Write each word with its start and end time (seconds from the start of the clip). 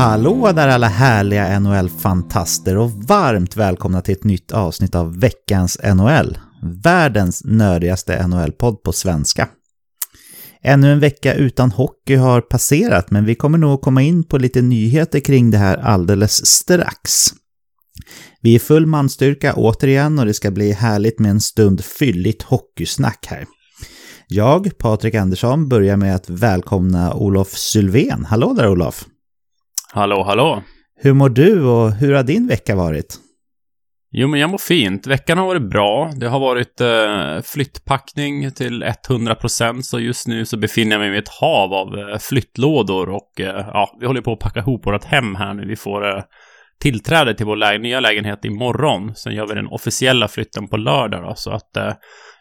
Hallå 0.00 0.52
där 0.52 0.68
alla 0.68 0.88
härliga 0.88 1.60
NHL-fantaster 1.60 2.76
och 2.76 2.90
varmt 2.90 3.56
välkomna 3.56 4.02
till 4.02 4.14
ett 4.14 4.24
nytt 4.24 4.52
avsnitt 4.52 4.94
av 4.94 5.20
veckans 5.20 5.78
NHL. 5.94 6.38
Världens 6.84 7.42
nördigaste 7.44 8.26
NHL-podd 8.26 8.82
på 8.82 8.92
svenska. 8.92 9.48
Ännu 10.62 10.92
en 10.92 11.00
vecka 11.00 11.34
utan 11.34 11.70
hockey 11.70 12.14
har 12.14 12.40
passerat 12.40 13.10
men 13.10 13.24
vi 13.24 13.34
kommer 13.34 13.58
nog 13.58 13.80
komma 13.80 14.02
in 14.02 14.24
på 14.24 14.38
lite 14.38 14.62
nyheter 14.62 15.20
kring 15.20 15.50
det 15.50 15.58
här 15.58 15.76
alldeles 15.76 16.46
strax. 16.46 17.26
Vi 18.40 18.54
är 18.54 18.58
full 18.58 18.86
manstyrka 18.86 19.54
återigen 19.54 20.18
och 20.18 20.26
det 20.26 20.34
ska 20.34 20.50
bli 20.50 20.72
härligt 20.72 21.18
med 21.18 21.30
en 21.30 21.40
stund 21.40 21.84
fylligt 21.84 22.42
hockeysnack 22.42 23.26
här. 23.26 23.46
Jag, 24.28 24.78
Patrik 24.78 25.14
Andersson, 25.14 25.68
börjar 25.68 25.96
med 25.96 26.14
att 26.14 26.30
välkomna 26.30 27.14
Olof 27.14 27.48
Sylvén. 27.48 28.24
Hallå 28.24 28.54
där 28.54 28.68
Olof! 28.68 29.06
Hallå, 29.92 30.22
hallå! 30.22 30.62
Hur 30.96 31.12
mår 31.12 31.28
du 31.28 31.64
och 31.64 31.92
hur 31.92 32.14
har 32.14 32.22
din 32.22 32.46
vecka 32.46 32.76
varit? 32.76 33.16
Jo, 34.12 34.28
men 34.28 34.40
jag 34.40 34.50
mår 34.50 34.58
fint. 34.58 35.06
Veckan 35.06 35.38
har 35.38 35.46
varit 35.46 35.70
bra. 35.70 36.12
Det 36.16 36.28
har 36.28 36.40
varit 36.40 36.80
eh, 36.80 37.42
flyttpackning 37.44 38.50
till 38.50 38.84
100%, 39.08 39.82
så 39.82 40.00
just 40.00 40.26
nu 40.26 40.44
så 40.46 40.56
befinner 40.56 40.92
jag 40.92 41.00
mig 41.00 41.14
i 41.14 41.18
ett 41.18 41.28
hav 41.28 41.74
av 41.74 41.98
eh, 41.98 42.18
flyttlådor 42.18 43.08
och 43.08 43.40
eh, 43.40 43.66
ja, 43.66 43.96
vi 44.00 44.06
håller 44.06 44.20
på 44.20 44.32
att 44.32 44.38
packa 44.38 44.60
ihop 44.60 44.86
vårt 44.86 45.04
hem 45.04 45.34
här 45.34 45.54
nu. 45.54 45.66
Vi 45.66 45.76
får 45.76 46.16
eh, 46.16 46.22
tillträde 46.80 47.34
till 47.34 47.46
vår 47.46 47.56
lä 47.56 47.78
nya 47.78 48.00
lägenhet 48.00 48.44
imorgon. 48.44 49.14
Sen 49.14 49.34
gör 49.34 49.46
vi 49.46 49.54
den 49.54 49.66
officiella 49.66 50.28
flytten 50.28 50.68
på 50.68 50.76
lördag 50.76 51.22
då, 51.22 51.34
så 51.36 51.50
att 51.50 51.76
eh, 51.76 51.92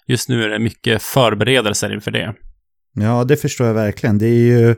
just 0.08 0.30
nu 0.30 0.44
är 0.44 0.50
det 0.50 0.60
mycket 0.60 1.02
förberedelser 1.02 1.94
inför 1.94 2.12
det. 2.12 2.34
Ja, 2.94 3.24
det 3.24 3.38
förstår 3.38 3.68
jag 3.68 3.74
verkligen. 3.74 4.18
Det 4.18 4.28
är 4.28 4.60
ju 4.60 4.76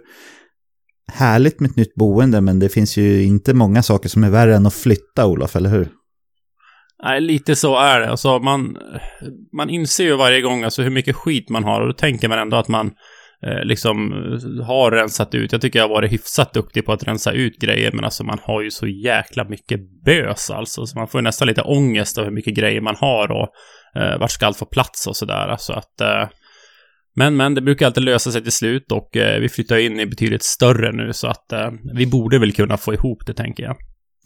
härligt 1.13 1.59
med 1.59 1.69
ett 1.69 1.77
nytt 1.77 1.95
boende, 1.95 2.41
men 2.41 2.59
det 2.59 2.69
finns 2.69 2.97
ju 2.97 3.23
inte 3.23 3.53
många 3.53 3.83
saker 3.83 4.09
som 4.09 4.23
är 4.23 4.29
värre 4.29 4.55
än 4.55 4.65
att 4.65 4.73
flytta, 4.73 5.27
Olof, 5.27 5.55
eller 5.55 5.69
hur? 5.69 5.87
Nej, 7.03 7.21
lite 7.21 7.55
så 7.55 7.77
är 7.77 7.99
det. 7.99 8.09
Alltså, 8.09 8.39
man, 8.39 8.77
man 9.57 9.69
inser 9.69 10.03
ju 10.03 10.15
varje 10.15 10.41
gång 10.41 10.63
alltså, 10.63 10.81
hur 10.81 10.89
mycket 10.89 11.15
skit 11.15 11.49
man 11.49 11.63
har 11.63 11.81
och 11.81 11.87
då 11.87 11.93
tänker 11.93 12.29
man 12.29 12.39
ändå 12.39 12.57
att 12.57 12.67
man 12.67 12.91
eh, 13.45 13.63
liksom 13.63 14.11
har 14.67 14.91
rensat 14.91 15.35
ut. 15.35 15.51
Jag 15.51 15.61
tycker 15.61 15.79
jag 15.79 15.83
har 15.83 15.95
varit 15.95 16.11
hyfsat 16.11 16.53
duktig 16.53 16.85
på 16.85 16.93
att 16.93 17.03
rensa 17.03 17.31
ut 17.31 17.59
grejer, 17.59 17.91
men 17.91 18.05
alltså 18.05 18.23
man 18.23 18.39
har 18.41 18.61
ju 18.61 18.71
så 18.71 18.87
jäkla 18.87 19.43
mycket 19.43 19.79
bös 20.05 20.49
alltså. 20.49 20.85
Så 20.85 20.97
man 20.97 21.07
får 21.07 21.21
ju 21.21 21.23
nästan 21.23 21.47
lite 21.47 21.61
ångest 21.61 22.17
av 22.17 22.23
hur 22.23 22.31
mycket 22.31 22.55
grejer 22.55 22.81
man 22.81 22.95
har 22.95 23.31
och 23.31 23.47
eh, 24.01 24.19
vart 24.19 24.31
ska 24.31 24.45
allt 24.45 24.57
få 24.57 24.65
plats 24.65 25.07
och 25.07 25.15
sådär. 25.15 25.47
Alltså 25.47 25.73
att 25.73 26.01
eh, 26.01 26.27
men, 27.15 27.35
men 27.35 27.55
det 27.55 27.61
brukar 27.61 27.85
alltid 27.85 28.03
lösa 28.03 28.31
sig 28.31 28.43
till 28.43 28.51
slut 28.51 28.91
och 28.91 29.17
eh, 29.17 29.39
vi 29.39 29.49
flyttar 29.49 29.77
in 29.77 29.99
i 29.99 30.05
betydligt 30.05 30.43
större 30.43 30.91
nu 30.91 31.13
så 31.13 31.27
att 31.27 31.51
eh, 31.51 31.69
vi 31.93 32.05
borde 32.05 32.39
väl 32.39 32.53
kunna 32.53 32.77
få 32.77 32.93
ihop 32.93 33.25
det 33.25 33.33
tänker 33.33 33.63
jag. 33.63 33.75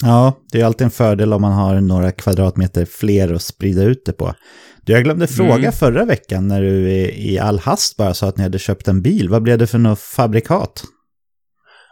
Ja, 0.04 0.34
det 0.52 0.62
är 0.62 0.66
alltid 0.66 0.86
en 0.86 0.92
fördel 0.92 1.34
om 1.34 1.42
man 1.42 1.54
har 1.54 1.82
några 1.82 2.12
kvadratmeter 2.12 2.86
fler 2.86 3.34
att 3.34 3.42
sprida 3.42 3.84
ut 3.84 4.06
det 4.06 4.14
på. 4.14 4.34
Du, 4.82 4.94
jag 4.94 5.04
glömde 5.04 5.28
fråga 5.28 5.56
mm. 5.56 5.72
förra 5.72 6.06
veckan 6.06 6.48
när 6.48 6.62
du 6.62 6.90
i 6.90 7.40
all 7.40 7.60
hast 7.60 7.98
bara 7.98 8.14
sa 8.14 8.28
att 8.28 8.38
ni 8.38 8.44
hade 8.44 8.60
köpt 8.60 8.88
en 8.88 9.02
bil. 9.02 9.30
Vad 9.30 9.44
blev 9.44 9.58
det 9.58 9.68
för 9.68 9.78
något 9.78 10.00
fabrikat? 10.00 10.84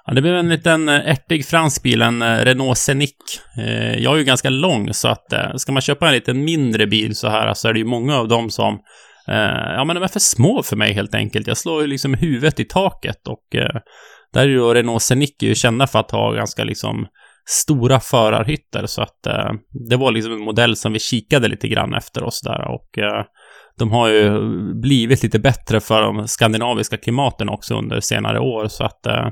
Ja, 0.05 0.13
det 0.13 0.21
blev 0.21 0.35
en 0.35 0.49
liten 0.49 0.89
eh, 0.89 1.09
ärtig 1.09 1.45
fransk 1.45 1.83
bil, 1.83 2.01
en 2.01 2.21
eh, 2.21 2.37
Renault 2.37 2.77
Scenic. 2.77 3.11
Eh, 3.57 4.03
jag 4.03 4.13
är 4.13 4.17
ju 4.17 4.23
ganska 4.23 4.49
lång, 4.49 4.93
så 4.93 5.07
att 5.07 5.33
ska 5.55 5.71
man 5.71 5.81
köpa 5.81 6.07
en 6.07 6.13
lite 6.13 6.33
mindre 6.33 6.87
bil 6.87 7.15
så 7.15 7.27
här 7.27 7.53
så 7.53 7.67
är 7.67 7.73
det 7.73 7.79
ju 7.79 7.85
många 7.85 8.17
av 8.17 8.27
dem 8.27 8.49
som 8.49 8.79
Eh, 9.27 9.73
ja, 9.75 9.83
men 9.85 9.95
de 9.95 10.03
är 10.03 10.07
för 10.07 10.19
små 10.19 10.63
för 10.63 10.75
mig 10.75 10.93
helt 10.93 11.15
enkelt. 11.15 11.47
Jag 11.47 11.57
slår 11.57 11.81
ju 11.81 11.87
liksom 11.87 12.13
huvudet 12.13 12.59
i 12.59 12.65
taket 12.65 13.27
och 13.27 13.55
eh, 13.55 13.79
där 14.33 14.41
är 14.41 14.47
ju 14.47 14.73
Renault 14.73 15.01
Scenic 15.01 15.35
ju 15.41 15.55
kända 15.55 15.87
för 15.87 15.99
att 15.99 16.11
ha 16.11 16.31
ganska 16.31 16.63
liksom 16.63 17.07
stora 17.45 17.99
förarhytter 17.99 18.85
så 18.85 19.01
att 19.01 19.27
eh, 19.27 19.51
det 19.89 19.95
var 19.95 20.11
liksom 20.11 20.33
en 20.33 20.43
modell 20.43 20.75
som 20.75 20.93
vi 20.93 20.99
kikade 20.99 21.47
lite 21.47 21.67
grann 21.67 21.93
efter 21.93 22.23
oss 22.23 22.41
där 22.41 22.67
och 22.67 22.97
eh, 22.97 23.25
de 23.77 23.91
har 23.91 24.09
ju 24.09 24.39
blivit 24.81 25.23
lite 25.23 25.39
bättre 25.39 25.79
för 25.79 26.01
de 26.01 26.27
skandinaviska 26.27 26.97
klimaten 26.97 27.49
också 27.49 27.75
under 27.77 27.99
senare 27.99 28.39
år 28.39 28.67
så 28.67 28.83
att 28.83 29.05
eh, 29.05 29.27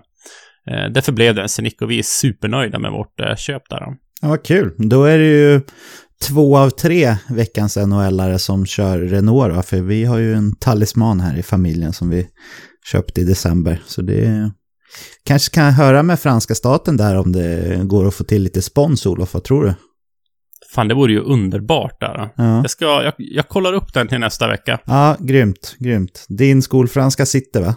eh 0.72 0.92
därför 0.92 1.12
blev 1.12 1.36
det 1.36 1.42
en 1.42 1.48
Scenic 1.48 1.82
och 1.82 1.92
vi 1.92 2.00
är 2.00 2.04
supernöjda 2.04 2.80
med 2.80 2.92
vårt 2.92 3.20
eh, 3.20 3.36
köp 3.36 3.70
där. 3.70 3.80
Ja, 3.80 3.96
vad 4.22 4.46
kul. 4.46 4.74
Då 4.78 5.04
är 5.04 5.18
det 5.18 5.28
ju 5.28 5.62
två 6.22 6.58
av 6.58 6.70
tre 6.70 7.16
veckans 7.30 7.78
NHL-are 7.78 8.38
som 8.38 8.66
kör 8.66 9.00
Renault 9.00 9.56
då, 9.56 9.62
för 9.62 9.82
vi 9.82 10.06
har 10.06 10.18
ju 10.18 10.34
en 10.34 10.56
talisman 10.56 11.20
här 11.20 11.38
i 11.38 11.44
familjen 11.44 11.94
som 11.94 12.10
vi 12.10 12.28
köpte 12.92 13.22
i 13.22 13.24
december. 13.24 13.82
Så 13.86 14.02
det 14.02 14.52
Kanske 15.24 15.54
kan 15.54 15.66
jag 15.66 15.72
höra 15.72 16.04
med 16.04 16.20
franska 16.20 16.56
staten 16.56 16.98
där 16.98 17.16
om 17.16 17.32
det 17.32 17.80
går 17.84 18.08
att 18.08 18.14
få 18.14 18.24
till 18.24 18.44
lite 18.44 18.62
spons, 18.62 19.06
Olof. 19.06 19.34
Vad 19.34 19.44
tror 19.44 19.64
du? 19.64 19.74
Fan, 20.76 20.88
det 20.88 20.94
vore 20.94 21.14
ju 21.14 21.20
underbart 21.20 22.00
där. 22.00 22.30
Ja. 22.36 22.58
Jag, 22.58 22.70
ska, 22.70 22.86
jag, 22.86 23.14
jag 23.18 23.50
kollar 23.50 23.74
upp 23.74 23.94
den 23.94 24.08
till 24.08 24.20
nästa 24.20 24.48
vecka. 24.48 24.80
Ja, 24.86 25.18
grymt, 25.20 25.76
grymt. 25.80 26.26
Din 26.28 26.62
skolfranska 26.62 27.26
sitter 27.26 27.62
va? 27.62 27.76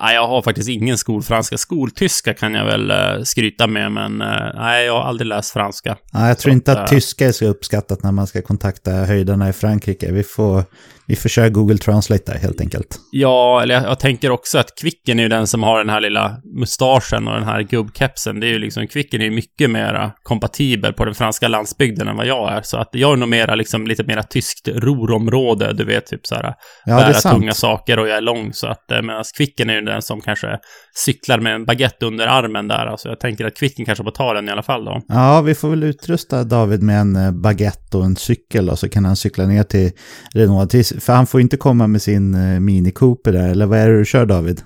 Nej, 0.00 0.14
jag 0.14 0.28
har 0.28 0.42
faktiskt 0.42 0.68
ingen 0.68 0.98
skolfranska. 0.98 1.58
Skoltyska 1.58 2.34
kan 2.34 2.54
jag 2.54 2.64
väl 2.64 2.90
uh, 2.90 3.22
skryta 3.24 3.66
med, 3.66 3.92
men 3.92 4.22
uh, 4.22 4.28
nej, 4.54 4.86
jag 4.86 4.92
har 4.92 5.02
aldrig 5.02 5.26
läst 5.26 5.50
franska. 5.50 5.96
Nej, 6.12 6.28
jag 6.28 6.38
tror 6.38 6.50
så 6.50 6.54
inte 6.54 6.72
att, 6.72 6.78
att 6.78 6.92
uh, 6.92 6.96
tyska 6.96 7.26
är 7.26 7.32
så 7.32 7.46
uppskattat 7.46 8.02
när 8.02 8.12
man 8.12 8.26
ska 8.26 8.42
kontakta 8.42 8.90
höjderna 8.90 9.48
i 9.48 9.52
Frankrike. 9.52 10.12
Vi 10.12 10.22
får 10.22 10.64
vi 11.12 11.16
får 11.16 11.28
köra 11.28 11.48
Google 11.48 11.78
Translate 11.78 12.32
där 12.32 12.38
helt 12.38 12.60
enkelt. 12.60 13.00
Ja, 13.10 13.62
eller 13.62 13.74
jag, 13.74 13.84
jag, 13.84 14.00
tänker 14.00 14.30
också 14.30 14.58
att 14.58 14.78
Kvicken 14.80 15.18
är 15.18 15.22
ju 15.22 15.28
den 15.28 15.46
som 15.46 15.62
har 15.62 15.78
den 15.78 15.88
här 15.88 16.00
lilla 16.00 16.36
mustaschen 16.58 17.28
och 17.28 17.34
den 17.34 17.44
här 17.44 17.62
gubbkepsen. 17.62 18.40
Det 18.40 18.46
är 18.46 18.50
ju 18.50 18.58
liksom, 18.58 18.86
Kvicken 18.86 19.20
är 19.20 19.24
ju 19.24 19.30
mycket 19.30 19.70
mer 19.70 20.12
kompatibel 20.22 20.92
på 20.92 21.04
den 21.04 21.14
franska 21.14 21.48
landsbygden 21.48 22.08
än 22.08 22.16
vad 22.16 22.26
jag 22.26 22.52
är. 22.52 22.62
Så 22.62 22.76
att 22.76 22.88
jag 22.92 23.12
är 23.12 23.16
nog 23.16 23.28
mera 23.28 23.54
liksom 23.54 23.86
lite 23.86 24.04
mera 24.04 24.22
tyskt 24.22 24.68
rorområde, 24.68 25.72
du 25.72 25.84
vet, 25.84 26.06
typ 26.06 26.26
så 26.26 26.34
här, 26.34 26.54
ja, 26.84 26.96
bära 26.96 27.12
tunga 27.12 27.52
saker 27.52 27.98
och 27.98 28.08
jag 28.08 28.16
är 28.16 28.20
lång. 28.20 28.52
Så 28.52 28.66
att 28.66 28.90
eh, 28.90 29.02
medan 29.02 29.24
Kvicken 29.36 29.70
är 29.70 29.74
ju 29.74 29.80
den 29.80 30.02
som 30.02 30.20
kanske 30.20 30.58
cyklar 30.94 31.38
med 31.38 31.54
en 31.54 31.64
baguette 31.64 32.06
under 32.06 32.26
armen 32.26 32.68
där. 32.68 32.86
Alltså 32.86 33.08
jag 33.08 33.20
tänker 33.20 33.46
att 33.46 33.56
Kvicken 33.56 33.84
kanske 33.84 34.04
får 34.04 34.10
ta 34.10 34.34
den 34.34 34.48
i 34.48 34.52
alla 34.52 34.62
fall 34.62 34.84
då. 34.84 35.02
Ja, 35.08 35.40
vi 35.40 35.54
får 35.54 35.70
väl 35.70 35.82
utrusta 35.82 36.44
David 36.44 36.82
med 36.82 37.00
en 37.00 37.16
eh, 37.16 37.32
baguette 37.32 37.96
och 37.96 38.04
en 38.04 38.16
cykel 38.16 38.70
och 38.70 38.78
så 38.78 38.88
kan 38.88 39.04
han 39.04 39.16
cykla 39.16 39.46
ner 39.46 39.62
till 39.62 39.90
Renault. 40.34 40.70
Till, 40.70 41.00
för 41.02 41.12
han 41.12 41.26
får 41.26 41.40
inte 41.40 41.56
komma 41.56 41.86
med 41.86 42.02
sin 42.02 42.34
uh, 42.34 42.60
Mini 42.60 42.90
Cooper 42.90 43.32
där, 43.32 43.48
eller 43.48 43.66
vad 43.66 43.78
är 43.78 43.88
det 43.88 43.98
du 43.98 44.04
kör 44.04 44.26
David? 44.26 44.62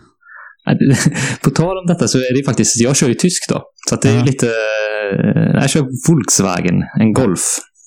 På 1.42 1.50
tal 1.50 1.78
om 1.78 1.86
detta 1.86 2.08
så 2.08 2.18
är 2.18 2.38
det 2.38 2.44
faktiskt, 2.44 2.80
jag 2.80 2.96
kör 2.96 3.08
ju 3.08 3.14
tysk 3.14 3.48
då. 3.48 3.62
Så 3.88 3.96
det 3.96 4.08
är 4.08 4.16
ja. 4.16 4.24
lite, 4.24 4.46
eh, 4.46 5.60
jag 5.60 5.70
kör 5.70 5.86
Volkswagen, 6.08 6.74
en 7.00 7.12
Golf. 7.12 7.40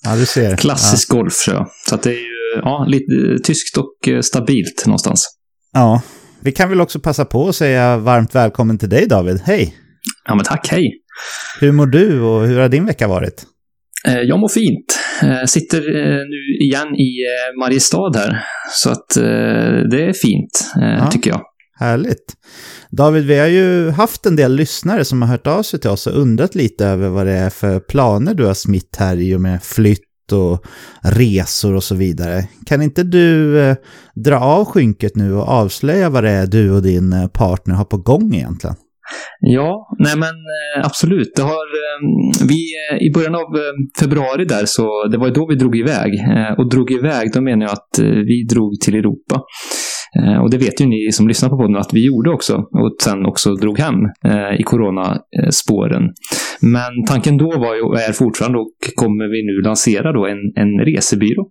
Ja, 0.03 0.15
du 0.15 0.25
ser. 0.25 0.55
Klassisk 0.55 1.07
ja. 1.11 1.15
Golf 1.15 1.33
kör 1.45 1.53
jag. 1.53 1.67
Så 1.89 1.95
att 1.95 2.03
det 2.03 2.09
är 2.09 2.19
ju, 2.19 2.61
ja, 2.61 2.85
lite 2.89 3.43
tyskt 3.43 3.77
och 3.77 4.25
stabilt 4.25 4.83
någonstans. 4.85 5.29
Ja, 5.73 6.01
vi 6.39 6.51
kan 6.51 6.69
väl 6.69 6.81
också 6.81 6.99
passa 6.99 7.25
på 7.25 7.49
att 7.49 7.55
säga 7.55 7.97
varmt 7.97 8.35
välkommen 8.35 8.77
till 8.77 8.89
dig 8.89 9.07
David. 9.07 9.41
Hej! 9.45 9.75
Ja 10.27 10.35
men 10.35 10.45
tack, 10.45 10.67
hej! 10.71 10.91
Hur 11.59 11.71
mår 11.71 11.85
du 11.85 12.21
och 12.21 12.47
hur 12.47 12.59
har 12.59 12.69
din 12.69 12.85
vecka 12.85 13.07
varit? 13.07 13.45
Eh, 14.07 14.19
jag 14.19 14.39
mår 14.39 14.47
fint. 14.47 14.98
Eh, 15.23 15.45
sitter 15.45 15.77
eh, 15.77 16.25
nu 16.25 16.65
igen 16.65 16.95
i 16.95 17.11
Mariestad 17.59 18.11
här. 18.15 18.45
Så 18.71 18.89
att 18.89 19.07
det 19.91 20.05
är 20.05 20.13
fint, 20.13 20.71
ja, 20.75 21.11
tycker 21.11 21.29
jag. 21.29 21.41
Härligt. 21.79 22.33
David, 22.91 23.25
vi 23.25 23.39
har 23.39 23.47
ju 23.47 23.89
haft 23.89 24.25
en 24.25 24.35
del 24.35 24.55
lyssnare 24.55 25.05
som 25.05 25.21
har 25.21 25.29
hört 25.29 25.47
av 25.47 25.63
sig 25.63 25.79
till 25.79 25.89
oss 25.89 26.07
och 26.07 26.21
undrat 26.21 26.55
lite 26.55 26.85
över 26.85 27.09
vad 27.09 27.25
det 27.25 27.31
är 27.31 27.49
för 27.49 27.79
planer 27.79 28.33
du 28.33 28.45
har 28.45 28.53
smitt 28.53 28.95
här 28.99 29.17
i 29.17 29.35
och 29.35 29.41
med 29.41 29.63
flytt 29.63 30.31
och 30.31 30.65
resor 31.01 31.75
och 31.75 31.83
så 31.83 31.95
vidare. 31.95 32.47
Kan 32.65 32.81
inte 32.81 33.03
du 33.03 33.59
eh, 33.59 33.75
dra 34.15 34.39
av 34.39 34.65
skynket 34.65 35.15
nu 35.15 35.33
och 35.33 35.47
avslöja 35.47 36.09
vad 36.09 36.23
det 36.23 36.29
är 36.29 36.47
du 36.47 36.71
och 36.71 36.81
din 36.81 37.13
eh, 37.13 37.27
partner 37.27 37.75
har 37.75 37.85
på 37.85 37.97
gång 37.97 38.35
egentligen? 38.35 38.75
Ja, 39.39 39.87
nej 39.99 40.13
men 40.17 40.29
eh, 40.29 40.85
absolut. 40.85 41.31
Det 41.35 41.41
har, 41.41 41.67
ehm, 41.81 42.47
vi, 42.47 42.61
eh, 42.91 42.97
I 43.07 43.11
början 43.13 43.35
av 43.35 43.41
eh, 43.41 43.73
februari 43.99 44.45
där, 44.45 44.65
så 44.65 45.07
det 45.11 45.17
var 45.17 45.29
då 45.29 45.47
vi 45.47 45.55
drog 45.55 45.77
iväg. 45.77 46.11
Och 46.57 46.69
drog 46.69 46.91
iväg, 46.91 47.33
då 47.33 47.41
menar 47.41 47.65
jag 47.65 47.71
att 47.71 47.99
vi 48.25 48.43
drog 48.43 48.79
till 48.81 48.95
Europa. 48.95 49.41
Och 50.43 50.49
det 50.51 50.57
vet 50.57 50.81
ju 50.81 50.85
ni 50.85 51.11
som 51.11 51.27
lyssnar 51.27 51.49
på 51.49 51.57
podden 51.57 51.75
att 51.75 51.93
vi 51.93 52.05
gjorde 52.05 52.29
också. 52.31 52.55
Och 52.55 52.95
sen 53.03 53.25
också 53.25 53.55
drog 53.55 53.79
hem 53.79 53.95
i 54.59 54.63
coronaspåren. 54.63 56.03
Men 56.61 57.05
tanken 57.07 57.37
då 57.37 57.59
var 57.59 57.75
ju, 57.75 57.81
och 57.81 57.99
är 57.99 58.13
fortfarande, 58.13 58.57
och 58.59 58.75
kommer 58.95 59.25
vi 59.31 59.45
nu 59.45 59.61
lansera 59.67 60.11
då 60.13 60.25
en, 60.27 60.37
en 60.55 60.85
resebyrå. 60.85 61.49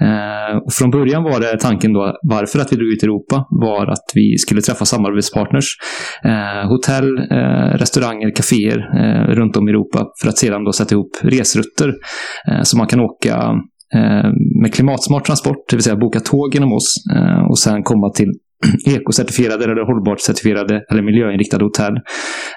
Eh, 0.00 0.56
och 0.56 0.72
från 0.72 0.90
början 0.90 1.22
var 1.22 1.40
det 1.40 1.58
tanken 1.58 1.92
då, 1.92 2.16
varför 2.22 2.58
att 2.58 2.72
vi 2.72 2.76
drog 2.76 2.88
ut 2.88 3.02
i 3.02 3.06
Europa, 3.06 3.46
var 3.50 3.86
att 3.86 4.10
vi 4.14 4.38
skulle 4.38 4.60
träffa 4.60 4.84
samarbetspartners. 4.84 5.66
Eh, 6.24 6.68
hotell, 6.68 7.18
eh, 7.18 7.78
restauranger, 7.78 8.34
kaféer 8.36 8.78
eh, 8.78 9.34
runt 9.34 9.56
om 9.56 9.68
i 9.68 9.70
Europa 9.70 10.06
för 10.22 10.28
att 10.28 10.38
sedan 10.38 10.64
då 10.64 10.72
sätta 10.72 10.94
ihop 10.94 11.10
resrutter. 11.22 11.88
Eh, 12.48 12.62
så 12.62 12.78
man 12.78 12.86
kan 12.86 13.00
åka 13.00 13.54
Eh, 13.94 14.30
med 14.62 14.74
klimatsmart 14.74 15.26
transport, 15.26 15.68
det 15.70 15.76
vill 15.76 15.82
säga 15.82 15.96
boka 15.96 16.20
tåg 16.20 16.54
genom 16.54 16.72
oss 16.72 16.94
eh, 17.16 17.50
och 17.50 17.58
sen 17.58 17.82
komma 17.82 18.10
till 18.10 18.32
ekocertifierade 18.86 19.64
eller 19.64 19.86
hållbart 19.86 20.20
certifierade 20.20 20.82
eller 20.90 21.02
miljöinriktade 21.02 21.64
hotell. 21.64 21.96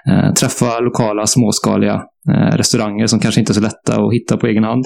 Eh, 0.09 0.33
träffa 0.33 0.79
lokala 0.79 1.25
småskaliga 1.25 2.03
eh, 2.29 2.57
restauranger 2.57 3.07
som 3.07 3.19
kanske 3.19 3.39
inte 3.39 3.51
är 3.51 3.53
så 3.53 3.61
lätta 3.61 4.01
att 4.01 4.13
hitta 4.13 4.37
på 4.37 4.47
egen 4.47 4.63
hand. 4.63 4.85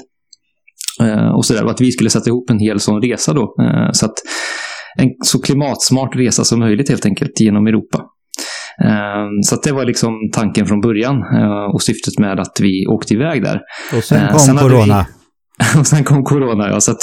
Eh, 1.00 1.28
och 1.36 1.46
så 1.46 1.54
där, 1.54 1.64
och 1.64 1.70
att 1.70 1.80
vi 1.80 1.92
skulle 1.92 2.10
sätta 2.10 2.30
ihop 2.30 2.50
en 2.50 2.58
hel 2.58 2.80
sån 2.80 3.02
resa 3.02 3.32
då. 3.32 3.42
Eh, 3.42 3.92
så 3.92 4.06
att 4.06 4.14
en 4.98 5.08
så 5.24 5.42
klimatsmart 5.42 6.16
resa 6.16 6.44
som 6.44 6.58
möjligt 6.58 6.88
helt 6.88 7.06
enkelt 7.06 7.40
genom 7.40 7.66
Europa. 7.66 8.04
Ehm, 8.84 9.42
så 9.42 9.56
det 9.56 9.72
var 9.72 9.84
liksom 9.84 10.12
tanken 10.32 10.66
från 10.66 10.80
början 10.80 11.16
eh, 11.16 11.74
och 11.74 11.82
syftet 11.82 12.18
med 12.18 12.40
att 12.40 12.60
vi 12.60 12.86
åkte 12.86 13.14
iväg 13.14 13.42
där. 13.42 13.60
Och 13.96 14.04
sen 14.04 14.28
kom 14.28 14.38
sen 14.38 14.56
corona. 14.56 15.06
och 15.78 15.86
sen 15.86 16.04
kom 16.04 16.22
corona, 16.24 16.68
ja. 16.68 16.80
Så 16.80 16.90
att, 16.90 17.02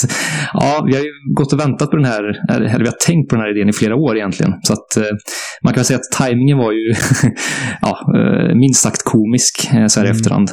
ja, 0.53 0.83
vi 0.87 0.95
har 0.95 1.03
ju 1.03 1.11
gått 1.35 1.53
och 1.53 1.59
väntat 1.59 1.91
på 1.91 1.97
den 1.97 2.05
här, 2.05 2.23
eller 2.49 2.79
vi 2.79 2.85
har 2.85 3.05
tänkt 3.05 3.29
på 3.29 3.35
den 3.35 3.43
här 3.43 3.57
idén 3.57 3.69
i 3.69 3.73
flera 3.73 3.95
år 3.95 4.17
egentligen. 4.17 4.53
Så 4.63 4.73
att 4.73 4.97
eh, 4.97 5.15
man 5.63 5.73
kan 5.73 5.83
säga 5.83 5.97
att 5.97 6.17
tajmingen 6.17 6.57
var 6.57 6.71
ju 6.71 6.93
ja, 7.81 7.99
eh, 8.17 8.55
minst 8.55 8.81
sagt 8.81 9.03
komisk 9.03 9.55
så 9.87 9.99
här 9.99 10.05
i 10.05 10.09
mm. 10.09 10.17
efterhand. 10.17 10.49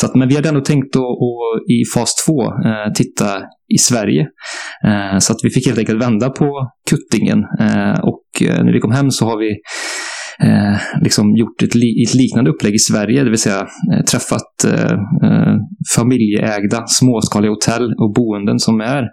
Så 0.00 0.06
att, 0.06 0.14
men 0.14 0.28
vi 0.28 0.34
hade 0.34 0.48
ändå 0.48 0.60
tänkt 0.60 0.96
att, 0.96 1.02
att 1.02 1.70
i 1.70 1.78
fas 1.94 2.14
två 2.26 2.52
titta 2.94 3.26
i 3.74 3.78
Sverige. 3.78 4.26
Så 5.18 5.32
att 5.32 5.38
vi 5.42 5.50
fick 5.50 5.66
helt 5.66 5.78
enkelt 5.78 6.02
vända 6.02 6.30
på 6.30 6.70
kuttingen. 6.90 7.38
Och 8.02 8.26
när 8.64 8.72
vi 8.72 8.80
kom 8.80 8.92
hem 8.92 9.10
så 9.10 9.24
har 9.24 9.38
vi 9.38 9.50
eh, 10.42 11.02
liksom 11.02 11.36
gjort 11.36 11.62
ett, 11.62 11.74
li 11.74 12.04
ett, 12.08 12.14
liknande 12.14 12.50
upplägg 12.50 12.74
i 12.74 12.78
Sverige, 12.78 13.24
det 13.24 13.30
vill 13.30 13.38
säga 13.38 13.66
eh, 13.92 14.04
träffat 14.10 14.64
eh, 14.64 14.92
eh, 15.24 15.56
familjeägda 15.96 16.86
småskaliga 16.86 17.50
hotell 17.50 17.94
och 17.98 18.12
boenden 18.14 18.58
som 18.58 18.80
är 18.80 19.04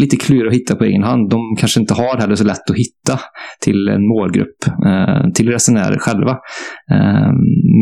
lite 0.00 0.16
kluriga 0.16 0.48
att 0.48 0.54
hitta 0.54 0.76
på 0.76 0.84
egen 0.84 1.02
hand. 1.02 1.30
De 1.30 1.56
kanske 1.58 1.80
inte 1.80 1.94
har 1.94 2.18
heller 2.18 2.34
så 2.34 2.44
lätt 2.44 2.70
att 2.70 2.76
hitta 2.76 3.20
till 3.60 3.88
en 3.88 4.08
målgrupp, 4.08 4.66
eh, 4.86 5.32
till 5.34 5.48
resenärer 5.48 5.98
själva. 5.98 6.30
Eh, 6.90 7.32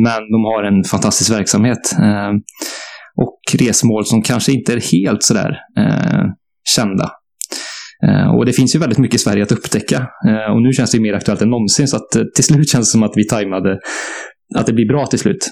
men 0.04 0.22
de 0.32 0.44
har 0.44 0.62
en 0.62 0.84
fantastisk 0.84 1.32
verksamhet. 1.32 1.92
Eh, 1.92 2.32
och 3.16 3.40
resmål 3.58 4.06
som 4.06 4.22
kanske 4.22 4.52
inte 4.52 4.72
är 4.72 4.80
helt 4.92 5.22
sådär 5.22 5.58
eh, 5.78 6.24
kända 6.76 7.10
Eh, 8.08 8.34
och 8.36 8.46
det 8.46 8.52
finns 8.52 8.74
ju 8.74 8.78
väldigt 8.78 8.98
mycket 8.98 9.14
i 9.14 9.18
Sverige 9.18 9.42
att 9.42 9.52
upptäcka. 9.52 9.96
Eh, 10.28 10.52
och 10.54 10.62
nu 10.62 10.72
känns 10.72 10.90
det 10.90 11.00
mer 11.00 11.14
aktuellt 11.14 11.42
än 11.42 11.50
någonsin. 11.50 11.88
Så 11.88 11.96
att 11.96 12.16
eh, 12.16 12.22
till 12.34 12.44
slut 12.44 12.68
känns 12.72 12.88
det 12.88 12.92
som 12.92 13.02
att 13.02 13.12
vi 13.16 13.26
tajmade 13.26 13.78
att 14.54 14.66
det 14.66 14.72
blir 14.72 14.88
bra 14.88 15.06
till 15.06 15.18
slut. 15.18 15.50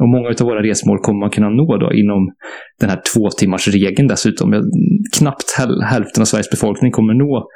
Och 0.00 0.08
många 0.08 0.28
av 0.28 0.46
våra 0.46 0.62
resmål 0.62 0.98
kommer 0.98 1.20
man 1.20 1.30
kunna 1.30 1.48
nå 1.48 1.76
då 1.76 1.92
inom 1.92 2.32
den 2.80 2.90
här 2.90 3.00
två 3.14 3.30
timmars 3.30 3.68
regeln 3.68 4.08
dessutom. 4.08 4.70
Knappt 5.18 5.58
hälften 5.84 6.20
av 6.20 6.24
Sveriges 6.24 6.50
befolkning 6.50 6.92
kommer 6.92 7.14
nå 7.14 7.46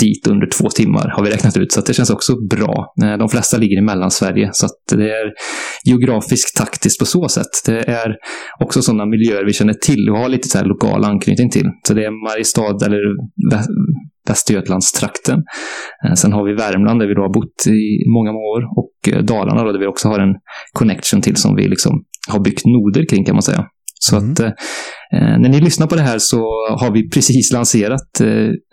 dit 0.00 0.26
under 0.26 0.46
två 0.46 0.68
timmar 0.68 1.12
har 1.16 1.24
vi 1.24 1.30
räknat 1.30 1.56
ut. 1.56 1.72
Så 1.72 1.80
det 1.80 1.94
känns 1.94 2.10
också 2.10 2.36
bra. 2.50 2.94
Eh, 3.02 3.18
de 3.18 3.28
flesta 3.28 3.56
ligger 3.56 3.78
i 3.78 3.80
Mellansverige 3.80 4.50
så 4.52 4.66
att 4.66 4.98
det 4.98 5.10
är 5.10 5.32
geografiskt 5.84 6.56
taktiskt 6.56 6.98
på 6.98 7.06
så 7.06 7.28
sätt. 7.28 7.50
Det 7.66 7.88
är 7.88 8.16
också 8.60 8.82
sådana 8.82 9.06
miljöer 9.06 9.44
vi 9.44 9.52
känner 9.52 9.74
till 9.74 10.10
och 10.10 10.18
har 10.18 10.28
lite 10.28 10.48
så 10.48 10.64
lokal 10.64 11.04
anknytning 11.04 11.50
till. 11.50 11.66
Så 11.88 11.94
det 11.94 12.04
är 12.04 12.28
Mariestad 12.28 12.86
eller 12.86 13.00
Västergötlandstrakten. 14.28 15.42
Eh, 16.04 16.14
sen 16.14 16.32
har 16.32 16.44
vi 16.44 16.54
Värmland 16.54 17.00
där 17.00 17.06
vi 17.06 17.14
då 17.14 17.22
har 17.22 17.32
bott 17.32 17.66
i 17.66 18.10
många, 18.10 18.30
år 18.30 18.62
och 18.76 19.14
eh, 19.14 19.24
Dalarna 19.24 19.64
då, 19.64 19.72
där 19.72 19.80
vi 19.80 19.86
också 19.86 20.08
har 20.08 20.18
en 20.18 20.34
connection 20.72 21.22
till 21.22 21.36
som 21.36 21.56
vi 21.56 21.68
liksom 21.68 22.04
har 22.28 22.40
byggt 22.40 22.66
noder 22.66 23.06
kring 23.08 23.24
kan 23.24 23.34
man 23.34 23.42
säga. 23.42 23.64
Så 23.98 24.16
mm. 24.16 24.32
att 24.32 24.40
eh, 24.40 24.46
eh, 24.46 24.52
när 25.12 25.48
ni 25.48 25.60
lyssnar 25.60 25.86
på 25.86 25.94
det 25.94 26.02
här 26.02 26.18
så 26.18 26.36
har 26.80 26.92
vi 26.92 27.08
precis 27.10 27.52
lanserat. 27.52 28.20
Eh, 28.20 28.28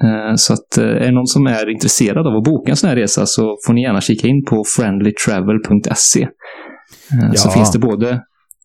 eh 0.07 0.35
så 0.35 0.53
att 0.53 0.77
eh, 0.77 0.83
är 0.83 1.05
det 1.05 1.11
någon 1.11 1.27
som 1.27 1.47
är 1.47 1.69
intresserad 1.69 2.27
av 2.27 2.35
att 2.35 2.43
boka 2.43 2.71
en 2.71 2.75
sån 2.75 2.89
här 2.89 2.95
resa 2.95 3.25
så 3.25 3.57
får 3.67 3.73
ni 3.73 3.81
gärna 3.81 4.01
kika 4.01 4.27
in 4.27 4.45
på 4.49 4.63
friendlytravel.se. 4.77 6.21
Eh, 6.21 6.29
ja. 7.11 7.33
Så 7.33 7.49
finns 7.49 7.71
det 7.71 7.79
både 7.79 8.21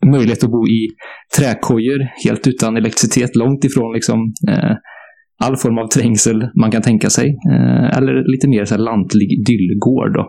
möjlighet 0.07 0.45
att 0.45 0.51
bo 0.51 0.67
i 0.69 0.89
träkojor 1.37 2.25
helt 2.25 2.47
utan 2.47 2.77
elektricitet, 2.77 3.37
långt 3.37 3.65
ifrån 3.65 3.93
liksom, 3.95 4.19
all 5.45 5.57
form 5.57 5.79
av 5.79 5.89
trängsel 5.89 6.49
man 6.61 6.71
kan 6.71 6.83
tänka 6.83 7.11
sig. 7.11 7.37
eller 7.97 8.33
lite 8.33 8.49
mer 8.49 8.65
så 8.65 8.75
här 8.75 8.83
lantlig 8.83 9.29
idyllgård. 9.33 10.27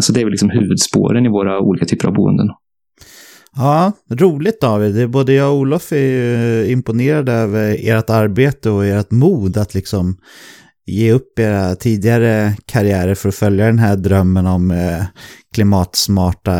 Så 0.00 0.12
det 0.12 0.20
är 0.20 0.24
väl 0.24 0.30
liksom 0.30 0.50
huvudspåren 0.50 1.26
i 1.26 1.28
våra 1.28 1.60
olika 1.60 1.86
typer 1.86 2.08
av 2.08 2.14
boenden. 2.14 2.48
Ja, 3.56 3.92
roligt 4.10 4.60
David. 4.60 5.10
Både 5.10 5.32
jag 5.32 5.52
och 5.52 5.58
Olof 5.58 5.92
är 5.92 6.64
eh, 6.64 6.72
imponerade 6.72 7.32
över 7.32 7.76
ert 7.80 8.10
arbete 8.10 8.70
och 8.70 8.86
ert 8.86 9.10
mod 9.10 9.56
att 9.56 9.74
liksom 9.74 10.16
ge 10.86 11.12
upp 11.12 11.38
era 11.38 11.74
tidigare 11.74 12.56
karriärer 12.66 13.14
för 13.14 13.28
att 13.28 13.34
följa 13.34 13.66
den 13.66 13.78
här 13.78 13.96
drömmen 13.96 14.46
om 14.46 14.70
eh, 14.70 15.04
klimatsmarta, 15.54 16.52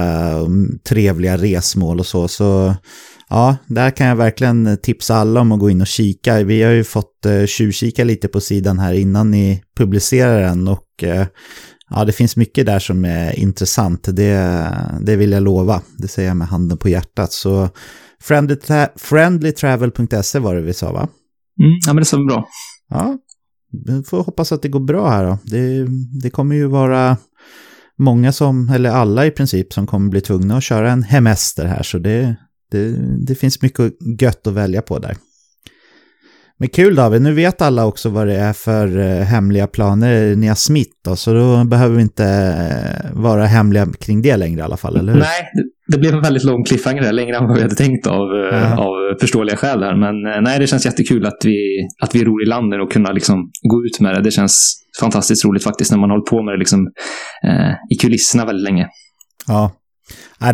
trevliga 0.89 1.37
resmål 1.37 1.99
och 1.99 2.07
så. 2.07 2.29
Så 2.29 2.75
ja, 3.29 3.57
där 3.67 3.91
kan 3.91 4.07
jag 4.07 4.17
verkligen 4.17 4.79
tipsa 4.83 5.15
alla 5.15 5.41
om 5.41 5.53
att 5.53 5.61
gå 5.61 5.71
in 5.71 5.81
och 5.81 5.87
kika. 5.87 6.43
Vi 6.43 6.63
har 6.63 6.73
ju 6.73 6.85
fått 6.85 7.27
eh, 7.27 7.47
tjuvkika 7.47 8.05
lite 8.05 8.29
på 8.29 8.41
sidan 8.41 8.79
här 8.79 8.93
innan 8.93 9.31
ni 9.31 9.63
publicerar 9.77 10.41
den 10.41 10.69
och 10.69 11.05
Ja, 11.95 12.05
det 12.05 12.13
finns 12.13 12.37
mycket 12.37 12.67
där 12.67 12.79
som 12.79 13.05
är 13.05 13.39
intressant. 13.39 14.09
Det, 14.17 14.69
det 15.01 15.17
vill 15.17 15.33
jag 15.33 15.43
lova. 15.43 15.83
Det 15.99 16.09
säger 16.09 16.29
jag 16.29 16.37
med 16.37 16.49
handen 16.49 16.79
på 16.79 16.89
hjärtat. 16.89 17.33
Så 17.33 17.69
friendlytravel.se 18.97 20.39
var 20.39 20.55
det 20.55 20.61
vi 20.61 20.75
sa, 20.75 20.93
va? 20.93 21.09
Mm, 21.61 21.73
ja, 21.87 21.93
men 21.93 21.97
det 21.97 22.05
stämmer 22.05 22.27
bra. 22.27 22.49
Ja, 22.89 23.19
vi 23.87 24.03
får 24.03 24.23
hoppas 24.23 24.53
att 24.53 24.63
det 24.63 24.69
går 24.69 24.81
bra 24.81 25.11
här 25.11 25.27
då. 25.27 25.39
Det, 25.45 25.87
det 26.23 26.31
kommer 26.31 26.55
ju 26.55 26.67
vara 26.67 27.17
många 27.99 28.33
som, 28.33 28.69
eller 28.69 28.91
alla 28.91 29.27
i 29.27 29.31
princip, 29.31 29.73
som 29.73 29.87
kommer 29.87 30.11
bli 30.11 30.21
tvungna 30.21 30.57
att 30.57 30.63
köra 30.63 30.93
en 30.93 31.03
hemester 31.03 31.67
här. 31.67 31.83
Så 31.83 31.99
det, 31.99 32.37
det, 32.71 32.97
det 33.27 33.35
finns 33.35 33.63
mycket 33.63 33.93
gött 34.21 34.47
att 34.47 34.55
välja 34.55 34.83
på 34.83 34.99
där. 34.99 35.17
Men 36.63 36.69
kul 36.69 36.95
David, 36.95 37.23
nu 37.23 37.33
vet 37.33 37.63
alla 37.63 37.87
också 37.87 38.09
vad 38.09 38.27
det 38.27 38.37
är 38.37 38.53
för 38.53 38.99
eh, 38.99 39.25
hemliga 39.25 39.67
planer 39.67 40.37
ni 40.37 40.47
har 40.47 40.55
smitt 40.55 41.01
då, 41.05 41.17
så 41.17 41.33
då 41.33 41.65
behöver 41.65 41.97
vi 41.97 42.03
inte 42.03 42.25
eh, 42.25 43.21
vara 43.21 43.47
hemliga 43.47 43.87
kring 44.01 44.23
det 44.23 44.37
längre 44.37 44.61
i 44.61 44.63
alla 44.63 44.77
fall, 44.77 44.97
eller 44.97 45.13
hur? 45.13 45.21
Nej, 45.21 45.51
det 45.89 45.99
blev 45.99 46.15
en 46.15 46.23
väldigt 46.23 46.45
lång 46.45 46.65
cliffhanger 46.65 47.13
längre 47.13 47.37
än 47.37 47.47
vad 47.47 47.57
vi 47.57 47.63
hade 47.63 47.75
tänkt 47.75 48.07
av, 48.07 48.29
uh 48.53 48.79
av 48.79 49.19
förståeliga 49.21 49.57
skäl 49.57 49.83
här. 49.83 49.97
Men 49.97 50.45
nej, 50.45 50.59
det 50.59 50.67
känns 50.67 50.87
jättekul 50.87 51.27
att 51.27 51.39
vi, 51.45 51.57
att 52.03 52.15
vi 52.15 52.25
ror 52.25 52.43
i 52.43 52.47
landet 52.47 52.81
och 52.83 52.93
kunna 52.93 53.13
liksom 53.13 53.51
gå 53.63 53.85
ut 53.85 54.01
med 54.01 54.15
det. 54.15 54.23
Det 54.23 54.31
känns 54.31 54.83
fantastiskt 55.01 55.45
roligt 55.45 55.65
faktiskt 55.65 55.91
när 55.91 55.99
man 55.99 56.11
hållit 56.11 56.27
på 56.27 56.43
med 56.43 56.55
det 56.55 56.59
liksom, 56.59 56.81
eh, 57.45 57.73
i 57.91 57.95
kulisserna 58.01 58.45
väldigt 58.45 58.65
länge. 58.65 58.89
Ja, 59.47 59.73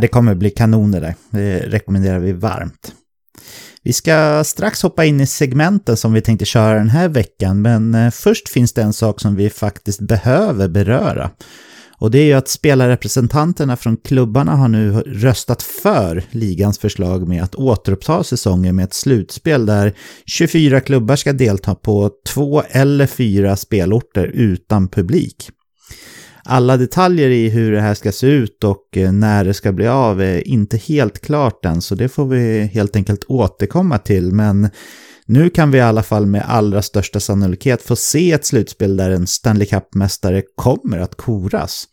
det 0.01 0.09
kommer 0.09 0.35
bli 0.35 0.51
kanoner 0.51 1.01
där. 1.01 1.15
Det 1.31 1.59
rekommenderar 1.59 2.19
vi 2.19 2.33
varmt. 2.33 2.95
Vi 3.83 3.93
ska 3.93 4.45
strax 4.45 4.83
hoppa 4.83 5.05
in 5.05 5.21
i 5.21 5.27
segmenten 5.27 5.97
som 5.97 6.13
vi 6.13 6.21
tänkte 6.21 6.45
köra 6.45 6.79
den 6.79 6.91
här 6.91 7.09
veckan, 7.09 7.63
men 7.63 7.95
eh, 7.95 8.11
först 8.11 8.49
finns 8.49 8.73
det 8.73 8.83
en 8.83 8.93
sak 8.93 9.21
som 9.21 9.37
vi 9.37 9.51
faktiskt 9.51 10.01
behöver 10.01 10.69
beröra. 10.69 11.31
Och 12.01 12.11
det 12.11 12.19
är 12.19 12.25
ju 12.25 12.33
att 12.33 12.49
spelarrepresentanterna 12.49 13.77
från 13.77 13.97
klubbarna 13.97 14.57
har 14.57 14.69
nu 14.69 14.93
röstat 14.93 15.63
för 15.63 16.25
ligans 16.31 16.79
förslag 16.79 17.29
med 17.29 17.43
att 17.43 17.55
återuppta 17.55 18.25
säsongen 18.25 18.77
med 18.77 18.85
ett 18.85 18.95
slutspel 18.95 19.67
där 19.67 19.95
24 20.27 20.81
klubbar 20.81 21.17
ska 21.17 21.33
delta 21.33 21.75
på 21.75 22.11
två 22.29 22.63
eller 22.71 23.07
fyra 23.07 23.57
spelorter 23.57 24.27
utan 24.27 24.89
publik 24.89 25.51
alla 26.49 26.77
detaljer 26.77 27.31
i 27.31 27.49
hur 27.49 27.73
det 27.73 27.81
här 27.81 27.95
ska 27.95 28.13
se 28.13 28.27
ut 28.27 28.65
och 28.65 28.97
eh, 28.97 29.13
när 29.13 29.45
det 29.45 29.55
ska 29.55 29.73
bli 29.73 29.87
av 29.87 30.23
är 30.23 30.49
inte 30.49 30.77
helt 30.77 31.21
klart 31.21 31.65
än, 31.65 31.83
så 31.83 31.95
det 31.95 32.09
får 32.09 32.27
vi 32.27 32.63
helt 32.63 32.97
enkelt 32.97 33.25
återkomma 33.29 33.99
till. 33.99 34.33
Men 34.33 34.71
nu 35.27 35.51
kan 35.51 35.71
vi 35.71 35.79
i 35.79 35.81
alla 35.81 36.03
fall 36.03 36.27
med 36.27 36.45
allra 36.47 36.83
största 36.83 37.21
sannolikhet 37.21 37.83
få 37.83 37.97
se 37.97 38.33
ett 38.33 38.47
slutspel 38.47 38.97
där 38.97 39.11
en 39.11 39.27
Stanley 39.27 39.67
Cup-mästare 39.67 40.43
kommer 40.57 40.99
att 40.99 41.15
koras. 41.15 41.85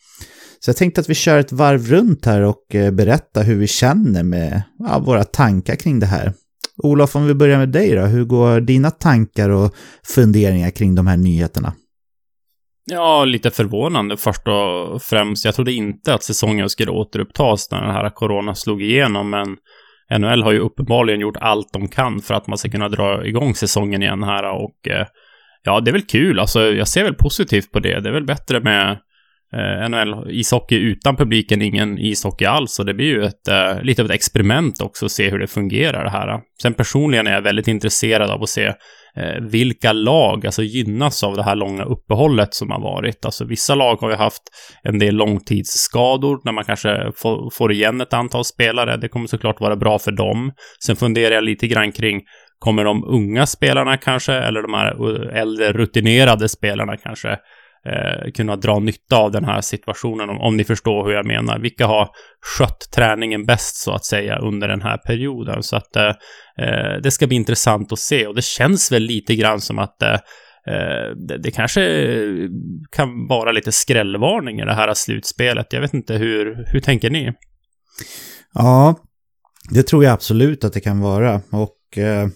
Så 0.59 0.69
jag 0.69 0.77
tänkte 0.77 1.01
att 1.01 1.09
vi 1.09 1.13
kör 1.13 1.39
ett 1.39 1.51
varv 1.51 1.88
runt 1.88 2.25
här 2.25 2.41
och 2.41 2.75
eh, 2.75 2.91
berättar 2.91 3.43
hur 3.43 3.55
vi 3.55 3.67
känner 3.67 4.24
med 4.24 4.62
ja, 4.79 5.00
våra 5.00 5.24
tankar 5.24 5.75
kring 5.75 6.00
det 6.00 6.05
här. 6.05 6.33
Olof, 6.77 7.15
om 7.15 7.27
vi 7.27 7.33
börjar 7.33 7.57
med 7.57 7.69
dig 7.69 7.95
då, 7.95 8.01
hur 8.01 8.25
går 8.25 8.62
dina 8.62 8.91
tankar 8.91 9.50
och 9.50 9.75
funderingar 10.03 10.69
kring 10.69 10.95
de 10.95 11.07
här 11.07 11.17
nyheterna? 11.17 11.74
Ja, 12.91 13.25
lite 13.25 13.51
förvånande 13.51 14.17
först 14.17 14.47
och 14.47 15.01
främst. 15.01 15.45
Jag 15.45 15.55
trodde 15.55 15.73
inte 15.73 16.13
att 16.13 16.23
säsongen 16.23 16.69
skulle 16.69 16.91
återupptas 16.91 17.71
när 17.71 17.81
den 17.81 17.91
här 17.91 18.09
corona 18.09 18.55
slog 18.55 18.81
igenom, 18.81 19.29
men 19.29 19.57
NHL 20.19 20.43
har 20.43 20.51
ju 20.51 20.59
uppenbarligen 20.59 21.19
gjort 21.19 21.37
allt 21.37 21.73
de 21.73 21.87
kan 21.87 22.21
för 22.21 22.33
att 22.33 22.47
man 22.47 22.57
ska 22.57 22.69
kunna 22.69 22.89
dra 22.89 23.25
igång 23.25 23.55
säsongen 23.55 24.03
igen 24.03 24.23
här 24.23 24.43
och 24.43 24.87
eh, 24.87 25.07
ja, 25.63 25.79
det 25.79 25.91
är 25.91 25.93
väl 25.93 26.01
kul. 26.01 26.39
Alltså, 26.39 26.61
jag 26.61 26.87
ser 26.87 27.03
väl 27.03 27.13
positivt 27.13 27.71
på 27.71 27.79
det. 27.79 27.99
Det 27.99 28.09
är 28.09 28.13
väl 28.13 28.25
bättre 28.25 28.59
med 28.59 28.97
eh, 29.53 29.89
NHL 29.89 30.31
ishockey 30.31 30.75
utan 30.75 31.15
publiken, 31.15 31.61
ingen 31.61 31.97
ishockey 31.97 32.45
alls. 32.45 32.79
Och 32.79 32.85
det 32.85 32.93
blir 32.93 33.05
ju 33.05 33.23
ett, 33.25 33.47
eh, 33.47 33.81
lite 33.81 34.01
av 34.01 34.05
ett 34.05 34.15
experiment 34.15 34.81
också 34.81 35.05
att 35.05 35.11
se 35.11 35.29
hur 35.29 35.39
det 35.39 35.47
fungerar 35.47 36.03
det 36.03 36.09
här. 36.09 36.39
Sen 36.61 36.73
personligen 36.73 37.27
är 37.27 37.33
jag 37.33 37.41
väldigt 37.41 37.67
intresserad 37.67 38.29
av 38.29 38.43
att 38.43 38.49
se 38.49 38.73
Eh, 39.17 39.41
vilka 39.41 39.93
lag 39.93 40.45
alltså 40.45 40.63
gynnas 40.63 41.24
av 41.24 41.36
det 41.36 41.43
här 41.43 41.55
långa 41.55 41.84
uppehållet 41.84 42.53
som 42.53 42.72
har 42.72 42.81
varit. 42.81 43.25
Alltså 43.25 43.45
vissa 43.45 43.75
lag 43.75 43.95
har 43.95 44.10
ju 44.10 44.15
haft 44.15 44.43
en 44.84 45.00
del 45.00 45.15
långtidsskador 45.15 46.39
när 46.43 46.51
man 46.51 46.63
kanske 46.63 47.12
får, 47.15 47.50
får 47.57 47.72
igen 47.72 48.01
ett 48.01 48.13
antal 48.13 48.45
spelare. 48.45 48.98
Det 48.98 49.07
kommer 49.07 49.27
såklart 49.27 49.60
vara 49.60 49.75
bra 49.75 50.00
för 50.00 50.12
dem. 50.12 50.51
Sen 50.86 50.95
funderar 50.95 51.36
jag 51.36 51.43
lite 51.43 51.67
grann 51.67 51.91
kring 51.91 52.22
Kommer 52.60 52.84
de 52.84 53.03
unga 53.03 53.45
spelarna 53.45 53.98
kanske, 53.98 54.34
eller 54.34 54.62
de 54.62 54.74
här 54.74 54.88
eh, 54.88 55.41
äldre 55.41 55.72
rutinerade 55.72 56.50
spelarna 56.50 56.98
kanske, 56.98 57.29
eh, 57.89 58.31
kunna 58.36 58.55
dra 58.55 58.79
nytta 58.79 59.17
av 59.17 59.31
den 59.31 59.45
här 59.45 59.62
situationen, 59.62 60.29
om, 60.29 60.41
om, 60.41 60.57
ni 60.57 60.63
förstår 60.63 61.05
hur 61.05 61.13
jag 61.13 61.25
menar. 61.25 61.60
Vilka 61.60 61.88
har 61.88 62.10
skött 62.57 62.89
träningen 62.95 63.45
bäst, 63.45 63.75
så 63.75 63.91
att 63.91 64.05
säga, 64.05 64.38
under 64.38 64.67
den 64.67 64.81
här 64.81 64.98
perioden? 64.98 65.63
Så 65.63 65.75
att 65.75 65.95
eh, 65.95 66.07
eh 66.07 66.13
Eh, 66.59 67.01
det 67.03 67.12
ska 67.12 67.27
bli 67.27 67.35
intressant 67.35 67.91
att 67.91 68.00
se, 68.00 68.27
och 68.27 68.35
det 68.35 68.43
känns 68.43 68.91
väl 68.91 69.03
lite 69.03 69.35
grann 69.35 69.62
som 69.62 69.79
att 69.79 70.01
eh, 70.01 70.13
eh 70.67 71.15
det, 71.27 71.38
det, 71.38 71.51
kanske 71.51 71.81
kan 72.91 73.27
vara 73.27 73.51
lite 73.51 73.71
skrällvarning 73.71 74.59
i 74.59 74.65
det 74.65 74.74
här 74.74 74.93
slutspelet. 74.93 75.74
Jag 75.74 75.81
vet 75.81 75.93
inte, 75.93 76.13
hur, 76.13 76.65
hur 76.67 76.79
tänker 76.79 77.09
ni? 77.09 77.33
Ja, 78.53 78.95
det 79.69 79.83
tror 79.83 80.03
jag 80.03 80.13
absolut 80.13 80.63
att 80.63 80.74
det 80.74 80.79
kan 80.79 81.00
vara. 81.00 81.41
Och 81.51 81.97
eh, 81.97 82.27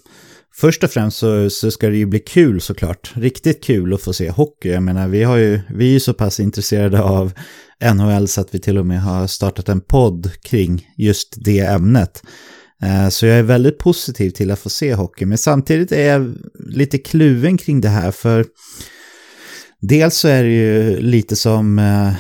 Först 0.59 0.83
och 0.83 0.91
främst 0.91 1.17
så, 1.17 1.49
så, 1.49 1.71
ska 1.71 1.89
det 1.89 1.97
ju 1.97 2.05
bli 2.05 2.19
kul 2.19 2.61
såklart. 2.61 3.11
Riktigt 3.15 3.63
kul 3.63 3.93
att 3.93 4.01
få 4.01 4.13
se 4.13 4.29
hockey. 4.29 4.69
Jag 4.69 4.83
menar, 4.83 5.07
vi, 5.07 5.23
har 5.23 5.37
ju, 5.37 5.59
vi 5.69 5.87
är 5.87 5.93
ju 5.93 5.99
så 5.99 6.13
pass 6.13 6.39
intresserade 6.39 7.01
av 7.01 7.33
NHL 7.95 8.27
så 8.27 8.41
att 8.41 8.55
vi 8.55 8.59
till 8.59 8.77
och 8.77 8.85
med 8.85 9.01
har 9.01 9.27
startat 9.27 9.69
en 9.69 9.81
podd 9.81 10.31
kring 10.43 10.87
just 10.97 11.35
det 11.37 11.59
ämnet. 11.59 12.23
Eh, 12.83 13.09
så 13.09 13.25
jag 13.25 13.39
är 13.39 13.43
väldigt 13.43 13.77
positiv 13.77 14.29
till 14.29 14.51
att 14.51 14.59
få 14.59 14.69
se 14.69 14.93
hockey. 14.93 15.25
Men 15.25 15.37
samtidigt 15.37 15.91
är 15.91 16.07
jag 16.07 16.35
lite 16.59 16.97
kluven 16.97 17.57
kring 17.57 17.81
det 17.81 17.89
här. 17.89 18.11
För 18.11 18.45
Dels 19.81 20.15
så 20.15 20.27
är 20.27 20.43
det 20.43 20.49
ju 20.49 21.01
lite 21.01 21.35
som 21.35 21.79
eh, 21.79 22.13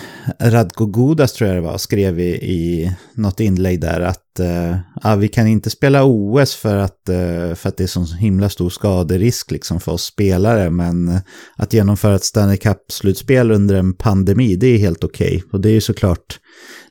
Radko 0.49 0.85
Gudas 0.85 1.33
tror 1.33 1.47
jag 1.47 1.57
det 1.57 1.61
var, 1.61 1.77
skrev 1.77 2.19
i, 2.19 2.29
i 2.29 2.91
något 3.13 3.39
inlägg 3.39 3.81
där 3.81 4.01
att 4.01 4.28
eh, 4.39 4.77
ah, 5.01 5.15
vi 5.15 5.27
kan 5.27 5.47
inte 5.47 5.69
spela 5.69 6.03
OS 6.03 6.55
för 6.55 6.77
att, 6.77 7.09
eh, 7.09 7.55
för 7.55 7.67
att 7.69 7.77
det 7.77 7.83
är 7.83 7.87
så 7.87 8.03
himla 8.03 8.49
stor 8.49 8.69
skaderisk 8.69 9.51
liksom 9.51 9.79
för 9.79 9.91
oss 9.91 10.03
spelare, 10.03 10.69
men 10.69 11.19
att 11.55 11.73
genomföra 11.73 12.15
ett 12.15 12.23
Stanley 12.23 12.57
Cup-slutspel 12.57 13.51
under 13.51 13.75
en 13.75 13.93
pandemi, 13.93 14.55
det 14.55 14.67
är 14.67 14.77
helt 14.77 15.03
okej. 15.03 15.37
Okay. 15.37 15.49
Och 15.51 15.61
det 15.61 15.69
är 15.69 15.73
ju 15.73 15.81
såklart 15.81 16.39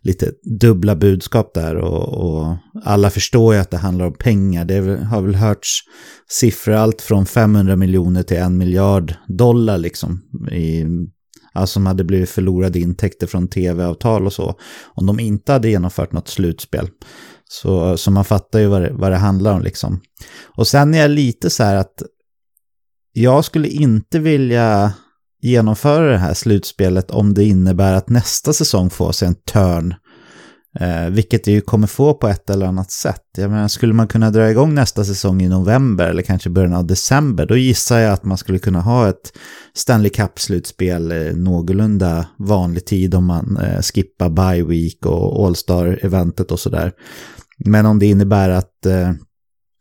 lite 0.03 0.33
dubbla 0.61 0.97
budskap 0.97 1.55
där 1.55 1.77
och, 1.77 2.09
och, 2.09 2.57
alla 2.85 3.11
förstår 3.11 3.55
ju 3.55 3.61
att 3.61 3.71
det 3.71 3.77
handlar 3.77 4.07
om 4.07 4.15
pengar. 4.15 4.65
Det 4.65 5.05
har 5.05 5.23
väl 5.23 5.35
hörts 5.35 5.81
siffror 6.29 6.75
allt 6.75 7.03
från 7.03 7.27
500 7.27 7.77
miljoner 7.77 8.23
till 8.23 8.37
en 8.37 8.59
miljard 8.59 9.15
dollar 9.29 9.79
liksom. 9.79 10.23
I, 10.53 10.85
alltså 11.53 11.73
som 11.73 11.87
hade 11.87 12.05
blivit 12.05 12.31
förlorade 12.31 12.79
intäkter 12.79 13.27
från 13.27 13.49
tv-avtal 13.49 14.27
och 14.27 14.33
så. 14.33 14.55
Om 14.85 15.07
de 15.07 15.21
inte 15.21 15.53
hade 15.53 15.69
genomfört 15.69 16.13
något 16.13 16.29
slutspel. 16.29 16.89
Så, 17.49 17.97
så 17.97 18.11
man 18.11 18.25
fattar 18.25 18.59
ju 18.59 18.67
vad 18.67 18.83
det, 18.83 18.91
vad 18.93 19.11
det 19.11 19.17
handlar 19.17 19.53
om 19.53 19.63
liksom. 19.63 20.01
Och 20.45 20.67
sen 20.67 20.95
är 20.95 20.99
jag 20.99 21.11
lite 21.11 21.51
så 21.51 21.63
här 21.63 21.77
att 21.77 22.03
jag 23.13 23.45
skulle 23.45 23.69
inte 23.69 24.19
vilja 24.19 24.93
genomföra 25.43 26.11
det 26.11 26.19
här 26.19 26.35
slutspelet 26.35 27.11
om 27.11 27.35
det 27.35 27.45
innebär 27.45 27.93
att 27.93 28.09
nästa 28.09 28.53
säsong 28.53 28.91
får 28.91 29.13
sig 29.13 29.29
en 29.29 29.35
törn. 29.35 29.95
Eh, 30.81 31.11
vilket 31.11 31.45
det 31.45 31.53
ju 31.53 31.61
kommer 31.61 31.87
få 31.87 32.15
på 32.15 32.29
ett 32.29 32.51
eller 32.51 32.67
annat 32.67 32.91
sätt. 32.91 33.25
Jag 33.37 33.51
menar, 33.51 33.69
skulle 33.69 33.93
man 33.93 34.09
kunna 34.09 34.31
dra 34.31 34.51
igång 34.51 34.75
nästa 34.75 35.05
säsong 35.05 35.43
i 35.43 35.49
november 35.49 36.09
eller 36.09 36.23
kanske 36.23 36.51
början 36.51 36.75
av 36.75 36.87
december, 36.87 37.47
då 37.47 37.57
gissar 37.57 37.99
jag 37.99 38.13
att 38.13 38.25
man 38.25 38.39
skulle 38.39 38.59
kunna 38.59 38.81
ha 38.81 39.09
ett 39.09 39.33
Stanley 39.75 40.11
Cup-slutspel 40.11 41.13
eh, 41.13 41.37
någorlunda 41.37 42.27
vanlig 42.39 42.87
tid 42.87 43.15
om 43.15 43.25
man 43.25 43.57
eh, 43.57 43.81
skippar 43.83 44.29
bye 44.29 44.65
week 44.65 45.07
och 45.07 45.47
All-Star-eventet 45.47 46.53
och 46.53 46.61
sådär. 46.61 46.93
Men 47.65 47.87
om 47.87 47.99
det 47.99 48.07
innebär 48.07 48.51
att 48.51 48.87
eh, 48.87 49.13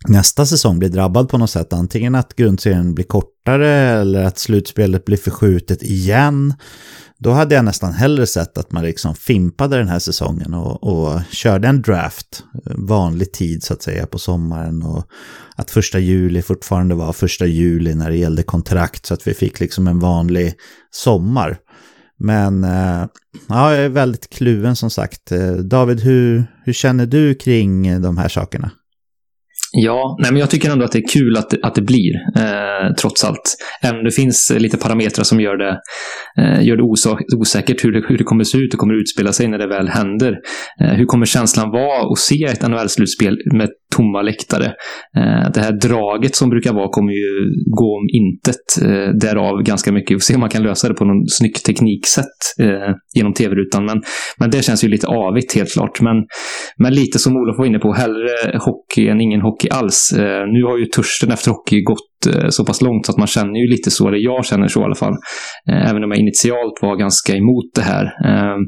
nästa 0.07 0.45
säsong 0.45 0.79
blir 0.79 0.89
drabbad 0.89 1.29
på 1.29 1.37
något 1.37 1.49
sätt. 1.49 1.73
Antingen 1.73 2.15
att 2.15 2.35
grundserien 2.35 2.95
blir 2.95 3.05
kortare 3.05 3.69
eller 3.69 4.23
att 4.23 4.37
slutspelet 4.37 5.05
blir 5.05 5.17
förskjutet 5.17 5.83
igen. 5.83 6.53
Då 7.19 7.31
hade 7.31 7.55
jag 7.55 7.65
nästan 7.65 7.93
hellre 7.93 8.27
sett 8.27 8.57
att 8.57 8.71
man 8.71 8.83
liksom 8.83 9.15
fimpade 9.15 9.77
den 9.77 9.87
här 9.87 9.99
säsongen 9.99 10.53
och, 10.53 10.83
och 10.83 11.21
körde 11.31 11.67
en 11.67 11.81
draft 11.81 12.43
eh, 12.65 12.73
vanlig 12.77 13.31
tid 13.31 13.63
så 13.63 13.73
att 13.73 13.81
säga 13.81 14.05
på 14.05 14.19
sommaren 14.19 14.83
och 14.83 15.07
att 15.55 15.71
första 15.71 15.99
juli 15.99 16.41
fortfarande 16.41 16.95
var 16.95 17.13
första 17.13 17.45
juli 17.45 17.95
när 17.95 18.09
det 18.09 18.17
gällde 18.17 18.43
kontrakt 18.43 19.05
så 19.05 19.13
att 19.13 19.27
vi 19.27 19.33
fick 19.33 19.59
liksom 19.59 19.87
en 19.87 19.99
vanlig 19.99 20.53
sommar. 20.91 21.57
Men 22.19 22.63
eh, 22.63 23.05
ja, 23.49 23.75
jag 23.75 23.85
är 23.85 23.89
väldigt 23.89 24.29
kluven 24.29 24.75
som 24.75 24.89
sagt. 24.89 25.31
Eh, 25.31 25.51
David, 25.51 25.99
hur, 25.99 26.43
hur 26.65 26.73
känner 26.73 27.05
du 27.05 27.35
kring 27.35 28.01
de 28.01 28.17
här 28.17 28.29
sakerna? 28.29 28.71
Ja, 29.71 30.17
nej, 30.21 30.31
men 30.31 30.39
jag 30.39 30.49
tycker 30.49 30.71
ändå 30.71 30.85
att 30.85 30.91
det 30.91 30.99
är 30.99 31.07
kul 31.07 31.37
att, 31.37 31.63
att 31.63 31.75
det 31.75 31.81
blir, 31.81 32.13
eh, 32.35 32.93
trots 32.99 33.23
allt. 33.23 33.55
Även 33.81 33.97
om 33.97 34.05
det 34.05 34.11
finns 34.11 34.51
eh, 34.51 34.59
lite 34.59 34.77
parametrar 34.77 35.23
som 35.23 35.39
gör 35.39 35.57
det, 35.57 35.79
eh, 36.41 36.65
gör 36.65 36.77
det 36.77 36.83
osäkert 37.37 37.85
hur 37.85 37.91
det, 37.91 38.03
hur 38.07 38.17
det 38.17 38.23
kommer 38.23 38.43
se 38.43 38.57
ut 38.57 38.73
och 38.73 38.79
kommer 38.79 38.93
utspela 38.93 39.33
sig 39.33 39.47
när 39.47 39.57
det 39.57 39.67
väl 39.67 39.87
händer. 39.87 40.35
Eh, 40.81 40.89
hur 40.89 41.05
kommer 41.05 41.25
känslan 41.25 41.71
vara 41.71 42.11
att 42.11 42.19
se 42.19 42.43
ett 42.43 42.61
NHL-slutspel 42.61 43.37
med 43.53 43.69
tomma 43.95 44.21
läktare? 44.21 44.65
Eh, 45.17 45.51
det 45.53 45.59
här 45.59 45.71
draget 45.71 46.35
som 46.35 46.49
brukar 46.49 46.73
vara 46.73 46.89
kommer 46.89 47.11
ju 47.11 47.49
gå 47.65 47.97
om 47.97 48.07
intet. 48.13 48.65
Eh, 48.81 49.13
därav 49.13 49.63
ganska 49.63 49.91
mycket. 49.91 50.11
Vi 50.11 50.15
får 50.15 50.23
se 50.23 50.33
om 50.33 50.39
man 50.39 50.49
kan 50.49 50.63
lösa 50.63 50.87
det 50.87 50.93
på 50.93 51.05
någon 51.05 51.27
snygg 51.27 51.63
tekniksätt 51.63 52.39
eh, 52.59 52.95
genom 53.15 53.33
tv-rutan. 53.33 53.85
Men, 53.85 54.01
men 54.39 54.51
det 54.51 54.65
känns 54.65 54.83
ju 54.83 54.87
lite 54.87 55.07
avigt 55.07 55.55
helt 55.55 55.73
klart. 55.73 56.01
Men, 56.01 56.15
men 56.77 56.93
lite 56.93 57.19
som 57.19 57.37
Olof 57.37 57.57
var 57.57 57.65
inne 57.65 57.79
på, 57.79 57.93
hellre 57.93 58.57
hockey 58.59 59.07
än 59.07 59.21
ingen 59.21 59.41
hockey 59.41 59.69
alls. 59.69 60.13
Nu 60.53 60.63
har 60.63 60.77
ju 60.77 60.85
törsten 60.85 61.31
efter 61.31 61.51
hockey 61.51 61.81
gått 61.81 62.16
Eh, 62.27 62.49
så 62.49 62.65
pass 62.65 62.81
långt 62.81 63.05
så 63.05 63.11
att 63.11 63.17
man 63.17 63.27
känner 63.27 63.59
ju 63.59 63.67
lite 63.67 63.91
så, 63.91 64.07
eller 64.07 64.17
jag 64.17 64.45
känner 64.45 64.67
så 64.67 64.81
i 64.81 64.83
alla 64.83 64.95
fall. 64.95 65.13
Eh, 65.69 65.89
även 65.89 66.03
om 66.03 66.11
jag 66.11 66.19
initialt 66.19 66.73
var 66.81 66.95
ganska 66.95 67.35
emot 67.35 67.65
det 67.75 67.81
här. 67.81 68.05
Ehm, 68.05 68.61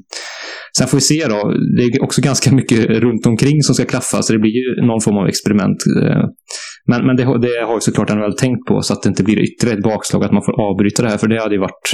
sen 0.77 0.87
får 0.87 0.97
vi 0.97 1.01
se 1.01 1.27
då. 1.27 1.53
Det 1.77 1.83
är 1.83 2.03
också 2.03 2.21
ganska 2.21 2.51
mycket 2.51 2.85
runt 2.89 3.25
omkring 3.25 3.61
som 3.61 3.75
ska 3.75 3.85
klaffa, 3.85 4.21
så 4.21 4.33
det 4.33 4.39
blir 4.39 4.51
ju 4.51 4.85
någon 4.87 5.01
form 5.01 5.17
av 5.17 5.27
experiment. 5.27 5.77
Eh, 6.03 6.23
men, 6.89 7.05
men 7.05 7.15
det, 7.15 7.23
det 7.23 7.65
har 7.67 7.73
ju 7.73 7.81
såklart 7.81 8.09
NHL 8.09 8.37
tänkt 8.37 8.65
på, 8.67 8.81
så 8.81 8.93
att 8.93 9.03
det 9.03 9.09
inte 9.09 9.23
blir 9.23 9.39
ytterligare 9.39 9.77
ett 9.77 9.83
bakslag 9.83 10.23
att 10.23 10.31
man 10.31 10.43
får 10.45 10.61
avbryta 10.61 11.03
det 11.03 11.09
här, 11.09 11.17
för 11.17 11.27
det 11.27 11.41
hade 11.41 11.55
ju 11.55 11.61
varit 11.61 11.87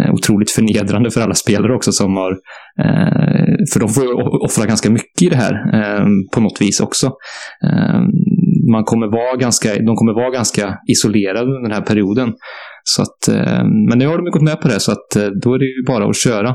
Eh, 0.00 0.14
otroligt 0.14 0.50
förnedrande 0.50 1.10
för 1.10 1.20
alla 1.20 1.34
spelare 1.34 1.74
också 1.74 1.92
som 1.92 2.16
har... 2.16 2.32
Eh, 2.78 3.54
för 3.72 3.80
de 3.80 3.88
får 3.88 4.04
ju 4.04 4.12
offra 4.46 4.66
ganska 4.66 4.90
mycket 4.90 5.22
i 5.22 5.28
det 5.28 5.36
här 5.36 5.52
eh, 5.52 6.06
på 6.34 6.40
något 6.40 6.60
vis 6.60 6.80
också 6.80 7.12
man 8.70 8.84
kommer 8.84 9.06
vara 9.06 9.36
ganska, 9.36 9.68
de 9.74 9.96
kommer 9.96 10.14
vara 10.14 10.30
ganska 10.30 10.78
isolerade 10.88 11.40
under 11.40 11.62
den 11.62 11.72
här 11.72 11.80
perioden. 11.80 12.32
Så 12.86 13.02
att, 13.02 13.28
eh, 13.28 13.64
men 13.88 13.98
nu 13.98 14.06
har 14.06 14.16
de 14.16 14.24
gått 14.30 14.42
med 14.42 14.60
på 14.60 14.68
det, 14.68 14.80
så 14.80 14.92
att 14.92 15.16
eh, 15.16 15.26
då 15.42 15.54
är 15.54 15.58
det 15.58 15.64
ju 15.64 15.84
bara 15.86 16.04
att 16.10 16.16
köra. 16.16 16.48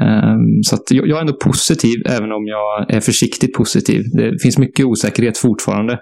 Ehm, 0.00 0.62
så 0.62 0.74
att 0.74 0.90
jag 0.90 1.16
är 1.18 1.20
ändå 1.20 1.32
positiv, 1.32 1.96
även 2.06 2.32
om 2.32 2.46
jag 2.46 2.94
är 2.96 3.00
försiktigt 3.00 3.54
positiv. 3.54 4.02
Det 4.18 4.42
finns 4.42 4.58
mycket 4.58 4.86
osäkerhet 4.86 5.38
fortfarande. 5.38 5.98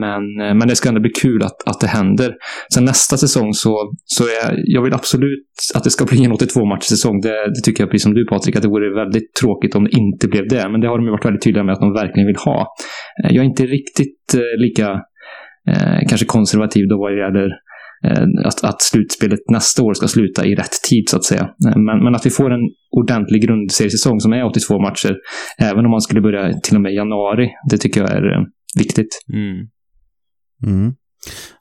Men, 0.00 0.48
eh, 0.48 0.54
men 0.54 0.68
det 0.68 0.76
ska 0.76 0.88
ändå 0.88 1.00
bli 1.00 1.10
kul 1.10 1.42
att, 1.42 1.68
att 1.68 1.80
det 1.80 1.86
händer. 1.86 2.34
Sen 2.74 2.84
nästa 2.84 3.16
säsong 3.16 3.52
så, 3.52 3.92
så 4.04 4.24
är 4.24 4.62
jag 4.64 4.82
vill 4.82 4.94
absolut 4.94 5.46
att 5.74 5.84
det 5.84 5.90
ska 5.90 6.04
bli 6.04 6.24
en 6.24 6.32
82-matchsäsong. 6.32 7.20
Det, 7.22 7.46
det 7.54 7.62
tycker 7.64 7.82
jag, 7.82 7.90
precis 7.90 8.02
som 8.02 8.14
du 8.14 8.26
Patrik, 8.26 8.56
att 8.56 8.62
det 8.62 8.68
vore 8.68 9.04
väldigt 9.04 9.34
tråkigt 9.40 9.74
om 9.74 9.84
det 9.84 9.90
inte 9.90 10.28
blev 10.28 10.48
det. 10.48 10.68
Men 10.68 10.80
det 10.80 10.88
har 10.88 10.98
de 10.98 11.04
ju 11.04 11.10
varit 11.10 11.24
väldigt 11.24 11.42
tydliga 11.42 11.64
med 11.64 11.72
att 11.72 11.80
de 11.80 11.92
verkligen 11.92 12.26
vill 12.26 12.36
ha. 12.36 12.66
Jag 13.22 13.42
är 13.44 13.48
inte 13.48 13.66
riktigt 13.66 14.34
lika 14.58 14.88
eh, 15.70 16.08
kanske 16.08 16.26
konservativ 16.26 16.88
då 16.88 16.98
vad 16.98 17.12
det 17.12 17.18
gäller 17.18 17.48
Eh, 17.48 17.67
att, 18.44 18.64
att 18.64 18.82
slutspelet 18.82 19.40
nästa 19.50 19.82
år 19.82 19.94
ska 19.94 20.08
sluta 20.08 20.46
i 20.46 20.54
rätt 20.54 20.82
tid 20.88 21.08
så 21.08 21.16
att 21.16 21.24
säga. 21.24 21.42
Eh, 21.42 21.76
men, 21.76 22.04
men 22.04 22.14
att 22.14 22.26
vi 22.26 22.30
får 22.30 22.50
en 22.50 22.70
ordentlig 22.90 23.42
grundseriesäsong 23.42 24.20
som 24.20 24.32
är 24.32 24.44
82 24.44 24.80
matcher, 24.80 25.16
även 25.58 25.84
om 25.84 25.90
man 25.90 26.00
skulle 26.00 26.20
börja 26.20 26.60
till 26.60 26.76
och 26.76 26.82
med 26.82 26.94
januari, 26.94 27.48
det 27.70 27.78
tycker 27.78 28.00
jag 28.00 28.10
är 28.10 28.32
eh, 28.32 28.42
viktigt. 28.78 29.22
Mm. 29.32 29.56
Mm. 30.66 30.92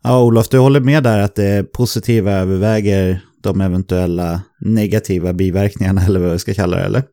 Ja, 0.03 0.23
Olof, 0.23 0.49
du 0.49 0.57
håller 0.57 0.79
med 0.79 1.03
där 1.03 1.19
att 1.19 1.35
det 1.35 1.71
positiva 1.73 2.31
överväger 2.31 3.21
de 3.43 3.61
eventuella 3.61 4.41
negativa 4.65 5.33
biverkningarna, 5.33 6.01
eller 6.01 6.19
vad 6.19 6.31
vi 6.31 6.39
ska 6.39 6.53
kalla 6.53 6.77
det, 6.77 6.83
eller? 6.83 7.03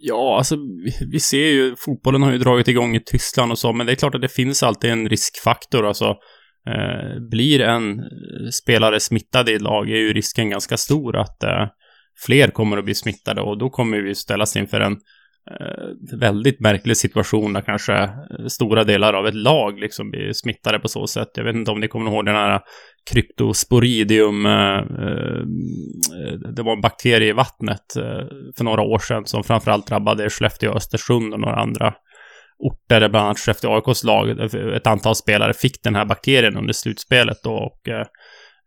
Ja, 0.00 0.36
alltså 0.38 0.56
vi 1.12 1.20
ser 1.20 1.46
ju, 1.46 1.74
fotbollen 1.78 2.22
har 2.22 2.32
ju 2.32 2.38
dragit 2.38 2.68
igång 2.68 2.96
i 2.96 3.00
Tyskland 3.00 3.52
och 3.52 3.58
så, 3.58 3.72
men 3.72 3.86
det 3.86 3.92
är 3.92 3.96
klart 3.96 4.14
att 4.14 4.20
det 4.20 4.28
finns 4.28 4.62
alltid 4.62 4.90
en 4.90 5.08
riskfaktor. 5.08 5.86
Alltså, 5.86 6.04
Eh, 6.04 6.14
Eh, 6.66 7.20
blir 7.30 7.60
en 7.60 7.98
eh, 7.98 8.48
spelare 8.52 9.00
smittad 9.00 9.48
i 9.48 9.54
ett 9.54 9.62
lag 9.62 9.90
är 9.90 9.96
ju 9.96 10.12
risken 10.12 10.50
ganska 10.50 10.76
stor 10.76 11.16
att, 11.16 11.42
eh, 11.42 11.66
fler 12.26 12.48
kommer 12.48 12.76
att 12.76 12.84
bli 12.84 12.94
smittade 12.94 13.40
och 13.40 13.58
då 13.58 13.70
kommer 13.70 13.98
vi 13.98 14.14
ställas 14.14 14.56
inför 14.56 14.80
en 14.80 14.92
eh, 15.60 16.18
väldigt 16.18 16.60
märklig 16.60 16.96
situation 16.96 17.52
där 17.52 17.60
kanske 17.60 17.94
eh, 17.94 18.46
stora 18.46 18.84
delar 18.84 19.14
av 19.14 19.26
ett 19.26 19.34
lag 19.34 19.78
liksom 19.78 20.10
blir 20.10 20.32
smittade 20.32 20.78
på 20.78 20.88
så 20.88 21.06
sätt. 21.06 21.28
Jag 21.34 21.44
vet 21.44 21.56
inte 21.56 21.70
om 21.70 21.80
ni 21.80 21.88
kommer 21.88 22.10
ihåg 22.10 22.24
den 22.26 22.34
här 22.34 22.60
kryptosporidium, 23.10 24.46
eh, 24.46 24.82
det 26.54 26.62
var 26.62 26.72
en 26.72 26.80
bakterie 26.80 27.28
i 27.28 27.32
vattnet 27.32 27.96
eh, 27.96 28.26
för 28.56 28.64
några 28.64 28.82
år 28.82 28.98
sedan 28.98 29.26
som 29.26 29.44
framförallt 29.44 29.86
drabbade 29.86 30.30
Skellefteå, 30.30 30.72
Östersund 30.72 31.34
och 31.34 31.40
några 31.40 31.56
andra 31.56 31.94
orter 32.58 33.00
där 33.00 33.08
bland 33.08 33.26
annat 33.26 33.38
Skellefteå 33.38 33.74
AIKs 33.74 34.04
lag, 34.04 34.54
ett 34.76 34.86
antal 34.86 35.14
spelare 35.14 35.54
fick 35.54 35.82
den 35.82 35.94
här 35.94 36.04
bakterien 36.04 36.56
under 36.56 36.72
slutspelet 36.72 37.36
då 37.42 37.52
och 37.52 37.88
eh, 37.88 38.06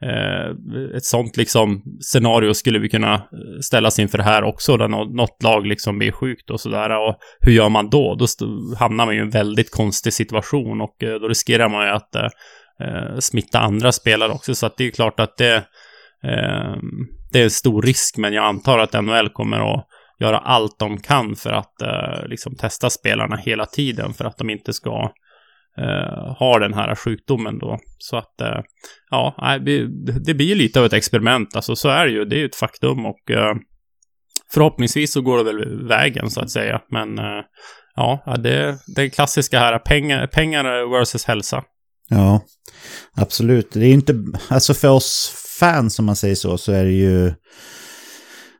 eh 0.09 0.49
ett 0.95 1.03
sånt 1.03 1.37
liksom 1.37 1.83
scenario 2.01 2.53
skulle 2.53 2.79
vi 2.79 2.89
kunna 2.89 3.21
ställas 3.61 3.99
inför 3.99 4.17
här 4.17 4.43
också, 4.43 4.77
där 4.77 4.87
något 4.87 5.43
lag 5.43 5.67
liksom 5.67 5.97
blir 5.97 6.11
sjukt 6.11 6.49
och 6.49 6.59
sådär. 6.59 6.89
Och 6.89 7.15
hur 7.39 7.51
gör 7.51 7.69
man 7.69 7.89
då? 7.89 8.15
Då 8.15 8.25
hamnar 8.79 9.05
man 9.05 9.15
ju 9.15 9.21
i 9.21 9.23
en 9.23 9.29
väldigt 9.29 9.71
konstig 9.71 10.13
situation 10.13 10.81
och 10.81 11.03
eh, 11.03 11.19
då 11.19 11.27
riskerar 11.27 11.69
man 11.69 11.85
ju 11.85 11.91
att 11.91 12.15
eh, 12.15 12.27
eh, 12.81 13.19
smitta 13.19 13.59
andra 13.59 13.91
spelare 13.91 14.31
också. 14.31 14.55
Så 14.55 14.65
att 14.65 14.77
det 14.77 14.87
är 14.87 14.91
klart 14.91 15.19
att 15.19 15.37
det, 15.37 15.55
eh, 16.23 16.75
det 17.31 17.39
är 17.39 17.43
en 17.43 17.49
stor 17.49 17.81
risk, 17.81 18.17
men 18.17 18.33
jag 18.33 18.45
antar 18.45 18.79
att 18.79 18.93
NHL 18.93 19.29
kommer 19.29 19.73
att 19.73 19.85
göra 20.19 20.37
allt 20.37 20.79
de 20.79 20.97
kan 20.97 21.35
för 21.35 21.49
att 21.49 21.81
eh, 21.81 22.27
liksom 22.27 22.55
testa 22.55 22.89
spelarna 22.89 23.35
hela 23.35 23.65
tiden 23.65 24.13
för 24.13 24.25
att 24.25 24.37
de 24.37 24.49
inte 24.49 24.73
ska 24.73 25.11
eh, 25.77 26.35
ha 26.39 26.59
den 26.59 26.73
här 26.73 26.95
sjukdomen 26.95 27.59
då. 27.59 27.79
Så 27.97 28.17
att, 28.17 28.41
eh, 28.41 28.61
ja, 29.09 29.57
det 30.25 30.33
blir 30.33 30.55
lite 30.55 30.79
av 30.79 30.85
ett 30.85 30.93
experiment, 30.93 31.55
alltså 31.55 31.75
så 31.75 31.89
är 31.89 32.05
det 32.05 32.11
ju, 32.11 32.25
det 32.25 32.35
är 32.35 32.39
ju 32.39 32.45
ett 32.45 32.55
faktum 32.55 33.05
och 33.05 33.31
eh, 33.31 33.55
förhoppningsvis 34.53 35.13
så 35.13 35.21
går 35.21 35.37
det 35.37 35.43
väl 35.43 35.87
vägen 35.87 36.29
så 36.29 36.41
att 36.41 36.51
säga, 36.51 36.81
men 36.91 37.19
eh, 37.19 37.43
ja, 37.95 38.35
det, 38.43 38.77
det 38.95 39.09
klassiska 39.09 39.59
här, 39.59 39.79
pengar, 39.79 40.27
pengar 40.27 40.99
versus 40.99 41.25
hälsa. 41.25 41.63
Ja, 42.09 42.41
absolut. 43.15 43.71
Det 43.71 43.79
är 43.79 43.87
ju 43.87 43.93
inte, 43.93 44.15
alltså 44.47 44.73
för 44.73 44.89
oss 44.89 45.33
fans 45.59 45.99
om 45.99 46.05
man 46.05 46.15
säger 46.15 46.35
så, 46.35 46.57
så 46.57 46.71
är 46.71 46.85
det 46.85 46.91
ju 46.91 47.33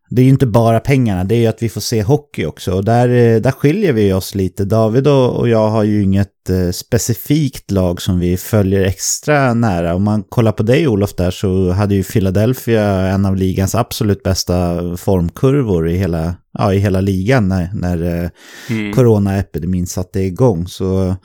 det 0.09 0.21
är 0.21 0.23
ju 0.23 0.29
inte 0.29 0.47
bara 0.47 0.79
pengarna, 0.79 1.23
det 1.23 1.35
är 1.35 1.39
ju 1.39 1.47
att 1.47 1.63
vi 1.63 1.69
får 1.69 1.81
se 1.81 2.03
hockey 2.03 2.45
också. 2.45 2.73
Och 2.73 2.85
där, 2.85 3.09
eh, 3.09 3.41
där 3.41 3.51
skiljer 3.51 3.93
vi 3.93 4.13
oss 4.13 4.35
lite. 4.35 4.65
David 4.65 5.07
och 5.07 5.49
jag 5.49 5.69
har 5.69 5.83
ju 5.83 6.03
inget 6.03 6.49
eh, 6.49 6.71
specifikt 6.71 7.71
lag 7.71 8.01
som 8.01 8.19
vi 8.19 8.37
följer 8.37 8.81
extra 8.81 9.53
nära. 9.53 9.95
Om 9.95 10.03
man 10.03 10.23
kollar 10.23 10.51
på 10.51 10.63
dig 10.63 10.87
Olof 10.87 11.15
där 11.15 11.31
så 11.31 11.71
hade 11.71 11.95
ju 11.95 12.03
Philadelphia 12.03 12.83
en 12.85 13.25
av 13.25 13.35
ligans 13.35 13.75
absolut 13.75 14.23
bästa 14.23 14.79
formkurvor 14.97 15.89
i 15.89 15.97
hela, 15.97 16.35
ja, 16.53 16.73
i 16.73 16.77
hela 16.77 17.01
ligan 17.01 17.47
när, 17.47 17.69
när 17.73 18.23
eh, 18.23 18.29
mm. 18.69 18.93
coronaepidemin 18.93 19.87
satte 19.87 20.19
igång. 20.19 20.67
Så 20.67 21.15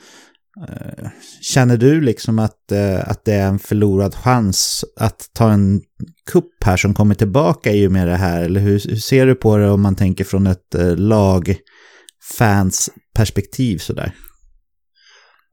Eh, 0.68 1.08
känner 1.40 1.76
du 1.76 2.00
liksom 2.00 2.38
att, 2.38 2.72
eh, 2.72 3.08
att 3.08 3.24
det 3.24 3.32
är 3.32 3.48
en 3.48 3.58
förlorad 3.58 4.14
chans 4.14 4.84
att 5.00 5.30
ta 5.32 5.50
en 5.50 5.80
kupp 6.30 6.64
här 6.64 6.76
som 6.76 6.94
kommer 6.94 7.14
tillbaka 7.14 7.72
i 7.72 7.86
och 7.86 7.92
med 7.92 8.08
det 8.08 8.16
här? 8.16 8.42
Eller 8.42 8.60
hur, 8.60 8.80
hur 8.88 8.96
ser 8.96 9.26
du 9.26 9.34
på 9.34 9.56
det 9.56 9.70
om 9.70 9.82
man 9.82 9.96
tänker 9.96 10.24
från 10.24 10.46
ett 10.46 10.74
eh, 10.74 10.96
lagfans 10.96 12.90
perspektiv 13.14 13.78
sådär? 13.78 14.12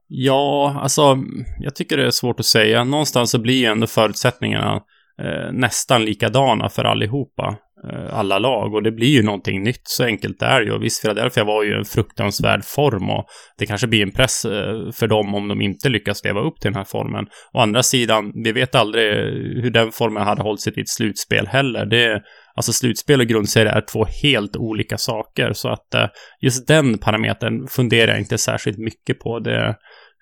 Ja, 0.07 0.79
alltså 0.81 1.17
jag 1.59 1.75
tycker 1.75 1.97
det 1.97 2.05
är 2.05 2.11
svårt 2.11 2.39
att 2.39 2.45
säga. 2.45 2.83
Någonstans 2.83 3.31
så 3.31 3.39
blir 3.39 3.55
ju 3.55 3.65
ändå 3.65 3.87
förutsättningarna 3.87 4.81
eh, 5.23 5.51
nästan 5.51 6.05
likadana 6.05 6.69
för 6.69 6.83
allihopa. 6.83 7.57
Eh, 7.89 8.17
alla 8.17 8.39
lag 8.39 8.73
och 8.73 8.83
det 8.83 8.91
blir 8.91 9.07
ju 9.07 9.23
någonting 9.23 9.63
nytt, 9.63 9.81
så 9.83 10.03
enkelt 10.03 10.41
är 10.41 10.59
det 10.59 10.65
ju. 10.65 10.71
Och 10.71 10.83
visst, 10.83 11.01
Philadelphia 11.01 11.43
var 11.43 11.63
ju 11.63 11.73
en 11.73 11.85
fruktansvärd 11.85 12.63
form 12.65 13.09
och 13.09 13.25
det 13.57 13.65
kanske 13.65 13.87
blir 13.87 14.03
en 14.03 14.11
press 14.11 14.45
eh, 14.45 14.91
för 14.91 15.07
dem 15.07 15.35
om 15.35 15.47
de 15.47 15.61
inte 15.61 15.89
lyckas 15.89 16.23
leva 16.23 16.41
upp 16.41 16.59
till 16.59 16.71
den 16.71 16.77
här 16.77 16.83
formen. 16.83 17.25
Å 17.53 17.59
andra 17.59 17.83
sidan, 17.83 18.31
vi 18.43 18.51
vet 18.51 18.75
aldrig 18.75 19.15
hur 19.63 19.71
den 19.71 19.91
formen 19.91 20.23
hade 20.23 20.41
hållit 20.41 20.61
sig 20.61 20.73
i 20.77 20.81
ett 20.81 20.89
slutspel 20.89 21.47
heller. 21.47 21.85
Det, 21.85 22.21
alltså 22.55 22.73
slutspel 22.73 23.19
och 23.19 23.27
grundserie 23.27 23.71
är 23.71 23.81
två 23.81 24.05
helt 24.23 24.55
olika 24.55 24.97
saker, 24.97 25.53
så 25.53 25.69
att 25.69 25.93
eh, 25.93 26.07
just 26.41 26.67
den 26.67 26.97
parametern 26.97 27.67
funderar 27.67 28.11
jag 28.11 28.19
inte 28.19 28.37
särskilt 28.37 28.77
mycket 28.77 29.19
på. 29.19 29.39
Det, 29.39 29.75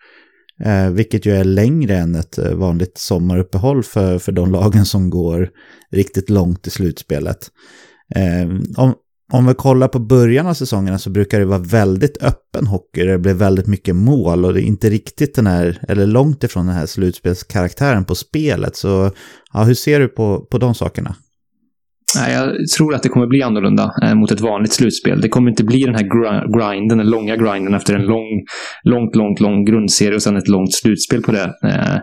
Eh, 0.65 0.91
vilket 0.91 1.27
ju 1.27 1.33
är 1.33 1.45
längre 1.45 1.97
än 1.97 2.15
ett 2.15 2.39
eh, 2.39 2.55
vanligt 2.55 2.99
sommaruppehåll 2.99 3.83
för, 3.83 4.19
för 4.19 4.33
de 4.33 4.53
lagen 4.53 4.87
som 4.87 5.11
går 5.11 5.51
riktigt 5.91 6.31
långt 6.31 6.67
i 6.67 6.71
slutspelet. 6.71 7.51
Eh, 8.15 8.49
om, 8.77 8.95
om 9.33 9.47
vi 9.47 9.55
kollar 9.55 9.89
på 9.89 9.99
början 9.99 10.47
av 10.47 10.55
säsongerna 10.55 10.99
så 10.99 11.11
brukar 11.11 11.39
det 11.39 11.45
vara 11.45 11.59
väldigt 11.59 12.23
öppen 12.23 12.67
hockey. 12.67 13.05
Det 13.05 13.19
blir 13.19 13.35
väldigt 13.35 13.67
mycket 13.67 13.97
mål 13.97 14.45
och 14.45 14.55
det 14.55 14.63
är 14.63 14.65
inte 14.65 14.91
riktigt 14.91 15.35
den 15.35 15.47
här, 15.47 15.85
eller 15.89 16.07
långt 16.07 16.45
ifrån 16.45 16.67
den 16.67 16.75
här 16.75 16.87
slutspelskaraktären 16.87 18.05
på 18.05 18.15
spelet. 18.15 18.77
Så 18.77 19.11
ja, 19.53 19.63
hur 19.65 19.75
ser 19.75 20.01
du 20.01 20.09
på, 20.09 20.41
på 20.51 20.59
de 20.59 20.75
sakerna? 20.75 21.17
Nej, 22.15 22.33
jag 22.33 22.69
tror 22.77 22.95
att 22.95 23.03
det 23.03 23.09
kommer 23.09 23.27
bli 23.27 23.43
annorlunda 23.43 23.93
eh, 24.03 24.15
mot 24.15 24.31
ett 24.31 24.41
vanligt 24.41 24.73
slutspel. 24.73 25.21
Det 25.21 25.29
kommer 25.29 25.51
inte 25.51 25.65
bli 25.65 25.85
den 25.85 25.95
här 25.95 26.09
grinden, 26.59 26.99
den 26.99 27.11
långa 27.11 27.37
grinden 27.37 27.75
efter 27.75 27.95
en 27.95 28.03
lång, 28.03 28.45
långt, 28.83 29.17
långt, 29.17 29.41
lång 29.41 29.65
grundserie 29.65 30.15
och 30.15 30.23
sen 30.23 30.37
ett 30.37 30.49
långt 30.49 30.75
slutspel 30.75 31.23
på 31.23 31.33
det. 31.33 31.53
Eh, 31.65 31.95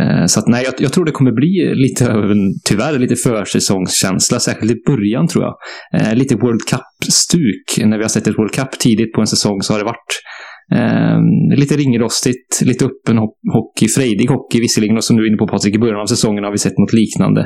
eh, 0.00 0.26
så 0.26 0.40
att, 0.40 0.46
nej, 0.46 0.64
jag, 0.64 0.74
jag, 0.78 0.92
tror 0.92 1.04
det 1.04 1.12
kommer 1.12 1.32
bli 1.32 1.74
lite 1.74 2.12
av 2.12 2.30
en, 2.30 2.60
tyvärr, 2.64 2.98
lite 2.98 3.16
försäsongskänsla, 3.16 4.40
särskilt 4.40 4.72
i 4.72 4.82
början 4.86 5.28
tror 5.28 5.44
jag. 5.44 5.54
Eh, 6.00 6.14
lite 6.14 6.36
World 6.36 6.60
Cup-stuk. 6.70 7.86
När 7.86 7.96
vi 7.96 8.04
har 8.04 8.08
sett 8.08 8.26
ett 8.26 8.38
World 8.38 8.52
Cup 8.52 8.78
tidigt 8.78 9.12
på 9.12 9.20
en 9.20 9.26
säsong 9.26 9.62
så 9.62 9.72
har 9.72 9.78
det 9.78 9.84
varit 9.84 10.22
Eh, 10.72 11.20
lite 11.56 11.76
ringrostigt, 11.76 12.60
lite 12.62 12.84
öppen 12.84 13.18
hockey, 13.52 13.88
frejdig 13.88 14.26
hockey 14.26 14.60
visserligen 14.60 14.96
och 14.96 15.04
som 15.04 15.16
du 15.16 15.22
är 15.22 15.28
inne 15.28 15.36
på 15.36 15.48
Patrik, 15.48 15.74
i 15.74 15.78
början 15.78 16.00
av 16.00 16.06
säsongen 16.06 16.44
har 16.44 16.52
vi 16.52 16.58
sett 16.58 16.78
något 16.78 16.92
liknande. 16.92 17.40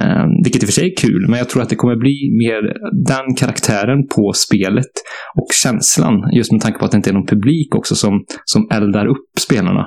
Eh, 0.00 0.26
vilket 0.44 0.62
i 0.62 0.64
och 0.64 0.68
för 0.68 0.72
sig 0.72 0.92
är 0.92 0.96
kul, 0.96 1.26
men 1.28 1.38
jag 1.38 1.48
tror 1.48 1.62
att 1.62 1.68
det 1.68 1.76
kommer 1.76 1.96
bli 1.96 2.16
mer 2.42 2.62
den 3.06 3.34
karaktären 3.34 4.06
på 4.14 4.32
spelet 4.32 4.92
och 5.40 5.48
känslan, 5.62 6.14
just 6.32 6.52
med 6.52 6.60
tanke 6.60 6.78
på 6.78 6.84
att 6.84 6.90
det 6.90 6.96
inte 6.96 7.10
är 7.10 7.14
någon 7.14 7.26
publik 7.26 7.74
också 7.74 7.94
som, 7.94 8.24
som 8.44 8.68
eldar 8.72 9.06
upp 9.06 9.32
spelarna. 9.40 9.86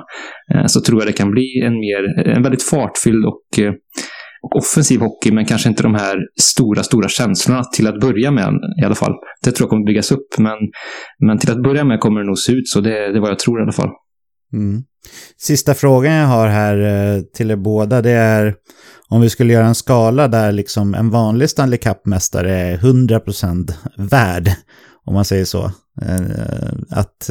Eh, 0.54 0.66
så 0.66 0.80
tror 0.80 1.00
jag 1.00 1.08
det 1.08 1.12
kan 1.12 1.30
bli 1.30 1.62
en, 1.64 1.72
mer, 1.72 2.28
en 2.36 2.42
väldigt 2.42 2.62
fartfylld 2.62 3.24
och 3.24 3.58
eh, 3.58 3.72
och 3.72 4.15
offensiv 4.54 5.00
hockey, 5.00 5.32
men 5.32 5.44
kanske 5.44 5.68
inte 5.68 5.82
de 5.82 5.94
här 5.94 6.18
stora, 6.40 6.82
stora 6.82 7.08
känslorna 7.08 7.64
till 7.64 7.86
att 7.86 8.00
börja 8.00 8.30
med 8.30 8.54
i 8.82 8.84
alla 8.84 8.94
fall. 8.94 9.12
Det 9.42 9.52
tror 9.52 9.64
jag 9.64 9.70
kommer 9.70 9.86
byggas 9.86 10.12
upp, 10.12 10.38
men, 10.38 10.56
men 11.26 11.38
till 11.38 11.50
att 11.50 11.62
börja 11.62 11.84
med 11.84 12.00
kommer 12.00 12.20
det 12.20 12.26
nog 12.26 12.38
se 12.38 12.52
ut 12.52 12.68
så. 12.68 12.80
Det, 12.80 12.90
det 12.90 13.18
är 13.18 13.20
vad 13.20 13.30
jag 13.30 13.38
tror 13.38 13.60
i 13.60 13.62
alla 13.62 13.72
fall. 13.72 13.90
Mm. 14.52 14.82
Sista 15.36 15.74
frågan 15.74 16.12
jag 16.12 16.26
har 16.26 16.48
här 16.48 16.76
eh, 16.78 17.22
till 17.22 17.50
er 17.50 17.56
båda, 17.56 18.02
det 18.02 18.10
är 18.10 18.54
om 19.08 19.20
vi 19.20 19.30
skulle 19.30 19.52
göra 19.52 19.66
en 19.66 19.74
skala 19.74 20.28
där 20.28 20.52
liksom 20.52 20.94
en 20.94 21.10
vanlig 21.10 21.50
Stanley 21.50 21.78
Cup-mästare 21.78 22.52
är 22.52 22.76
100% 22.76 23.72
värd, 23.96 24.50
om 25.04 25.14
man 25.14 25.24
säger 25.24 25.44
så. 25.44 25.70
Eh, 26.02 26.72
att, 26.90 27.30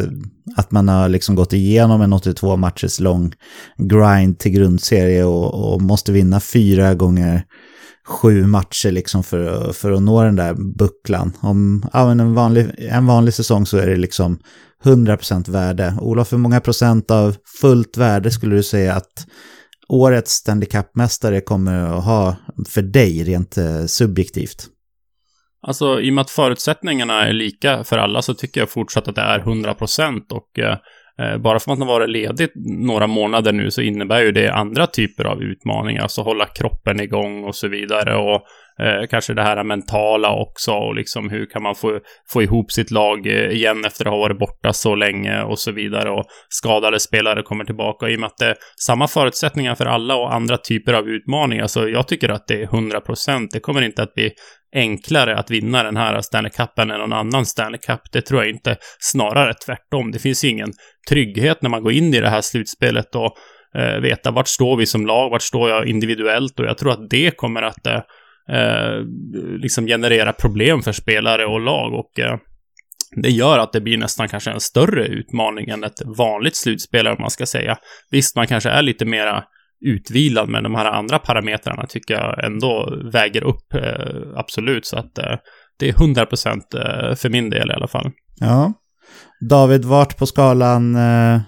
att 0.56 0.71
man 0.71 0.88
har 0.88 1.10
liksom 1.10 1.36
gått 1.36 1.54
igenom 1.54 2.01
en 2.01 2.13
82 2.13 2.56
matchers 2.56 2.99
lång 2.99 3.34
grind 3.78 4.39
till 4.39 4.51
grundserie 4.51 5.23
och, 5.23 5.73
och 5.73 5.82
måste 5.82 6.12
vinna 6.12 6.39
fyra 6.39 6.93
gånger 6.93 7.43
sju 8.08 8.45
matcher 8.45 8.91
liksom 8.91 9.23
för, 9.23 9.73
för 9.73 9.91
att 9.91 10.01
nå 10.01 10.23
den 10.23 10.36
där 10.36 10.54
bucklan. 10.54 11.32
Om 11.39 11.86
ja, 11.93 12.12
en, 12.12 12.34
vanlig, 12.34 12.67
en 12.78 13.06
vanlig 13.06 13.34
säsong 13.34 13.65
så 13.65 13.78
är 13.78 13.88
det 13.88 13.95
liksom 13.95 14.39
100% 14.84 15.51
värde. 15.51 15.97
Olof, 16.01 16.34
hur 16.34 16.38
många 16.38 16.62
procent 16.62 17.12
av 17.12 17.36
fullt 17.62 17.97
värde 17.97 18.32
skulle 18.32 18.56
du 18.56 18.63
säga 18.63 18.93
att 18.93 19.28
årets 19.88 20.32
Stanley 20.32 20.69
Cup-mästare 20.69 21.41
kommer 21.41 21.97
att 21.97 22.04
ha 22.04 22.36
för 22.67 22.82
dig 22.82 23.23
rent 23.23 23.58
eh, 23.58 23.86
subjektivt? 23.86 24.69
Alltså, 25.67 26.01
i 26.01 26.10
och 26.10 26.13
med 26.13 26.21
att 26.21 26.30
förutsättningarna 26.30 27.28
är 27.28 27.34
lika 27.34 27.84
för 27.84 27.97
alla 27.97 28.21
så 28.21 28.34
tycker 28.34 28.62
jag 28.62 28.69
fortsatt 28.69 29.08
att 29.08 29.15
det 29.15 29.21
är 29.21 29.39
100% 29.39 30.32
och 30.32 30.60
eh, 30.60 30.78
eh, 31.19 31.38
bara 31.38 31.60
för 31.60 31.71
att 31.71 31.80
man 31.80 31.88
har 31.88 31.95
varit 31.95 32.10
ledig 32.10 32.49
några 32.65 33.08
månader 33.08 33.51
nu 33.51 33.71
så 33.71 33.82
innebär 33.82 34.21
ju 34.21 34.32
det 34.32 34.54
andra 34.54 34.88
typer 34.88 35.25
av 35.25 35.41
utmaningar, 35.41 36.01
alltså 36.01 36.21
hålla 36.21 36.45
kroppen 36.45 36.99
igång 36.99 37.43
och 37.43 37.56
så 37.56 37.67
vidare 37.67 38.15
och 38.15 38.41
Eh, 38.79 39.07
kanske 39.09 39.33
det 39.33 39.43
här 39.43 39.63
mentala 39.63 40.33
också 40.33 40.71
och 40.71 40.95
liksom 40.95 41.29
hur 41.29 41.45
kan 41.45 41.63
man 41.63 41.75
få, 41.75 41.99
få 42.29 42.43
ihop 42.43 42.71
sitt 42.71 42.91
lag 42.91 43.27
eh, 43.27 43.49
igen 43.49 43.85
efter 43.85 44.05
att 44.05 44.11
ha 44.11 44.19
varit 44.19 44.39
borta 44.39 44.73
så 44.73 44.95
länge 44.95 45.43
och 45.43 45.59
så 45.59 45.71
vidare 45.71 46.09
och 46.09 46.25
skadade 46.49 46.99
spelare 46.99 47.43
kommer 47.43 47.65
tillbaka 47.65 48.09
i 48.09 48.15
och 48.15 48.19
med 48.19 48.27
att 48.27 48.38
det 48.38 48.45
är 48.45 48.55
samma 48.85 49.07
förutsättningar 49.07 49.75
för 49.75 49.85
alla 49.85 50.15
och 50.15 50.33
andra 50.33 50.57
typer 50.57 50.93
av 50.93 51.09
utmaningar 51.09 51.67
så 51.67 51.89
jag 51.89 52.07
tycker 52.07 52.29
att 52.29 52.47
det 52.47 52.61
är 52.61 52.63
100 52.63 53.01
procent. 53.01 53.51
Det 53.53 53.59
kommer 53.59 53.81
inte 53.81 54.03
att 54.03 54.13
bli 54.13 54.31
enklare 54.75 55.38
att 55.38 55.51
vinna 55.51 55.83
den 55.83 55.97
här 55.97 56.21
Stanley 56.21 56.51
Cupen 56.51 56.91
än 56.91 56.99
någon 56.99 57.13
annan 57.13 57.45
Stanley 57.45 57.79
Cup. 57.79 57.99
Det 58.11 58.21
tror 58.21 58.41
jag 58.43 58.49
inte. 58.49 58.77
Snarare 58.99 59.53
tvärtom. 59.53 60.11
Det 60.11 60.19
finns 60.19 60.43
ingen 60.43 60.69
trygghet 61.09 61.61
när 61.61 61.69
man 61.69 61.83
går 61.83 61.91
in 61.91 62.13
i 62.13 62.19
det 62.19 62.29
här 62.29 62.41
slutspelet 62.41 63.15
och 63.15 63.31
eh, 63.81 63.99
veta 63.99 64.31
vart 64.31 64.47
står 64.47 64.77
vi 64.77 64.85
som 64.85 65.05
lag, 65.05 65.29
vart 65.29 65.41
står 65.41 65.69
jag 65.69 65.88
individuellt 65.88 66.59
och 66.59 66.65
jag 66.65 66.77
tror 66.77 66.91
att 66.91 67.09
det 67.09 67.38
kommer 67.38 67.61
att 67.61 67.88
eh, 67.88 68.01
eh, 68.49 69.05
liksom 69.60 69.88
generera 69.88 70.34
problem 70.34 70.81
för 70.81 70.91
spelare 70.91 71.45
och 71.45 71.62
lag 71.62 71.93
och 71.93 72.19
eh, 72.19 72.38
det 73.21 73.29
gör 73.29 73.60
att 73.60 73.73
det 73.73 73.81
blir 73.81 73.97
nästan 73.97 74.27
kanske 74.27 74.51
en 74.51 74.60
större 74.60 75.08
utmaning 75.08 75.69
än 75.69 75.84
ett 75.84 76.01
vanligt 76.17 76.55
slutspel, 76.55 77.08
om 77.08 77.15
man 77.19 77.29
ska 77.29 77.45
säga. 77.45 77.77
Visst, 78.12 78.36
man 78.36 78.47
kanske 78.47 78.69
är 78.69 78.81
lite 78.81 79.05
mera 79.05 79.43
utvilad, 79.86 80.49
men 80.49 80.63
de 80.63 80.75
här 80.75 80.86
andra 80.86 81.19
parametrarna 81.19 81.86
tycker 81.88 82.13
jag 82.13 82.45
ändå 82.45 82.99
väger 83.13 83.43
upp, 83.43 83.73
eh, 83.73 84.21
absolut. 84.36 84.86
Så 84.86 84.97
att 84.97 85.17
eh, 85.17 85.36
det 85.79 85.89
är 85.89 85.93
100 85.93 86.25
procent 86.25 86.73
eh, 86.73 87.15
för 87.15 87.29
min 87.29 87.49
del 87.49 87.71
i 87.71 87.73
alla 87.73 87.88
fall. 87.88 88.12
Ja. 88.39 88.73
David, 89.49 89.86
vart 89.86 90.17
på 90.17 90.25
skalan 90.25 90.95
eh, 90.95 91.41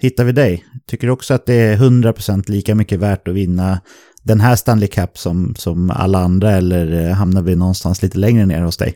hittar 0.00 0.24
vi 0.24 0.32
dig? 0.32 0.64
Tycker 0.86 1.06
du 1.06 1.12
också 1.12 1.34
att 1.34 1.46
det 1.46 1.54
är 1.54 1.74
100 1.74 2.12
procent 2.12 2.48
lika 2.48 2.74
mycket 2.74 3.00
värt 3.00 3.28
att 3.28 3.34
vinna 3.34 3.80
den 4.22 4.40
här 4.40 4.56
Stanley 4.56 4.88
Cup 4.88 5.18
som, 5.18 5.54
som 5.58 5.90
alla 5.90 6.18
andra 6.18 6.50
eller 6.50 7.08
eh, 7.08 7.14
hamnar 7.14 7.42
vi 7.42 7.56
någonstans 7.56 8.02
lite 8.02 8.18
längre 8.18 8.46
ner 8.46 8.62
hos 8.62 8.76
dig? 8.76 8.94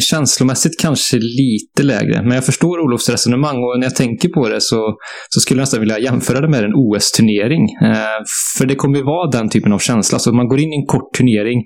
Känslomässigt 0.00 0.80
kanske 0.80 1.16
lite 1.16 1.82
lägre, 1.82 2.22
men 2.22 2.32
jag 2.32 2.46
förstår 2.46 2.80
Olofs 2.80 3.08
resonemang 3.08 3.56
och 3.56 3.78
när 3.78 3.86
jag 3.86 3.96
tänker 3.96 4.28
på 4.28 4.48
det 4.48 4.60
så, 4.60 4.94
så 5.28 5.40
skulle 5.40 5.58
jag 5.58 5.62
nästan 5.62 5.80
vilja 5.80 5.98
jämföra 5.98 6.40
det 6.40 6.48
med 6.48 6.64
en 6.64 6.74
OS-turnering. 6.74 7.62
Eh, 7.82 8.22
för 8.58 8.66
det 8.66 8.74
kommer 8.74 8.98
ju 8.98 9.04
vara 9.04 9.30
den 9.30 9.48
typen 9.48 9.72
av 9.72 9.78
känsla. 9.78 10.18
Så 10.18 10.32
man 10.32 10.48
går 10.48 10.60
in 10.60 10.72
i 10.72 10.76
en 10.76 10.86
kort 10.86 11.14
turnering, 11.18 11.64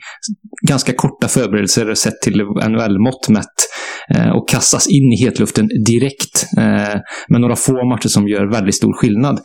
ganska 0.68 0.92
korta 0.92 1.28
förberedelser 1.28 1.94
sett 1.94 2.20
till 2.22 2.42
NHL-mått 2.68 3.28
mätt 3.28 3.56
eh, 4.14 4.30
och 4.30 4.48
kastas 4.48 4.88
in 4.88 5.12
i 5.12 5.16
hetluften 5.24 5.68
direkt 5.86 6.46
eh, 6.58 7.00
med 7.28 7.40
några 7.40 7.56
få 7.56 7.88
matcher 7.88 8.08
som 8.08 8.28
gör 8.28 8.52
väldigt 8.52 8.74
stor 8.74 8.92
skillnad. 8.92 9.40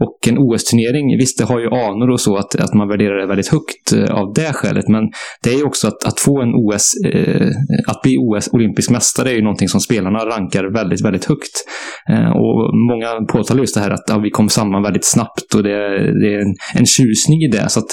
Och 0.00 0.28
en 0.28 0.38
OS-turnering, 0.38 1.18
visst 1.18 1.38
det 1.38 1.44
har 1.44 1.60
ju 1.60 1.66
anor 1.66 2.10
och 2.10 2.20
så 2.20 2.36
att, 2.36 2.54
att 2.54 2.74
man 2.74 2.88
värderar 2.88 3.20
det 3.20 3.26
väldigt 3.26 3.48
högt 3.48 3.92
eh, 3.92 4.14
av 4.14 4.32
det 4.34 4.52
skälet, 4.52 4.88
men 4.88 5.02
det 5.42 5.50
är 5.50 5.56
ju 5.56 5.64
också 5.64 5.88
att, 5.88 6.04
att 6.04 6.20
få 6.20 6.42
en 6.42 6.52
OS, 6.54 6.92
eh, 7.06 7.50
att 7.86 8.02
bli 8.02 8.16
OS, 8.26 8.48
olympisk 8.52 8.90
mästare 8.90 9.30
är 9.30 9.34
ju 9.34 9.42
någonting 9.42 9.68
som 9.68 9.80
spelarna 9.80 10.18
rankar 10.18 10.64
väldigt, 10.64 11.04
väldigt 11.04 11.24
högt. 11.24 11.64
Eh, 12.10 12.30
och 12.30 12.76
många 12.90 13.26
påtalar 13.32 13.60
just 13.60 13.74
det 13.74 13.80
här 13.80 13.90
att 13.90 14.04
ja, 14.08 14.18
vi 14.18 14.30
kom 14.30 14.48
samman 14.48 14.82
väldigt 14.82 15.04
snabbt 15.04 15.54
och 15.54 15.62
det, 15.62 15.78
det 16.20 16.34
är 16.34 16.38
en, 16.38 16.54
en 16.74 16.86
tjusning 16.86 17.42
i 17.42 17.48
det. 17.52 17.68
Så, 17.68 17.80
att, 17.80 17.90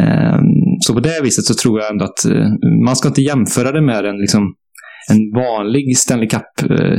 eh, 0.00 0.38
så 0.80 0.94
på 0.94 1.00
det 1.00 1.20
viset 1.22 1.44
så 1.44 1.54
tror 1.54 1.80
jag 1.80 1.90
ändå 1.90 2.04
att 2.04 2.24
eh, 2.24 2.48
man 2.84 2.96
ska 2.96 3.08
inte 3.08 3.22
jämföra 3.22 3.72
det 3.72 3.82
med 3.82 4.04
en, 4.04 4.18
liksom, 4.18 4.54
en 5.10 5.42
vanlig 5.42 5.98
Stanley 5.98 6.28
Cup 6.28 6.70
eh, 6.70 6.98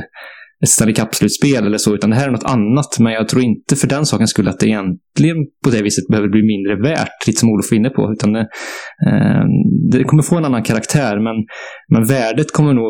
ett 0.63 0.69
Stanley 0.69 0.95
Cup-slutspel 0.95 1.65
eller 1.65 1.77
så, 1.77 1.95
utan 1.95 2.09
det 2.09 2.15
här 2.15 2.27
är 2.27 2.31
något 2.31 2.51
annat. 2.51 2.99
Men 2.99 3.13
jag 3.13 3.27
tror 3.29 3.43
inte 3.43 3.75
för 3.75 3.87
den 3.87 4.05
saken 4.05 4.27
skulle 4.27 4.49
att 4.49 4.59
det 4.59 4.67
egentligen 4.67 5.37
på 5.63 5.69
det 5.69 5.81
viset 5.81 6.07
behöver 6.07 6.29
bli 6.29 6.41
mindre 6.43 6.89
värt, 6.89 7.27
lite 7.27 7.39
som 7.39 7.49
Olof 7.49 7.71
var 7.71 7.77
inne 7.77 7.89
på. 7.89 8.11
Utan 8.13 8.33
det, 8.33 8.47
eh, 9.07 9.45
det 9.91 10.03
kommer 10.03 10.23
få 10.23 10.35
en 10.37 10.45
annan 10.45 10.63
karaktär, 10.63 11.19
men, 11.19 11.35
men 11.89 12.07
värdet 12.07 12.51
kommer 12.51 12.73
nog 12.73 12.87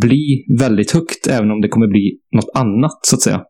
bli 0.00 0.44
väldigt 0.58 0.92
högt, 0.92 1.26
även 1.26 1.50
om 1.50 1.60
det 1.60 1.68
kommer 1.68 1.88
bli 1.88 2.18
något 2.36 2.50
annat, 2.54 2.98
så 3.02 3.16
att 3.16 3.22
säga. 3.22 3.42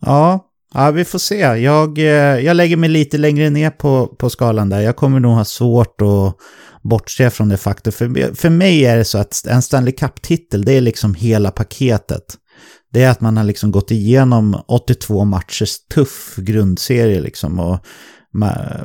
Ja, 0.00 0.47
ja 0.74 0.90
vi 0.90 1.04
får 1.04 1.18
se. 1.18 1.38
Jag, 1.38 1.98
eh, 1.98 2.04
jag 2.44 2.56
lägger 2.56 2.76
mig 2.76 2.88
lite 2.88 3.18
längre 3.18 3.50
ner 3.50 3.70
på, 3.70 4.06
på 4.06 4.30
skalan 4.30 4.68
där. 4.68 4.80
Jag 4.80 4.96
kommer 4.96 5.20
nog 5.20 5.32
ha 5.32 5.44
svårt 5.44 6.02
att 6.02 6.36
bortse 6.82 7.30
från 7.30 7.48
det 7.48 7.56
faktum. 7.56 7.92
För, 7.92 8.34
för 8.34 8.50
mig 8.50 8.84
är 8.84 8.96
det 8.96 9.04
så 9.04 9.18
att 9.18 9.46
en 9.46 9.62
Stanley 9.62 9.92
Cup-titel, 9.92 10.64
det 10.64 10.72
är 10.72 10.80
liksom 10.80 11.14
hela 11.14 11.50
paketet. 11.50 12.24
Det 12.92 13.02
är 13.02 13.10
att 13.10 13.20
man 13.20 13.36
har 13.36 13.44
liksom 13.44 13.70
gått 13.70 13.90
igenom 13.90 14.62
82 14.68 15.24
matchers 15.24 15.78
tuff 15.94 16.36
grundserie 16.36 17.20
liksom. 17.20 17.60
Och, 17.60 17.78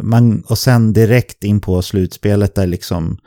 man, 0.02 0.43
och 0.50 0.58
sen 0.58 0.93
direkt 0.93 1.43
in 1.43 1.62
på 1.62 1.82
slutspelet 1.82 2.56
där 2.56 2.67
liksom 2.67 3.17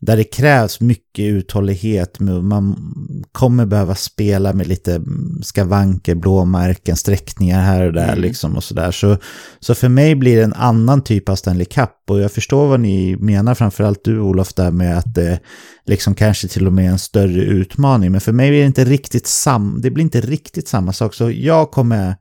där 0.00 0.16
det 0.16 0.24
krävs 0.24 0.80
mycket 0.80 1.24
uthållighet. 1.24 2.20
Man 2.20 2.94
kommer 3.32 3.66
behöva 3.66 3.94
spela 3.94 4.52
med 4.52 4.66
lite 4.66 5.02
skavanker, 5.42 6.14
blåmärken, 6.14 6.96
sträckningar 6.96 7.62
här 7.62 7.86
och 7.86 7.92
där 7.92 8.08
mm. 8.08 8.20
liksom 8.20 8.56
och 8.56 8.64
sådär. 8.64 8.90
Så, 8.90 9.16
så 9.60 9.74
för 9.74 9.88
mig 9.88 10.14
blir 10.14 10.36
det 10.36 10.42
en 10.42 10.52
annan 10.52 11.02
typ 11.02 11.28
av 11.28 11.36
Stanley 11.36 11.64
Cup 11.64 11.90
och 12.08 12.20
jag 12.20 12.32
förstår 12.32 12.66
vad 12.66 12.80
ni 12.80 13.16
menar, 13.16 13.54
framförallt 13.54 14.04
du 14.04 14.20
Olof, 14.20 14.54
där 14.54 14.70
med 14.70 14.98
att 14.98 15.14
det 15.14 15.40
liksom 15.86 16.14
kanske 16.14 16.48
till 16.48 16.66
och 16.66 16.72
med 16.72 16.86
är 16.86 16.90
en 16.90 16.98
större 16.98 17.42
utmaning. 17.42 18.12
Men 18.12 18.20
för 18.20 18.32
mig 18.32 18.50
blir 18.50 18.60
det 18.60 18.66
inte 18.66 18.84
riktigt 18.84 19.26
sam, 19.26 19.80
det 19.82 19.90
blir 19.90 20.04
inte 20.04 20.20
riktigt 20.20 20.68
samma 20.68 20.92
sak. 20.92 21.14
Så 21.14 21.30
jag 21.30 21.70
kommer 21.70 22.16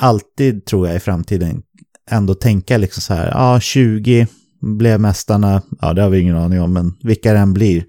alltid, 0.00 0.64
tror 0.64 0.86
jag, 0.86 0.96
i 0.96 1.00
framtiden 1.00 1.62
ändå 2.10 2.34
tänka 2.34 2.78
liksom 2.78 3.00
så 3.00 3.14
här, 3.14 3.30
ja, 3.30 3.60
20 3.60 4.26
blev 4.60 5.00
mästarna, 5.00 5.62
ja 5.80 5.92
det 5.92 6.02
har 6.02 6.10
vi 6.10 6.20
ingen 6.20 6.36
aning 6.36 6.60
om, 6.60 6.72
men 6.72 6.94
vilka 7.02 7.32
det 7.32 7.38
än 7.38 7.54
blir. 7.54 7.84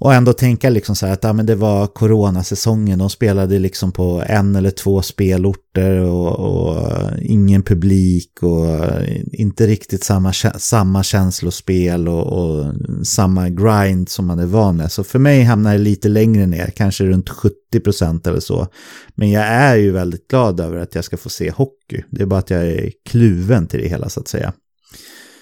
Och 0.00 0.14
ändå 0.14 0.32
tänka 0.32 0.70
liksom 0.70 0.96
så 0.96 1.06
här 1.06 1.12
att 1.12 1.24
ja, 1.24 1.32
men 1.32 1.46
det 1.46 1.54
var 1.54 1.86
coronasäsongen, 1.86 2.98
de 2.98 3.10
spelade 3.10 3.58
liksom 3.58 3.92
på 3.92 4.22
en 4.26 4.56
eller 4.56 4.70
två 4.70 5.02
spelorter 5.02 6.00
och, 6.00 6.38
och 6.38 6.90
eh, 6.90 7.12
ingen 7.20 7.62
publik 7.62 8.42
och 8.42 8.66
eh, 8.66 9.20
inte 9.32 9.66
riktigt 9.66 10.04
samma, 10.04 10.32
samma 10.58 11.02
känslospel 11.02 12.08
och, 12.08 12.26
och 12.26 12.74
samma 13.06 13.48
grind 13.48 14.08
som 14.08 14.26
man 14.26 14.38
är 14.38 14.46
van 14.46 14.76
med. 14.76 14.92
Så 14.92 15.04
för 15.04 15.18
mig 15.18 15.42
hamnar 15.42 15.72
det 15.72 15.78
lite 15.78 16.08
längre 16.08 16.46
ner, 16.46 16.66
kanske 16.76 17.04
runt 17.04 17.28
70 17.28 17.80
procent 17.84 18.26
eller 18.26 18.40
så. 18.40 18.66
Men 19.14 19.30
jag 19.30 19.44
är 19.44 19.76
ju 19.76 19.90
väldigt 19.90 20.28
glad 20.28 20.60
över 20.60 20.76
att 20.76 20.94
jag 20.94 21.04
ska 21.04 21.16
få 21.16 21.28
se 21.28 21.50
hockey. 21.50 22.04
Det 22.10 22.22
är 22.22 22.26
bara 22.26 22.40
att 22.40 22.50
jag 22.50 22.66
är 22.66 22.90
kluven 23.10 23.66
till 23.66 23.80
det 23.80 23.88
hela 23.88 24.08
så 24.08 24.20
att 24.20 24.28
säga. 24.28 24.52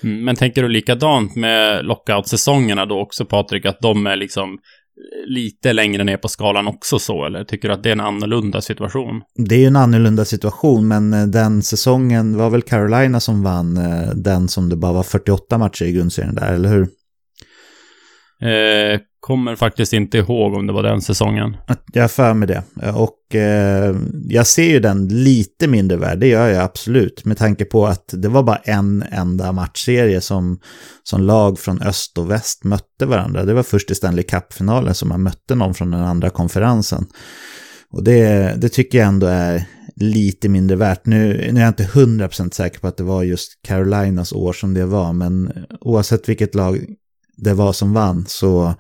Mm, 0.03 0.25
men 0.25 0.37
tänker 0.37 0.63
du 0.63 0.69
likadant 0.69 1.37
med 1.37 1.85
lockout-säsongerna 1.85 2.87
då 2.87 3.01
också, 3.01 3.25
Patrik, 3.25 3.67
att 3.67 3.81
de 3.81 4.07
är 4.07 4.17
liksom 4.17 4.59
lite 5.27 5.73
längre 5.73 6.05
ner 6.05 6.17
på 6.17 6.29
skalan 6.29 6.69
också 6.69 6.99
så, 6.99 7.27
eller 7.27 7.45
tycker 7.45 7.69
du 7.69 7.75
att 7.75 7.83
det 7.83 7.89
är 7.89 7.93
en 7.93 8.01
annorlunda 8.01 8.61
situation? 8.61 9.23
Det 9.49 9.55
är 9.55 9.59
ju 9.59 9.67
en 9.67 9.77
annorlunda 9.77 10.25
situation, 10.25 10.89
men 10.89 11.13
eh, 11.13 11.27
den 11.27 11.63
säsongen 11.63 12.37
var 12.37 12.51
väl 12.51 12.63
Carolina 12.63 13.21
som 13.21 13.43
vann 13.43 13.77
eh, 13.77 14.15
den 14.15 14.49
som 14.49 14.69
det 14.69 14.77
bara 14.77 14.93
var 14.93 15.03
48 15.03 15.59
matcher 15.59 15.85
i 15.85 15.93
grundserien 15.93 16.35
där, 16.35 16.53
eller 16.53 16.69
hur? 16.69 16.83
Eh, 18.43 19.01
kommer 19.29 19.57
faktiskt 19.57 19.93
inte 19.93 20.19
ihåg 20.19 20.55
om 20.55 20.67
det 20.67 20.73
var 20.73 20.83
den 20.83 21.03
säsongen. 21.03 21.57
Jag 21.93 22.03
har 22.03 22.09
för 22.09 22.35
mig 22.35 22.49
det. 22.49 22.63
Och 22.95 23.35
eh, 23.35 23.97
jag 24.29 24.47
ser 24.47 24.71
ju 24.71 24.81
den 24.81 25.09
lite 25.09 25.69
mindre 25.69 25.97
värd, 25.97 26.19
det 26.19 26.29
gör 26.29 26.49
jag 26.49 26.63
absolut. 26.63 27.25
Med 27.25 27.39
tanke 27.39 27.65
på 27.65 27.87
att 27.87 28.05
det 28.13 28.29
var 28.29 28.43
bara 28.43 28.57
en 28.57 29.05
enda 29.11 29.53
matchserie 29.53 30.21
som, 30.21 30.59
som 31.03 31.23
lag 31.23 31.59
från 31.59 31.83
öst 31.83 32.19
och 32.19 32.31
väst 32.31 32.65
mötte 32.65 33.07
varandra. 33.07 33.45
Det 33.45 33.55
var 33.55 33.63
först 33.63 33.91
i 33.91 33.95
Stanley 33.95 34.25
Cup-finalen 34.25 34.95
som 34.95 35.09
man 35.09 35.23
mötte 35.23 35.55
någon 35.55 35.75
från 35.75 35.91
den 35.91 36.05
andra 36.05 36.31
konferensen. 36.31 37.07
Och 37.91 38.05
det, 38.05 38.55
det 38.57 38.69
tycker 38.69 38.99
jag 38.99 39.09
ändå 39.09 39.27
är 39.27 39.65
lite 39.97 40.49
mindre 40.49 40.77
värt. 40.77 41.07
Nu, 41.07 41.49
nu 41.53 41.61
är 41.61 41.65
jag 41.65 41.71
inte 41.71 41.91
hundra 41.95 42.29
procent 42.29 42.55
säker 42.55 42.81
på 42.81 42.87
att 42.87 42.97
det 42.97 43.05
var 43.05 43.23
just 43.23 43.63
Carolinas 43.67 44.33
år 44.33 44.53
som 44.53 44.75
det 44.75 44.87
var, 44.87 45.13
men 45.13 45.53
oavsett 45.81 46.29
vilket 46.29 46.55
lag 46.55 46.79
det 47.39 47.55
var 47.55 47.73
som 47.73 47.93
vann 47.93 48.25
så, 48.29 48.75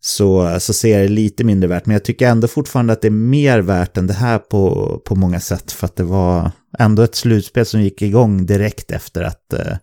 så, 0.00 0.56
så 0.60 0.72
ser 0.72 0.98
jag 0.98 1.02
det 1.02 1.14
lite 1.14 1.44
mindre 1.44 1.68
värt. 1.68 1.86
Men 1.86 1.92
jag 1.92 2.04
tycker 2.04 2.28
ändå 2.28 2.48
fortfarande 2.48 2.92
att 2.92 3.02
det 3.02 3.08
är 3.08 3.10
mer 3.10 3.58
värt 3.58 3.96
än 3.96 4.06
det 4.06 4.14
här 4.14 4.38
på, 4.38 4.92
på 5.04 5.14
många 5.14 5.40
sätt. 5.40 5.72
För 5.72 5.86
att 5.86 5.96
det 5.96 6.04
var 6.04 6.50
ändå 6.78 7.02
ett 7.02 7.14
slutspel 7.14 7.66
som 7.66 7.82
gick 7.82 8.02
igång 8.02 8.46
direkt 8.46 8.90
efter 8.90 9.22
att 9.22 9.52
eh, 9.52 9.76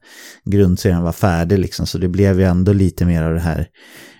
grundserien 0.45 1.01
var 1.01 1.11
färdig. 1.11 1.59
Liksom. 1.59 1.87
Så 1.87 1.97
det 1.97 2.07
blev 2.07 2.39
ju 2.39 2.45
ändå 2.45 2.73
lite 2.73 3.05
mer 3.05 3.23
av 3.23 3.33
det 3.33 3.39
här 3.39 3.67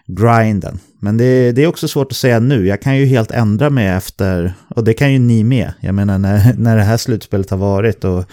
grinden. 0.07 0.79
Men 0.99 1.17
det, 1.17 1.51
det, 1.51 1.63
är 1.63 1.67
också 1.67 1.87
svårt 1.87 2.11
att 2.11 2.17
säga 2.17 2.39
nu. 2.39 2.67
Jag 2.67 2.81
kan 2.81 2.97
ju 2.97 3.05
helt 3.05 3.31
ändra 3.31 3.69
mig 3.69 3.87
efter, 3.87 4.53
och 4.67 4.83
det 4.83 4.93
kan 4.93 5.13
ju 5.13 5.19
ni 5.19 5.43
med. 5.43 5.73
Jag 5.79 5.95
menar 5.95 6.17
när, 6.17 6.53
när 6.57 6.77
det 6.77 6.83
här 6.83 6.97
slutspelet 6.97 7.49
har 7.49 7.57
varit 7.57 8.03
och 8.03 8.25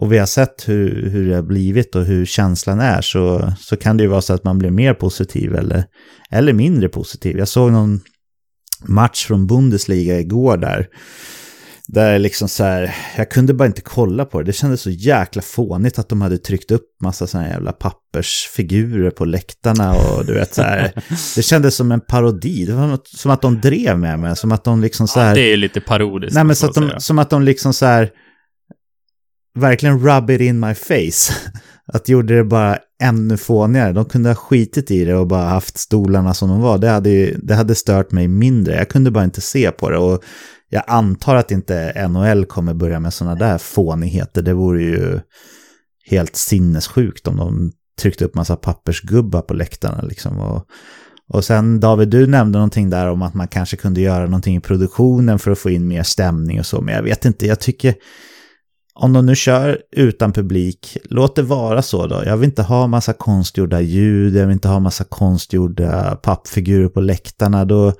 och 0.00 0.12
vi 0.12 0.18
har 0.18 0.26
sett 0.26 0.68
hur, 0.68 1.10
hur 1.10 1.28
det 1.28 1.34
har 1.34 1.42
blivit 1.42 1.94
och 1.94 2.04
hur 2.04 2.26
känslan 2.26 2.80
är 2.80 3.00
så, 3.00 3.52
så 3.58 3.76
kan 3.76 3.96
det 3.96 4.02
ju 4.02 4.08
vara 4.08 4.22
så 4.22 4.34
att 4.34 4.44
man 4.44 4.58
blir 4.58 4.70
mer 4.70 4.94
positiv 4.94 5.54
eller, 5.54 5.84
eller 6.30 6.52
mindre 6.52 6.88
positiv. 6.88 7.38
Jag 7.38 7.48
såg 7.48 7.72
någon, 7.72 8.00
match 8.86 9.26
från 9.26 9.46
Bundesliga 9.46 10.20
igår 10.20 10.56
där. 10.56 10.86
Där 11.88 12.18
liksom 12.18 12.48
så 12.48 12.64
här, 12.64 12.94
jag 13.16 13.30
kunde 13.30 13.54
bara 13.54 13.66
inte 13.66 13.80
kolla 13.80 14.24
på 14.24 14.38
det. 14.38 14.44
Det 14.44 14.52
kändes 14.52 14.80
så 14.80 14.90
jäkla 14.90 15.42
fånigt 15.42 15.98
att 15.98 16.08
de 16.08 16.22
hade 16.22 16.38
tryckt 16.38 16.70
upp 16.70 16.84
massa 17.02 17.26
sådana 17.26 17.48
jävla 17.48 17.72
pappersfigurer 17.72 19.10
på 19.10 19.24
läktarna 19.24 19.94
och 19.94 20.26
du 20.26 20.34
vet 20.34 20.54
så 20.54 20.62
här. 20.62 20.92
Det 21.36 21.42
kändes 21.42 21.74
som 21.74 21.92
en 21.92 22.00
parodi. 22.00 22.64
Det 22.64 22.72
var 22.72 22.98
som 23.04 23.30
att 23.30 23.42
de 23.42 23.60
drev 23.60 23.98
med 23.98 24.18
mig. 24.18 24.36
Som 24.36 24.52
att 24.52 24.64
de 24.64 24.80
liksom 24.80 25.08
så 25.08 25.20
här. 25.20 25.28
Ja, 25.28 25.34
det 25.34 25.52
är 25.52 25.56
lite 25.56 25.80
parodiskt. 25.80 26.34
Nej, 26.34 26.44
men 26.44 26.56
så 26.56 26.66
att 26.66 26.74
de, 26.74 26.90
som 26.98 27.18
att 27.18 27.30
de 27.30 27.42
liksom 27.42 27.74
så 27.74 27.86
här. 27.86 28.10
Verkligen 29.58 29.98
rub 29.98 30.30
it 30.30 30.40
in 30.40 30.60
my 30.60 30.74
face. 30.74 31.32
Att 31.92 32.08
gjorde 32.08 32.36
det 32.36 32.44
bara 32.44 32.78
ännu 33.02 33.36
fånigare. 33.36 33.92
De 33.92 34.04
kunde 34.04 34.28
ha 34.28 34.34
skitit 34.34 34.90
i 34.90 35.04
det 35.04 35.14
och 35.14 35.26
bara 35.26 35.48
haft 35.48 35.78
stolarna 35.78 36.34
som 36.34 36.48
de 36.48 36.60
var. 36.60 36.78
Det 36.78 36.88
hade, 36.88 37.10
ju, 37.10 37.38
det 37.42 37.54
hade 37.54 37.74
stört 37.74 38.12
mig 38.12 38.28
mindre. 38.28 38.76
Jag 38.76 38.88
kunde 38.88 39.10
bara 39.10 39.24
inte 39.24 39.40
se 39.40 39.70
på 39.70 39.90
det. 39.90 39.98
Och 39.98 40.22
jag 40.68 40.82
antar 40.86 41.36
att 41.36 41.50
inte 41.50 42.08
NHL 42.08 42.44
kommer 42.44 42.74
börja 42.74 43.00
med 43.00 43.14
sådana 43.14 43.34
där 43.34 43.58
fånigheter. 43.58 44.42
Det 44.42 44.52
vore 44.52 44.82
ju 44.82 45.20
helt 46.04 46.36
sinnessjukt 46.36 47.26
om 47.26 47.36
de 47.36 47.72
tryckte 48.00 48.24
upp 48.24 48.34
massa 48.34 48.56
pappersgubbar 48.56 49.40
på 49.40 49.54
läktarna 49.54 50.02
liksom. 50.02 50.38
Och, 50.38 50.66
och 51.28 51.44
sen 51.44 51.80
David, 51.80 52.08
du 52.08 52.26
nämnde 52.26 52.58
någonting 52.58 52.90
där 52.90 53.06
om 53.06 53.22
att 53.22 53.34
man 53.34 53.48
kanske 53.48 53.76
kunde 53.76 54.00
göra 54.00 54.24
någonting 54.24 54.56
i 54.56 54.60
produktionen 54.60 55.38
för 55.38 55.50
att 55.50 55.58
få 55.58 55.70
in 55.70 55.88
mer 55.88 56.02
stämning 56.02 56.58
och 56.58 56.66
så. 56.66 56.80
Men 56.80 56.94
jag 56.94 57.02
vet 57.02 57.24
inte, 57.24 57.46
jag 57.46 57.60
tycker 57.60 57.94
om 59.00 59.12
de 59.12 59.26
nu 59.26 59.34
kör 59.34 59.78
utan 59.96 60.32
publik, 60.32 60.96
låt 61.04 61.36
det 61.36 61.42
vara 61.42 61.82
så 61.82 62.06
då. 62.06 62.22
Jag 62.24 62.36
vill 62.36 62.48
inte 62.48 62.62
ha 62.62 62.86
massa 62.86 63.12
konstgjorda 63.12 63.80
ljud, 63.80 64.36
jag 64.36 64.46
vill 64.46 64.52
inte 64.52 64.68
ha 64.68 64.80
massa 64.80 65.04
konstgjorda 65.04 66.16
pappfigurer 66.16 66.88
på 66.88 67.00
läktarna. 67.00 67.64
Då, 67.64 67.92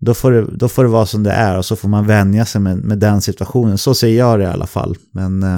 då, 0.00 0.14
får 0.14 0.32
det, 0.32 0.46
då 0.52 0.68
får 0.68 0.84
det 0.84 0.90
vara 0.90 1.06
som 1.06 1.22
det 1.22 1.30
är 1.30 1.58
och 1.58 1.64
så 1.64 1.76
får 1.76 1.88
man 1.88 2.06
vänja 2.06 2.44
sig 2.44 2.60
med, 2.60 2.78
med 2.78 2.98
den 2.98 3.20
situationen. 3.20 3.78
Så 3.78 3.94
ser 3.94 4.18
jag 4.18 4.38
det 4.38 4.44
i 4.44 4.48
alla 4.48 4.66
fall. 4.66 4.96
Men 5.12 5.42
eh, 5.42 5.54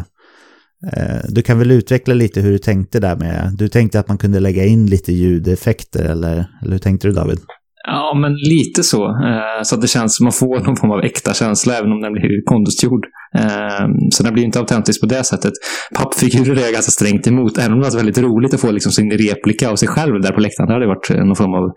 eh 0.93 1.21
du 1.29 1.43
kan 1.43 1.59
väl 1.59 1.71
utveckla 1.71 2.15
lite 2.15 2.41
hur 2.41 2.53
du 2.53 2.59
tänkte 2.59 3.01
där 3.01 3.17
med, 3.17 3.55
du 3.59 3.69
tänkte 3.69 4.01
att 4.01 4.09
man 4.09 4.19
kunde 4.19 4.41
lägga 4.41 4.65
in 4.65 4.87
lite 4.87 5.13
ljudeffekter 5.13 6.05
eller, 6.05 6.47
eller 6.63 6.73
hur 6.73 6.79
tänkte 6.79 7.09
du 7.09 7.13
David? 7.13 7.39
Ja, 7.87 8.15
men 8.21 8.35
lite 8.35 8.83
så. 8.83 9.05
Eh, 9.05 9.63
så 9.63 9.75
att 9.75 9.81
det 9.81 9.89
känns 9.89 10.17
som 10.17 10.25
man 10.25 10.33
får 10.33 10.61
någon 10.61 10.77
form 10.77 10.91
av 10.91 11.01
äkta 11.01 11.35
känsla 11.35 11.79
även 11.79 11.93
om 11.93 12.01
den 12.01 12.13
blir 12.13 12.45
konstgjord. 12.45 13.07
Ehm, 13.39 13.91
så 14.11 14.23
den 14.23 14.33
blir 14.35 14.45
inte 14.45 14.59
autentisk 14.59 15.01
på 15.01 15.07
det 15.07 15.25
sättet. 15.25 15.53
Pappfigurer 15.95 16.57
är 16.57 16.65
jag 16.65 16.73
ganska 16.73 16.91
strängt 16.91 17.27
emot, 17.27 17.59
även 17.59 17.73
om 17.73 17.81
det 17.81 17.87
är 17.87 17.97
väldigt 17.97 18.19
roligt 18.19 18.55
att 18.55 18.61
få 18.61 18.71
liksom 18.71 18.93
sin 18.93 19.11
replika 19.11 19.71
av 19.71 19.77
sig 19.77 19.89
själv 19.89 20.21
där 20.21 20.33
på 20.33 20.41
läktaren. 20.41 20.69
Det 20.69 20.75
hade 20.75 20.87
varit 20.87 21.11
eh, 21.11 21.25
någon 21.25 21.37
form 21.37 21.55
av 21.55 21.71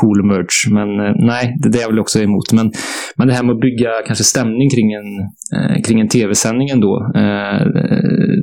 cool 0.00 0.26
merch. 0.26 0.66
Men 0.70 0.88
eh, 1.06 1.14
nej, 1.30 1.56
det 1.62 1.78
är 1.78 1.82
jag 1.82 1.88
väl 1.88 1.98
också 1.98 2.18
emot. 2.22 2.52
Men, 2.52 2.72
men 3.16 3.28
det 3.28 3.34
här 3.34 3.42
med 3.42 3.54
att 3.54 3.60
bygga 3.60 3.90
kanske 4.06 4.24
stämning 4.24 4.70
kring 4.70 4.92
en, 4.92 5.10
eh, 5.56 5.82
kring 5.82 6.00
en 6.00 6.08
tv-sändning 6.08 6.68
ändå. 6.68 7.12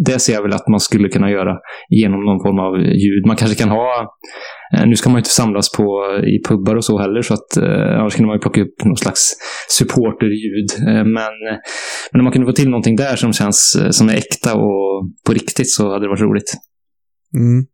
Det 0.05 0.19
ser 0.19 0.33
jag 0.33 0.41
väl 0.41 0.53
att 0.53 0.67
man 0.67 0.79
skulle 0.79 1.09
kunna 1.09 1.29
göra 1.31 1.57
genom 1.89 2.25
någon 2.25 2.39
form 2.45 2.59
av 2.59 2.73
ljud. 3.03 3.25
Man 3.27 3.35
kanske 3.35 3.57
kan 3.61 3.69
ha 3.69 4.15
Eh, 4.73 4.85
nu 4.87 4.95
ska 4.95 5.09
man 5.09 5.15
ju 5.15 5.19
inte 5.19 5.29
samlas 5.29 5.71
på, 5.71 5.83
i 6.23 6.47
pubbar 6.47 6.75
och 6.75 6.85
så 6.85 6.99
heller, 6.99 7.21
så 7.21 7.33
att 7.33 7.57
eh, 7.57 7.99
annars 7.99 8.15
kunde 8.15 8.27
man 8.27 8.35
ju 8.35 8.41
plocka 8.41 8.61
upp 8.61 8.85
någon 8.85 8.97
slags 8.97 9.33
supporterljud. 9.69 10.87
Eh, 10.87 11.05
men, 11.05 11.33
men 12.11 12.21
om 12.21 12.23
man 12.23 12.33
kunde 12.33 12.47
få 12.47 12.53
till 12.53 12.69
någonting 12.69 12.95
där 12.95 13.15
som 13.15 13.33
känns 13.33 13.77
eh, 13.81 13.89
som 13.89 14.09
är 14.09 14.13
äkta 14.13 14.55
och 14.55 15.09
på 15.25 15.33
riktigt 15.33 15.71
så 15.71 15.93
hade 15.93 16.05
det 16.05 16.09
varit 16.09 16.21
roligt. 16.21 16.53
Mm. 17.35 17.65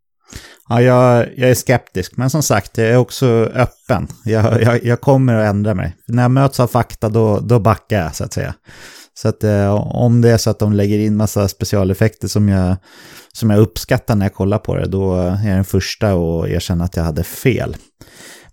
Ja, 0.69 0.81
jag, 0.81 1.27
jag, 1.35 1.49
är 1.49 1.55
skeptisk, 1.55 2.17
men 2.17 2.29
som 2.29 2.43
sagt, 2.43 2.77
jag 2.77 2.87
är 2.87 2.97
också 2.97 3.25
öppen. 3.53 4.07
Jag, 4.25 4.61
jag, 4.61 4.83
jag, 4.83 5.01
kommer 5.01 5.35
att 5.35 5.49
ändra 5.49 5.75
mig. 5.75 5.95
När 6.07 6.21
jag 6.21 6.31
möts 6.31 6.59
av 6.59 6.67
fakta, 6.67 7.09
då, 7.09 7.39
då 7.39 7.59
backar 7.59 7.97
jag, 7.97 8.15
så 8.15 8.23
att 8.23 8.33
säga. 8.33 8.53
Så 9.21 9.27
att 9.27 9.43
eh, 9.43 9.73
om 9.75 10.21
det 10.21 10.29
är 10.29 10.37
så 10.37 10.49
att 10.49 10.59
de 10.59 10.73
lägger 10.73 10.99
in 10.99 11.15
massa 11.15 11.47
specialeffekter 11.47 12.27
som 12.27 12.49
jag, 12.49 12.75
som 13.33 13.49
jag 13.49 13.59
uppskattar 13.59 14.15
när 14.15 14.25
jag 14.25 14.33
kollar 14.33 14.57
på 14.57 14.75
det, 14.75 14.87
då 14.87 15.15
är 15.15 15.47
jag 15.47 15.57
den 15.57 15.65
första 15.65 16.11
att 16.11 16.47
erkänna 16.47 16.83
att 16.83 16.95
jag 16.95 17.03
hade 17.03 17.23
fel. 17.23 17.77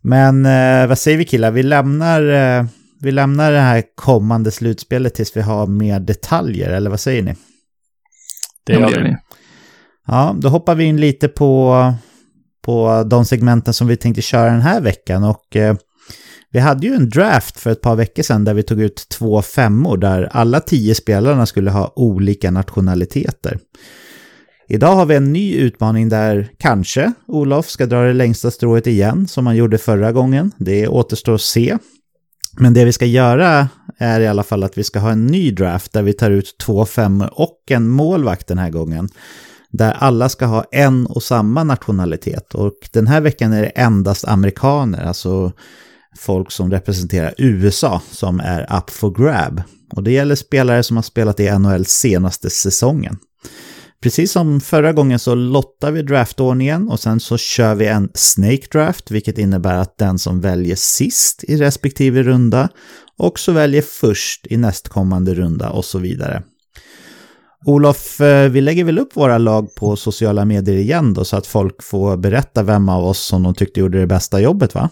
Men 0.00 0.46
eh, 0.46 0.86
vad 0.86 0.98
säger 0.98 1.18
vi 1.18 1.24
killar, 1.24 1.50
vi 1.50 1.62
lämnar, 1.62 2.22
eh, 2.28 2.64
vi 3.00 3.12
lämnar 3.12 3.52
det 3.52 3.60
här 3.60 3.82
kommande 3.94 4.50
slutspelet 4.50 5.14
tills 5.14 5.36
vi 5.36 5.40
har 5.40 5.66
mer 5.66 6.00
detaljer, 6.00 6.70
eller 6.70 6.90
vad 6.90 7.00
säger 7.00 7.22
ni? 7.22 7.34
Det 8.64 8.72
gör 8.72 9.02
vi. 9.02 9.16
Ja, 10.06 10.36
då 10.38 10.48
hoppar 10.48 10.74
vi 10.74 10.84
in 10.84 11.00
lite 11.00 11.28
på, 11.28 11.94
på 12.64 13.04
de 13.10 13.24
segmenten 13.24 13.74
som 13.74 13.86
vi 13.86 13.96
tänkte 13.96 14.22
köra 14.22 14.50
den 14.50 14.62
här 14.62 14.80
veckan. 14.80 15.24
Och 15.24 15.56
eh, 15.56 15.76
vi 16.56 16.60
hade 16.60 16.86
ju 16.86 16.94
en 16.94 17.08
draft 17.08 17.60
för 17.60 17.70
ett 17.70 17.80
par 17.80 17.96
veckor 17.96 18.22
sedan 18.22 18.44
där 18.44 18.54
vi 18.54 18.62
tog 18.62 18.80
ut 18.80 19.06
två 19.08 19.42
femmor 19.42 19.96
där 19.96 20.28
alla 20.32 20.60
tio 20.60 20.94
spelarna 20.94 21.46
skulle 21.46 21.70
ha 21.70 21.92
olika 21.96 22.50
nationaliteter. 22.50 23.58
Idag 24.68 24.94
har 24.94 25.06
vi 25.06 25.14
en 25.14 25.32
ny 25.32 25.54
utmaning 25.54 26.08
där 26.08 26.48
kanske 26.58 27.12
Olof 27.26 27.68
ska 27.68 27.86
dra 27.86 28.02
det 28.02 28.12
längsta 28.12 28.50
strået 28.50 28.86
igen 28.86 29.28
som 29.28 29.46
han 29.46 29.56
gjorde 29.56 29.78
förra 29.78 30.12
gången. 30.12 30.52
Det 30.58 30.88
återstår 30.88 31.34
att 31.34 31.40
se. 31.40 31.78
Men 32.58 32.74
det 32.74 32.84
vi 32.84 32.92
ska 32.92 33.06
göra 33.06 33.68
är 33.98 34.20
i 34.20 34.26
alla 34.26 34.42
fall 34.42 34.64
att 34.64 34.78
vi 34.78 34.84
ska 34.84 34.98
ha 34.98 35.10
en 35.10 35.26
ny 35.26 35.50
draft 35.50 35.92
där 35.92 36.02
vi 36.02 36.12
tar 36.12 36.30
ut 36.30 36.58
två 36.58 36.84
femmor 36.84 37.30
och 37.32 37.62
en 37.70 37.88
målvakt 37.88 38.46
den 38.46 38.58
här 38.58 38.70
gången. 38.70 39.08
Där 39.70 39.92
alla 39.92 40.28
ska 40.28 40.46
ha 40.46 40.64
en 40.72 41.06
och 41.06 41.22
samma 41.22 41.64
nationalitet. 41.64 42.54
Och 42.54 42.88
den 42.92 43.06
här 43.06 43.20
veckan 43.20 43.52
är 43.52 43.62
det 43.62 43.68
endast 43.68 44.24
amerikaner, 44.24 45.04
alltså 45.04 45.52
folk 46.18 46.52
som 46.52 46.70
representerar 46.70 47.34
USA 47.38 48.02
som 48.10 48.40
är 48.40 48.76
up 48.78 48.90
for 48.90 49.10
grab. 49.10 49.62
Och 49.92 50.02
det 50.02 50.12
gäller 50.12 50.34
spelare 50.34 50.82
som 50.82 50.96
har 50.96 51.02
spelat 51.02 51.40
i 51.40 51.58
NHL 51.58 51.86
senaste 51.86 52.50
säsongen. 52.50 53.18
Precis 54.02 54.32
som 54.32 54.60
förra 54.60 54.92
gången 54.92 55.18
så 55.18 55.34
lottar 55.34 55.90
vi 55.90 56.02
draftordningen 56.02 56.88
och 56.88 57.00
sen 57.00 57.20
så 57.20 57.36
kör 57.36 57.74
vi 57.74 57.86
en 57.86 58.08
snake 58.14 58.66
draft, 58.72 59.10
vilket 59.10 59.38
innebär 59.38 59.74
att 59.74 59.98
den 59.98 60.18
som 60.18 60.40
väljer 60.40 60.76
sist 60.76 61.44
i 61.44 61.56
respektive 61.56 62.22
runda 62.22 62.68
också 63.16 63.52
väljer 63.52 63.82
först 63.82 64.46
i 64.46 64.56
nästkommande 64.56 65.34
runda 65.34 65.70
och 65.70 65.84
så 65.84 65.98
vidare. 65.98 66.42
Olof, 67.64 68.20
eh, 68.20 68.50
vi 68.50 68.60
lägger 68.60 68.84
väl 68.84 68.98
upp 68.98 69.16
våra 69.16 69.38
lag 69.38 69.74
på 69.74 69.96
sociala 69.96 70.44
medier 70.44 70.76
igen 70.76 71.14
då 71.14 71.24
så 71.24 71.36
att 71.36 71.46
folk 71.46 71.82
får 71.82 72.16
berätta 72.16 72.62
vem 72.62 72.88
av 72.88 73.04
oss 73.04 73.26
som 73.26 73.42
de 73.42 73.54
tyckte 73.54 73.80
gjorde 73.80 74.00
det 74.00 74.06
bästa 74.06 74.40
jobbet 74.40 74.74
va? 74.74 74.90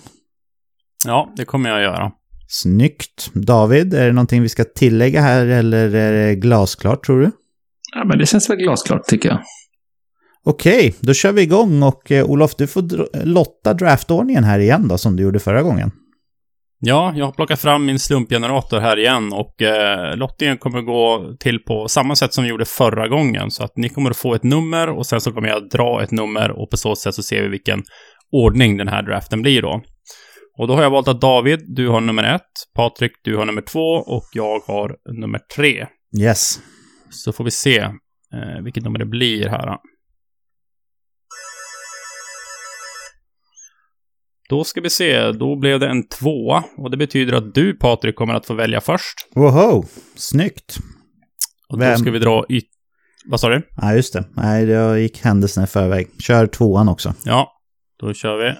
Ja, 1.04 1.32
det 1.36 1.44
kommer 1.44 1.70
jag 1.70 1.82
göra. 1.82 2.12
Snyggt. 2.48 3.30
David, 3.34 3.94
är 3.94 4.06
det 4.06 4.12
någonting 4.12 4.42
vi 4.42 4.48
ska 4.48 4.64
tillägga 4.64 5.20
här 5.20 5.46
eller 5.46 5.94
är 5.94 6.26
det 6.26 6.34
glasklart 6.34 7.06
tror 7.06 7.20
du? 7.20 7.30
Ja, 7.94 8.04
men 8.04 8.18
det 8.18 8.26
känns 8.26 8.50
väl 8.50 8.56
glasklart 8.56 9.06
tycker 9.06 9.28
jag. 9.28 9.38
Okej, 10.46 10.94
då 11.00 11.14
kör 11.14 11.32
vi 11.32 11.42
igång 11.42 11.82
och 11.82 12.12
eh, 12.12 12.24
Olof, 12.24 12.54
du 12.56 12.66
får 12.66 13.24
lotta 13.24 13.74
draftordningen 13.74 14.44
här 14.44 14.58
igen 14.58 14.88
då, 14.88 14.98
som 14.98 15.16
du 15.16 15.22
gjorde 15.22 15.40
förra 15.40 15.62
gången. 15.62 15.90
Ja, 16.86 17.12
jag 17.16 17.24
har 17.24 17.32
plockat 17.32 17.60
fram 17.60 17.84
min 17.84 17.98
slumpgenerator 17.98 18.80
här 18.80 18.98
igen 18.98 19.32
och 19.32 19.62
eh, 19.62 20.16
lottningen 20.16 20.58
kommer 20.58 20.80
gå 20.80 21.34
till 21.40 21.58
på 21.58 21.88
samma 21.88 22.16
sätt 22.16 22.34
som 22.34 22.44
vi 22.44 22.50
gjorde 22.50 22.64
förra 22.64 23.08
gången. 23.08 23.50
Så 23.50 23.64
att 23.64 23.76
ni 23.76 23.88
kommer 23.88 24.10
att 24.10 24.16
få 24.16 24.34
ett 24.34 24.42
nummer 24.42 24.88
och 24.88 25.06
sen 25.06 25.20
så 25.20 25.32
kommer 25.32 25.48
jag 25.48 25.68
dra 25.70 26.02
ett 26.02 26.10
nummer 26.10 26.50
och 26.50 26.70
på 26.70 26.76
så 26.76 26.96
sätt 26.96 27.14
så 27.14 27.22
ser 27.22 27.42
vi 27.42 27.48
vilken 27.48 27.82
ordning 28.32 28.76
den 28.76 28.88
här 28.88 29.02
draften 29.02 29.42
blir 29.42 29.62
då. 29.62 29.82
Och 30.58 30.68
då 30.68 30.74
har 30.74 30.82
jag 30.82 30.90
valt 30.90 31.08
att 31.08 31.20
David, 31.20 31.64
du 31.66 31.88
har 31.88 32.00
nummer 32.00 32.34
ett, 32.34 32.42
Patrik, 32.74 33.12
du 33.22 33.36
har 33.36 33.44
nummer 33.44 33.62
två 33.62 33.90
och 34.06 34.24
jag 34.32 34.60
har 34.60 34.96
nummer 35.20 35.40
tre. 35.56 35.86
Yes. 36.20 36.60
Så 37.10 37.32
får 37.32 37.44
vi 37.44 37.50
se 37.50 37.78
eh, 37.78 38.62
vilket 38.62 38.84
nummer 38.84 38.98
det 38.98 39.06
blir 39.06 39.48
här. 39.48 39.78
Då 44.48 44.64
ska 44.64 44.80
vi 44.80 44.90
se, 44.90 45.32
då 45.32 45.56
blev 45.56 45.80
det 45.80 45.88
en 45.88 46.08
tvåa. 46.08 46.64
Och 46.76 46.90
det 46.90 46.96
betyder 46.96 47.32
att 47.32 47.54
du 47.54 47.74
Patrik 47.74 48.16
kommer 48.16 48.34
att 48.34 48.46
få 48.46 48.54
välja 48.54 48.80
först. 48.80 49.28
Woho, 49.34 49.84
snyggt. 50.14 50.76
Och 51.68 51.80
Vem? 51.80 51.92
då 51.92 51.98
ska 51.98 52.10
vi 52.10 52.18
dra 52.18 52.44
yt... 52.48 52.64
Vad 53.26 53.40
sa 53.40 53.48
du? 53.48 53.62
Ja, 53.76 53.94
just 53.94 54.12
det. 54.12 54.24
Nej, 54.36 54.64
jag 54.64 55.00
gick 55.00 55.20
händelserna 55.24 55.64
i 55.64 55.66
förväg. 55.66 56.08
Kör 56.22 56.46
tvåan 56.46 56.88
också. 56.88 57.14
Ja, 57.24 57.52
då 58.00 58.14
kör 58.14 58.36
vi. 58.36 58.54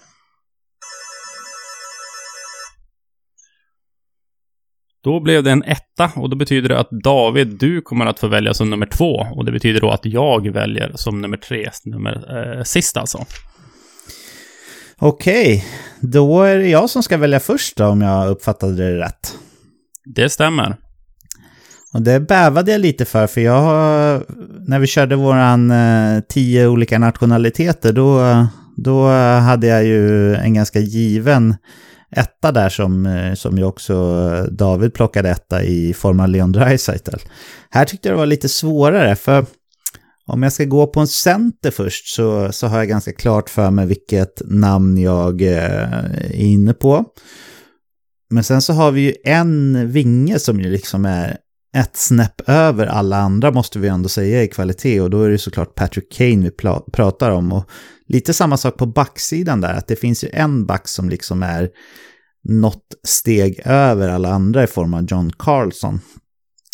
Då 5.05 5.21
blev 5.21 5.43
det 5.43 5.51
en 5.51 5.62
etta 5.62 6.11
och 6.17 6.31
då 6.31 6.37
betyder 6.37 6.69
det 6.69 6.79
att 6.79 6.90
David, 6.90 7.47
du 7.47 7.81
kommer 7.81 8.07
att 8.07 8.19
få 8.19 8.27
välja 8.27 8.55
som 8.55 8.71
nummer 8.71 8.87
två. 8.87 9.27
Och 9.35 9.45
det 9.45 9.53
betyder 9.53 9.81
då 9.81 9.90
att 9.90 10.05
jag 10.05 10.53
väljer 10.53 10.93
som 10.95 11.21
nummer 11.21 11.37
tre, 11.37 11.71
nummer 11.85 12.25
eh, 12.59 12.62
sist 12.62 12.97
alltså. 12.97 13.25
Okej, 14.99 15.64
då 16.01 16.43
är 16.43 16.57
det 16.57 16.69
jag 16.69 16.90
som 16.90 17.03
ska 17.03 17.17
välja 17.17 17.40
först 17.40 17.77
då, 17.77 17.87
om 17.87 18.03
jag 18.03 18.29
uppfattade 18.29 18.77
det 18.77 18.99
rätt. 18.99 19.38
Det 20.05 20.31
stämmer. 20.31 20.77
Och 21.93 22.03
det 22.03 22.21
bävade 22.21 22.73
jag 22.73 22.81
lite 22.81 23.05
för, 23.05 23.27
för 23.27 23.40
jag 23.40 23.64
när 24.69 24.79
vi 24.79 24.87
körde 24.87 25.17
våran 25.17 25.71
eh, 25.71 26.21
tio 26.29 26.67
olika 26.67 26.99
nationaliteter, 26.99 27.93
då, 27.93 28.47
då 28.77 29.09
hade 29.38 29.67
jag 29.67 29.85
ju 29.85 30.35
en 30.35 30.55
ganska 30.55 30.79
given 30.79 31.55
etta 32.16 32.53
där 32.53 32.68
som, 32.68 33.07
eh, 33.07 33.35
som 33.35 33.59
ju 33.59 33.64
också 33.64 33.94
eh, 34.33 34.53
David 34.53 34.94
plockade 34.94 35.31
etta 35.31 35.62
i 35.62 35.94
form 35.94 36.20
av 36.20 36.29
Leon 36.29 36.53
Draisaitl. 36.53 37.16
Här 37.70 37.85
tyckte 37.85 38.09
jag 38.09 38.16
det 38.16 38.18
var 38.18 38.27
lite 38.27 38.48
svårare 38.48 39.16
för 39.16 39.46
om 40.27 40.42
jag 40.42 40.53
ska 40.53 40.64
gå 40.64 40.87
på 40.87 41.00
en 41.00 41.07
center 41.07 41.70
först 41.70 42.09
så, 42.09 42.53
så 42.53 42.66
har 42.66 42.79
jag 42.79 42.88
ganska 42.88 43.12
klart 43.12 43.50
för 43.50 43.70
mig 43.70 43.87
vilket 43.87 44.42
namn 44.44 44.98
jag 44.98 45.42
eh, 45.42 45.92
är 46.12 46.35
inne 46.35 46.74
på. 46.74 47.05
Men 48.31 48.44
sen 48.44 48.62
så 48.62 48.72
har 48.72 48.90
vi 48.90 49.00
ju 49.00 49.14
en 49.24 49.90
vinge 49.90 50.38
som 50.38 50.61
ju 50.61 50.70
liksom 50.70 51.05
är 51.05 51.37
ett 51.75 51.97
snäpp 51.97 52.49
över 52.49 52.87
alla 52.87 53.17
andra 53.17 53.51
måste 53.51 53.79
vi 53.79 53.89
ändå 53.89 54.09
säga 54.09 54.43
i 54.43 54.49
kvalitet 54.49 55.01
och 55.01 55.11
då 55.11 55.23
är 55.23 55.31
det 55.31 55.39
såklart 55.39 55.75
Patrick 55.75 56.13
Kane 56.13 56.37
vi 56.37 56.51
pratar 56.93 57.31
om. 57.31 57.53
Och 57.53 57.65
lite 58.09 58.35
samma 58.35 58.57
sak 58.57 58.77
på 58.77 58.87
backsidan 58.87 59.61
där, 59.61 59.75
att 59.75 59.87
det 59.87 59.97
finns 59.97 60.25
ju 60.25 60.29
en 60.33 60.67
back 60.67 60.89
som 60.89 61.09
liksom 61.09 61.43
är 61.43 61.71
något 62.49 62.85
steg 63.05 63.61
över 63.65 64.09
alla 64.09 64.29
andra 64.29 64.65
i 64.65 64.67
form 64.67 64.95
av 64.95 65.07
John 65.09 65.33
Carlson. 65.39 66.01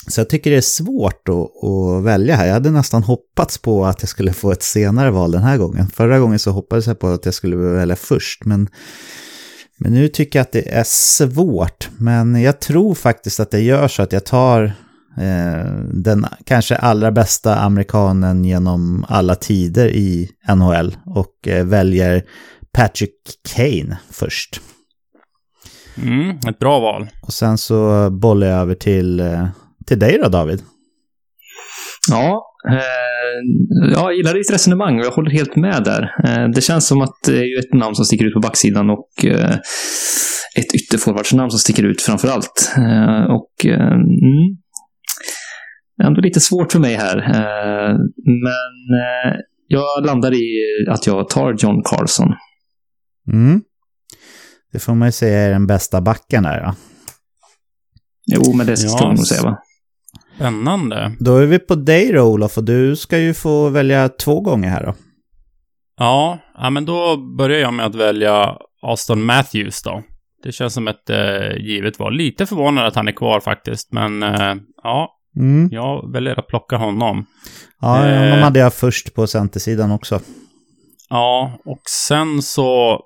Så 0.09 0.21
jag 0.21 0.29
tycker 0.29 0.51
det 0.51 0.57
är 0.57 0.61
svårt 0.61 1.29
att, 1.29 1.65
att, 1.65 2.05
välja 2.05 2.37
här. 2.37 2.47
Jag 2.47 2.55
hade 2.55 2.71
nästan 2.71 3.03
hoppats 3.03 3.59
på 3.59 3.87
att 3.87 4.03
jag 4.03 4.09
skulle 4.09 4.33
få 4.33 4.53
ett 4.53 4.63
senare 4.63 5.11
val 5.11 5.33
den 5.33 5.43
här 5.43 5.59
gången. 5.59 5.87
Förra 5.87 6.19
gången 6.19 6.39
så 6.39 6.51
hoppades 6.51 6.87
jag 6.87 6.99
på 6.99 7.09
att 7.09 7.25
jag 7.25 7.35
skulle 7.35 7.57
välja 7.57 7.97
först, 7.97 8.45
men 8.45 8.69
men 9.83 9.93
nu 9.93 10.09
tycker 10.09 10.39
jag 10.39 10.45
att 10.45 10.53
det 10.53 10.69
är 10.69 10.85
svårt. 10.87 11.89
Men 11.99 12.43
jag 12.43 12.61
tror 12.61 12.95
faktiskt 12.95 13.41
att 13.41 13.51
det 13.51 13.61
gör 13.61 13.89
så 13.89 14.03
att 14.03 14.13
jag 14.13 14.25
tar 14.25 14.73
den 15.93 16.27
kanske 16.45 16.77
allra 16.77 17.13
bästa 17.13 17.57
amerikanen 17.57 18.45
genom 18.45 19.05
alla 19.09 19.35
tider 19.35 19.89
i 19.89 20.31
NHL 20.55 20.97
och 21.07 21.49
eh, 21.49 21.67
väljer 21.67 22.23
Patrick 22.73 23.17
Kane 23.55 23.99
först. 24.11 24.61
Mm, 26.03 26.31
ett 26.49 26.59
bra 26.59 26.81
val. 26.81 27.07
Och 27.23 27.33
sen 27.33 27.59
så 27.59 28.11
bollar 28.11 28.47
jag 28.47 28.61
över 28.61 28.75
till, 28.75 29.21
eh, 29.21 29.49
till 29.87 29.99
dig 29.99 30.19
då 30.23 30.29
David. 30.29 30.63
Ja, 32.11 32.43
eh, 32.71 33.93
jag 33.93 34.15
gillar 34.15 34.35
ditt 34.35 34.53
resonemang 34.53 34.99
och 34.99 35.05
jag 35.05 35.11
håller 35.11 35.31
helt 35.31 35.57
med 35.57 35.85
där. 35.85 36.03
Eh, 36.25 36.49
det 36.49 36.61
känns 36.61 36.87
som 36.87 37.03
att 37.03 37.15
det 37.27 37.39
är 37.39 37.59
ett 37.59 37.75
namn 37.75 37.95
som 37.95 38.05
sticker 38.05 38.25
ut 38.25 38.35
på 38.35 38.41
backsidan 38.41 38.91
och 38.91 39.25
eh, 39.25 39.57
ett 40.57 40.75
ytterforwardsnamn 40.75 41.51
som 41.51 41.59
sticker 41.59 41.83
ut 41.83 42.03
framför 42.03 42.29
allt. 42.29 42.73
Eh, 42.77 43.35
och 43.35 43.67
eh, 43.67 43.93
mm, 43.93 44.57
ändå 46.01 46.21
lite 46.21 46.41
svårt 46.41 46.73
för 46.73 46.79
mig 46.79 46.95
här. 46.95 47.17
Eh, 47.19 47.97
men 48.27 49.01
eh, 49.01 49.41
jag 49.67 50.07
landar 50.07 50.35
i 50.35 50.65
att 50.89 51.07
jag 51.07 51.29
tar 51.29 51.57
John 51.59 51.83
Carlson. 51.85 52.35
Mm. 53.33 53.63
Det 54.73 54.79
får 54.79 54.95
man 54.95 55.09
ju 55.09 55.13
säga 55.13 55.39
är 55.39 55.51
den 55.51 55.67
bästa 55.67 56.01
backen 56.01 56.43
där, 56.43 56.61
ja. 56.61 56.75
Jo, 58.27 58.53
men 58.53 58.67
det 58.67 58.77
ska 58.77 58.99
ja, 58.99 59.07
man 59.07 59.15
nog 59.15 59.27
säga, 59.27 59.43
va? 59.43 59.59
Spännande. 60.37 61.13
Då 61.19 61.37
är 61.37 61.47
vi 61.47 61.59
på 61.59 61.75
dig 61.75 62.13
då, 62.13 62.23
Olof, 62.23 62.59
och 62.59 62.65
du 62.65 62.97
ska 62.97 63.19
ju 63.19 63.35
få 63.35 63.69
välja 63.69 64.09
två 64.09 64.41
gånger 64.41 64.69
här 64.69 64.87
då. 64.87 64.95
Ja, 65.97 66.39
ja 66.55 66.71
men 66.71 66.85
då 66.85 67.17
börjar 67.17 67.59
jag 67.59 67.75
med 67.75 67.87
att 67.87 67.95
välja 67.95 68.57
Aston 68.83 69.23
Matthews 69.23 69.83
då. 69.83 70.03
Det 70.43 70.53
känns 70.53 70.75
som 70.75 70.89
ett 70.89 71.11
eh, 71.11 71.57
givet 71.57 71.99
val. 71.99 72.15
Lite 72.15 72.47
förvånad 72.47 72.87
att 72.87 72.95
han 72.95 73.09
är 73.09 73.13
kvar 73.13 73.41
faktiskt, 73.41 73.93
men 73.93 74.23
eh, 74.23 74.55
ja, 74.83 75.20
mm. 75.37 75.69
jag 75.73 76.13
väljer 76.13 76.39
att 76.39 76.47
plocka 76.47 76.77
honom. 76.77 77.27
Ja, 77.81 78.09
eh, 78.09 78.19
honom 78.19 78.43
hade 78.43 78.59
jag 78.59 78.75
först 78.75 79.15
på 79.15 79.27
centersidan 79.27 79.91
också. 79.91 80.21
Ja, 81.09 81.59
och 81.65 81.83
sen 81.89 82.43
så 82.43 83.01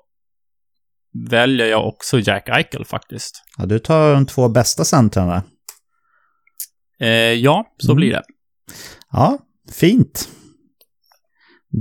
väljer 1.29 1.67
jag 1.67 1.87
också 1.87 2.19
Jack 2.19 2.49
Eichel 2.49 2.85
faktiskt. 2.85 3.43
Ja, 3.57 3.65
du 3.65 3.79
tar 3.79 4.13
de 4.13 4.25
två 4.25 4.49
bästa 4.49 4.83
centrarna. 4.83 5.43
Eh, 6.99 7.09
ja, 7.09 7.65
så 7.77 7.91
mm. 7.91 7.95
blir 7.95 8.11
det. 8.11 8.23
Ja, 9.11 9.37
fint. 9.71 10.29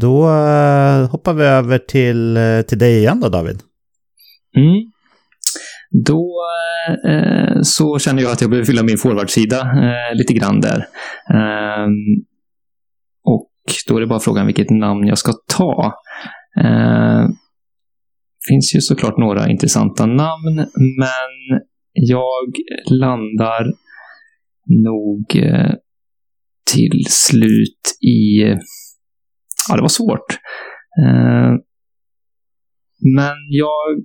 Då 0.01 0.29
uh, 0.29 1.11
hoppar 1.11 1.33
vi 1.35 1.45
över 1.45 1.79
till, 1.79 2.37
uh, 2.37 2.63
till 2.63 2.79
dig 2.79 2.99
igen 2.99 3.21
då, 3.21 3.29
David. 3.29 3.63
Mm. 4.57 4.93
Då 6.07 6.35
eh, 7.09 7.59
så 7.63 7.99
känner 7.99 8.23
jag 8.23 8.33
att 8.33 8.41
jag 8.41 8.51
behöver 8.51 8.67
fylla 8.67 8.83
min 8.83 8.99
forwardsida 8.99 9.61
eh, 9.61 10.17
lite 10.17 10.33
grann 10.33 10.61
där. 10.61 10.79
Eh, 11.31 11.89
och 13.25 13.51
då 13.89 13.97
är 13.97 14.01
det 14.01 14.07
bara 14.07 14.21
frågan 14.21 14.47
vilket 14.47 14.71
namn 14.71 15.07
jag 15.07 15.19
ska 15.19 15.33
ta. 15.49 15.93
Det 18.45 18.49
finns 18.49 18.75
ju 18.75 18.81
såklart 18.81 19.19
några 19.19 19.49
intressanta 19.49 20.07
namn, 20.07 20.57
men 20.77 21.61
jag 21.93 22.53
landar 22.91 23.65
nog 24.85 25.37
eh, 25.37 25.75
till 26.73 27.05
slut 27.09 27.81
i... 28.01 28.43
Ja, 29.69 29.77
det 29.77 29.81
var 29.81 29.89
svårt. 29.89 30.39
Eh, 31.05 31.53
men 33.17 33.37
jag 33.49 34.05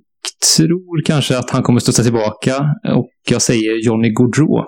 tror 0.56 1.04
kanske 1.04 1.38
att 1.38 1.50
han 1.50 1.62
kommer 1.62 1.80
studsa 1.80 2.02
tillbaka 2.02 2.56
och 2.96 3.10
jag 3.28 3.42
säger 3.42 3.86
Johnny 3.86 4.10
Gaudreau. 4.10 4.64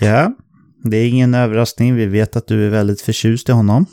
Ja, 0.00 0.32
det 0.84 0.96
är 0.96 1.08
ingen 1.08 1.34
överraskning. 1.34 1.94
Vi 1.94 2.06
vet 2.06 2.36
att 2.36 2.46
du 2.46 2.66
är 2.66 2.70
väldigt 2.70 3.00
förtjust 3.00 3.48
i 3.48 3.52
honom. 3.52 3.86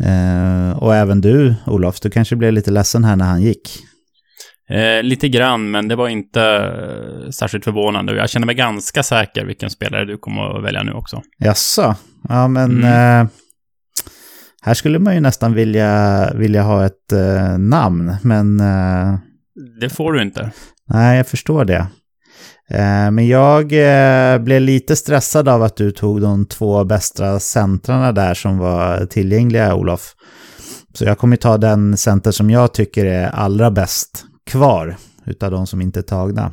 Eh, 0.00 0.78
och 0.78 0.94
även 0.94 1.20
du, 1.20 1.54
Olof, 1.66 2.00
du 2.00 2.10
kanske 2.10 2.36
blev 2.36 2.52
lite 2.52 2.70
ledsen 2.70 3.04
här 3.04 3.16
när 3.16 3.24
han 3.24 3.42
gick. 3.42 3.78
Eh, 4.70 5.02
lite 5.02 5.28
grann, 5.28 5.70
men 5.70 5.88
det 5.88 5.96
var 5.96 6.08
inte 6.08 6.42
eh, 6.42 7.30
särskilt 7.30 7.64
förvånande. 7.64 8.16
Jag 8.16 8.30
känner 8.30 8.46
mig 8.46 8.54
ganska 8.54 9.02
säker 9.02 9.44
vilken 9.44 9.70
spelare 9.70 10.04
du 10.04 10.18
kommer 10.18 10.58
att 10.58 10.64
välja 10.64 10.82
nu 10.82 10.92
också. 10.92 11.22
Jaså? 11.38 11.96
Ja, 12.28 12.48
men 12.48 12.84
mm. 12.84 13.28
Eh, 14.64 14.66
här 14.66 14.74
skulle 14.74 14.98
man 14.98 15.14
ju 15.14 15.20
nästan 15.20 15.54
vilja, 15.54 16.30
vilja 16.34 16.62
ha 16.62 16.86
ett 16.86 17.12
eh, 17.12 17.58
namn, 17.58 18.16
men... 18.22 18.60
Eh, 18.60 19.18
det 19.80 19.88
får 19.90 20.12
du 20.12 20.22
inte. 20.22 20.52
Nej, 20.88 21.16
jag 21.16 21.26
förstår 21.26 21.64
det. 21.64 21.86
Eh, 22.70 23.10
men 23.10 23.28
jag 23.28 23.68
blev 24.44 24.60
lite 24.60 24.96
stressad 24.96 25.48
av 25.48 25.62
att 25.62 25.76
du 25.76 25.90
tog 25.90 26.20
de 26.20 26.46
två 26.46 26.84
bästa 26.84 27.40
centrarna 27.40 28.12
där 28.12 28.34
som 28.34 28.58
var 28.58 29.06
tillgängliga, 29.06 29.74
Olof. 29.74 30.14
Så 30.94 31.04
jag 31.04 31.18
kommer 31.18 31.36
ta 31.36 31.58
den 31.58 31.96
center 31.96 32.30
som 32.30 32.50
jag 32.50 32.74
tycker 32.74 33.04
är 33.04 33.28
allra 33.28 33.70
bäst 33.70 34.24
kvar 34.46 34.96
utav 35.26 35.50
de 35.50 35.66
som 35.66 35.80
inte 35.80 36.00
är 36.00 36.02
tagna. 36.02 36.52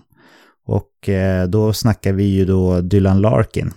Och 0.66 1.10
eh, 1.10 1.48
då 1.48 1.74
snackar 1.74 2.14
vi 2.14 2.24
ju 2.24 2.46
då 2.46 2.82
Dylan 2.82 3.22
Larkin. 3.22 3.74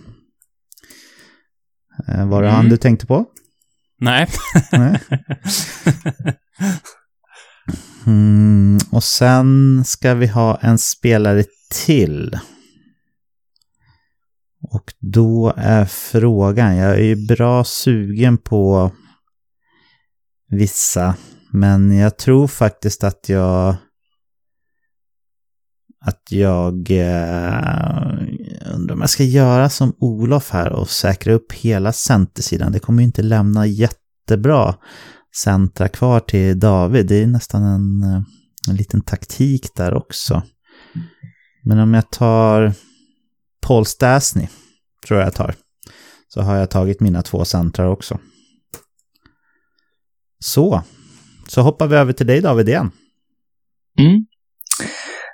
Eh, 2.08 2.28
var 2.28 2.42
det 2.42 2.48
mm. 2.48 2.56
han 2.56 2.68
du 2.68 2.76
tänkte 2.76 3.06
på? 3.06 3.24
Nej. 4.00 4.28
mm, 8.06 8.78
och 8.92 9.04
sen 9.04 9.82
ska 9.84 10.14
vi 10.14 10.26
ha 10.26 10.58
en 10.60 10.78
spelare 10.78 11.44
till. 11.84 12.38
Och 14.72 14.94
då 15.00 15.52
är 15.56 15.84
frågan, 15.84 16.76
jag 16.76 16.94
är 16.94 17.04
ju 17.04 17.26
bra 17.26 17.64
sugen 17.64 18.38
på 18.38 18.92
vissa, 20.48 21.16
men 21.52 21.96
jag 21.96 22.18
tror 22.18 22.46
faktiskt 22.46 23.04
att 23.04 23.28
jag 23.28 23.76
att 26.06 26.32
jag 26.32 26.90
eh, 26.90 28.12
undrar 28.66 28.94
om 28.94 29.00
jag 29.00 29.10
ska 29.10 29.24
göra 29.24 29.68
som 29.68 29.94
Olof 29.98 30.50
här 30.50 30.72
och 30.72 30.90
säkra 30.90 31.32
upp 31.32 31.52
hela 31.52 31.92
centersidan. 31.92 32.72
Det 32.72 32.78
kommer 32.78 33.02
ju 33.02 33.06
inte 33.06 33.22
lämna 33.22 33.66
jättebra 33.66 34.74
centra 35.36 35.88
kvar 35.88 36.20
till 36.20 36.58
David. 36.58 37.06
Det 37.06 37.22
är 37.22 37.26
nästan 37.26 37.62
en, 37.62 38.02
eh, 38.02 38.22
en 38.68 38.76
liten 38.76 39.00
taktik 39.00 39.66
där 39.76 39.94
också. 39.94 40.42
Men 41.62 41.78
om 41.78 41.94
jag 41.94 42.10
tar 42.10 42.72
Paul 43.66 43.86
Stasny, 43.86 44.48
tror 45.06 45.20
jag 45.20 45.26
jag 45.26 45.34
tar, 45.34 45.54
så 46.28 46.40
har 46.40 46.56
jag 46.56 46.70
tagit 46.70 47.00
mina 47.00 47.22
två 47.22 47.44
centrar 47.44 47.86
också. 47.86 48.18
Så, 50.38 50.82
så 51.48 51.62
hoppar 51.62 51.86
vi 51.86 51.96
över 51.96 52.12
till 52.12 52.26
dig 52.26 52.40
David 52.40 52.68
igen. 52.68 52.90
Mm. 53.98 54.26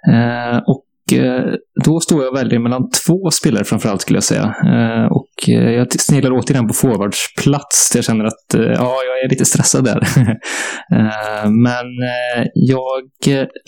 Eh, 0.09 0.59
och 0.67 0.85
då 1.85 2.01
står 2.01 2.23
jag 2.23 2.31
och 2.33 2.37
väljer 2.37 2.59
mellan 2.59 2.83
två 3.07 3.31
spelare 3.31 3.65
framförallt 3.65 4.01
skulle 4.01 4.17
jag 4.17 4.25
säga. 4.25 4.55
Eh, 4.67 5.13
och 5.13 5.49
jag 5.49 5.93
sneglar 5.93 6.31
återigen 6.33 6.69
på 6.69 6.75
forwardsplats. 6.75 7.93
Jag 7.95 8.05
känner 8.05 8.25
att 8.25 8.45
ja, 8.55 8.97
jag 9.07 9.25
är 9.25 9.29
lite 9.31 9.45
stressad 9.45 9.85
där. 9.85 10.09
men 11.65 11.87
jag 12.55 13.03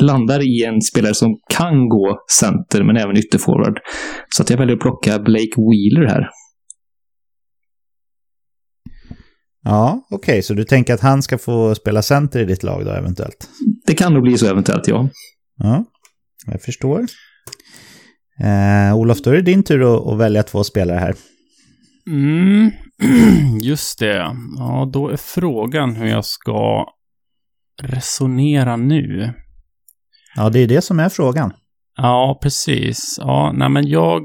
landar 0.01 0.41
i 0.41 0.65
en 0.65 0.81
spelare 0.83 1.15
som 1.15 1.39
kan 1.55 1.89
gå 1.89 2.19
center 2.41 2.85
men 2.85 2.97
även 2.97 3.17
ytterforward. 3.17 3.79
Så 4.29 4.43
att 4.43 4.51
jag 4.51 4.59
väljer 4.59 4.77
att 4.77 4.83
plocka 4.83 5.19
Blake 5.19 5.57
Wheeler 5.57 6.09
här. 6.09 6.29
Ja, 9.65 10.07
okej, 10.11 10.33
okay. 10.33 10.43
så 10.43 10.55
du 10.55 10.65
tänker 10.65 10.95
att 10.95 11.01
han 11.01 11.23
ska 11.23 11.39
få 11.39 11.75
spela 11.75 12.03
center 12.03 12.41
i 12.41 12.45
ditt 12.45 12.63
lag 12.63 12.85
då 12.85 12.91
eventuellt? 12.91 13.49
det 13.87 13.95
kan 13.95 14.15
nog 14.15 14.23
bli 14.23 14.39
så 14.39 14.47
eventuellt, 14.47 14.89
ja. 14.89 15.09
Ja, 15.59 15.85
jag 16.47 16.63
förstår. 16.63 17.07
Eh, 18.41 18.97
Olof, 18.97 19.19
då 19.23 19.31
är 19.31 19.35
det 19.35 19.43
din 19.43 19.63
tur 19.63 19.95
att, 19.95 20.07
att 20.07 20.19
välja 20.19 20.43
två 20.43 20.65
spelare 20.65 20.99
här. 20.99 21.15
Mm, 22.07 22.71
just 23.63 23.99
det. 23.99 24.37
Ja, 24.59 24.91
då 24.93 25.09
är 25.09 25.17
frågan 25.17 25.97
hur 25.97 26.07
jag 26.07 26.25
ska 26.25 26.87
resonera 27.83 28.77
nu. 28.77 29.33
Ja, 30.37 30.51
det 30.51 30.59
är 30.59 30.67
det 30.67 30.83
som 30.83 31.01
är 31.01 31.09
frågan. 31.09 31.53
Ja, 31.97 32.39
precis. 32.43 33.17
Ja, 33.19 33.53
nej 33.55 33.69
men 33.69 33.89
jag 33.89 34.23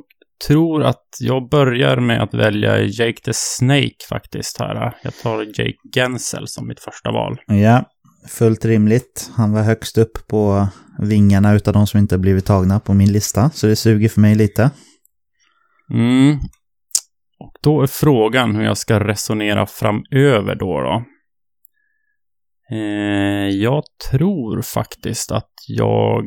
tror 0.47 0.83
att 0.83 1.07
jag 1.19 1.49
börjar 1.49 1.97
med 1.97 2.21
att 2.21 2.33
välja 2.33 2.81
Jake 2.81 3.21
the 3.23 3.33
Snake 3.33 3.95
faktiskt 4.09 4.59
här. 4.59 4.95
Jag 5.03 5.13
tar 5.15 5.41
Jake 5.41 5.77
Gensel 5.95 6.47
som 6.47 6.67
mitt 6.67 6.79
första 6.79 7.11
val. 7.11 7.37
Ja, 7.45 7.83
fullt 8.27 8.65
rimligt. 8.65 9.31
Han 9.35 9.51
var 9.51 9.61
högst 9.61 9.97
upp 9.97 10.27
på 10.27 10.67
vingarna 10.99 11.53
utav 11.53 11.73
de 11.73 11.87
som 11.87 11.99
inte 11.99 12.17
blivit 12.17 12.45
tagna 12.45 12.79
på 12.79 12.93
min 12.93 13.11
lista, 13.11 13.49
så 13.49 13.67
det 13.67 13.75
suger 13.75 14.09
för 14.09 14.21
mig 14.21 14.35
lite. 14.35 14.71
Mm. 15.93 16.37
Och 17.39 17.53
då 17.61 17.81
är 17.81 17.87
frågan 17.87 18.55
hur 18.55 18.63
jag 18.63 18.77
ska 18.77 18.99
resonera 18.99 19.65
framöver 19.65 20.55
då. 20.55 20.81
då. 20.81 21.03
Eh, 22.75 23.49
jag 23.49 23.83
tror 24.11 24.61
faktiskt 24.61 25.31
att 25.31 25.51
jag... 25.67 26.23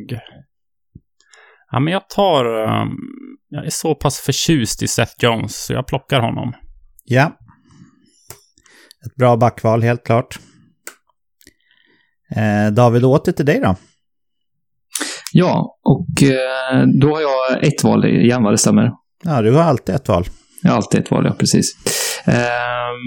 Ja, 1.70 1.80
men 1.80 1.92
jag 1.92 2.09
tar... 2.09 2.44
Um, 2.44 2.96
jag 3.48 3.66
är 3.66 3.70
så 3.70 3.94
pass 3.94 4.18
förtjust 4.18 4.82
i 4.82 4.88
Seth 4.88 5.12
Jones, 5.18 5.64
så 5.64 5.72
jag 5.72 5.86
plockar 5.86 6.20
honom. 6.20 6.53
Ja. 7.05 7.38
Ett 9.07 9.14
bra 9.14 9.36
backval, 9.36 9.82
helt 9.82 10.05
klart. 10.05 10.38
Eh, 12.36 12.72
David, 12.72 13.04
åter 13.04 13.32
till 13.32 13.46
dig 13.46 13.60
då. 13.60 13.76
Ja, 15.32 15.78
och 15.82 16.22
eh, 16.22 16.86
då 17.00 17.14
har 17.14 17.20
jag 17.20 17.64
ett 17.64 17.84
val 17.84 18.04
igen, 18.04 18.42
vad 18.42 18.52
det 18.52 18.58
stämmer. 18.58 18.90
Ja, 19.24 19.42
du 19.42 19.52
har 19.52 19.62
alltid 19.62 19.94
ett 19.94 20.08
val. 20.08 20.24
Jag 20.62 20.70
har 20.70 20.76
alltid 20.76 21.00
ett 21.00 21.10
val, 21.10 21.24
ja, 21.26 21.34
precis. 21.38 21.72
Ehm, 22.26 23.02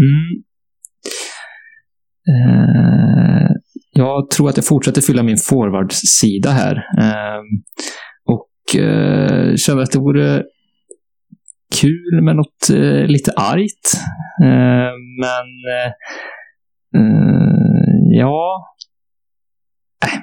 mm. 0.00 0.42
Eh, 2.28 3.50
jag 3.92 4.30
tror 4.30 4.48
att 4.48 4.56
jag 4.56 4.66
fortsätter 4.66 5.00
fylla 5.00 5.22
min 5.22 5.36
forwardsida 5.36 6.50
här. 6.50 6.74
Ehm, 6.98 7.44
och 8.24 8.80
eh, 8.80 9.54
känner 9.56 9.82
att 9.82 9.92
det 9.92 9.98
vore 9.98 10.42
kul 11.80 12.22
med 12.22 12.36
något 12.36 12.70
eh, 12.70 13.06
lite 13.06 13.32
argt. 13.32 14.00
Ehm, 14.44 15.00
men 15.20 15.46
ja, 18.18 18.66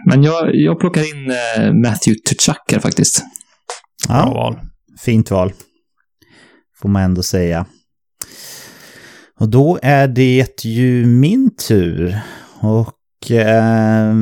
men 0.10 0.24
jag, 0.24 0.56
jag 0.56 0.80
plockar 0.80 1.02
in 1.02 1.26
Matthew 1.82 2.20
Tuchak 2.30 2.72
här 2.72 2.80
faktiskt. 2.80 3.24
Ja, 4.08 4.24
Bra 4.24 4.34
val. 4.34 4.60
Fint 5.00 5.32
val. 5.32 5.54
Får 6.82 6.90
man 6.90 7.04
ändå 7.04 7.24
säga. 7.24 7.66
Och 9.40 9.50
då 9.50 9.80
är 9.82 10.08
det 10.08 10.66
ju 10.66 11.06
min 11.06 11.56
tur. 11.56 12.20
Och 12.62 13.32
eh, 13.32 14.16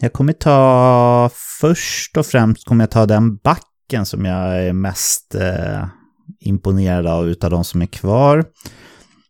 jag 0.00 0.12
kommer 0.12 0.32
ta, 0.32 1.30
först 1.60 2.16
och 2.16 2.26
främst 2.26 2.64
kommer 2.64 2.82
jag 2.82 2.90
ta 2.90 3.06
den 3.06 3.36
backen 3.36 4.06
som 4.06 4.24
jag 4.24 4.64
är 4.64 4.72
mest 4.72 5.34
eh, 5.34 5.86
imponerad 6.40 7.06
av 7.06 7.28
utav 7.28 7.50
de 7.50 7.64
som 7.64 7.82
är 7.82 7.86
kvar. 7.86 8.44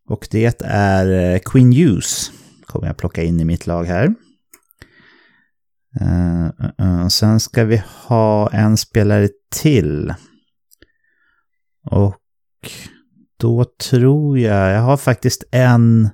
Och 0.09 0.29
det 0.31 0.65
är 0.65 1.35
eh, 1.35 1.39
Queen 1.39 1.73
Hughes. 1.73 2.31
Kommer 2.71 2.87
jag 2.87 2.97
plocka 2.97 3.23
in 3.23 3.41
i 3.41 3.45
mitt 3.45 3.67
lag 3.67 3.85
här. 3.85 4.15
Uh, 6.01 6.51
uh. 6.81 7.09
Sen 7.09 7.41
ska 7.41 7.65
vi 7.65 7.83
ha 8.07 8.51
en 8.51 8.77
spelare 8.77 9.29
till. 9.55 10.15
Och 11.91 12.21
då 13.41 13.65
tror 13.65 14.39
jag, 14.39 14.73
jag 14.73 14.81
har 14.81 14.97
faktiskt 14.97 15.45
en 15.53 16.11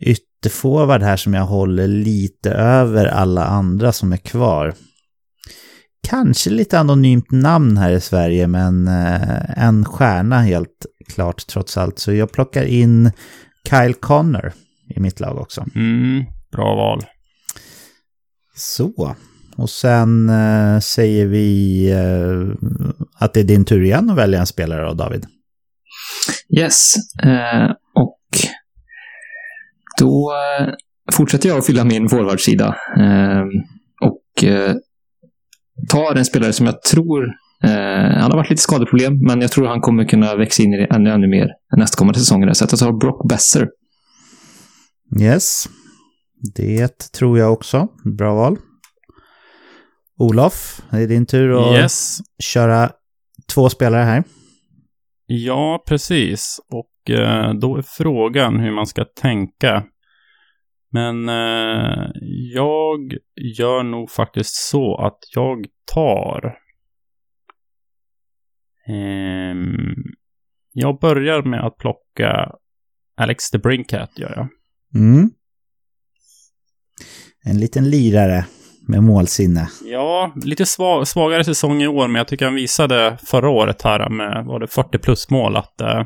ytterforward 0.00 1.02
här 1.02 1.16
som 1.16 1.34
jag 1.34 1.46
håller 1.46 1.88
lite 1.88 2.50
över 2.50 3.06
alla 3.06 3.44
andra 3.44 3.92
som 3.92 4.12
är 4.12 4.16
kvar. 4.16 4.74
Kanske 6.08 6.50
lite 6.50 6.78
anonymt 6.78 7.30
namn 7.30 7.76
här 7.76 7.92
i 7.92 8.00
Sverige, 8.00 8.46
men 8.46 8.88
en 9.56 9.84
stjärna 9.84 10.40
helt 10.40 10.86
klart 11.06 11.46
trots 11.46 11.76
allt. 11.76 11.98
Så 11.98 12.12
jag 12.12 12.32
plockar 12.32 12.64
in 12.64 13.10
Kyle 13.68 13.94
Connor 13.94 14.52
i 14.96 15.00
mitt 15.00 15.20
lag 15.20 15.38
också. 15.38 15.64
Mm, 15.74 16.24
bra 16.52 16.74
val. 16.74 17.04
Så. 18.54 19.16
Och 19.56 19.70
sen 19.70 20.28
eh, 20.28 20.80
säger 20.80 21.26
vi 21.26 21.90
eh, 21.90 22.68
att 23.20 23.34
det 23.34 23.40
är 23.40 23.44
din 23.44 23.64
tur 23.64 23.82
igen 23.82 24.10
att 24.10 24.16
välja 24.16 24.40
en 24.40 24.46
spelare 24.46 24.86
då, 24.86 24.94
David. 24.94 25.26
Yes. 26.58 26.94
Eh, 27.22 27.70
och 27.94 28.18
då 29.98 30.32
eh, 30.60 30.68
fortsätter 31.12 31.48
jag 31.48 31.58
att 31.58 31.66
fylla 31.66 31.84
min 31.84 32.08
forwardsida. 32.08 32.76
Eh, 32.98 33.44
och 34.00 34.44
eh, 34.44 34.74
tar 35.88 36.14
en 36.14 36.24
spelare 36.24 36.52
som 36.52 36.66
jag 36.66 36.82
tror 36.82 37.24
eh, 37.64 38.20
han 38.20 38.30
har 38.30 38.36
varit 38.36 38.50
lite 38.50 38.62
skadeproblem, 38.62 39.12
men 39.26 39.40
jag 39.40 39.50
tror 39.52 39.66
han 39.66 39.80
kommer 39.80 40.04
kunna 40.04 40.36
växa 40.36 40.62
in 40.62 40.74
i 40.74 40.76
det 40.76 40.94
ännu, 40.94 41.10
ännu 41.10 41.28
mer 41.28 41.48
nästkommande 41.76 42.18
säsonger. 42.18 42.52
Så 42.52 42.62
jag 42.62 42.70
tar 42.70 42.92
Brock 42.92 43.28
Besser. 43.28 43.68
Yes. 45.20 45.68
Det 46.54 47.12
tror 47.12 47.38
jag 47.38 47.52
också. 47.52 47.88
Bra 48.18 48.34
val. 48.34 48.56
Olof, 50.18 50.82
det 50.90 50.96
är 50.96 51.06
din 51.06 51.26
tur 51.26 51.70
att 51.70 51.76
yes. 51.76 52.18
köra 52.38 52.90
två 53.54 53.68
spelare 53.68 54.02
här. 54.02 54.24
Ja, 55.26 55.84
precis. 55.86 56.60
Och 56.70 57.10
eh, 57.10 57.54
då 57.54 57.76
är 57.76 57.82
frågan 57.82 58.60
hur 58.60 58.70
man 58.70 58.86
ska 58.86 59.04
tänka. 59.04 59.84
Men 60.90 61.28
eh, 61.28 62.10
jag 62.54 63.12
gör 63.58 63.82
nog 63.82 64.10
faktiskt 64.10 64.54
så 64.54 64.96
att 64.96 65.18
jag 65.34 65.66
tar... 65.94 66.58
Eh, 68.88 69.54
jag 70.72 70.98
börjar 71.00 71.42
med 71.42 71.66
att 71.66 71.76
plocka 71.76 72.52
Alex 73.16 73.50
the 73.50 73.58
Brinkat, 73.58 74.18
gör 74.18 74.32
jag. 74.36 74.48
Mm. 74.94 75.30
En 77.44 77.58
liten 77.58 77.90
lirare 77.90 78.44
med 78.88 79.02
målsinne. 79.02 79.68
Ja, 79.84 80.32
lite 80.36 80.66
svag, 80.66 81.08
svagare 81.08 81.44
säsong 81.44 81.82
i 81.82 81.86
år, 81.86 82.08
men 82.08 82.14
jag 82.18 82.28
tycker 82.28 82.44
han 82.44 82.54
visade 82.54 83.18
förra 83.26 83.50
året 83.50 83.82
här 83.82 84.08
med, 84.08 84.44
var 84.44 84.60
det 84.60 84.66
40 84.66 84.98
plus 84.98 85.30
mål, 85.30 85.56
att 85.56 85.74
uh, 85.82 86.04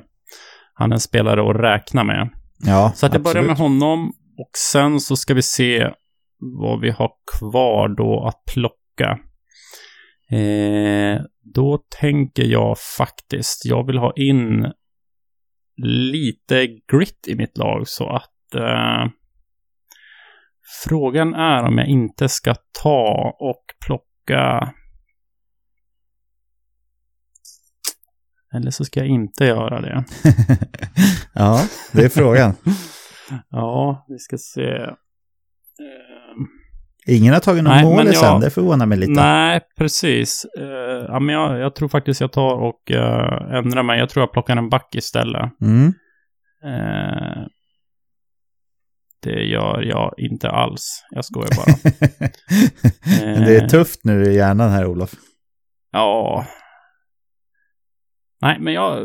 han 0.74 0.92
är 0.92 0.96
en 0.96 1.00
spelare 1.00 1.50
att 1.50 1.56
räkna 1.56 2.04
med. 2.04 2.28
Ja, 2.58 2.92
Så 2.96 3.06
att 3.06 3.12
jag 3.12 3.20
absolut. 3.20 3.34
börjar 3.34 3.46
med 3.46 3.56
honom 3.56 4.08
och 4.38 4.50
sen 4.72 5.00
så 5.00 5.16
ska 5.16 5.34
vi 5.34 5.42
se 5.42 5.90
vad 6.60 6.80
vi 6.80 6.90
har 6.90 7.10
kvar 7.38 7.88
då 7.88 8.26
att 8.26 8.44
plocka. 8.54 9.18
Eh, 10.30 11.22
då 11.54 11.78
tänker 12.00 12.44
jag 12.44 12.78
faktiskt, 12.78 13.64
jag 13.64 13.86
vill 13.86 13.98
ha 13.98 14.12
in 14.16 14.72
lite 16.12 16.66
grit 16.66 17.28
i 17.28 17.34
mitt 17.34 17.58
lag 17.58 17.88
så 17.88 18.08
att 18.08 18.31
eh, 18.54 19.06
Frågan 20.84 21.34
är 21.34 21.62
om 21.62 21.78
jag 21.78 21.86
inte 21.86 22.28
ska 22.28 22.54
ta 22.82 23.36
och 23.38 23.64
plocka... 23.86 24.72
Eller 28.54 28.70
så 28.70 28.84
ska 28.84 29.00
jag 29.00 29.08
inte 29.08 29.44
göra 29.44 29.80
det. 29.80 30.04
ja, 31.34 31.60
det 31.92 32.04
är 32.04 32.08
frågan. 32.08 32.54
ja, 33.50 34.06
vi 34.08 34.18
ska 34.18 34.38
se. 34.38 34.70
Ehm. 34.72 34.96
Ingen 37.06 37.32
har 37.32 37.40
tagit 37.40 37.64
någon 37.64 37.82
mål 37.82 38.14
sen, 38.14 38.40
det 38.40 38.50
förvånar 38.50 38.86
mig 38.86 38.98
lite. 38.98 39.12
Nej, 39.12 39.60
precis. 39.78 40.46
Uh, 40.58 40.66
ja, 41.08 41.20
men 41.20 41.34
jag, 41.34 41.58
jag, 41.58 41.74
tror 41.74 41.88
faktiskt 41.88 42.20
jag 42.20 42.32
tar 42.32 42.54
och 42.54 42.90
uh, 42.90 43.54
ändrar 43.56 43.82
mig. 43.82 43.98
Jag 43.98 44.08
tror 44.08 44.22
jag 44.22 44.32
plockar 44.32 44.56
en 44.56 44.68
back 44.68 44.94
istället. 44.94 45.60
Mm. 45.60 45.86
Uh, 46.64 47.46
det 49.22 49.44
gör 49.44 49.82
jag 49.82 50.14
inte 50.18 50.50
alls. 50.50 51.04
Jag 51.10 51.24
skojar 51.24 51.50
bara. 51.56 51.92
det 53.44 53.56
är 53.56 53.68
tufft 53.68 54.00
nu 54.04 54.22
i 54.24 54.36
hjärnan 54.36 54.70
här, 54.70 54.86
Olof. 54.86 55.14
Ja. 55.92 56.46
Nej, 58.40 58.58
men 58.60 58.72
jag... 58.72 59.02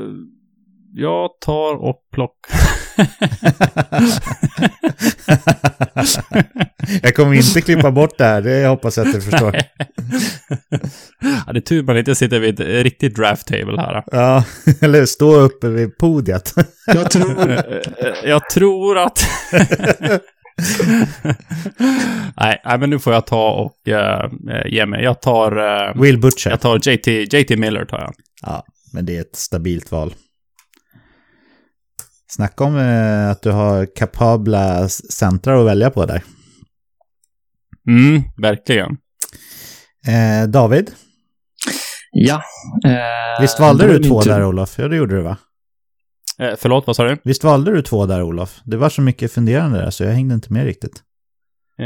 Jag 0.93 1.29
tar 1.39 1.75
och 1.75 2.07
plockar... 2.11 2.57
jag 7.01 7.15
kommer 7.15 7.33
inte 7.33 7.61
klippa 7.61 7.91
bort 7.91 8.17
det 8.17 8.23
här, 8.23 8.41
det 8.41 8.67
hoppas 8.67 8.97
jag 8.97 9.07
att 9.07 9.13
du 9.13 9.21
förstår. 9.21 9.55
ja, 11.47 11.53
det 11.53 11.59
är 11.59 11.61
tur 11.61 11.83
man 11.83 11.97
inte 11.97 12.15
sitter 12.15 12.39
vid 12.39 12.59
ett 12.59 12.83
riktigt 12.83 13.15
draft 13.15 13.47
table 13.47 13.81
här. 13.81 14.03
Ja, 14.11 14.43
eller 14.81 15.05
stå 15.05 15.35
uppe 15.35 15.67
vid 15.67 15.97
podiet. 15.97 16.53
jag 16.85 17.11
tror... 17.11 17.63
jag 18.23 18.49
tror 18.49 18.97
att... 18.97 19.19
nej, 22.37 22.61
nej, 22.65 22.79
men 22.79 22.89
nu 22.89 22.99
får 22.99 23.13
jag 23.13 23.25
ta 23.25 23.51
och 23.51 23.75
uh, 23.87 24.31
ge 24.65 24.85
mig. 24.85 25.03
Jag 25.03 25.21
tar... 25.21 25.57
Uh, 25.57 26.01
Will 26.01 26.19
Butcher. 26.19 26.49
Jag 26.49 26.61
tar 26.61 26.89
JT, 26.89 27.07
JT 27.07 27.57
Miller 27.57 27.85
tar 27.85 27.99
jag. 27.99 28.13
Ja, 28.41 28.65
men 28.93 29.05
det 29.05 29.17
är 29.17 29.21
ett 29.21 29.35
stabilt 29.35 29.91
val. 29.91 30.13
Snacka 32.29 32.63
om 32.63 32.75
uh, 32.75 33.29
att 33.29 33.41
du 33.41 33.51
har 33.51 33.95
kapabla 33.95 34.89
centrar 34.89 35.59
att 35.59 35.65
välja 35.65 35.89
på 35.89 36.05
där. 36.05 36.23
Mm, 37.87 38.21
verkligen. 38.37 38.97
Eh, 40.07 40.49
David? 40.49 40.91
Ja. 42.11 42.43
Eh, 42.85 43.41
Visst 43.41 43.59
valde 43.59 43.87
du 43.87 44.03
två 44.03 44.21
där, 44.21 44.45
Olof? 44.45 44.75
Ja, 44.79 44.87
det 44.87 44.95
gjorde 44.95 45.15
du, 45.15 45.21
va? 45.21 45.37
Eh, 46.39 46.53
förlåt, 46.57 46.87
vad 46.87 46.95
sa 46.95 47.03
du? 47.03 47.17
Visst 47.23 47.43
valde 47.43 47.71
du 47.71 47.81
två 47.81 48.05
där, 48.05 48.21
Olof? 48.23 48.59
Det 48.65 48.77
var 48.77 48.89
så 48.89 49.01
mycket 49.01 49.31
funderande 49.31 49.77
där, 49.79 49.89
så 49.89 50.03
jag 50.03 50.11
hängde 50.11 50.35
inte 50.35 50.53
med 50.53 50.65
riktigt. 50.65 51.03
Eh, 51.79 51.85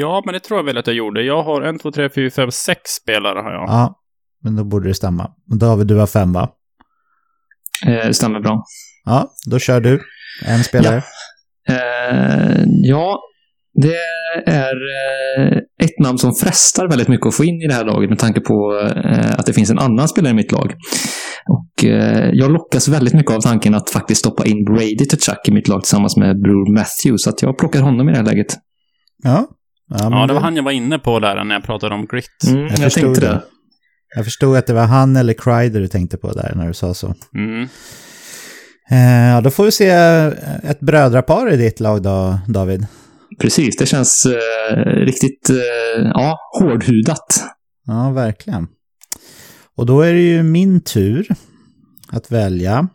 ja, 0.00 0.22
men 0.24 0.34
det 0.34 0.40
tror 0.40 0.58
jag 0.58 0.64
väl 0.64 0.78
att 0.78 0.86
jag 0.86 0.96
gjorde. 0.96 1.22
Jag 1.22 1.42
har 1.42 1.62
en, 1.62 1.78
två, 1.78 1.92
tre, 1.92 2.08
fyra, 2.08 2.30
fem, 2.30 2.50
sex 2.50 2.80
spelare 2.90 3.38
har 3.38 3.52
jag. 3.52 3.62
Ja, 3.68 4.00
men 4.42 4.56
då 4.56 4.64
borde 4.64 4.88
det 4.88 4.94
stämma. 4.94 5.30
David, 5.46 5.86
du 5.86 5.96
har 5.96 6.06
fem, 6.06 6.32
va? 6.32 6.48
Eh, 7.86 8.10
stämmer 8.10 8.40
bra. 8.40 8.64
Ja, 9.04 9.32
då 9.50 9.58
kör 9.58 9.80
du. 9.80 10.00
En 10.44 10.64
spelare. 10.64 11.02
Ja, 11.66 11.74
eh, 11.74 12.64
ja 12.66 13.20
det 13.74 13.96
är 14.46 14.74
eh, 14.74 15.56
ett 15.82 15.98
namn 15.98 16.18
som 16.18 16.34
frestar 16.34 16.88
väldigt 16.88 17.08
mycket 17.08 17.26
att 17.26 17.34
få 17.34 17.44
in 17.44 17.62
i 17.62 17.66
det 17.66 17.74
här 17.74 17.84
laget 17.84 18.10
med 18.10 18.18
tanke 18.18 18.40
på 18.40 18.88
eh, 19.04 19.32
att 19.38 19.46
det 19.46 19.52
finns 19.52 19.70
en 19.70 19.78
annan 19.78 20.08
spelare 20.08 20.30
i 20.30 20.34
mitt 20.34 20.52
lag. 20.52 20.74
Och 21.48 21.84
eh, 21.84 22.30
jag 22.32 22.52
lockas 22.52 22.88
väldigt 22.88 23.14
mycket 23.14 23.32
av 23.32 23.40
tanken 23.40 23.74
att 23.74 23.90
faktiskt 23.90 24.18
stoppa 24.18 24.46
in 24.46 24.64
Brady 24.64 24.96
till 24.96 25.18
Chuck 25.18 25.48
i 25.48 25.52
mitt 25.52 25.68
lag 25.68 25.82
tillsammans 25.82 26.16
med 26.16 26.40
Bror 26.40 26.74
Matthew, 26.74 27.18
så 27.18 27.30
att 27.30 27.42
jag 27.42 27.58
plockar 27.58 27.80
honom 27.80 28.08
i 28.08 28.12
det 28.12 28.18
här 28.18 28.24
läget. 28.24 28.56
Ja. 29.22 29.46
Ja, 29.88 30.08
ja 30.10 30.26
det 30.26 30.34
var 30.34 30.40
han 30.40 30.56
jag 30.56 30.62
var 30.62 30.72
inne 30.72 30.98
på 30.98 31.18
där 31.18 31.44
när 31.44 31.54
jag 31.54 31.64
pratade 31.64 31.94
om 31.94 32.06
grit. 32.06 32.26
Mm, 32.46 32.66
jag, 32.66 32.78
jag 32.78 32.92
tänkte 32.92 33.20
det. 33.20 33.26
det. 33.26 33.42
Jag 34.16 34.24
förstod 34.24 34.56
att 34.56 34.66
det 34.66 34.72
var 34.72 34.86
han 34.86 35.16
eller 35.16 35.32
Crider 35.32 35.80
du 35.80 35.88
tänkte 35.88 36.16
på 36.16 36.32
där 36.32 36.52
när 36.56 36.66
du 36.66 36.74
sa 36.74 36.94
så. 36.94 37.14
Mm. 37.34 37.68
Ja, 38.88 39.40
då 39.40 39.50
får 39.50 39.64
vi 39.64 39.72
se 39.72 39.88
ett 40.62 40.80
brödrapar 40.80 41.52
i 41.52 41.56
ditt 41.56 41.80
lag 41.80 42.02
då, 42.02 42.38
David. 42.48 42.86
Precis, 43.38 43.76
det 43.76 43.86
känns 43.86 44.26
eh, 44.26 44.76
riktigt 44.84 45.50
eh, 45.50 46.02
ja, 46.14 46.38
hårdhudat. 46.60 47.44
Ja, 47.86 48.10
verkligen. 48.10 48.68
Och 49.76 49.86
då 49.86 50.00
är 50.00 50.12
det 50.12 50.20
ju 50.20 50.42
min 50.42 50.80
tur 50.80 51.28
att 52.08 52.30
välja. 52.30 52.88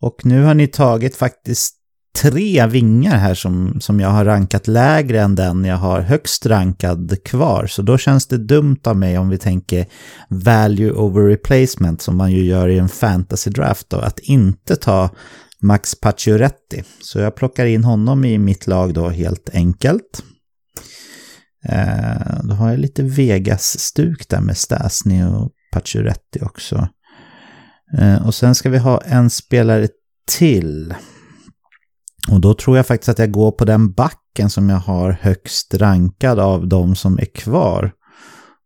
Och 0.00 0.26
nu 0.26 0.42
har 0.42 0.54
ni 0.54 0.66
tagit 0.66 1.16
faktiskt 1.16 1.76
tre 2.14 2.66
vingar 2.66 3.16
här 3.16 3.34
som, 3.34 3.80
som 3.80 4.00
jag 4.00 4.08
har 4.08 4.24
rankat 4.24 4.68
lägre 4.68 5.20
än 5.20 5.34
den 5.34 5.64
jag 5.64 5.76
har 5.76 6.00
högst 6.00 6.46
rankad 6.46 7.24
kvar. 7.24 7.66
Så 7.66 7.82
då 7.82 7.98
känns 7.98 8.26
det 8.26 8.38
dumt 8.38 8.80
av 8.84 8.96
mig 8.96 9.18
om 9.18 9.28
vi 9.28 9.38
tänker 9.38 9.86
value 10.28 10.92
over 10.92 11.28
replacement 11.28 12.02
som 12.02 12.16
man 12.16 12.32
ju 12.32 12.44
gör 12.44 12.68
i 12.68 12.78
en 12.78 12.88
fantasy 12.88 13.50
draft 13.50 13.90
då, 13.90 13.96
att 13.96 14.18
inte 14.18 14.76
ta 14.76 15.10
Max 15.60 16.00
Pacioretty. 16.00 16.82
Så 17.00 17.18
jag 17.18 17.34
plockar 17.34 17.66
in 17.66 17.84
honom 17.84 18.24
i 18.24 18.38
mitt 18.38 18.66
lag 18.66 18.94
då 18.94 19.08
helt 19.08 19.50
enkelt. 19.52 20.22
Eh, 21.68 22.42
då 22.42 22.54
har 22.54 22.70
jag 22.70 22.78
lite 22.78 23.02
Vegas-stuk 23.02 24.28
där 24.28 24.40
med 24.40 24.56
Stasny 24.56 25.24
och 25.24 25.52
Pacioretty 25.72 26.40
också. 26.40 26.88
Eh, 27.98 28.26
och 28.26 28.34
sen 28.34 28.54
ska 28.54 28.70
vi 28.70 28.78
ha 28.78 29.00
en 29.00 29.30
spelare 29.30 29.88
till. 30.26 30.94
Och 32.30 32.40
då 32.40 32.54
tror 32.54 32.76
jag 32.76 32.86
faktiskt 32.86 33.08
att 33.08 33.18
jag 33.18 33.30
går 33.30 33.50
på 33.50 33.64
den 33.64 33.92
backen 33.92 34.50
som 34.50 34.68
jag 34.68 34.76
har 34.76 35.10
högst 35.20 35.74
rankad 35.74 36.38
av 36.38 36.68
de 36.68 36.96
som 36.96 37.18
är 37.18 37.34
kvar. 37.34 37.92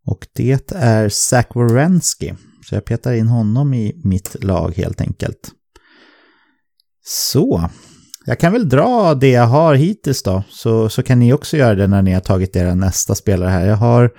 Och 0.05 0.27
det 0.35 0.73
är 0.75 1.09
Zach 1.09 1.45
Wierenski. 1.55 2.33
Så 2.69 2.75
jag 2.75 2.85
petar 2.85 3.13
in 3.13 3.27
honom 3.27 3.73
i 3.73 4.01
mitt 4.03 4.43
lag 4.43 4.73
helt 4.77 5.01
enkelt. 5.01 5.51
Så, 7.05 7.69
jag 8.25 8.39
kan 8.39 8.53
väl 8.53 8.69
dra 8.69 9.13
det 9.13 9.29
jag 9.29 9.47
har 9.47 9.75
hittills 9.75 10.23
då, 10.23 10.43
så, 10.49 10.89
så 10.89 11.03
kan 11.03 11.19
ni 11.19 11.33
också 11.33 11.57
göra 11.57 11.75
det 11.75 11.87
när 11.87 12.01
ni 12.01 12.13
har 12.13 12.21
tagit 12.21 12.55
era 12.55 12.75
nästa 12.75 13.15
spelare 13.15 13.49
här. 13.49 13.67
Jag 13.67 13.75
har 13.75 14.11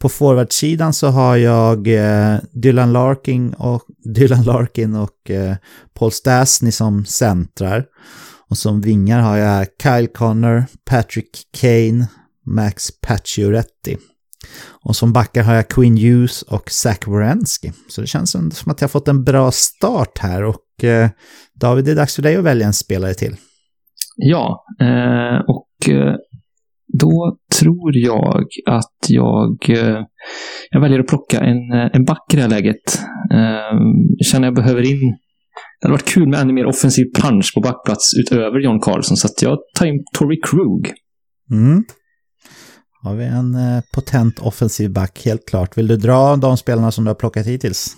på 0.00 0.08
forwardsidan 0.08 0.92
så 0.92 1.06
har 1.06 1.36
jag 1.36 1.88
eh, 1.88 2.38
Dylan 2.52 2.92
Larkin 2.92 3.54
och, 3.54 3.82
Dylan 4.14 4.42
Larkin 4.42 4.94
och 4.94 5.30
eh, 5.30 5.56
Paul 5.94 6.12
Stasny 6.12 6.72
som 6.72 7.04
centrar. 7.04 7.84
Och 8.50 8.58
som 8.58 8.80
vingar 8.80 9.20
har 9.20 9.36
jag 9.36 9.66
Kyle 9.82 10.08
Connor, 10.08 10.64
Patrick 10.90 11.30
Kane, 11.60 12.08
Max 12.46 13.00
Pacioretty. 13.00 13.96
Och 14.84 14.96
som 14.96 15.12
backar 15.12 15.42
har 15.42 15.54
jag 15.54 15.68
Quinn 15.68 15.96
Hughes 15.96 16.42
och 16.42 16.70
Zach 16.70 16.98
Wierenski. 17.06 17.72
Så 17.88 18.00
det 18.00 18.06
känns 18.06 18.30
som 18.30 18.50
att 18.66 18.80
jag 18.80 18.90
fått 18.90 19.08
en 19.08 19.24
bra 19.24 19.50
start 19.50 20.18
här 20.18 20.44
och 20.44 20.84
eh, 20.84 21.08
David, 21.60 21.84
det 21.84 21.90
är 21.90 21.96
dags 21.96 22.14
för 22.14 22.22
dig 22.22 22.36
att 22.36 22.44
välja 22.44 22.66
en 22.66 22.72
spelare 22.72 23.14
till. 23.14 23.36
Ja, 24.16 24.64
eh, 24.80 25.40
och 25.48 25.94
eh, 25.94 26.14
då 26.98 27.36
tror 27.60 27.96
jag 27.96 28.44
att 28.66 29.06
jag, 29.08 29.70
eh, 29.70 30.04
jag 30.70 30.80
väljer 30.80 31.00
att 31.00 31.06
plocka 31.06 31.40
en, 31.40 31.72
eh, 31.72 31.90
en 31.92 32.04
back 32.04 32.26
i 32.32 32.36
det 32.36 32.42
här 32.42 32.48
läget. 32.48 32.98
Eh, 33.32 33.78
känner 34.30 34.46
jag 34.46 34.54
behöver 34.54 34.90
in 34.90 35.16
det 35.80 35.86
hade 35.86 35.92
varit 35.92 36.14
kul 36.14 36.28
med 36.28 36.40
ännu 36.40 36.52
mer 36.52 36.66
offensiv 36.66 37.04
punch 37.14 37.52
på 37.54 37.60
backplats 37.60 38.14
utöver 38.20 38.60
John 38.60 38.80
Carlson, 38.80 39.16
så 39.16 39.26
att 39.26 39.42
jag 39.42 39.58
tar 39.78 39.86
in 39.86 40.04
Tory 40.18 40.40
Krug. 40.40 40.94
Mm. 41.50 41.84
Har 43.02 43.14
vi 43.14 43.24
en 43.24 43.54
eh, 43.54 43.82
potent 43.94 44.38
offensiv 44.38 44.92
back, 44.92 45.22
helt 45.24 45.48
klart. 45.48 45.78
Vill 45.78 45.86
du 45.86 45.96
dra 45.96 46.36
de 46.36 46.56
spelarna 46.56 46.90
som 46.90 47.04
du 47.04 47.10
har 47.10 47.14
plockat 47.14 47.46
hittills? 47.46 47.96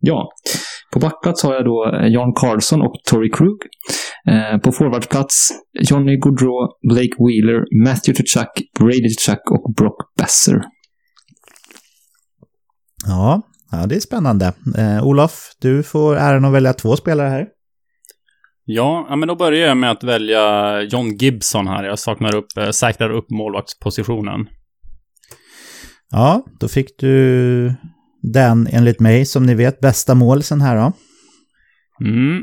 Ja. 0.00 0.28
På 0.92 0.98
backplats 0.98 1.42
har 1.42 1.54
jag 1.54 1.64
då 1.64 1.90
eh, 1.94 2.06
John 2.06 2.32
Carlson 2.36 2.82
och 2.82 2.94
Tory 3.10 3.30
Krug. 3.30 3.58
Eh, 4.30 4.58
på 4.58 4.72
forwardsplats 4.72 5.48
Johnny 5.90 6.16
Gaudreau, 6.16 6.68
Blake 6.88 7.16
Wheeler, 7.18 7.84
Matthew 7.84 8.22
Tuchak, 8.22 8.52
Brady 8.78 9.14
Tuchak 9.14 9.42
och 9.50 9.74
Brock 9.74 9.96
Besser. 10.18 10.60
Ja, 13.06 13.42
ja 13.70 13.86
det 13.86 13.96
är 13.96 14.00
spännande. 14.00 14.52
Eh, 14.78 15.06
Olof, 15.06 15.52
du 15.60 15.82
får 15.82 16.16
äran 16.16 16.44
att 16.44 16.52
välja 16.52 16.72
två 16.72 16.96
spelare 16.96 17.28
här. 17.28 17.46
Ja, 18.64 19.16
men 19.16 19.28
då 19.28 19.36
börjar 19.36 19.68
jag 19.68 19.76
med 19.76 19.90
att 19.90 20.04
välja 20.04 20.82
John 20.82 21.16
Gibson 21.16 21.66
här. 21.66 21.84
Jag 21.84 21.98
saknar 21.98 22.34
upp, 22.34 22.46
äh, 22.58 22.70
säkrar 22.70 23.10
upp 23.10 23.30
målvaktspositionen. 23.30 24.46
Ja, 26.10 26.44
då 26.60 26.68
fick 26.68 26.98
du 26.98 27.74
den, 28.22 28.68
enligt 28.72 29.00
mig, 29.00 29.26
som 29.26 29.46
ni 29.46 29.54
vet, 29.54 29.80
bästa 29.80 30.14
målsen 30.14 30.60
här 30.60 30.76
då. 30.76 30.92
Mm. 32.06 32.42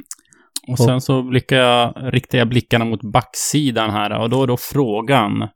Och, 0.67 0.79
sen 0.79 1.01
så 1.01 1.23
blickar 1.23 1.57
jag, 1.57 1.93
riktar 2.13 2.37
jag 2.37 2.49
blickarna 2.49 2.85
mot 2.85 3.11
backsidan 3.13 3.89
här 3.89 4.21
och 4.21 4.29
då 4.29 4.43
är 4.43 4.47
då 4.47 4.57
frågan. 4.57 5.47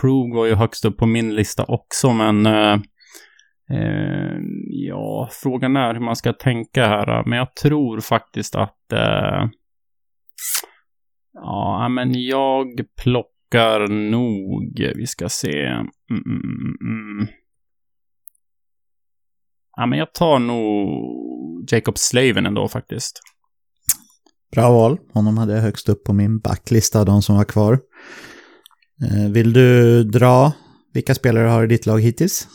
Krug 0.00 0.34
var 0.34 0.46
ju 0.46 0.54
högst 0.54 0.84
upp 0.84 0.96
på 0.96 1.06
min 1.06 1.34
lista 1.34 1.64
också, 1.68 2.12
men 2.12 2.46
eh, 2.46 2.76
eh, 3.70 4.38
ja, 4.70 5.28
frågan 5.32 5.76
är 5.76 5.94
hur 5.94 6.00
man 6.00 6.16
ska 6.16 6.32
tänka 6.32 6.86
här. 6.86 7.18
Äh, 7.18 7.22
men 7.26 7.38
jag 7.38 7.54
tror 7.54 8.00
faktiskt 8.00 8.54
att 8.54 8.92
eh, 8.92 9.48
Ja, 11.32 11.84
äh, 11.84 11.88
men 11.88 12.22
jag 12.22 12.66
plockar 13.02 13.88
nog, 13.88 14.80
vi 14.96 15.06
ska 15.06 15.28
se. 15.28 15.66
Mm, 15.66 15.88
mm, 16.10 16.40
mm. 16.40 16.76
mm, 16.80 17.20
mm. 17.20 17.28
Ja, 19.76 19.86
men 19.86 19.98
jag 19.98 20.14
tar 20.14 20.38
nog 20.38 21.68
Jacob 21.70 21.98
Slaven 21.98 22.46
ändå 22.46 22.68
faktiskt. 22.68 23.20
Bra 24.52 24.70
val. 24.70 24.98
Honom 25.12 25.38
hade 25.38 25.54
jag 25.54 25.62
högst 25.62 25.88
upp 25.88 26.04
på 26.04 26.12
min 26.12 26.38
backlista 26.38 27.00
av 27.00 27.06
de 27.06 27.22
som 27.22 27.36
var 27.36 27.44
kvar. 27.44 27.80
Eh, 29.02 29.32
vill 29.32 29.52
du 29.52 30.04
dra 30.04 30.52
vilka 30.92 31.14
spelare 31.14 31.44
du 31.44 31.50
har 31.50 31.64
i 31.64 31.66
ditt 31.66 31.86
lag 31.86 32.00
hittills? 32.00 32.48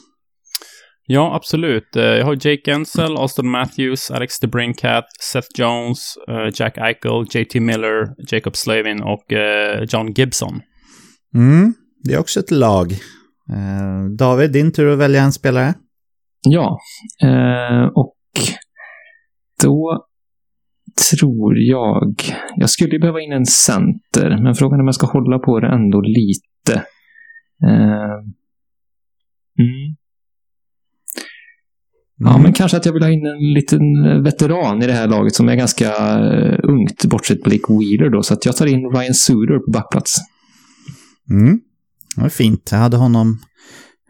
Ja, 1.14 1.36
absolut. 1.36 1.96
Eh, 1.96 2.04
jag 2.04 2.26
har 2.26 2.34
Jake 2.34 2.72
Ensel, 2.72 3.18
Austin 3.18 3.50
Matthews, 3.50 4.12
Alex 4.12 4.40
DeBrincat, 4.40 5.06
Seth 5.22 5.48
Jones, 5.56 6.18
eh, 6.28 6.50
Jack 6.54 6.78
Eichel, 6.78 7.26
JT 7.34 7.60
Miller, 7.60 8.08
Jacob 8.32 8.56
Slavin 8.56 9.04
och 9.04 9.34
eh, 9.34 9.84
John 9.90 10.12
Gibson. 10.12 10.62
Mm, 11.36 11.74
det 12.04 12.14
är 12.14 12.20
också 12.20 12.40
ett 12.40 12.52
lag. 12.52 12.88
David, 14.18 14.52
din 14.52 14.72
tur 14.72 14.94
att 14.94 15.00
välja 15.00 15.22
en 15.22 15.32
spelare. 15.32 15.74
Ja, 16.42 16.80
och 17.96 18.18
då 19.64 20.06
tror 21.12 21.58
jag... 21.58 22.14
Jag 22.56 22.70
skulle 22.70 23.00
behöva 23.00 23.22
in 23.22 23.32
en 23.32 23.46
center, 23.46 24.44
men 24.44 24.56
frågan 24.56 24.80
är 24.80 24.82
om 24.82 24.88
jag 24.88 24.96
ska 24.96 25.08
hålla 25.08 25.40
på 25.40 25.60
det 25.60 25.68
ändå 25.68 26.02
lite. 26.02 26.86
Mm. 29.60 29.96
Ja, 32.24 32.38
men 32.38 32.54
kanske 32.54 32.78
att 32.78 32.86
jag 32.86 32.94
vill 32.94 33.04
ha 33.04 33.10
in 33.10 33.26
en 33.26 33.54
liten 33.54 33.84
veteran 34.24 34.84
i 34.84 34.88
det 34.88 34.94
här 34.94 35.08
laget 35.08 35.36
som 35.36 35.50
är 35.50 35.56
ganska 35.56 36.20
uh, 36.20 36.60
ungt, 36.64 37.06
bortsett 37.06 37.44
Blake 37.44 37.74
Wheeler 37.74 38.10
då. 38.10 38.24
Så 38.24 38.34
att 38.34 38.46
jag 38.46 38.56
tar 38.56 38.66
in 38.66 38.92
Ryan 38.96 39.14
Suder 39.14 39.60
på 39.60 39.72
backplats. 39.72 40.16
Mm. 41.30 41.60
Det 42.16 42.22
var 42.22 42.30
fint. 42.30 42.70
Jag 42.72 42.80
hade 42.80 42.98
honom 42.98 43.40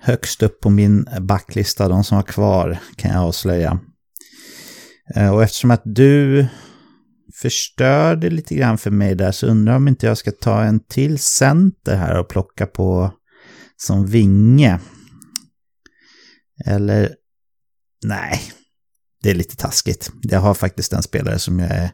högst 0.02 0.44
upp 0.44 0.60
på 0.62 0.70
min 0.70 1.06
backlista, 1.22 1.88
de 1.88 2.04
som 2.04 2.16
var 2.16 2.24
kvar, 2.24 2.78
kan 2.96 3.12
jag 3.12 3.24
avslöja. 3.24 3.80
Eh, 5.16 5.34
och 5.34 5.44
eftersom 5.44 5.72
att 5.72 5.82
du 5.86 6.46
förstörde 7.42 8.30
lite 8.30 8.56
grann 8.56 8.78
för 8.78 8.92
mig 8.92 9.16
där 9.16 9.32
så 9.32 9.48
undrar 9.48 9.76
om 9.76 9.88
inte 9.88 10.06
jag 10.06 10.18
ska 10.18 10.32
ta 10.32 10.64
en 10.64 10.80
till 10.80 11.20
center 11.20 11.96
här 11.96 12.20
och 12.20 12.30
plocka 12.30 12.66
på 12.66 13.12
som 13.78 14.06
vinge. 14.06 14.80
Eller, 16.66 17.10
nej, 18.06 18.42
det 19.24 19.30
är 19.30 19.36
lite 19.36 19.56
taskigt. 19.56 20.12
Jag 20.22 20.40
har 20.40 20.54
faktiskt 20.54 20.94
en 20.94 21.04
spelare 21.04 21.40
som 21.40 21.60
jag 21.60 21.72
är 21.72 21.92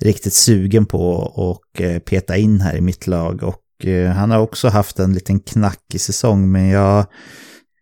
riktigt 0.00 0.34
sugen 0.34 0.86
på 0.86 1.24
att 1.26 1.80
eh, 1.80 1.98
peta 1.98 2.36
in 2.36 2.60
här 2.60 2.76
i 2.76 2.80
mitt 2.80 3.06
lag. 3.06 3.42
Och 3.42 3.86
eh, 3.86 4.10
han 4.10 4.30
har 4.30 4.38
också 4.38 4.68
haft 4.68 4.98
en 4.98 5.14
liten 5.14 5.40
knackig 5.40 6.00
säsong, 6.00 6.52
men 6.52 6.68
jag 6.68 7.06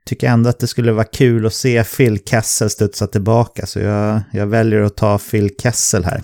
tycker 0.06 0.28
ändå 0.28 0.50
att 0.50 0.58
det 0.58 0.66
skulle 0.66 0.92
vara 0.92 1.04
kul 1.04 1.46
att 1.46 1.54
se 1.54 1.84
Phil 1.84 2.18
Kessel 2.24 2.70
studsa 2.70 3.06
tillbaka. 3.06 3.66
Så 3.66 3.80
jag, 3.80 4.20
jag 4.32 4.46
väljer 4.46 4.80
att 4.80 4.96
ta 4.96 5.18
Phil 5.18 5.50
Kessel 5.62 6.04
här. 6.04 6.22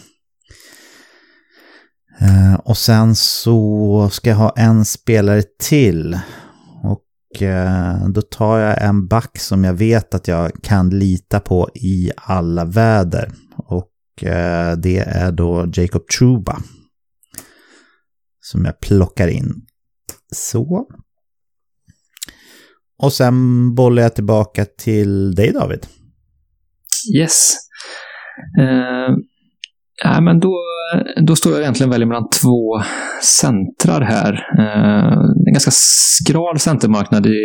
Eh, 2.21 2.55
och 2.55 2.79
sen 2.79 3.15
så 3.15 4.09
ska 4.13 4.31
jag 4.31 4.37
ha 4.37 4.55
en 4.57 4.85
spelare 4.85 5.43
till. 5.59 6.19
Och 7.35 7.43
eh, 7.43 8.09
då 8.09 8.23
tar 8.23 8.59
jag 8.59 8.83
en 8.83 9.07
back 9.07 9.39
som 9.39 9.65
jag 9.65 9.75
vet 9.75 10.15
att 10.15 10.29
jag 10.29 10.53
kan 10.63 10.91
lita 10.91 11.41
på 11.41 11.71
i 11.75 12.11
alla 12.17 12.65
väder. 12.65 13.33
Och 13.57 14.25
eh, 14.25 14.77
det 14.77 14.99
är 14.99 15.33
då 15.33 15.67
Jacob 15.75 16.07
Truba. 16.07 16.59
Som 18.41 18.65
jag 18.65 18.81
plockar 18.81 19.29
in. 19.29 19.67
Så. 20.33 20.87
Och 22.99 23.13
sen 23.13 23.75
bollar 23.75 24.03
jag 24.03 24.15
tillbaka 24.15 24.65
till 24.65 25.35
dig 25.35 25.53
David. 25.53 25.87
Yes. 27.17 27.57
Eh, 28.59 28.65
uh, 28.65 29.17
ja, 30.03 30.21
men 30.21 30.41
då, 30.41 30.59
då 31.27 31.37
står 31.37 31.53
jag 31.53 31.61
egentligen 31.61 31.91
väldigt 31.91 32.09
mellan 32.09 32.29
två 32.29 32.83
centrar 33.23 34.01
här. 34.01 34.33
Uh, 34.59 35.19
en 35.47 35.53
ganska 35.53 35.71
skral 35.75 36.59
centermarknad 36.59 37.27
i, 37.27 37.41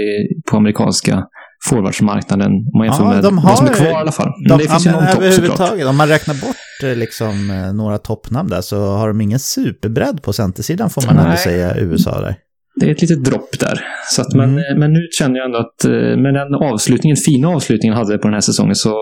på 0.51 0.57
amerikanska 0.57 1.23
forwardsmarknaden. 1.69 2.51
Om 2.51 2.77
man 2.77 2.87
jämför 2.87 3.03
ja, 3.03 3.13
med 3.13 3.23
de 3.23 3.37
har, 3.37 3.49
vad 3.49 3.57
som 3.57 3.67
är 3.67 3.73
kvar 3.73 3.87
i 3.87 3.93
alla 3.93 4.11
fall. 4.11 4.31
De, 4.49 4.57
det 4.57 4.69
finns 4.69 4.87
ju 4.87 4.91
någon 4.91 5.07
topp 5.07 5.33
såklart. 5.33 5.83
Om 5.89 5.97
man 5.97 6.07
räknar 6.07 6.35
bort 6.35 6.97
liksom, 6.97 7.47
några 7.73 7.97
toppnamn 7.97 8.49
där 8.49 8.61
så 8.61 8.95
har 8.95 9.07
de 9.07 9.21
ingen 9.21 9.39
superbredd 9.39 10.21
på 10.23 10.33
centersidan 10.33 10.89
får 10.89 11.05
man 11.05 11.15
Nej. 11.15 11.25
ändå 11.25 11.37
säga 11.37 11.77
USA 11.77 12.21
där 12.21 12.35
det 12.79 12.85
är 12.85 12.91
ett 12.91 13.01
litet 13.01 13.23
dropp 13.23 13.59
där. 13.59 13.85
Så 14.15 14.21
att, 14.21 14.33
men, 14.33 14.49
mm. 14.49 14.79
men 14.79 14.93
nu 14.93 14.99
känner 15.19 15.37
jag 15.37 15.45
ändå 15.45 15.57
att 15.57 15.85
eh, 15.85 16.21
med 16.23 16.33
den 16.33 16.55
avslutningen, 16.55 17.17
fina 17.17 17.47
avslutningen 17.47 17.97
hade 17.97 18.17
på 18.17 18.27
den 18.27 18.33
här 18.33 18.41
säsongen 18.41 18.75
så, 18.75 18.95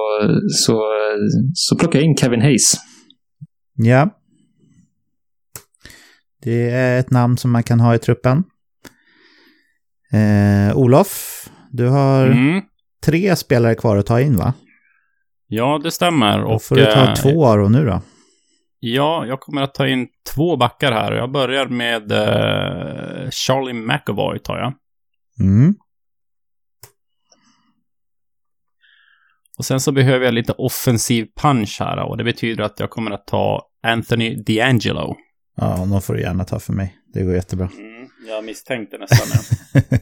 så, 0.66 0.82
så 1.54 1.76
plockar 1.76 2.00
jag 2.00 2.06
in 2.06 2.18
Kevin 2.18 2.42
Hayes. 2.42 2.74
Ja. 3.76 4.10
Det 6.46 6.70
är 6.70 7.00
ett 7.00 7.12
namn 7.12 7.38
som 7.38 7.52
man 7.52 7.64
kan 7.64 7.80
ha 7.80 7.96
i 7.96 8.00
truppen. 8.00 8.44
Eh, 10.14 10.78
Olof, 10.78 11.46
du 11.72 11.88
har 11.88 12.26
mm. 12.26 12.62
tre 13.06 13.36
spelare 13.36 13.76
kvar 13.76 13.98
att 13.98 14.06
ta 14.06 14.22
in 14.22 14.38
va? 14.38 14.54
Ja, 15.48 15.80
det 15.84 15.92
stämmer. 15.92 16.40
Då 16.40 16.60
får 16.60 16.76
du 16.76 16.86
ta 16.86 17.10
eh, 17.10 17.14
två 17.14 17.56
dem 17.56 17.72
nu 17.72 17.86
då. 17.86 18.02
Ja, 18.80 19.26
jag 19.26 19.40
kommer 19.40 19.62
att 19.62 19.74
ta 19.74 19.88
in 19.88 20.08
två 20.36 20.58
backar 20.58 20.92
här. 20.92 21.12
Jag 21.12 21.32
börjar 21.32 21.68
med 21.68 22.12
uh, 22.12 23.30
Charlie 23.30 23.74
McAvoy, 23.74 24.40
tar 24.40 24.58
jag. 24.58 24.74
Mm. 25.40 25.76
Och 29.58 29.66
sen 29.66 29.80
så 29.80 29.92
behöver 29.92 30.26
jag 30.26 30.34
lite 30.34 30.52
offensiv 30.52 31.28
punch 31.42 31.78
här 31.80 32.00
och 32.00 32.18
det 32.18 32.24
betyder 32.24 32.64
att 32.64 32.80
jag 32.80 32.90
kommer 32.90 33.12
att 33.12 33.28
ta 33.28 33.62
Anthony 33.84 34.36
D'Angelo. 34.36 35.16
Ja, 35.56 35.88
de 35.92 36.02
får 36.02 36.14
du 36.14 36.22
gärna 36.22 36.44
ta 36.44 36.60
för 36.60 36.74
mig. 36.74 36.98
Det 37.14 37.24
går 37.24 37.34
jättebra. 37.34 37.70
Mm, 37.78 38.10
jag 38.28 38.46
misstänkte 38.46 38.98
nästan 38.98 39.28
det. 39.30 39.96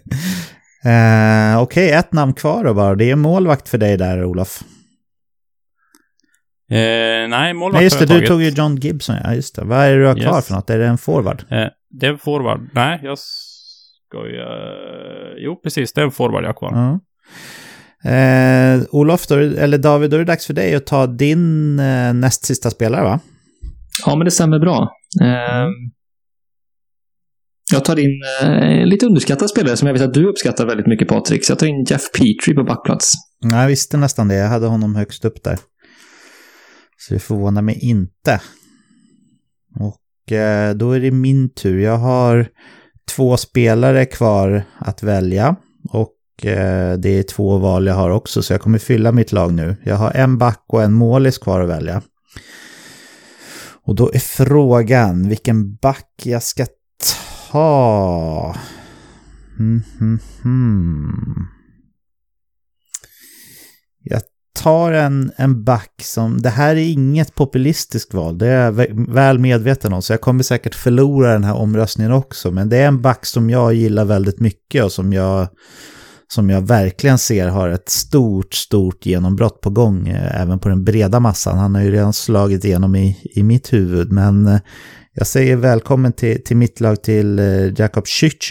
uh, 0.89 1.57
Okej, 1.61 1.87
okay, 1.87 1.99
ett 1.99 2.13
namn 2.13 2.33
kvar 2.33 2.63
då 2.63 2.73
bara. 2.73 2.95
Det 2.95 3.11
är 3.11 3.15
målvakt 3.15 3.69
för 3.69 3.77
dig 3.77 3.97
där, 3.97 4.25
Olof. 4.25 4.63
Eh, 6.71 7.29
nej, 7.29 7.53
målvakt 7.53 7.75
Nej, 7.75 7.83
just 7.83 7.99
det. 7.99 8.05
Du 8.05 8.27
tog 8.27 8.43
ju 8.43 8.49
John 8.49 8.75
Gibson, 8.75 9.15
ja. 9.23 9.33
Just 9.33 9.55
det. 9.55 9.63
Vad 9.63 9.79
är 9.79 9.91
det 9.91 10.01
du 10.01 10.07
har 10.07 10.15
kvar 10.15 10.35
yes. 10.35 10.47
för 10.47 10.53
något? 10.53 10.69
Är 10.69 10.79
det 10.79 10.87
en 10.87 10.97
forward? 10.97 11.43
Eh, 11.49 11.67
det 11.89 12.05
är 12.05 12.11
en 12.11 12.19
forward. 12.19 12.69
Nej, 12.73 12.99
jag 13.03 13.17
ska 13.17 14.27
ju... 14.27 14.37
Uh, 14.37 15.33
jo, 15.37 15.55
precis. 15.63 15.93
Det 15.93 16.01
är 16.01 16.05
en 16.05 16.11
forward 16.11 16.43
jag 16.43 16.49
har 16.49 16.53
kvar. 16.53 16.71
Mm. 16.71 16.99
Eh, 18.05 18.83
Olof, 18.89 19.27
då, 19.27 19.35
eller 19.35 19.77
David, 19.77 20.09
då 20.09 20.15
är 20.15 20.19
det 20.19 20.25
dags 20.25 20.47
för 20.47 20.53
dig 20.53 20.75
att 20.75 20.85
ta 20.85 21.07
din 21.07 21.79
eh, 21.79 22.13
näst 22.13 22.45
sista 22.45 22.69
spelare, 22.69 23.03
va? 23.03 23.19
Ja, 24.05 24.15
men 24.15 24.25
det 24.25 24.31
stämmer 24.31 24.59
bra. 24.59 24.91
Eh, 25.21 25.67
jag 27.71 27.85
tar 27.85 27.99
in 27.99 28.21
eh, 28.41 28.85
lite 28.85 29.05
underskattad 29.05 29.49
spelare 29.49 29.77
som 29.77 29.87
jag 29.87 29.93
vet 29.93 30.03
att 30.03 30.13
du 30.13 30.27
uppskattar 30.27 30.65
väldigt 30.65 30.87
mycket, 30.87 31.07
Patrik. 31.07 31.45
Så 31.45 31.51
jag 31.51 31.59
tar 31.59 31.67
in 31.67 31.85
Jeff 31.89 32.11
Petrie 32.11 32.55
på 32.55 32.63
backplats. 32.63 33.11
Jag 33.39 33.67
visste 33.67 33.97
nästan 33.97 34.27
det. 34.27 34.35
Jag 34.35 34.47
hade 34.47 34.67
honom 34.67 34.95
högst 34.95 35.25
upp 35.25 35.43
där. 35.43 35.59
Så 36.97 37.13
det 37.13 37.19
förvånar 37.19 37.61
mig 37.61 37.79
inte. 37.81 38.41
Och 39.79 40.31
eh, 40.31 40.73
då 40.73 40.91
är 40.91 40.99
det 40.99 41.11
min 41.11 41.49
tur. 41.49 41.79
Jag 41.79 41.97
har 41.97 42.47
två 43.15 43.37
spelare 43.37 44.05
kvar 44.05 44.63
att 44.77 45.03
välja. 45.03 45.55
Och 45.89 46.45
eh, 46.45 46.97
det 46.97 47.09
är 47.09 47.23
två 47.23 47.57
val 47.57 47.87
jag 47.87 47.93
har 47.93 48.09
också, 48.09 48.41
så 48.41 48.53
jag 48.53 48.61
kommer 48.61 48.77
fylla 48.77 49.11
mitt 49.11 49.31
lag 49.31 49.53
nu. 49.53 49.75
Jag 49.83 49.95
har 49.95 50.11
en 50.11 50.37
back 50.37 50.63
och 50.67 50.83
en 50.83 50.93
målis 50.93 51.37
kvar 51.37 51.61
att 51.61 51.69
välja. 51.69 52.01
Och 53.85 53.95
då 53.95 54.11
är 54.13 54.19
frågan 54.19 55.29
vilken 55.29 55.75
back 55.75 56.11
jag 56.23 56.43
ska 56.43 56.65
ta. 57.51 58.55
Mm, 59.59 59.83
mm, 60.01 60.19
mm. 60.43 61.47
Jag 64.03 64.21
tar 64.55 64.91
en, 64.91 65.31
en 65.35 65.63
back 65.63 65.93
som, 66.01 66.41
det 66.41 66.49
här 66.49 66.75
är 66.75 66.91
inget 66.91 67.35
populistiskt 67.35 68.13
val, 68.13 68.37
det 68.37 68.47
är 68.47 68.63
jag 68.63 68.71
väl 69.13 69.39
medveten 69.39 69.93
om, 69.93 70.01
så 70.01 70.13
jag 70.13 70.21
kommer 70.21 70.43
säkert 70.43 70.75
förlora 70.75 71.33
den 71.33 71.43
här 71.43 71.55
omröstningen 71.55 72.11
också, 72.11 72.51
men 72.51 72.69
det 72.69 72.77
är 72.77 72.87
en 72.87 73.01
back 73.01 73.25
som 73.25 73.49
jag 73.49 73.73
gillar 73.73 74.05
väldigt 74.05 74.39
mycket 74.39 74.83
och 74.83 74.91
som 74.91 75.13
jag, 75.13 75.47
som 76.33 76.49
jag 76.49 76.61
verkligen 76.61 77.17
ser 77.17 77.47
har 77.47 77.69
ett 77.69 77.89
stort, 77.89 78.53
stort 78.53 79.05
genombrott 79.05 79.61
på 79.61 79.69
gång, 79.69 80.07
eh, 80.07 80.41
även 80.41 80.59
på 80.59 80.69
den 80.69 80.83
breda 80.83 81.19
massan. 81.19 81.57
Han 81.57 81.75
har 81.75 81.81
ju 81.81 81.91
redan 81.91 82.13
slagit 82.13 82.65
igenom 82.65 82.95
i, 82.95 83.31
i 83.35 83.43
mitt 83.43 83.73
huvud, 83.73 84.11
men 84.11 84.47
eh, 84.47 84.59
jag 85.13 85.27
säger 85.27 85.55
välkommen 85.55 86.13
till, 86.13 86.43
till 86.43 86.57
mitt 86.57 86.79
lag 86.79 87.03
till 87.03 87.39
eh, 87.39 87.45
Jakob 87.77 88.07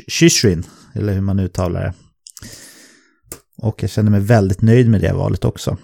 Shishrin, 0.08 0.66
eller 0.94 1.12
hur 1.12 1.20
man 1.20 1.38
uttalar 1.38 1.80
det. 1.82 1.92
Och 3.62 3.82
jag 3.82 3.90
känner 3.90 4.10
mig 4.10 4.20
väldigt 4.20 4.62
nöjd 4.62 4.88
med 4.88 5.00
det 5.00 5.12
valet 5.12 5.44
också. 5.44 5.76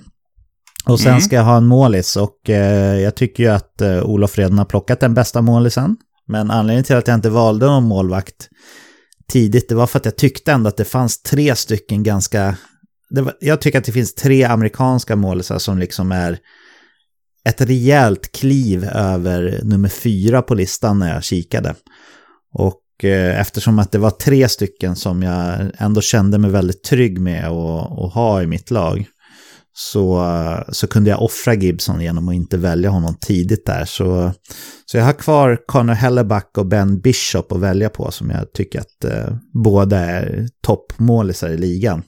Och 0.86 1.00
sen 1.00 1.10
mm. 1.10 1.20
ska 1.20 1.36
jag 1.36 1.44
ha 1.44 1.56
en 1.56 1.66
målis 1.66 2.16
och 2.16 2.38
jag 3.02 3.14
tycker 3.14 3.42
ju 3.42 3.48
att 3.48 3.80
eh, 3.80 4.02
Olof 4.02 4.38
redan 4.38 4.58
har 4.58 4.64
plockat 4.64 5.00
den 5.00 5.14
bästa 5.14 5.42
målisen. 5.42 5.96
Men 6.26 6.50
anledningen 6.50 6.84
till 6.84 6.96
att 6.96 7.08
jag 7.08 7.14
inte 7.14 7.30
valde 7.30 7.66
någon 7.66 7.84
målvakt 7.84 8.48
tidigt, 9.32 9.68
det 9.68 9.74
var 9.74 9.86
för 9.86 9.98
att 9.98 10.04
jag 10.04 10.16
tyckte 10.16 10.52
ändå 10.52 10.68
att 10.68 10.76
det 10.76 10.84
fanns 10.84 11.22
tre 11.22 11.56
stycken 11.56 12.02
ganska... 12.02 12.56
Var, 13.10 13.34
jag 13.40 13.60
tycker 13.60 13.78
att 13.78 13.84
det 13.84 13.92
finns 13.92 14.14
tre 14.14 14.44
amerikanska 14.44 15.16
målisar 15.16 15.58
som 15.58 15.78
liksom 15.78 16.12
är 16.12 16.38
ett 17.44 17.60
rejält 17.60 18.32
kliv 18.32 18.84
över 18.84 19.60
nummer 19.62 19.88
fyra 19.88 20.42
på 20.42 20.54
listan 20.54 20.98
när 20.98 21.14
jag 21.14 21.24
kikade. 21.24 21.74
Och 22.54 23.04
eh, 23.04 23.40
eftersom 23.40 23.78
att 23.78 23.92
det 23.92 23.98
var 23.98 24.10
tre 24.10 24.48
stycken 24.48 24.96
som 24.96 25.22
jag 25.22 25.70
ändå 25.78 26.00
kände 26.00 26.38
mig 26.38 26.50
väldigt 26.50 26.82
trygg 26.82 27.20
med 27.20 27.44
att, 27.44 27.98
att 27.98 28.14
ha 28.14 28.42
i 28.42 28.46
mitt 28.46 28.70
lag 28.70 29.06
så, 29.80 30.24
eh, 30.24 30.72
så 30.72 30.86
kunde 30.86 31.10
jag 31.10 31.22
offra 31.22 31.54
Gibson 31.54 32.00
genom 32.00 32.28
att 32.28 32.34
inte 32.34 32.56
välja 32.56 32.90
honom 32.90 33.14
tidigt 33.20 33.66
där. 33.66 33.84
Så, 33.84 34.32
så 34.86 34.96
jag 34.96 35.04
har 35.04 35.12
kvar 35.12 35.58
Connor 35.66 35.94
Helleback 35.94 36.58
och 36.58 36.66
Ben 36.66 37.00
Bishop 37.00 37.52
att 37.52 37.60
välja 37.60 37.88
på 37.88 38.10
som 38.10 38.30
jag 38.30 38.52
tycker 38.52 38.80
att 38.80 39.04
eh, 39.04 39.34
båda 39.64 39.98
är 39.98 40.48
toppmålisar 40.62 41.48
i 41.48 41.58
ligan. 41.58 42.02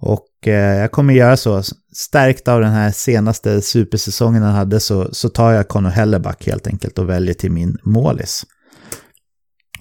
Och 0.00 0.48
eh, 0.48 0.78
jag 0.78 0.92
kommer 0.92 1.14
göra 1.14 1.36
så, 1.36 1.62
stärkt 1.94 2.48
av 2.48 2.60
den 2.60 2.72
här 2.72 2.90
senaste 2.90 3.62
supersäsongen 3.62 4.42
han 4.42 4.54
hade 4.54 4.80
så, 4.80 5.08
så 5.12 5.28
tar 5.28 5.52
jag 5.52 5.68
Connor 5.68 5.90
Helleback 5.90 6.46
helt 6.46 6.66
enkelt 6.66 6.98
och 6.98 7.08
väljer 7.08 7.34
till 7.34 7.52
min 7.52 7.76
målis. 7.84 8.44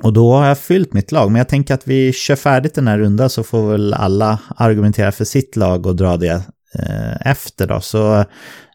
Och 0.03 0.13
då 0.13 0.33
har 0.33 0.47
jag 0.47 0.59
fyllt 0.59 0.93
mitt 0.93 1.11
lag, 1.11 1.31
men 1.31 1.39
jag 1.39 1.49
tänker 1.49 1.73
att 1.73 1.87
vi 1.87 2.13
kör 2.13 2.35
färdigt 2.35 2.75
den 2.75 2.87
här 2.87 2.97
rundan 2.97 3.29
så 3.29 3.43
får 3.43 3.71
väl 3.71 3.93
alla 3.93 4.39
argumentera 4.55 5.11
för 5.11 5.25
sitt 5.25 5.55
lag 5.55 5.85
och 5.85 5.95
dra 5.95 6.17
det 6.17 6.41
efter 7.25 7.67
då. 7.67 7.79
Så 7.79 8.25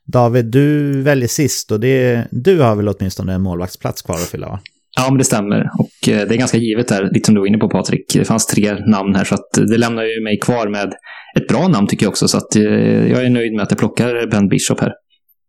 David, 0.06 0.44
du 0.44 1.02
väljer 1.02 1.28
sist 1.28 1.72
och 1.72 1.80
det, 1.80 2.24
du 2.30 2.60
har 2.60 2.76
väl 2.76 2.88
åtminstone 2.88 3.32
en 3.32 3.42
målvaktsplats 3.42 4.02
kvar 4.02 4.14
att 4.14 4.28
fylla 4.28 4.48
va? 4.48 4.60
Ja, 4.96 5.06
men 5.10 5.18
det 5.18 5.24
stämmer. 5.24 5.70
Och 5.78 6.08
eh, 6.08 6.28
det 6.28 6.34
är 6.34 6.38
ganska 6.38 6.58
givet 6.58 6.88
där, 6.88 7.10
lite 7.12 7.26
som 7.26 7.34
du 7.34 7.40
var 7.40 7.46
inne 7.46 7.58
på 7.58 7.68
Patrik. 7.68 8.12
Det 8.14 8.24
fanns 8.24 8.46
tre 8.46 8.74
namn 8.74 9.14
här, 9.14 9.24
så 9.24 9.34
att 9.34 9.50
det 9.52 9.78
lämnar 9.78 10.02
ju 10.02 10.22
mig 10.22 10.38
kvar 10.40 10.68
med 10.68 10.94
ett 11.38 11.48
bra 11.48 11.68
namn 11.68 11.86
tycker 11.86 12.06
jag 12.06 12.10
också. 12.10 12.28
Så 12.28 12.36
att 12.36 12.56
eh, 12.56 12.62
jag 13.10 13.24
är 13.24 13.30
nöjd 13.30 13.52
med 13.52 13.62
att 13.62 13.70
jag 13.70 13.78
plockar 13.78 14.30
Ben 14.30 14.48
Bishop 14.48 14.80
här. 14.80 14.92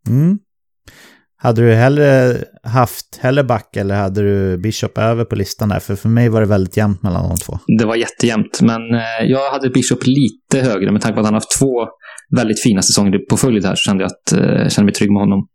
Mm. 0.07 0.39
Hade 1.39 1.61
du 1.61 1.73
hellre 1.73 2.37
haft 2.63 3.19
Helleback 3.21 3.75
eller 3.75 3.95
hade 3.95 4.21
du 4.21 4.57
Bishop 4.57 4.97
över 4.97 5.25
på 5.25 5.35
listan 5.35 5.69
där? 5.69 5.79
För 5.79 5.95
för 5.95 6.09
mig 6.09 6.29
var 6.29 6.41
det 6.41 6.47
väldigt 6.47 6.77
jämnt 6.77 7.03
mellan 7.03 7.29
de 7.29 7.37
två. 7.37 7.59
Det 7.77 7.85
var 7.85 7.95
jättejämnt, 7.95 8.61
men 8.61 8.95
eh, 8.95 9.25
jag 9.25 9.51
hade 9.51 9.69
Bishop 9.69 9.99
lite 10.05 10.69
högre 10.69 10.91
med 10.91 11.01
tanke 11.01 11.15
på 11.15 11.19
att 11.19 11.25
han 11.25 11.33
haft 11.33 11.59
två 11.59 11.87
väldigt 12.35 12.63
fina 12.63 12.81
säsonger 12.81 13.19
på 13.29 13.37
följd 13.37 13.65
här 13.65 13.75
så 13.75 13.79
kände 13.79 14.03
jag 14.03 14.11
att 14.11 14.31
jag 14.31 14.61
eh, 14.61 14.69
kände 14.69 14.85
mig 14.85 14.93
trygg 14.93 15.11
med 15.11 15.21
honom. 15.21 15.47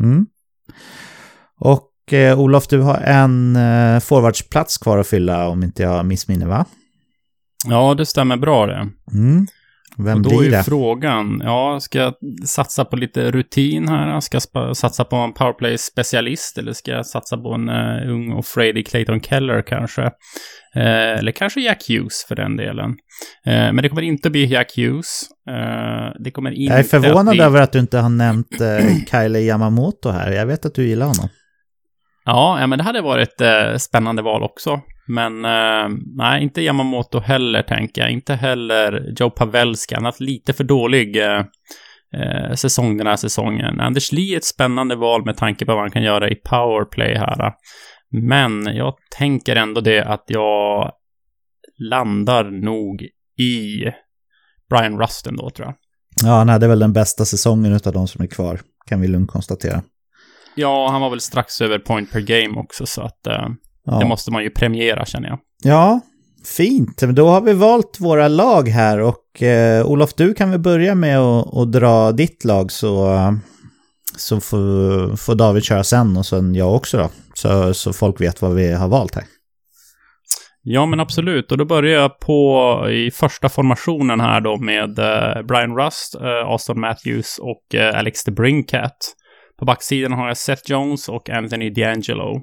Mm. 0.00 0.26
Och 1.60 2.12
eh, 2.12 2.40
Olof, 2.40 2.68
du 2.68 2.80
har 2.80 2.96
en 2.96 3.56
eh, 3.56 4.00
forwardsplats 4.00 4.78
kvar 4.78 4.98
att 4.98 5.06
fylla 5.06 5.48
om 5.48 5.62
inte 5.62 5.82
jag 5.82 6.06
missminner 6.06 6.46
va? 6.46 6.64
Ja, 7.66 7.94
det 7.94 8.06
stämmer 8.06 8.36
bra 8.36 8.66
det. 8.66 8.88
Mm. 9.12 9.46
Vem 10.04 10.16
och 10.16 10.22
då 10.22 10.38
blir 10.38 10.48
är 10.48 10.56
det? 10.56 10.64
frågan, 10.64 11.42
ja, 11.44 11.80
ska 11.80 11.98
jag 11.98 12.14
satsa 12.46 12.84
på 12.84 12.96
lite 12.96 13.30
rutin 13.30 13.88
här? 13.88 14.20
Ska 14.20 14.38
jag 14.52 14.76
satsa 14.76 15.04
på 15.04 15.16
en 15.16 15.32
powerplay-specialist? 15.32 16.58
Eller 16.58 16.72
ska 16.72 16.90
jag 16.90 17.06
satsa 17.06 17.36
på 17.36 17.54
en 17.54 17.68
uh, 17.68 18.10
ung 18.10 18.32
och 18.32 18.46
fredig 18.46 18.86
Clayton 18.86 19.20
Keller 19.20 19.62
kanske? 19.62 20.02
Uh, 20.02 21.18
eller 21.18 21.32
kanske 21.32 21.60
Jack 21.60 21.88
Hughes 21.88 22.24
för 22.28 22.36
den 22.36 22.56
delen. 22.56 22.90
Uh, 22.90 22.96
men 23.72 23.76
det 23.76 23.88
kommer 23.88 24.02
inte 24.02 24.30
bli 24.30 24.44
Jack 24.44 24.76
Hughes. 24.76 25.22
det 26.24 26.30
kommer 26.30 26.50
inte 26.50 26.72
Jag 26.72 26.78
är 26.78 26.82
förvånad 26.82 27.34
bli... 27.34 27.44
över 27.44 27.60
att 27.60 27.72
du 27.72 27.78
inte 27.78 27.98
har 27.98 28.08
nämnt 28.08 28.60
uh, 28.60 29.04
Kyle 29.10 29.36
Yamamoto 29.36 30.10
här. 30.10 30.32
Jag 30.32 30.46
vet 30.46 30.66
att 30.66 30.74
du 30.74 30.88
gillar 30.88 31.06
honom. 31.06 31.28
Ja, 32.24 32.60
ja 32.60 32.66
men 32.66 32.78
det 32.78 32.84
hade 32.84 33.00
varit 33.00 33.40
ett 33.40 33.82
spännande 33.82 34.22
val 34.22 34.42
också. 34.42 34.80
Men 35.08 35.44
eh, 35.44 35.98
nej, 36.16 36.42
inte 36.42 36.62
Yamamoto 36.62 37.20
heller, 37.20 37.62
tänker 37.62 38.00
jag. 38.00 38.10
Inte 38.10 38.34
heller 38.34 39.14
Joe 39.20 39.30
Pavelski. 39.30 39.94
Han 39.94 40.04
har 40.04 40.08
haft 40.08 40.20
lite 40.20 40.52
för 40.52 40.64
dålig 40.64 41.16
eh, 41.16 41.44
eh, 42.14 42.54
säsong 42.54 42.96
den 42.96 43.06
här 43.06 43.16
säsongen. 43.16 43.80
Anders 43.80 44.12
Lee 44.12 44.34
är 44.34 44.36
ett 44.36 44.44
spännande 44.44 44.96
val 44.96 45.24
med 45.24 45.36
tanke 45.36 45.66
på 45.66 45.72
vad 45.72 45.80
han 45.80 45.90
kan 45.90 46.02
göra 46.02 46.30
i 46.30 46.34
powerplay 46.34 47.14
här. 47.14 47.52
Men 48.10 48.76
jag 48.76 48.94
tänker 49.18 49.56
ändå 49.56 49.80
det 49.80 50.04
att 50.04 50.24
jag 50.26 50.92
landar 51.90 52.44
nog 52.44 53.02
i 53.38 53.84
Brian 54.70 55.00
Rusten 55.00 55.36
då, 55.36 55.50
tror 55.50 55.66
jag. 55.66 55.74
Ja, 56.24 56.38
han 56.38 56.48
hade 56.48 56.68
väl 56.68 56.78
den 56.78 56.92
bästa 56.92 57.24
säsongen 57.24 57.72
av 57.72 57.92
de 57.92 58.08
som 58.08 58.22
är 58.22 58.26
kvar, 58.26 58.60
kan 58.86 59.00
vi 59.00 59.08
lugnt 59.08 59.30
konstatera. 59.30 59.82
Ja, 60.54 60.88
han 60.90 61.00
var 61.00 61.10
väl 61.10 61.20
strax 61.20 61.60
över 61.60 61.78
point 61.78 62.12
per 62.12 62.20
game 62.20 62.60
också, 62.60 62.86
så 62.86 63.02
att 63.02 63.26
eh, 63.26 63.48
Ja. 63.90 63.98
Det 63.98 64.06
måste 64.06 64.32
man 64.32 64.42
ju 64.42 64.50
premiera 64.50 65.04
känner 65.04 65.28
jag. 65.28 65.38
Ja, 65.62 66.00
fint. 66.56 66.98
Då 66.98 67.28
har 67.28 67.40
vi 67.40 67.52
valt 67.52 67.96
våra 68.00 68.28
lag 68.28 68.68
här 68.68 68.98
och 69.00 69.42
eh, 69.42 69.86
Olof, 69.86 70.14
du 70.14 70.34
kan 70.34 70.50
väl 70.50 70.60
börja 70.60 70.94
med 70.94 71.18
att, 71.18 71.72
dra 71.72 72.12
ditt 72.12 72.44
lag 72.44 72.72
så, 72.72 73.18
så 74.16 74.40
får, 74.40 75.16
får 75.16 75.34
David 75.34 75.64
köra 75.64 75.84
sen 75.84 76.16
och 76.16 76.26
sen 76.26 76.54
jag 76.54 76.74
också 76.74 76.98
då. 76.98 77.10
Så, 77.34 77.74
så 77.74 77.92
folk 77.92 78.20
vet 78.20 78.42
vad 78.42 78.54
vi 78.54 78.72
har 78.72 78.88
valt 78.88 79.14
här. 79.14 79.24
Ja, 80.62 80.86
men 80.86 81.00
absolut. 81.00 81.52
Och 81.52 81.58
då 81.58 81.64
börjar 81.64 82.00
jag 82.00 82.18
på 82.18 82.86
i 82.90 83.10
första 83.10 83.48
formationen 83.48 84.20
här 84.20 84.40
då 84.40 84.56
med 84.56 84.98
eh, 84.98 85.42
Brian 85.42 85.76
Rust, 85.76 86.14
eh, 86.14 86.46
Austin 86.46 86.80
Matthews 86.80 87.38
och 87.38 87.74
eh, 87.74 87.98
Alex 87.98 88.24
de 88.24 88.30
Brincat. 88.30 89.14
På 89.58 89.64
backsidan 89.64 90.12
har 90.12 90.28
jag 90.28 90.36
Seth 90.36 90.62
Jones 90.70 91.08
och 91.08 91.30
Anthony 91.30 91.70
D'Angelo. 91.70 92.40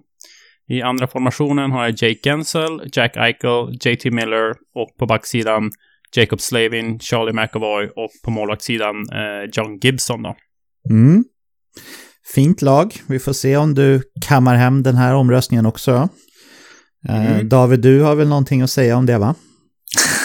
I 0.69 0.81
andra 0.81 1.07
formationen 1.07 1.71
har 1.71 1.83
jag 1.83 1.91
Jake 1.91 2.19
Gensel, 2.23 2.89
Jack 2.93 3.17
Eichel, 3.17 3.77
JT 3.81 4.05
Miller 4.05 4.49
och 4.75 4.97
på 4.99 5.05
backsidan 5.05 5.71
Jacob 6.15 6.41
Slavin, 6.41 6.99
Charlie 6.99 7.33
McAvoy 7.33 7.87
och 7.87 8.09
på 8.23 8.31
målvaktssidan 8.31 8.95
eh, 8.95 9.49
John 9.53 9.79
Gibson 9.81 10.23
då. 10.23 10.35
Mm. 10.89 11.23
Fint 12.33 12.61
lag. 12.61 12.93
Vi 13.07 13.19
får 13.19 13.33
se 13.33 13.57
om 13.57 13.73
du 13.73 14.01
kammar 14.21 14.55
hem 14.55 14.83
den 14.83 14.95
här 14.95 15.13
omröstningen 15.13 15.65
också. 15.65 16.09
Eh, 17.09 17.31
mm. 17.31 17.49
David, 17.49 17.79
du 17.79 18.01
har 18.01 18.15
väl 18.15 18.27
någonting 18.27 18.61
att 18.61 18.69
säga 18.69 18.97
om 18.97 19.05
det 19.05 19.17
va? 19.17 19.35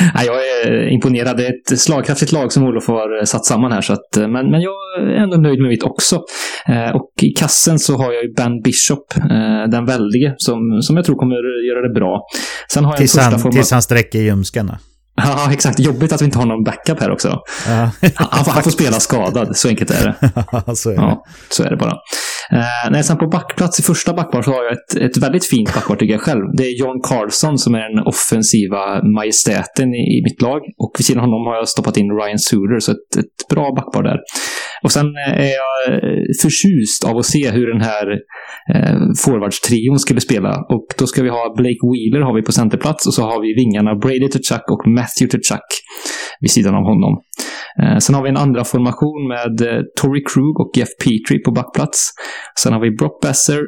jag 0.26 0.36
är 0.36 0.88
imponerad. 0.88 1.36
Det 1.36 1.46
är 1.46 1.50
ett 1.50 1.80
slagkraftigt 1.80 2.32
lag 2.32 2.52
som 2.52 2.64
Olof 2.64 2.88
har 2.88 3.18
eh, 3.18 3.24
satt 3.24 3.44
samman 3.44 3.72
här. 3.72 3.80
Så 3.80 3.92
att, 3.92 4.16
eh, 4.16 4.28
men, 4.28 4.50
men 4.50 4.60
jag 4.60 4.74
är 5.00 5.22
ändå 5.22 5.36
nöjd 5.36 5.60
med 5.60 5.68
mitt 5.68 5.82
också. 5.82 6.20
Eh, 6.68 6.96
och 6.96 7.10
i 7.22 7.30
kassen 7.30 7.78
så 7.78 7.96
har 7.96 8.12
jag 8.12 8.22
ju 8.22 8.34
Ben 8.34 8.62
Bishop, 8.62 9.14
den 9.70 9.86
väldige, 9.86 10.34
som, 10.36 10.82
som 10.82 10.96
jag 10.96 11.04
tror 11.04 11.16
kommer 11.16 11.34
göra 11.68 11.88
det 11.88 11.94
bra. 11.94 12.26
Sen 12.72 12.84
har 12.84 12.92
jag 12.92 12.98
tills, 12.98 13.16
han, 13.16 13.50
tills 13.50 13.70
han 13.70 13.82
sträcker 13.82 14.18
ljumskarna. 14.18 14.78
Ja, 15.16 15.52
exakt. 15.52 15.80
Jobbigt 15.80 16.12
att 16.12 16.20
vi 16.20 16.24
inte 16.24 16.38
har 16.38 16.46
någon 16.46 16.64
backup 16.64 17.00
här 17.00 17.10
också. 17.10 17.28
Ja. 17.68 17.90
han, 18.14 18.44
får, 18.44 18.52
han, 18.52 18.62
får, 18.62 18.70
spela 18.70 19.00
skadad, 19.00 19.56
så 19.56 19.68
enkelt 19.68 19.90
är 19.90 20.04
det. 20.04 20.74
så, 20.76 20.90
är 20.90 20.94
det. 20.94 21.00
Ja, 21.00 21.24
så 21.50 21.62
är 21.62 21.70
det 21.70 21.76
bara. 21.76 21.94
Eh, 22.52 22.90
nej, 22.90 23.02
sen 23.04 23.18
på 23.18 23.26
backplats 23.26 23.80
i 23.80 23.82
första 23.82 24.14
backpar 24.14 24.42
så 24.42 24.50
har 24.50 24.64
jag 24.64 24.72
ett, 24.72 24.96
ett 24.96 25.22
väldigt 25.22 25.46
fint 25.46 25.74
backpar 25.74 25.96
tycker 25.96 26.12
jag 26.12 26.22
själv. 26.22 26.44
Det 26.56 26.64
är 26.66 26.78
John 26.78 27.00
Carlson 27.08 27.58
som 27.58 27.74
är 27.74 27.94
den 27.94 28.06
offensiva 28.06 29.02
majestäten 29.18 29.94
i, 29.94 30.18
i 30.18 30.22
mitt 30.24 30.42
lag. 30.42 30.60
Och 30.78 30.92
vid 30.98 31.06
sidan 31.06 31.20
av 31.20 31.26
honom 31.28 31.46
har 31.46 31.56
jag 31.56 31.68
stoppat 31.68 31.96
in 31.96 32.10
Ryan 32.10 32.38
Suder, 32.38 32.80
så 32.80 32.92
ett, 32.92 33.16
ett 33.18 33.48
bra 33.50 33.72
backpar 33.76 34.02
där. 34.02 34.18
Och 34.82 34.92
sen 34.92 35.06
eh, 35.06 35.44
är 35.46 35.52
jag 35.62 35.94
eh, 35.94 36.24
förtjust 36.42 37.04
av 37.04 37.16
att 37.16 37.26
se 37.26 37.50
hur 37.50 37.66
den 37.72 37.80
här 37.80 38.06
eh, 38.74 38.98
forwardstrion 39.24 39.98
skulle 39.98 40.20
spela. 40.20 40.52
Och 40.74 40.86
då 40.98 41.06
ska 41.06 41.22
vi 41.22 41.28
ha 41.28 41.54
Blake 41.56 41.82
Wheeler 41.90 42.26
har 42.26 42.34
vi 42.34 42.42
på 42.42 42.52
centerplats 42.52 43.06
och 43.06 43.14
så 43.14 43.22
har 43.22 43.40
vi 43.42 43.54
vingarna 43.54 43.94
Brady 43.94 44.28
Chuck 44.48 44.66
och 44.70 44.86
Matthew 44.86 45.30
Chuck 45.48 45.68
vid 46.40 46.50
sidan 46.50 46.74
av 46.74 46.82
honom. 46.82 47.12
Eh, 47.82 47.98
sen 47.98 48.14
har 48.14 48.22
vi 48.22 48.28
en 48.28 48.36
andra 48.36 48.64
formation 48.64 49.28
med 49.28 49.60
eh, 49.60 49.82
Tory 50.00 50.24
Krug 50.24 50.60
och 50.60 50.70
Jeff 50.76 50.88
Petrie 51.04 51.40
på 51.44 51.50
backplats. 51.50 52.10
Sen 52.62 52.72
har 52.72 52.80
vi 52.80 52.90
Brock 52.90 53.22
Besser, 53.22 53.60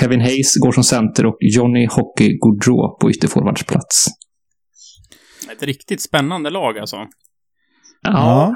Kevin 0.00 0.20
Hayes 0.20 0.54
går 0.64 0.72
som 0.72 0.84
center 0.84 1.26
och 1.26 1.36
Johnny 1.40 1.86
Hockey 1.86 2.38
Gaudreau 2.38 2.98
på 3.00 3.10
ytterforwardsplats. 3.10 4.06
Ett 5.52 5.62
riktigt 5.62 6.02
spännande 6.02 6.50
lag 6.50 6.78
alltså. 6.78 6.96
Ja, 8.02 8.54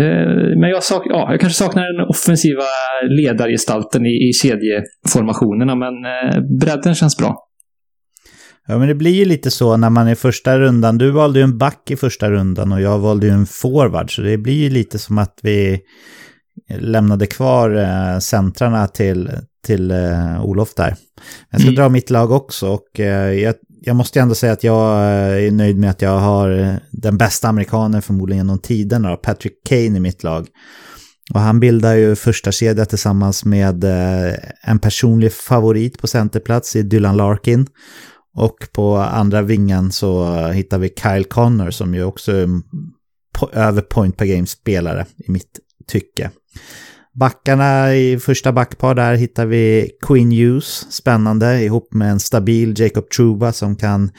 eh, 0.00 0.60
men 0.60 0.70
jag, 0.70 0.82
sak, 0.82 1.02
ja, 1.06 1.30
jag 1.30 1.40
kanske 1.40 1.64
saknar 1.64 1.82
den 1.82 2.08
offensiva 2.08 2.62
ledargestalten 3.22 4.06
i, 4.06 4.28
i 4.28 4.32
kedjeformationerna, 4.42 5.74
men 5.74 5.94
bredden 6.60 6.94
känns 6.94 7.16
bra. 7.16 7.36
Ja, 8.66 8.78
men 8.78 8.88
det 8.88 8.94
blir 8.94 9.14
ju 9.14 9.24
lite 9.24 9.50
så 9.50 9.76
när 9.76 9.90
man 9.90 10.08
i 10.08 10.14
första 10.14 10.58
rundan, 10.58 10.98
du 10.98 11.10
valde 11.10 11.38
ju 11.38 11.42
en 11.42 11.58
back 11.58 11.90
i 11.90 11.96
första 11.96 12.30
rundan 12.30 12.72
och 12.72 12.80
jag 12.80 12.98
valde 12.98 13.26
ju 13.26 13.32
en 13.32 13.46
forward, 13.46 14.14
så 14.16 14.22
det 14.22 14.38
blir 14.38 14.54
ju 14.54 14.70
lite 14.70 14.98
som 14.98 15.18
att 15.18 15.38
vi 15.42 15.80
lämnade 16.68 17.26
kvar 17.26 17.76
eh, 17.76 18.18
centrarna 18.18 18.86
till, 18.86 19.30
till 19.66 19.90
eh, 19.90 20.44
Olof 20.44 20.74
där. 20.74 20.96
Jag 21.50 21.60
ska 21.60 21.68
mm. 21.68 21.74
dra 21.74 21.88
mitt 21.88 22.10
lag 22.10 22.30
också 22.32 22.68
och 22.68 23.00
eh, 23.00 23.32
jag, 23.32 23.54
jag 23.80 23.96
måste 23.96 24.20
ändå 24.20 24.34
säga 24.34 24.52
att 24.52 24.64
jag 24.64 25.04
är 25.04 25.50
nöjd 25.50 25.78
med 25.78 25.90
att 25.90 26.02
jag 26.02 26.18
har 26.18 26.78
den 26.90 27.18
bästa 27.18 27.48
amerikanen 27.48 28.02
förmodligen 28.02 28.46
genom 28.46 28.58
tiderna, 28.58 29.16
Patrick 29.16 29.66
Kane 29.68 29.96
i 29.96 30.00
mitt 30.00 30.22
lag. 30.22 30.46
Och 31.34 31.40
han 31.40 31.60
bildar 31.60 31.94
ju 31.94 32.16
första 32.16 32.52
kedja 32.52 32.84
tillsammans 32.84 33.44
med 33.44 33.84
en 34.62 34.78
personlig 34.78 35.32
favorit 35.32 35.98
på 35.98 36.06
centerplats 36.06 36.76
i 36.76 36.82
Dylan 36.82 37.16
Larkin. 37.16 37.66
Och 38.34 38.56
på 38.72 38.96
andra 38.96 39.42
vingen 39.42 39.92
så 39.92 40.36
hittar 40.48 40.78
vi 40.78 40.88
Kyle 41.02 41.24
Connor 41.24 41.70
som 41.70 41.94
ju 41.94 42.04
också 42.04 42.32
är 42.32 42.48
över 43.52 43.82
point 43.82 44.16
per 44.16 44.26
game 44.26 44.46
spelare 44.46 45.06
i 45.16 45.30
mitt 45.30 45.60
tycke. 45.86 46.30
Backarna 47.14 47.94
i 47.94 48.18
första 48.18 48.52
backpar 48.52 48.94
där 48.94 49.14
hittar 49.14 49.46
vi 49.46 49.90
Queen 50.06 50.30
Hughes, 50.30 50.92
spännande, 50.92 51.62
ihop 51.62 51.94
med 51.94 52.10
en 52.10 52.20
stabil 52.20 52.80
Jacob 52.80 53.10
Truba 53.10 53.52
som 53.52 53.76
kan 53.76 54.10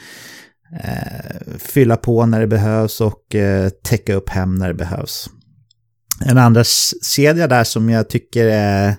eh, 0.84 1.56
fylla 1.58 1.96
på 1.96 2.26
när 2.26 2.40
det 2.40 2.46
behövs 2.46 3.00
och 3.00 3.34
eh, 3.34 3.68
täcka 3.68 4.14
upp 4.14 4.28
hem 4.28 4.54
när 4.54 4.68
det 4.68 4.74
behövs. 4.74 5.30
En 6.24 6.38
andra 6.38 6.64
kedja 7.02 7.46
där 7.46 7.64
som 7.64 7.90
jag 7.90 8.08
tycker 8.08 8.46
är 8.46 8.96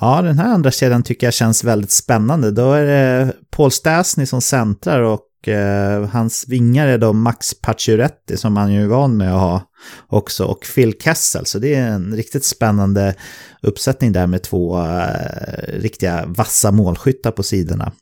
Ja, 0.00 0.22
den 0.22 0.38
här 0.38 0.54
andra 0.54 0.70
kedjan 0.70 1.02
tycker 1.02 1.26
jag 1.26 1.34
känns 1.34 1.64
väldigt 1.64 1.90
spännande. 1.90 2.50
Då 2.50 2.72
är 2.72 2.84
det 2.84 3.32
Paul 3.50 3.70
Stasny 3.70 4.26
som 4.26 4.40
centrar 4.40 5.00
och 5.00 5.48
eh, 5.48 6.08
hans 6.08 6.44
vingar 6.48 6.86
är 6.86 6.98
då 6.98 7.12
Max 7.12 7.60
Pacioretty 7.60 8.36
som 8.36 8.52
man 8.52 8.72
ju 8.72 8.82
är 8.82 8.86
van 8.86 9.16
med 9.16 9.34
att 9.34 9.40
ha 9.40 9.62
också 10.06 10.44
och 10.44 10.66
Phil 10.74 10.94
Kessel. 11.00 11.46
Så 11.46 11.58
det 11.58 11.74
är 11.74 11.88
en 11.88 12.16
riktigt 12.16 12.44
spännande 12.44 13.14
uppsättning 13.62 14.12
där 14.12 14.26
med 14.26 14.42
två 14.42 14.86
eh, 14.86 15.80
riktiga 15.80 16.24
vassa 16.26 16.70
målskyttar 16.70 17.30
på 17.30 17.42
sidorna. 17.42 17.92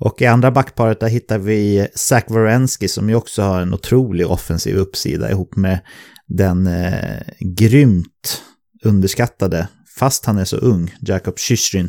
Och 0.00 0.22
i 0.22 0.26
andra 0.26 0.50
backparet 0.50 1.00
där 1.00 1.08
hittar 1.08 1.38
vi 1.38 1.88
Zach 1.94 2.24
Wierenski 2.28 2.88
som 2.88 3.08
ju 3.08 3.14
också 3.14 3.42
har 3.42 3.60
en 3.60 3.74
otrolig 3.74 4.26
offensiv 4.26 4.76
uppsida 4.76 5.30
ihop 5.30 5.56
med 5.56 5.78
den 6.26 6.66
eh, 6.66 7.20
grymt 7.40 8.42
underskattade 8.84 9.68
fast 9.98 10.24
han 10.24 10.38
är 10.38 10.44
så 10.44 10.56
ung, 10.56 10.94
Jacob 11.00 11.38
Shishrin, 11.38 11.88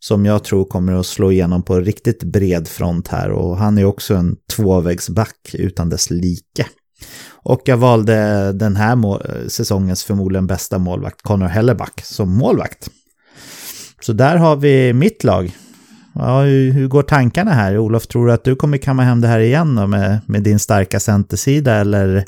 som 0.00 0.26
jag 0.26 0.44
tror 0.44 0.64
kommer 0.64 0.92
att 0.92 1.06
slå 1.06 1.32
igenom 1.32 1.62
på 1.62 1.80
riktigt 1.80 2.22
bred 2.22 2.68
front 2.68 3.08
här 3.08 3.30
och 3.30 3.56
han 3.56 3.78
är 3.78 3.84
också 3.84 4.14
en 4.14 4.36
tvåvägsback 4.56 5.54
utan 5.54 5.88
dess 5.88 6.10
like. 6.10 6.66
Och 7.30 7.62
jag 7.64 7.76
valde 7.76 8.52
den 8.52 8.76
här 8.76 9.48
säsongens 9.48 10.04
förmodligen 10.04 10.46
bästa 10.46 10.78
målvakt, 10.78 11.22
Connor 11.22 11.46
Helleback, 11.46 12.00
som 12.04 12.30
målvakt. 12.30 12.90
Så 14.00 14.12
där 14.12 14.36
har 14.36 14.56
vi 14.56 14.92
mitt 14.92 15.24
lag. 15.24 15.56
Ja, 16.14 16.42
hur, 16.42 16.72
hur, 16.72 16.88
går 16.88 17.02
tankarna 17.02 17.52
här? 17.52 17.78
Olof, 17.78 18.06
tror 18.06 18.26
du 18.26 18.32
att 18.32 18.44
du 18.44 18.56
kommer 18.56 18.78
kamma 18.78 19.02
hem 19.02 19.20
det 19.20 19.28
här 19.28 19.40
igen 19.40 19.74
då 19.74 19.86
med, 19.86 20.20
med 20.26 20.42
din 20.42 20.58
starka 20.58 21.00
centersida 21.00 21.74
eller? 21.74 22.24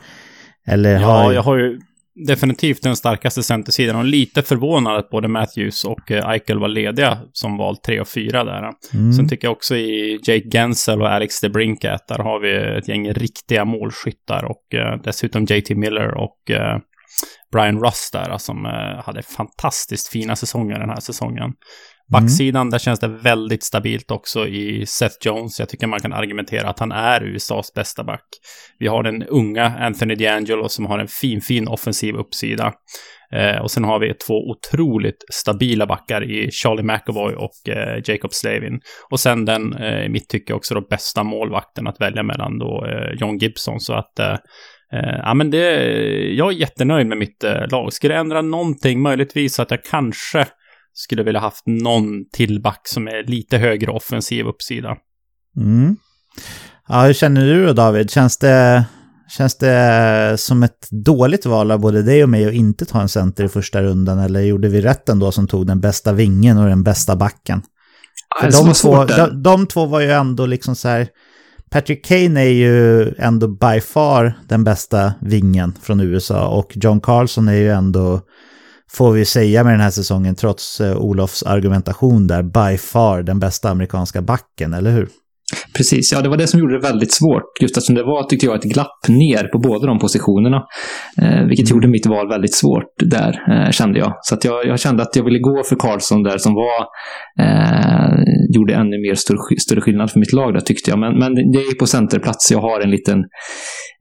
eller 0.66 0.93
ja, 0.93 1.07
har... 1.07 1.33
jag 1.33 1.43
har 1.43 1.57
ju 1.57 1.81
definitivt 2.27 2.83
den 2.83 2.97
starkaste 2.97 3.43
centersidan 3.43 3.97
och 3.97 4.05
lite 4.05 4.43
förvånad 4.43 4.97
att 4.99 5.11
både 5.11 5.29
Matthews 5.29 5.85
och 5.85 6.11
eh, 6.11 6.29
Eichel 6.29 6.59
var 6.59 6.68
lediga 6.68 7.18
som 7.33 7.57
val 7.57 7.77
3 7.77 8.01
och 8.01 8.09
4 8.09 8.45
där. 8.45 8.71
Mm. 8.95 9.12
Sen 9.12 9.29
tycker 9.29 9.47
jag 9.49 9.53
också 9.53 9.77
i 9.77 10.21
Jake 10.23 10.51
Gensel 10.51 11.03
och 11.03 11.12
Alex 11.12 11.41
DeBrincat, 11.41 12.09
där 12.09 12.18
har 12.18 12.41
vi 12.41 12.79
ett 12.79 12.89
gäng 12.89 13.12
riktiga 13.12 13.64
målskyttar 13.64 14.45
och 14.45 14.64
uh, 14.75 15.03
dessutom 15.05 15.45
JT 15.45 15.71
Miller 15.71 16.14
och 16.14 16.39
uh, 16.51 16.79
Brian 17.53 17.85
Russ 17.85 18.11
där 18.12 18.39
som 18.39 18.66
uh, 18.66 19.05
hade 19.05 19.23
fantastiskt 19.23 20.09
fina 20.09 20.37
säsonger 20.37 20.79
den 20.79 20.89
här 20.89 21.01
säsongen. 21.01 21.53
Mm. 22.12 22.22
Backsidan, 22.22 22.61
mm. 22.61 22.70
där 22.70 22.78
känns 22.78 23.00
det 23.00 23.08
väldigt 23.08 23.64
stabilt 23.64 24.11
också 24.11 24.46
i 24.48 24.86
Seth 24.86 25.16
Jones. 25.20 25.61
Jag 25.61 25.68
tycker 25.68 25.86
man 25.86 26.00
kan 26.00 26.12
argumentera 26.12 26.68
att 26.68 26.78
han 26.78 26.92
är 26.92 27.22
USAs 27.22 27.74
bästa 27.74 28.04
back. 28.04 28.24
Vi 28.78 28.86
har 28.86 29.02
den 29.02 29.22
unga 29.22 29.72
Anthony 29.78 30.14
D'Angelo 30.14 30.68
som 30.68 30.86
har 30.86 30.98
en 30.98 31.08
fin, 31.08 31.40
fin 31.40 31.68
offensiv 31.68 32.14
uppsida. 32.14 32.72
Eh, 33.32 33.62
och 33.62 33.70
sen 33.70 33.84
har 33.84 33.98
vi 33.98 34.14
två 34.14 34.34
otroligt 34.50 35.24
stabila 35.32 35.86
backar 35.86 36.30
i 36.30 36.50
Charlie 36.50 36.82
McAvoy 36.82 37.34
och 37.34 37.68
eh, 37.68 38.02
Jacob 38.04 38.32
Slavin. 38.32 38.80
Och 39.11 39.20
sen 39.20 39.44
den, 39.44 39.72
eh, 39.72 40.04
i 40.04 40.08
mitt 40.08 40.28
tycke, 40.28 40.52
också 40.52 40.74
då 40.74 40.80
bästa 40.80 41.22
målvakten 41.22 41.86
att 41.86 42.00
välja 42.00 42.22
mellan 42.22 42.58
då 42.58 42.86
eh, 42.86 43.18
John 43.20 43.38
Gibson. 43.38 43.80
Så 43.80 43.94
att 43.94 44.18
eh, 44.18 44.36
eh, 44.92 45.18
ja, 45.22 45.34
men 45.34 45.50
det, 45.50 45.66
jag 46.34 46.52
är 46.52 46.56
jättenöjd 46.56 47.06
med 47.06 47.18
mitt 47.18 47.44
eh, 47.44 47.68
lag. 47.70 47.92
Skulle 47.92 48.16
ändra 48.16 48.42
någonting, 48.42 49.02
möjligtvis 49.02 49.61
att 49.61 49.70
jag 49.70 49.84
kanske 49.84 50.46
skulle 51.01 51.22
vilja 51.22 51.40
haft 51.40 51.66
någon 51.66 52.05
till 52.32 52.62
back 52.62 52.80
som 52.84 53.09
är 53.09 53.24
lite 53.24 53.59
högre 53.59 53.90
offensiv 53.90 54.46
uppsida. 54.46 54.96
Mm. 55.57 55.96
Ja, 56.88 57.03
hur 57.03 57.12
känner 57.12 57.46
du 57.46 57.66
då 57.66 57.72
David? 57.72 58.11
Känns 58.11 58.38
det, 58.38 58.84
känns 59.28 59.59
det 59.59 60.36
som 60.38 60.62
ett 60.62 60.88
dåligt 60.90 61.46
val 61.46 61.70
av 61.70 61.80
både 61.80 62.03
dig 62.03 62.22
och 62.22 62.28
mig 62.28 62.46
att 62.46 62.55
inte 62.55 62.84
ta 62.84 63.01
en 63.01 63.09
center 63.09 63.44
i 63.44 63.48
första 63.48 63.82
rundan? 63.82 64.18
Eller 64.18 64.40
gjorde 64.40 64.68
vi 64.68 64.80
rätt 64.80 65.09
ändå 65.09 65.32
som 65.32 65.48
tog 65.48 65.66
den 65.66 65.80
bästa 65.80 66.12
vingen 66.12 66.59
och 66.59 66.68
den 66.68 66.82
bästa 66.82 67.16
backen? 67.16 67.62
Ja, 68.42 68.51
de, 68.51 68.72
två, 68.72 69.05
de, 69.05 69.42
de, 69.42 69.66
två 69.66 69.86
var 69.86 70.01
ju 70.01 70.11
ändå 70.11 70.46
liksom 70.46 70.76
så 70.76 70.88
här... 70.88 71.09
Patrick 71.70 72.05
Kane 72.05 72.40
är 72.40 72.53
ju 72.53 73.09
ändå 73.18 73.48
by 73.48 73.80
far 73.80 74.38
den 74.48 74.64
bästa 74.64 75.12
vingen 75.20 75.74
från 75.82 76.01
USA 76.01 76.48
och 76.48 76.72
John 76.74 77.01
Carlson 77.01 77.48
är 77.48 77.55
ju 77.55 77.70
ändå 77.70 78.20
får 78.93 79.12
vi 79.12 79.24
säga 79.24 79.64
med 79.64 79.72
den 79.72 79.80
här 79.80 79.91
säsongen, 79.91 80.34
trots 80.34 80.80
eh, 80.80 80.97
Olofs 80.97 81.43
argumentation 81.43 82.26
där, 82.26 82.43
by 82.43 82.78
far 82.78 83.22
den 83.22 83.41
bästa 83.41 83.70
amerikanska 83.70 84.22
backen, 84.22 84.74
eller 84.74 84.91
hur? 84.91 85.09
Precis, 85.76 86.12
ja 86.12 86.20
det 86.20 86.28
var 86.28 86.36
det 86.36 86.46
som 86.46 86.61
gjorde 86.61 86.74
det 86.74 86.88
väldigt 86.88 87.12
svårt. 87.12 87.61
Just 87.61 87.76
eftersom 87.76 87.94
det 87.94 88.03
var, 88.03 88.22
tyckte 88.22 88.46
jag, 88.46 88.55
ett 88.55 88.72
glapp 88.72 89.09
ner 89.09 89.44
på 89.44 89.59
båda 89.59 89.86
de 89.86 89.98
positionerna. 89.98 90.57
Eh, 91.22 91.44
vilket 91.46 91.70
mm. 91.70 91.76
gjorde 91.76 91.88
mitt 91.88 92.07
val 92.07 92.28
väldigt 92.28 92.55
svårt 92.55 92.92
där, 93.05 93.32
eh, 93.53 93.70
kände 93.70 93.98
jag. 93.98 94.12
Så 94.22 94.34
att 94.34 94.44
jag, 94.44 94.66
jag, 94.66 94.80
kände 94.80 95.03
att 95.03 95.16
jag 95.16 95.24
ville 95.24 95.38
gå 95.38 95.62
för 95.64 95.76
Karlsson 95.76 96.22
där 96.22 96.38
som 96.38 96.55
var, 96.55 96.80
eh, 97.44 98.24
gjorde 98.55 98.74
ännu 98.74 98.96
mer 99.09 99.14
större, 99.14 99.38
större 99.59 99.80
skillnad 99.80 100.11
för 100.11 100.20
mitt 100.20 100.32
lag 100.32 100.55
där 100.55 100.61
tyckte 100.61 100.90
jag. 100.90 100.98
Men, 100.98 101.18
men 101.18 101.34
det 101.34 101.59
är 101.59 101.74
på 101.78 101.86
centerplats, 101.86 102.51
jag 102.51 102.61
har 102.61 102.80
en 102.80 102.90
liten, 102.90 103.18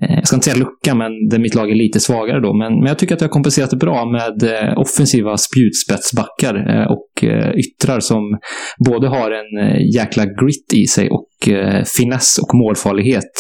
eh, 0.04 0.16
jag 0.16 0.28
ska 0.28 0.36
inte 0.36 0.50
säga 0.50 0.58
lucka, 0.66 0.96
men 0.96 1.12
där 1.30 1.40
mitt 1.40 1.56
lag 1.56 1.72
är 1.72 1.76
lite 1.76 2.00
svagare 2.00 2.40
då. 2.40 2.54
Men, 2.54 2.74
men 2.74 2.86
jag 2.86 2.98
tycker 3.00 3.16
att 3.16 3.22
jag 3.22 3.28
har 3.28 3.34
kompenserat 3.34 3.70
det 3.70 3.78
bra 3.78 4.06
med 4.06 4.44
eh, 4.44 4.78
offensiva 4.78 5.38
spjutspetsbackar 5.38 6.56
eh, 6.56 6.92
och 6.92 7.10
yttrar 7.56 8.00
som 8.00 8.40
både 8.86 9.08
har 9.08 9.32
en 9.32 9.52
jäkla 9.94 10.26
grit 10.26 10.74
i 10.74 10.86
sig 10.88 11.10
och 11.10 11.30
eh, 11.48 11.84
finess 11.84 12.38
och 12.38 12.56
målfarlighet. 12.56 13.32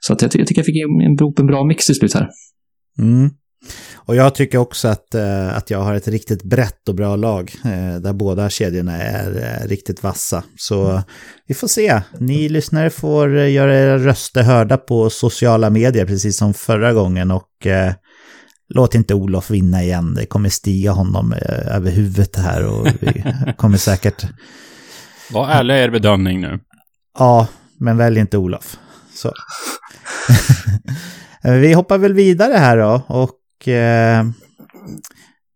Så 0.00 0.12
att 0.12 0.22
jag, 0.22 0.30
jag 0.34 0.46
tycker 0.46 0.58
jag 0.58 0.66
fick 0.66 0.76
ihop 1.20 1.38
en 1.38 1.46
bra 1.46 1.64
mix 1.64 1.86
till 1.86 1.94
slut 1.94 2.14
här. 2.14 2.28
Mm. 2.98 3.30
Och 3.94 4.16
jag 4.16 4.34
tycker 4.34 4.58
också 4.58 4.88
att, 4.88 5.14
eh, 5.14 5.56
att 5.56 5.70
jag 5.70 5.78
har 5.78 5.94
ett 5.94 6.08
riktigt 6.08 6.42
brett 6.42 6.88
och 6.88 6.94
bra 6.94 7.16
lag 7.16 7.52
eh, 7.64 8.00
där 8.00 8.12
båda 8.12 8.50
kedjorna 8.50 8.96
är 8.96 9.60
eh, 9.62 9.68
riktigt 9.68 10.02
vassa. 10.02 10.44
Så 10.56 11.02
vi 11.46 11.54
får 11.54 11.68
se. 11.68 12.00
Ni 12.18 12.48
lyssnare 12.48 12.90
får 12.90 13.36
eh, 13.36 13.52
göra 13.52 13.78
era 13.78 13.98
röster 13.98 14.42
hörda 14.42 14.76
på 14.76 15.10
sociala 15.10 15.70
medier 15.70 16.06
precis 16.06 16.36
som 16.36 16.54
förra 16.54 16.92
gången 16.92 17.30
och 17.30 17.66
eh, 17.66 17.92
låt 18.74 18.94
inte 18.94 19.14
Olof 19.14 19.50
vinna 19.50 19.82
igen. 19.82 20.14
Det 20.14 20.26
kommer 20.26 20.48
stiga 20.48 20.90
honom 20.90 21.32
eh, 21.32 21.76
över 21.76 21.90
huvudet 21.90 22.36
här 22.36 22.66
och 22.66 22.86
vi 23.00 23.24
kommer 23.56 23.78
säkert... 23.78 24.26
Var 25.32 25.48
ärlig 25.48 25.74
er 25.74 25.90
bedömning 25.90 26.40
nu. 26.40 26.58
Ja, 27.18 27.46
men 27.78 27.96
välj 27.96 28.20
inte 28.20 28.38
Olof. 28.38 28.78
Så. 29.14 29.32
Vi 31.42 31.72
hoppar 31.72 31.98
väl 31.98 32.14
vidare 32.14 32.54
här 32.54 32.76
då 32.76 33.02
och 33.06 33.68
eh, 33.68 34.24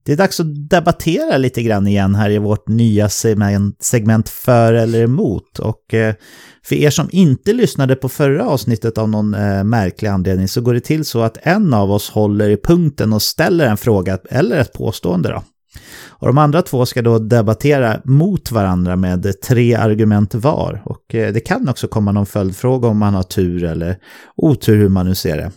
det 0.07 0.13
är 0.13 0.17
dags 0.17 0.41
att 0.41 0.69
debattera 0.71 1.37
lite 1.37 1.63
grann 1.63 1.87
igen 1.87 2.15
här 2.15 2.31
i 2.31 2.39
vårt 2.39 2.69
nya 2.69 3.09
segment, 3.09 3.83
segment 3.83 4.29
för 4.29 4.73
eller 4.73 5.03
emot. 5.03 5.59
Och 5.59 5.95
eh, 5.95 6.15
för 6.65 6.77
er 6.77 6.91
som 6.91 7.09
inte 7.13 7.53
lyssnade 7.53 7.97
på 7.97 8.09
förra 8.09 8.47
avsnittet 8.47 8.99
av 8.99 9.09
någon 9.09 9.35
eh, 9.35 9.65
märklig 9.65 10.09
anledning 10.09 10.49
så 10.49 10.61
går 10.61 10.75
det 10.75 10.81
till 10.81 11.05
så 11.05 11.23
att 11.23 11.39
en 11.43 11.75
av 11.75 11.91
oss 11.91 12.11
håller 12.11 12.49
i 12.49 12.57
punkten 12.57 13.13
och 13.13 13.23
ställer 13.23 13.67
en 13.67 13.77
fråga 13.77 14.19
eller 14.31 14.59
ett 14.59 14.73
påstående 14.73 15.29
då. 15.29 15.43
Och 16.19 16.27
de 16.27 16.39
andra 16.39 16.63
två 16.63 16.87
ska 16.87 17.03
då 17.03 17.19
debattera 17.19 18.01
mot 18.05 18.51
varandra 18.51 18.97
med 18.97 19.41
tre 19.41 19.75
argument 19.75 20.35
var. 20.35 20.83
Och 20.85 21.15
eh, 21.15 21.33
det 21.33 21.41
kan 21.41 21.69
också 21.69 21.89
komma 21.89 22.13
någon 22.13 22.27
följdfråga 22.27 22.89
om 22.89 22.99
man 22.99 23.15
har 23.15 23.23
tur 23.23 23.65
eller 23.65 23.97
otur 24.37 24.77
hur 24.77 24.89
man 24.89 25.07
nu 25.07 25.15
ser 25.15 25.37
det. 25.37 25.53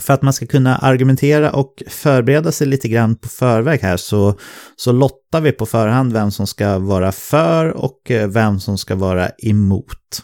För 0.00 0.14
att 0.14 0.22
man 0.22 0.32
ska 0.32 0.46
kunna 0.46 0.76
argumentera 0.76 1.50
och 1.50 1.82
förbereda 1.88 2.52
sig 2.52 2.66
lite 2.66 2.88
grann 2.88 3.16
på 3.16 3.28
förväg 3.28 3.80
här 3.80 3.96
så, 3.96 4.38
så 4.76 4.92
lottar 4.92 5.40
vi 5.40 5.52
på 5.52 5.66
förhand 5.66 6.12
vem 6.12 6.30
som 6.30 6.46
ska 6.46 6.78
vara 6.78 7.12
för 7.12 7.70
och 7.70 8.10
eh, 8.10 8.28
vem 8.28 8.60
som 8.60 8.78
ska 8.78 8.94
vara 8.94 9.30
emot. 9.38 10.22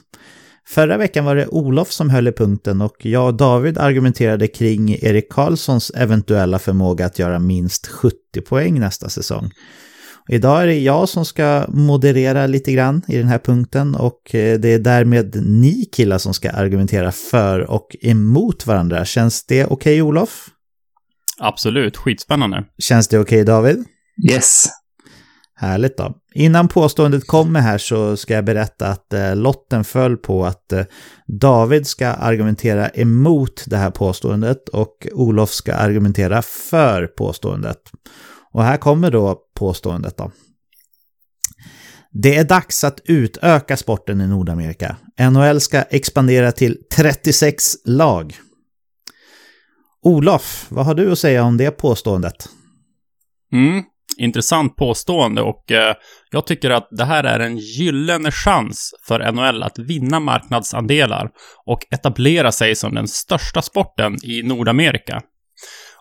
Förra 0.71 0.97
veckan 0.97 1.25
var 1.25 1.37
det 1.37 1.47
Olof 1.47 1.93
som 1.93 2.11
höll 2.11 2.29
i 2.29 2.33
punkten 2.33 2.81
och 2.81 3.07
jag 3.07 3.27
och 3.27 3.35
David 3.35 3.79
argumenterade 3.79 4.49
kring 4.49 4.91
Erik 4.91 5.33
Karlssons 5.33 5.91
eventuella 5.91 6.59
förmåga 6.59 7.07
att 7.07 7.18
göra 7.18 7.39
minst 7.39 7.87
70 7.87 8.16
poäng 8.49 8.81
nästa 8.81 9.09
säsong. 9.09 9.51
Idag 10.29 10.62
är 10.62 10.66
det 10.66 10.79
jag 10.79 11.09
som 11.09 11.25
ska 11.25 11.64
moderera 11.68 12.47
lite 12.47 12.73
grann 12.73 13.03
i 13.09 13.16
den 13.16 13.29
här 13.29 13.39
punkten 13.39 13.95
och 13.95 14.35
eh, 14.35 14.61
det 14.61 14.68
är 14.68 14.79
därmed 14.79 15.43
ni 15.47 15.85
killar 15.85 16.18
som 16.18 16.35
ska 16.35 16.51
argumentera 16.51 17.12
för 17.12 17.71
och 17.71 17.97
emot 18.01 18.66
varandra. 18.66 19.05
Känns 19.05 19.47
det 19.47 19.64
okej 19.64 19.75
okay, 19.75 20.03
Olof? 20.03 20.49
Absolut, 21.39 21.97
skitspännande. 21.97 22.64
Känns 22.79 23.09
det 23.09 23.18
okej 23.18 23.43
okay, 23.43 23.55
David? 23.55 23.85
Yes. 24.31 24.68
Härligt 25.61 25.97
då. 25.97 26.15
Innan 26.35 26.69
påståendet 26.69 27.27
kommer 27.27 27.61
här 27.61 27.79
så 27.79 28.17
ska 28.17 28.35
jag 28.35 28.45
berätta 28.45 28.87
att 28.87 29.13
eh, 29.13 29.37
lotten 29.37 29.85
föll 29.85 30.17
på 30.17 30.47
att 30.47 30.73
eh, 30.73 30.85
David 31.27 31.87
ska 31.87 32.09
argumentera 32.09 32.89
emot 32.89 33.65
det 33.67 33.77
här 33.77 33.91
påståendet 33.91 34.69
och 34.69 35.07
Olof 35.13 35.51
ska 35.51 35.75
argumentera 35.75 36.43
för 36.43 37.07
påståendet. 37.07 37.79
Och 38.53 38.65
här 38.65 38.77
kommer 38.77 39.11
då 39.11 39.41
påståendet 39.55 40.17
då. 40.17 40.31
Det 42.13 42.37
är 42.37 42.45
dags 42.45 42.85
att 42.85 43.01
utöka 43.05 43.77
sporten 43.77 44.21
i 44.21 44.27
Nordamerika. 44.27 44.97
NHL 45.31 45.61
ska 45.61 45.83
expandera 45.83 46.53
till 46.53 46.77
36 46.97 47.63
lag. 47.85 48.35
Olof, 50.03 50.67
vad 50.69 50.87
har 50.87 50.95
du 50.95 51.13
att 51.13 51.19
säga 51.19 51.45
om 51.45 51.57
det 51.57 51.71
påståendet? 51.71 52.49
Mm, 53.53 53.83
intressant 54.19 54.77
påstående 54.77 55.43
och 55.43 55.73
eh, 55.73 55.95
jag 56.31 56.47
tycker 56.47 56.71
att 56.71 56.89
det 56.91 57.05
här 57.05 57.25
är 57.25 57.41
en 57.41 57.59
gyllene 57.59 58.31
chans 58.31 58.91
för 59.09 59.33
NHL 59.33 59.63
att 59.63 59.79
vinna 59.79 60.21
marknadsandelar 60.21 61.31
och 61.67 61.79
etablera 61.91 62.53
sig 62.53 62.75
som 62.75 62.95
den 62.95 63.09
största 63.09 63.63
sporten 63.63 64.17
i 64.25 64.43
Nordamerika. 64.43 65.23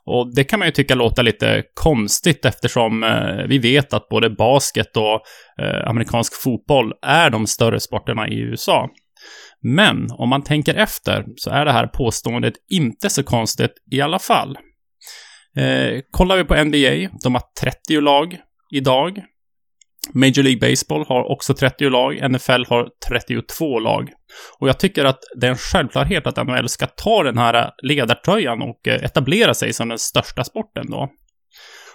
Och 0.06 0.36
det 0.36 0.44
kan 0.44 0.60
man 0.60 0.68
ju 0.68 0.72
tycka 0.72 0.96
låter 0.96 1.24
lite 1.24 1.64
konstigt 1.74 2.46
eftersom 2.46 3.04
eh, 3.04 3.48
vi 3.48 3.60
vet 3.60 3.94
att 3.94 4.10
både 4.10 4.30
basket 4.30 4.98
och 4.98 5.22
eh, 5.66 5.90
amerikansk 5.90 6.42
fotboll 6.44 6.94
är 7.02 7.30
de 7.30 7.48
större 7.48 7.80
sporterna 7.80 8.28
i 8.28 8.40
USA. 8.40 8.90
Men 9.62 10.08
om 10.12 10.30
man 10.30 10.44
tänker 10.44 10.76
efter 10.76 11.26
så 11.36 11.50
är 11.50 11.66
det 11.66 11.72
här 11.72 11.88
påståendet 11.88 12.54
inte 12.70 13.10
så 13.10 13.24
konstigt 13.24 13.72
i 13.92 14.02
alla 14.02 14.20
fall. 14.20 14.58
Eh, 15.60 16.02
kollar 16.12 16.38
vi 16.38 16.44
på 16.44 16.64
NBA, 16.64 17.18
de 17.24 17.36
har 17.36 17.44
30 17.62 18.02
lag 18.02 18.38
idag. 18.72 19.24
Major 20.14 20.44
League 20.44 20.70
Baseball 20.70 21.06
har 21.08 21.32
också 21.32 21.54
30 21.54 21.90
lag, 21.90 22.32
NFL 22.32 22.64
har 22.70 22.90
32 23.08 23.80
lag. 23.80 24.10
Och 24.60 24.70
jag 24.70 24.80
tycker 24.80 25.06
att 25.06 25.20
det 25.36 25.48
är 25.48 25.52
en 25.52 25.58
självklarhet 25.58 26.28
att 26.28 26.48
NHL 26.48 26.70
ska 26.70 26.88
ta 26.88 27.24
den 27.24 27.38
här 27.38 27.72
ledartröjan 27.84 28.62
och 28.62 28.88
eh, 28.88 29.04
etablera 29.04 29.54
sig 29.54 29.74
som 29.74 29.90
den 29.90 30.00
största 30.00 30.44
sporten 30.44 30.86
då. 30.90 31.10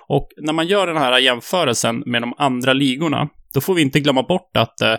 Och 0.07 0.29
när 0.37 0.53
man 0.53 0.67
gör 0.67 0.87
den 0.87 0.97
här 0.97 1.19
jämförelsen 1.19 2.03
med 2.07 2.23
de 2.23 2.35
andra 2.39 2.73
ligorna, 2.73 3.29
då 3.55 3.61
får 3.61 3.75
vi 3.75 3.83
inte 3.83 4.01
glömma 4.01 4.23
bort 4.23 4.57
att 4.57 4.81
eh, 4.81 4.95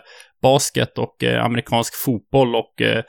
basket 0.45 0.97
och 0.97 1.23
eh, 1.23 1.45
amerikansk 1.45 1.93
fotboll 1.95 2.55
och 2.55 2.81
eh, 2.81 3.03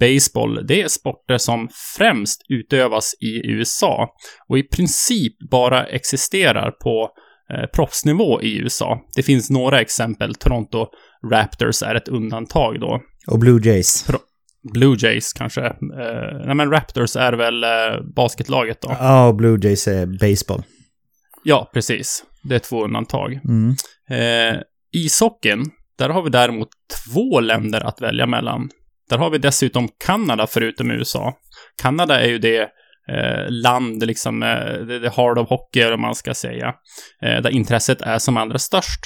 baseball, 0.00 0.66
det 0.66 0.82
är 0.82 0.88
sporter 0.88 1.38
som 1.38 1.68
främst 1.96 2.40
utövas 2.48 3.14
i 3.20 3.50
USA 3.50 4.08
och 4.48 4.58
i 4.58 4.62
princip 4.62 5.50
bara 5.50 5.86
existerar 5.86 6.70
på 6.70 7.10
eh, 7.52 7.66
proffsnivå 7.74 8.42
i 8.42 8.58
USA. 8.58 9.00
Det 9.16 9.22
finns 9.22 9.50
några 9.50 9.80
exempel. 9.80 10.34
Toronto 10.34 10.86
Raptors 11.32 11.82
är 11.82 11.94
ett 11.94 12.08
undantag 12.08 12.80
då. 12.80 13.00
Och 13.26 13.38
Blue 13.38 13.60
Jays. 13.64 14.04
Pro 14.06 14.18
Blue 14.72 14.96
Jays 14.98 15.32
kanske. 15.32 15.64
Eh, 15.66 16.46
nej 16.46 16.54
men 16.54 16.70
Raptors 16.70 17.16
är 17.16 17.32
väl 17.32 17.64
eh, 17.64 17.70
basketlaget 18.16 18.80
då. 18.80 18.96
Ja, 19.00 19.28
och 19.28 19.36
Blue 19.36 19.58
Jays 19.62 19.88
är 19.88 20.06
baseball. 20.06 20.62
Ja, 21.44 21.70
precis. 21.74 22.24
Det 22.42 22.54
är 22.54 22.58
två 22.58 22.84
undantag. 22.84 23.40
Mm. 23.44 23.74
Eh, 24.10 24.60
ishockeyn, 24.92 25.70
där 25.98 26.08
har 26.08 26.22
vi 26.22 26.30
däremot 26.30 26.68
två 27.06 27.40
länder 27.40 27.80
att 27.80 28.00
välja 28.00 28.26
mellan. 28.26 28.70
Där 29.10 29.18
har 29.18 29.30
vi 29.30 29.38
dessutom 29.38 29.88
Kanada 30.06 30.46
förutom 30.46 30.90
USA. 30.90 31.34
Kanada 31.82 32.20
är 32.20 32.28
ju 32.28 32.38
det 32.38 32.60
eh, 33.08 33.50
land, 33.50 34.06
liksom, 34.06 34.42
eh, 34.42 34.72
det, 34.86 34.98
det 34.98 35.08
hard 35.08 35.38
of 35.38 35.48
hockey, 35.48 35.80
eller 35.80 35.96
man 35.96 36.14
ska 36.14 36.34
säga, 36.34 36.74
eh, 37.22 37.42
där 37.42 37.50
intresset 37.50 38.02
är 38.02 38.18
som 38.18 38.36
allra 38.36 38.58
störst. 38.58 39.00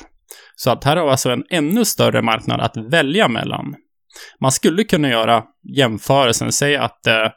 Så 0.57 0.71
att 0.71 0.85
här 0.85 0.97
har 0.97 1.05
vi 1.05 1.11
alltså 1.11 1.31
en 1.31 1.45
ännu 1.51 1.85
större 1.85 2.23
marknad 2.23 2.61
att 2.61 2.77
välja 2.77 3.29
mellan. 3.29 3.75
Man 4.41 4.53
skulle 4.53 4.85
kunna 4.85 5.09
göra 5.09 5.45
jämförelsen, 5.77 6.53
säga 6.53 6.83
att 6.83 7.07
eh, 7.07 7.29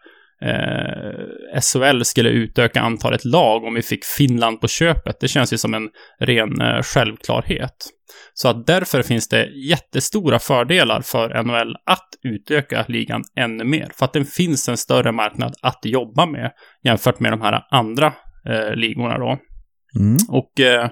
eh, 0.45 1.59
SHL 1.61 2.03
skulle 2.03 2.29
utöka 2.29 2.81
antalet 2.81 3.25
lag 3.25 3.63
om 3.63 3.73
vi 3.73 3.81
fick 3.81 4.05
Finland 4.05 4.61
på 4.61 4.67
köpet. 4.67 5.19
Det 5.19 5.27
känns 5.27 5.53
ju 5.53 5.57
som 5.57 5.73
en 5.73 5.89
ren 6.19 6.61
eh, 6.61 6.81
självklarhet. 6.81 7.75
Så 8.33 8.47
att 8.47 8.67
därför 8.67 9.01
finns 9.01 9.27
det 9.27 9.45
jättestora 9.69 10.39
fördelar 10.39 11.01
för 11.01 11.43
NHL 11.43 11.75
att 11.85 12.07
utöka 12.23 12.85
ligan 12.87 13.23
ännu 13.39 13.63
mer. 13.63 13.91
För 13.95 14.05
att 14.05 14.13
det 14.13 14.25
finns 14.25 14.69
en 14.69 14.77
större 14.77 15.11
marknad 15.11 15.53
att 15.61 15.79
jobba 15.83 16.25
med 16.25 16.51
jämfört 16.83 17.19
med 17.19 17.31
de 17.31 17.41
här 17.41 17.63
andra 17.71 18.13
eh, 18.49 18.75
ligorna 18.75 19.17
då. 19.17 19.37
Mm. 19.99 20.17
Och 20.29 20.59
eh, 20.59 20.89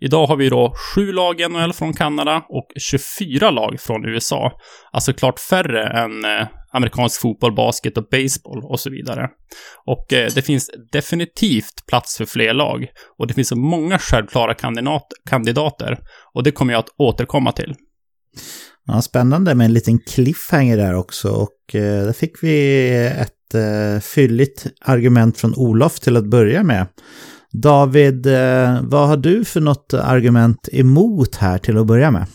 idag 0.00 0.26
har 0.26 0.36
vi 0.36 0.48
då 0.48 0.74
sju 0.94 1.12
lag 1.12 1.40
i 1.40 1.48
NHL 1.48 1.72
från 1.72 1.92
Kanada 1.92 2.42
och 2.48 2.66
24 2.80 3.50
lag 3.50 3.80
från 3.80 4.04
USA. 4.04 4.52
Alltså 4.92 5.12
klart 5.12 5.40
färre 5.40 5.86
än 5.86 6.24
eh, 6.24 6.46
amerikansk 6.72 7.20
fotboll, 7.20 7.54
basket 7.54 7.98
och 7.98 8.08
baseball 8.10 8.64
och 8.64 8.80
så 8.80 8.90
vidare. 8.90 9.28
Och 9.86 10.12
eh, 10.12 10.30
det 10.34 10.42
finns 10.42 10.70
definitivt 10.92 11.86
plats 11.86 12.16
för 12.16 12.24
fler 12.24 12.54
lag. 12.54 12.86
Och 13.18 13.26
det 13.26 13.34
finns 13.34 13.48
så 13.48 13.56
många 13.56 13.98
självklara 13.98 14.54
kandidat 14.54 15.06
kandidater. 15.30 15.98
Och 16.34 16.42
det 16.42 16.50
kommer 16.50 16.72
jag 16.72 16.80
att 16.80 16.94
återkomma 16.98 17.52
till. 17.52 17.74
Ja, 18.86 19.02
spännande 19.02 19.54
med 19.54 19.64
en 19.64 19.72
liten 19.72 19.98
cliffhanger 19.98 20.76
där 20.76 20.94
också. 20.94 21.30
Och 21.30 21.74
eh, 21.74 22.04
där 22.04 22.12
fick 22.12 22.42
vi 22.42 22.88
ett 23.06 23.54
eh, 23.54 24.00
fylligt 24.00 24.66
argument 24.80 25.38
från 25.38 25.54
Olof 25.54 26.00
till 26.00 26.16
att 26.16 26.26
börja 26.26 26.62
med. 26.62 26.86
David, 27.52 28.26
eh, 28.26 28.82
vad 28.82 29.08
har 29.08 29.16
du 29.16 29.44
för 29.44 29.60
något 29.60 29.94
argument 29.94 30.68
emot 30.72 31.36
här 31.36 31.58
till 31.58 31.78
att 31.78 31.86
börja 31.86 32.10
med? 32.10 32.26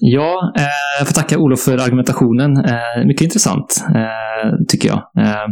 Ja, 0.00 0.52
eh, 0.58 0.98
jag 0.98 1.08
får 1.08 1.14
tacka 1.14 1.38
Olof 1.38 1.60
för 1.60 1.78
argumentationen. 1.78 2.56
Eh, 2.56 3.06
mycket 3.06 3.24
intressant, 3.24 3.84
eh, 3.94 4.50
tycker 4.68 4.88
jag. 4.88 5.24
Eh, 5.24 5.46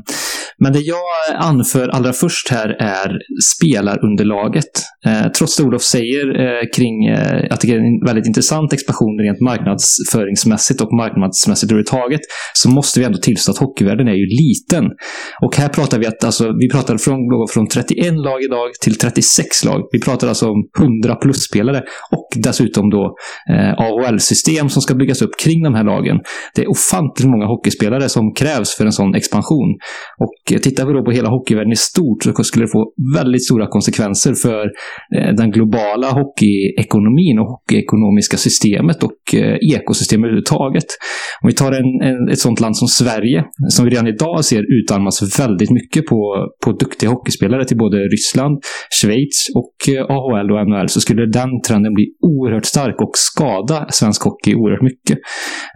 men 0.59 0.73
det 0.73 0.81
jag 0.81 0.99
anför 1.37 1.89
allra 1.89 2.13
först 2.13 2.51
här 2.51 2.69
är 2.69 3.19
spelarunderlaget. 3.55 4.73
Eh, 5.07 5.33
trots 5.39 5.57
det 5.57 5.63
Olof 5.63 5.83
säger 5.83 6.41
eh, 6.41 6.63
kring, 6.77 7.07
eh, 7.07 7.47
jag 7.51 7.61
tycker 7.61 7.75
det 7.75 7.81
är 7.81 8.01
en 8.01 8.07
väldigt 8.07 8.27
intressant 8.27 8.73
expansion 8.73 9.19
rent 9.19 9.41
marknadsföringsmässigt 9.41 10.81
och 10.81 10.93
marknadsmässigt 10.93 11.73
överhuvudtaget, 11.73 12.21
så 12.53 12.69
måste 12.69 13.01
vi 13.01 13.07
ändå 13.07 13.19
tillstå 13.19 13.53
att 13.53 13.59
hockeyvärlden 13.59 14.09
är 14.09 14.15
ju 14.15 14.27
liten. 14.27 14.85
Och 15.43 15.57
här 15.57 15.69
pratar 15.69 15.99
vi 15.99 16.07
att 16.07 16.25
alltså, 16.25 16.53
vi 16.61 16.69
pratar 16.71 16.99
från, 16.99 17.19
från 17.51 17.69
31 17.69 18.15
lag 18.15 18.43
idag 18.43 18.69
till 18.81 18.99
36 18.99 19.65
lag. 19.65 19.81
Vi 19.93 20.01
pratar 20.01 20.29
alltså 20.29 20.47
om 20.51 20.69
100 20.79 21.15
plus-spelare 21.15 21.83
och 22.11 22.29
dessutom 22.37 22.91
då 22.91 23.17
eh, 23.51 23.73
AHL-system 23.79 24.34
system 24.35 24.68
som 24.68 24.82
ska 24.82 24.95
byggas 24.95 25.22
upp 25.22 25.35
kring 25.45 25.62
de 25.62 25.74
här 25.74 25.85
lagen. 25.85 26.16
Det 26.55 26.62
är 26.62 26.70
ofantligt 26.70 27.28
många 27.30 27.47
hockeyspelare 27.47 28.09
som 28.09 28.35
krävs 28.41 28.76
för 28.76 28.85
en 28.87 28.93
sån 28.93 29.14
expansion. 29.14 29.70
Och 30.24 30.53
eh, 30.53 30.59
tittar 30.59 30.87
vi 30.87 30.93
då 30.93 31.05
på 31.05 31.11
hela 31.11 31.28
hockeyvärlden 31.28 31.72
i 31.72 31.76
stort 31.76 32.22
så 32.22 32.45
skulle 32.45 32.64
det 32.64 32.72
få 32.72 32.93
väldigt 33.16 33.45
stora 33.45 33.66
konsekvenser 33.66 34.35
för 34.35 34.64
eh, 35.16 35.35
den 35.37 35.51
globala 35.51 36.09
hockeyekonomin 36.11 37.39
och 37.41 37.47
hockeyekonomiska 37.47 38.37
systemet 38.37 39.03
och 39.03 39.20
eh, 39.35 39.57
ekosystemet 39.76 40.24
överhuvudtaget. 40.24 40.89
Om 41.43 41.47
vi 41.49 41.55
tar 41.55 41.72
en, 41.72 41.91
en, 42.09 42.28
ett 42.32 42.39
sånt 42.39 42.61
land 42.61 42.76
som 42.76 42.89
Sverige, 42.89 43.45
som 43.68 43.85
vi 43.85 43.91
redan 43.91 44.07
idag 44.07 44.45
ser 44.45 44.62
utarmas 44.78 45.41
väldigt 45.41 45.70
mycket 45.70 46.07
på, 46.07 46.49
på 46.64 46.72
duktiga 46.72 47.11
hockeyspelare 47.11 47.64
till 47.64 47.76
både 47.76 47.97
Ryssland, 47.97 48.55
Schweiz 49.01 49.39
och 49.55 49.74
AHL 50.09 50.51
och 50.53 50.68
NHL, 50.68 50.89
så 50.89 51.01
skulle 51.01 51.26
den 51.26 51.51
trenden 51.66 51.95
bli 51.95 52.07
oerhört 52.20 52.64
stark 52.64 53.01
och 53.03 53.12
skada 53.14 53.87
svensk 53.91 54.24
hockey 54.25 54.55
oerhört 54.55 54.83
mycket. 54.83 55.18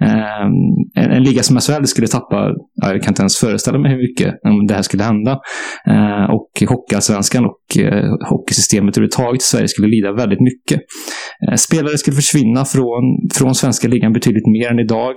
Ehm, 0.01 0.53
en, 0.95 1.11
en 1.11 1.23
liga 1.23 1.43
som 1.43 1.61
SHL 1.61 1.85
skulle 1.85 2.07
tappa, 2.07 2.51
jag 2.75 3.03
kan 3.03 3.11
inte 3.11 3.23
ens 3.23 3.39
föreställa 3.39 3.79
mig 3.79 3.91
hur 3.91 3.99
mycket 3.99 4.35
om 4.45 4.67
det 4.67 4.75
här 4.75 4.83
skulle 4.83 5.03
hända. 5.03 5.39
Ehm, 5.87 6.31
och 6.31 6.51
Hockeyallsvenskan 6.69 7.45
och 7.45 7.79
eh, 7.79 8.05
hockeysystemet 8.31 8.97
överhuvudtaget 8.97 9.43
i 9.43 9.45
Sverige 9.45 9.69
skulle 9.69 9.89
lida 9.89 10.13
väldigt 10.13 10.41
mycket. 10.41 10.81
Eh, 11.47 11.55
spelare 11.55 11.99
skulle 11.99 12.17
försvinna 12.17 12.65
från, 12.65 13.05
från 13.35 13.55
svenska 13.55 13.89
ligan 13.89 14.13
betydligt 14.13 14.47
mer 14.47 14.71
än 14.73 14.79
idag. 14.79 15.15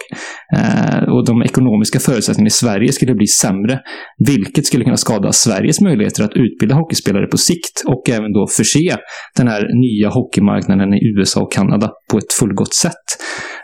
Eh, 0.58 1.04
och 1.14 1.26
de 1.26 1.44
ekonomiska 1.44 2.00
förutsättningarna 2.00 2.48
i 2.48 2.52
Sverige 2.52 2.92
skulle 2.92 3.16
bli 3.16 3.28
sämre. 3.28 3.80
Vilket 4.28 4.66
skulle 4.66 4.84
kunna 4.84 4.98
skada 4.98 5.32
Sveriges 5.32 5.82
möjligheter 5.82 6.24
att 6.24 6.34
utbilda 6.36 6.76
hockeyspelare 6.76 7.28
på 7.28 7.38
sikt 7.38 7.84
och 7.88 8.10
även 8.10 8.34
då 8.34 8.48
förse 8.48 8.98
den 9.38 9.48
här 9.48 9.62
nya 9.82 10.10
hockeymarknaden 10.10 10.94
i 10.94 11.00
USA 11.18 11.42
och 11.42 11.52
Kanada 11.52 11.92
på 12.12 12.18
ett 12.18 12.34
fullgott 12.34 12.74
sätt. 12.74 13.06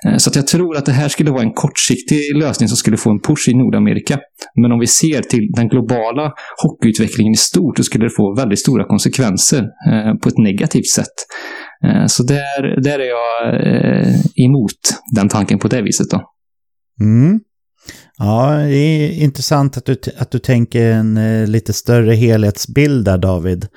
Eh, 0.07 0.17
så 0.17 0.29
att 0.29 0.35
jag 0.35 0.47
tror 0.47 0.77
att 0.77 0.85
det 0.85 0.91
här 0.91 1.07
skulle 1.09 1.31
vara 1.31 1.43
en 1.43 1.53
kortsiktig 1.53 2.35
lösning 2.35 2.69
som 2.69 2.77
skulle 2.77 2.97
få 2.97 3.09
en 3.11 3.19
push 3.19 3.49
i 3.49 3.53
Nordamerika. 3.53 4.19
Men 4.61 4.71
om 4.71 4.79
vi 4.79 4.87
ser 4.87 5.21
till 5.21 5.51
den 5.55 5.67
globala 5.67 6.31
hockeyutvecklingen 6.63 7.33
i 7.33 7.37
stort 7.37 7.77
så 7.77 7.83
skulle 7.83 8.05
det 8.05 8.15
få 8.17 8.35
väldigt 8.35 8.59
stora 8.59 8.83
konsekvenser 8.83 9.59
eh, 9.91 10.13
på 10.21 10.29
ett 10.29 10.37
negativt 10.37 10.89
sätt. 10.95 11.15
Eh, 11.83 12.05
så 12.07 12.23
där, 12.23 12.81
där 12.81 12.99
är 12.99 13.07
jag 13.07 13.55
emot 14.35 14.71
den 15.15 15.29
tanken 15.29 15.59
på 15.59 15.67
det 15.67 15.81
viset. 15.81 16.09
Då. 16.09 16.21
Mm. 17.01 17.39
Ja, 18.17 18.51
det 18.51 18.75
är 18.75 19.23
intressant 19.23 19.77
att 19.77 19.85
du, 19.85 19.97
att 20.17 20.31
du 20.31 20.39
tänker 20.39 20.91
en 20.91 21.45
lite 21.51 21.73
större 21.73 22.13
helhetsbild 22.13 23.05
där, 23.05 23.17
David. 23.17 23.67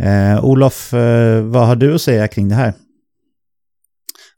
Eh, 0.00 0.44
Olof, 0.44 0.94
eh, 0.94 1.42
vad 1.42 1.66
har 1.66 1.76
du 1.76 1.94
att 1.94 2.02
säga 2.02 2.28
kring 2.28 2.48
det 2.48 2.54
här? 2.54 2.74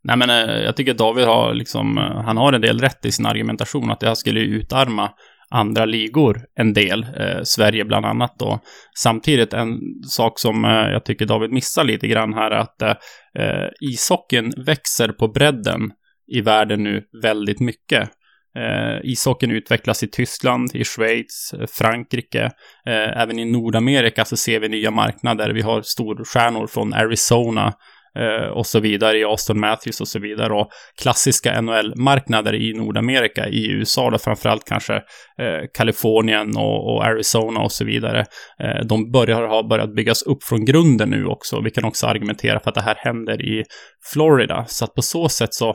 Nej 0.04 0.16
men 0.16 0.30
eh, 0.30 0.64
jag 0.64 0.76
tycker 0.76 0.94
David 0.94 1.26
har 1.26 1.54
liksom, 1.54 1.98
eh, 1.98 2.22
han 2.24 2.36
har 2.36 2.52
en 2.52 2.60
del 2.60 2.80
rätt 2.80 3.04
i 3.04 3.12
sin 3.12 3.26
argumentation 3.26 3.90
att 3.90 4.00
det 4.00 4.06
här 4.06 4.14
skulle 4.14 4.40
utarma 4.40 5.10
andra 5.50 5.84
ligor 5.84 6.40
en 6.54 6.72
del, 6.72 7.02
eh, 7.02 7.42
Sverige 7.42 7.84
bland 7.84 8.06
annat 8.06 8.34
då. 8.38 8.60
Samtidigt 8.98 9.52
en 9.52 9.78
sak 10.08 10.38
som 10.38 10.64
eh, 10.64 10.70
jag 10.70 11.04
tycker 11.04 11.26
David 11.26 11.52
missar 11.52 11.84
lite 11.84 12.08
grann 12.08 12.34
här 12.34 12.50
är 12.50 12.58
att 12.58 12.82
eh, 12.82 12.94
eh, 13.38 13.68
ishockeyn 13.92 14.52
växer 14.66 15.08
på 15.08 15.28
bredden 15.28 15.90
i 16.36 16.40
världen 16.40 16.82
nu 16.82 17.02
väldigt 17.22 17.60
mycket. 17.60 18.10
Eh, 18.58 18.98
ishockeyn 19.02 19.50
utvecklas 19.50 20.02
i 20.02 20.08
Tyskland, 20.08 20.70
i 20.74 20.84
Schweiz, 20.84 21.54
eh, 21.54 21.66
Frankrike. 21.78 22.42
Eh, 22.86 23.22
även 23.22 23.38
i 23.38 23.44
Nordamerika 23.44 24.24
så 24.24 24.36
ser 24.36 24.60
vi 24.60 24.68
nya 24.68 24.90
marknader. 24.90 25.50
Vi 25.50 25.62
har 25.62 25.82
storstjärnor 25.82 26.66
från 26.66 26.94
Arizona, 26.94 27.72
Eh, 28.18 28.48
och 28.48 28.66
så 28.66 28.80
vidare 28.80 29.18
i 29.18 29.24
Austin 29.24 29.60
Matthews 29.60 30.00
och 30.00 30.08
så 30.08 30.18
vidare. 30.18 30.52
Och 30.52 30.68
klassiska 31.02 31.60
NHL-marknader 31.60 32.54
i 32.54 32.74
Nordamerika, 32.74 33.48
i 33.48 33.70
USA 33.70 34.10
då 34.10 34.18
framförallt 34.18 34.64
kanske 34.64 34.94
eh, 35.38 35.60
Kalifornien 35.74 36.56
och, 36.56 36.94
och, 36.94 37.04
Arizona 37.04 37.60
och 37.60 37.72
så 37.72 37.84
vidare. 37.84 38.24
Eh, 38.62 38.86
de 38.86 39.12
börjar 39.12 39.42
ha 39.42 39.68
börjat 39.68 39.94
byggas 39.94 40.22
upp 40.22 40.44
från 40.44 40.64
grunden 40.64 41.10
nu 41.10 41.26
också. 41.26 41.60
Vi 41.60 41.70
kan 41.70 41.84
också 41.84 42.06
argumentera 42.06 42.60
för 42.60 42.70
att 42.70 42.74
det 42.74 42.82
här 42.82 42.96
händer 42.98 43.42
i 43.42 43.64
Florida. 44.12 44.64
Så 44.68 44.84
att 44.84 44.94
på 44.94 45.02
så 45.02 45.28
sätt 45.28 45.54
så 45.54 45.74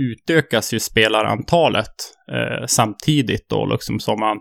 utökas 0.00 0.74
ju 0.74 0.80
spelarantalet 0.80 1.94
eh, 2.32 2.66
samtidigt 2.66 3.48
då, 3.48 3.66
liksom 3.66 4.00
som 4.00 4.20
man, 4.20 4.36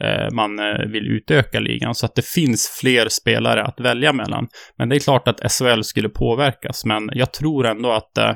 eh, 0.00 0.30
man 0.32 0.58
eh, 0.58 0.86
vill 0.86 1.06
utöka 1.06 1.60
ligan. 1.60 1.94
Så 1.94 2.06
att 2.06 2.14
det 2.14 2.26
finns 2.26 2.78
fler 2.80 3.08
spelare 3.08 3.64
att 3.64 3.80
välja 3.80 4.12
mellan. 4.12 4.48
Men 4.78 4.88
det 4.88 4.96
är 4.96 5.00
klart 5.00 5.28
att 5.28 5.52
SHL 5.52 5.82
skulle 5.82 6.08
påverkas, 6.08 6.84
men 6.84 7.10
jag 7.12 7.32
tror 7.32 7.66
ändå 7.66 7.90
att 7.90 8.18
eh, 8.18 8.30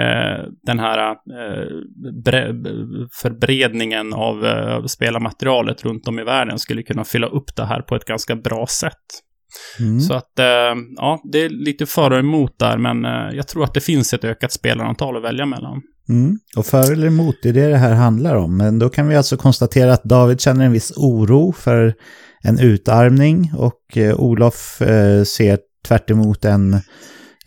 eh 0.00 0.44
den 0.62 0.78
här 0.78 1.10
eh, 1.10 1.66
förbredningen 3.22 4.12
av 4.12 4.36
spelarmaterialet 4.86 5.84
runt 5.84 6.08
om 6.08 6.18
i 6.18 6.24
världen 6.24 6.58
skulle 6.58 6.82
kunna 6.82 7.04
fylla 7.04 7.26
upp 7.26 7.56
det 7.56 7.64
här 7.64 7.82
på 7.82 7.96
ett 7.96 8.04
ganska 8.04 8.36
bra 8.36 8.66
sätt. 8.66 9.22
Mm. 9.80 10.00
Så 10.00 10.14
att, 10.14 10.32
ja, 10.96 11.20
det 11.32 11.38
är 11.38 11.48
lite 11.48 11.86
för 11.86 12.10
och 12.10 12.18
emot 12.18 12.58
där, 12.58 12.78
men 12.78 13.04
jag 13.36 13.48
tror 13.48 13.64
att 13.64 13.74
det 13.74 13.80
finns 13.80 14.14
ett 14.14 14.24
ökat 14.24 14.52
spelarantal 14.52 15.16
att 15.16 15.22
välja 15.22 15.46
mellan. 15.46 15.82
Mm. 16.08 16.38
Och 16.56 16.66
för 16.66 16.92
eller 16.92 17.06
emot, 17.06 17.36
det 17.42 17.48
är 17.48 17.52
det 17.52 17.68
det 17.68 17.76
här 17.76 17.94
handlar 17.94 18.34
om. 18.34 18.56
Men 18.56 18.78
då 18.78 18.88
kan 18.88 19.08
vi 19.08 19.16
alltså 19.16 19.36
konstatera 19.36 19.92
att 19.92 20.04
David 20.04 20.40
känner 20.40 20.64
en 20.64 20.72
viss 20.72 20.92
oro 20.96 21.52
för 21.52 21.94
en 22.42 22.58
utarmning 22.58 23.52
och 23.56 23.96
eh, 23.96 24.20
Olof 24.20 24.82
eh, 24.82 25.24
ser 25.24 25.58
tvärt 25.86 26.10
en, 26.44 26.80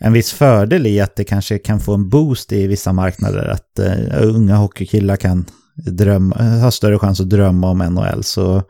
en 0.00 0.12
viss 0.12 0.32
fördel 0.32 0.86
i 0.86 1.00
att 1.00 1.16
det 1.16 1.24
kanske 1.24 1.58
kan 1.58 1.80
få 1.80 1.94
en 1.94 2.08
boost 2.08 2.52
i 2.52 2.66
vissa 2.66 2.92
marknader. 2.92 3.46
Att 3.46 3.78
eh, 3.78 4.22
unga 4.22 4.56
hockeykillar 4.56 5.16
kan 5.16 5.44
drömma, 5.74 6.36
ha 6.36 6.70
större 6.70 6.98
chans 6.98 7.20
att 7.20 7.30
drömma 7.30 7.70
om 7.70 7.78
NHL. 7.78 8.24
Så 8.24 8.62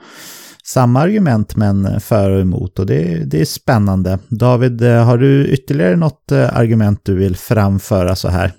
samma 0.64 1.00
argument 1.00 1.56
men 1.56 2.00
för 2.00 2.30
och 2.30 2.40
emot 2.40 2.78
och 2.78 2.86
det, 2.86 3.24
det 3.24 3.40
är 3.40 3.44
spännande. 3.44 4.18
David, 4.28 4.82
eh, 4.82 5.04
har 5.04 5.18
du 5.18 5.46
ytterligare 5.46 5.96
något 5.96 6.32
eh, 6.32 6.56
argument 6.56 7.00
du 7.02 7.14
vill 7.14 7.36
framföra 7.36 8.16
så 8.16 8.28
här? 8.28 8.52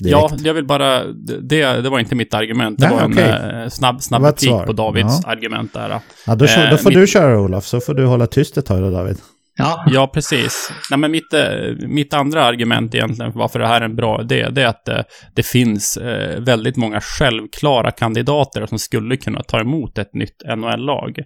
Direkt. 0.00 0.32
Ja, 0.32 0.36
jag 0.44 0.54
vill 0.54 0.66
bara... 0.66 1.04
Det, 1.04 1.82
det 1.82 1.90
var 1.90 1.98
inte 1.98 2.14
mitt 2.14 2.34
argument. 2.34 2.78
Det 2.78 2.88
Nej, 2.88 2.96
var 2.96 3.08
okay. 3.08 3.24
en 3.24 3.62
uh, 3.62 3.68
snabb, 3.68 4.02
snabb 4.02 4.22
kritik 4.22 4.66
på 4.66 4.72
Davids 4.72 5.20
ja. 5.22 5.30
argument 5.30 5.72
där. 5.72 6.00
Ja, 6.26 6.34
då, 6.34 6.46
då 6.70 6.76
får 6.76 6.90
mitt... 6.90 6.98
du 6.98 7.06
köra 7.06 7.40
Olof, 7.40 7.66
så 7.66 7.80
får 7.80 7.94
du 7.94 8.06
hålla 8.06 8.26
tyst 8.26 8.58
ett 8.58 8.66
tag 8.66 8.82
då 8.82 8.90
David. 8.90 9.16
Ja. 9.56 9.84
ja, 9.86 10.06
precis. 10.06 10.72
Nej, 10.90 10.98
men 10.98 11.10
mitt, 11.10 11.32
eh, 11.34 11.88
mitt 11.88 12.14
andra 12.14 12.44
argument 12.44 12.94
egentligen 12.94 13.32
för 13.32 13.38
varför 13.38 13.58
det 13.58 13.66
här 13.66 13.80
är 13.80 13.84
en 13.84 13.96
bra 13.96 14.20
idé, 14.20 14.48
det 14.50 14.62
är 14.62 14.66
att 14.66 14.84
det, 14.84 15.04
det 15.34 15.46
finns 15.46 15.96
eh, 15.96 16.40
väldigt 16.40 16.76
många 16.76 17.00
självklara 17.00 17.90
kandidater 17.90 18.66
som 18.66 18.78
skulle 18.78 19.16
kunna 19.16 19.42
ta 19.42 19.60
emot 19.60 19.98
ett 19.98 20.14
nytt 20.14 20.42
NHL-lag. 20.56 21.18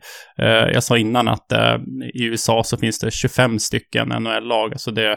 Jag 0.72 0.82
sa 0.82 0.98
innan 0.98 1.28
att 1.28 1.52
i 2.14 2.24
USA 2.24 2.64
så 2.64 2.76
finns 2.76 2.98
det 2.98 3.10
25 3.10 3.58
stycken 3.58 4.08
NHL-lag, 4.08 4.72
alltså 4.72 4.90
det 4.90 5.16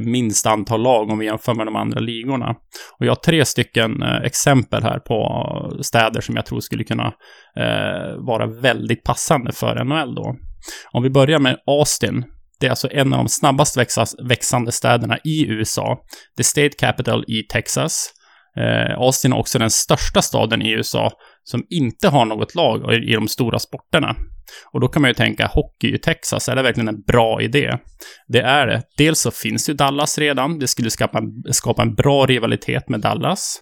minst 0.00 0.46
antal 0.46 0.82
lag 0.82 1.10
om 1.10 1.18
vi 1.18 1.26
jämför 1.26 1.54
med 1.54 1.66
de 1.66 1.76
andra 1.76 2.00
ligorna. 2.00 2.54
Och 2.98 3.06
jag 3.06 3.10
har 3.10 3.16
tre 3.16 3.44
stycken 3.44 4.02
exempel 4.02 4.82
här 4.82 4.98
på 4.98 5.78
städer 5.82 6.20
som 6.20 6.36
jag 6.36 6.46
tror 6.46 6.60
skulle 6.60 6.84
kunna 6.84 7.12
vara 8.18 8.46
väldigt 8.46 9.04
passande 9.04 9.52
för 9.52 9.84
NHL 9.84 10.14
då. 10.14 10.36
Om 10.92 11.02
vi 11.02 11.10
börjar 11.10 11.38
med 11.38 11.56
Austin, 11.66 12.24
det 12.60 12.66
är 12.66 12.70
alltså 12.70 12.88
en 12.90 13.12
av 13.12 13.18
de 13.18 13.28
snabbast 13.28 13.76
växande 14.28 14.72
städerna 14.72 15.18
i 15.24 15.46
USA. 15.46 15.98
The 16.36 16.44
State 16.44 16.76
Capital 16.78 17.24
i 17.28 17.42
Texas. 17.42 18.12
Eh, 18.56 18.98
Austin 18.98 19.32
är 19.32 19.38
också 19.38 19.58
den 19.58 19.70
största 19.70 20.22
staden 20.22 20.62
i 20.62 20.70
USA 20.70 21.10
som 21.44 21.64
inte 21.70 22.08
har 22.08 22.24
något 22.24 22.54
lag 22.54 22.94
i 22.94 23.14
de 23.14 23.28
stora 23.28 23.58
sporterna. 23.58 24.16
Och 24.72 24.80
då 24.80 24.88
kan 24.88 25.02
man 25.02 25.10
ju 25.10 25.14
tänka, 25.14 25.46
hockey 25.46 25.94
i 25.94 25.98
Texas, 25.98 26.48
är 26.48 26.56
det 26.56 26.62
verkligen 26.62 26.88
en 26.88 27.02
bra 27.02 27.42
idé? 27.42 27.76
Det 28.28 28.40
är 28.40 28.66
det. 28.66 28.82
Dels 28.96 29.20
så 29.20 29.30
finns 29.30 29.68
ju 29.68 29.74
Dallas 29.74 30.18
redan, 30.18 30.58
det 30.58 30.68
skulle 30.68 30.90
skapa 30.90 31.18
en, 31.18 31.52
skapa 31.52 31.82
en 31.82 31.94
bra 31.94 32.26
rivalitet 32.26 32.88
med 32.88 33.00
Dallas. 33.00 33.60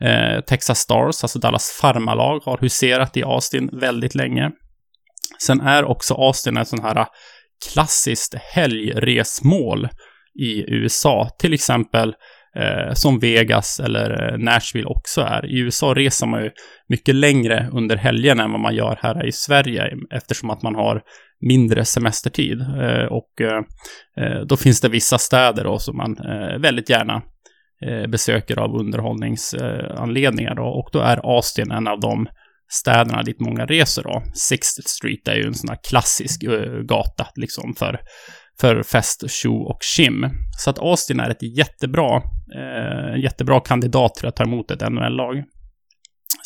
Eh, 0.00 0.40
Texas 0.40 0.78
Stars, 0.78 1.24
alltså 1.24 1.38
Dallas 1.38 1.78
farmalag, 1.80 2.40
har 2.44 2.58
huserat 2.60 3.16
i 3.16 3.22
Austin 3.22 3.70
väldigt 3.72 4.14
länge. 4.14 4.50
Sen 5.42 5.60
är 5.60 5.84
också 5.84 6.14
Austin 6.14 6.56
en 6.56 6.66
sån 6.66 6.82
här 6.82 7.06
klassiskt 7.70 8.34
helgresmål 8.34 9.88
i 10.40 10.64
USA. 10.68 11.28
Till 11.38 11.54
exempel 11.54 12.14
eh, 12.56 12.94
som 12.94 13.18
Vegas 13.18 13.80
eller 13.80 14.32
eh, 14.32 14.38
Nashville 14.38 14.86
också 14.86 15.20
är. 15.20 15.46
I 15.46 15.58
USA 15.58 15.94
reser 15.94 16.26
man 16.26 16.42
ju 16.42 16.50
mycket 16.88 17.14
längre 17.14 17.68
under 17.72 17.96
helgen 17.96 18.40
än 18.40 18.52
vad 18.52 18.60
man 18.60 18.74
gör 18.74 18.98
här 19.02 19.26
i 19.26 19.32
Sverige 19.32 19.96
eftersom 20.10 20.50
att 20.50 20.62
man 20.62 20.74
har 20.74 21.02
mindre 21.40 21.84
semestertid. 21.84 22.60
Eh, 22.60 23.04
och 23.04 23.40
eh, 23.40 23.62
eh 24.16 24.40
då 24.40 24.56
finns 24.56 24.80
det 24.80 24.88
vissa 24.88 25.18
städer 25.18 25.64
då 25.64 25.78
som 25.78 25.96
man 25.96 26.18
eh, 26.18 26.58
väldigt 26.58 26.90
gärna 26.90 27.22
eh, 27.86 28.06
besöker 28.06 28.58
av 28.58 28.76
underhållningsanledningar. 28.76 30.54
Då. 30.54 30.64
Och 30.64 30.88
då 30.92 30.98
är 30.98 31.36
Austin 31.36 31.70
en 31.70 31.88
av 31.88 32.00
dem 32.00 32.26
städerna 32.72 33.22
dit 33.22 33.40
många 33.40 33.66
reser 33.66 34.02
då. 34.02 34.22
Sixth 34.34 34.80
Street 34.86 35.28
är 35.28 35.34
ju 35.34 35.46
en 35.46 35.54
sån 35.54 35.68
här 35.68 35.78
klassisk 35.88 36.44
uh, 36.44 36.82
gata 36.82 37.26
liksom 37.36 37.74
för, 37.78 38.00
för 38.60 38.82
fest, 38.82 39.30
tjo 39.30 39.54
och 39.54 39.78
kim. 39.96 40.30
Så 40.58 40.70
att 40.70 40.78
Austin 40.78 41.20
är 41.20 41.30
ett 41.30 41.56
jättebra, 41.58 42.16
uh, 42.56 43.22
jättebra 43.22 43.60
kandidat 43.60 44.14
till 44.14 44.28
att 44.28 44.36
ta 44.36 44.44
emot 44.44 44.70
ett 44.70 44.80
NHL-lag. 44.80 45.44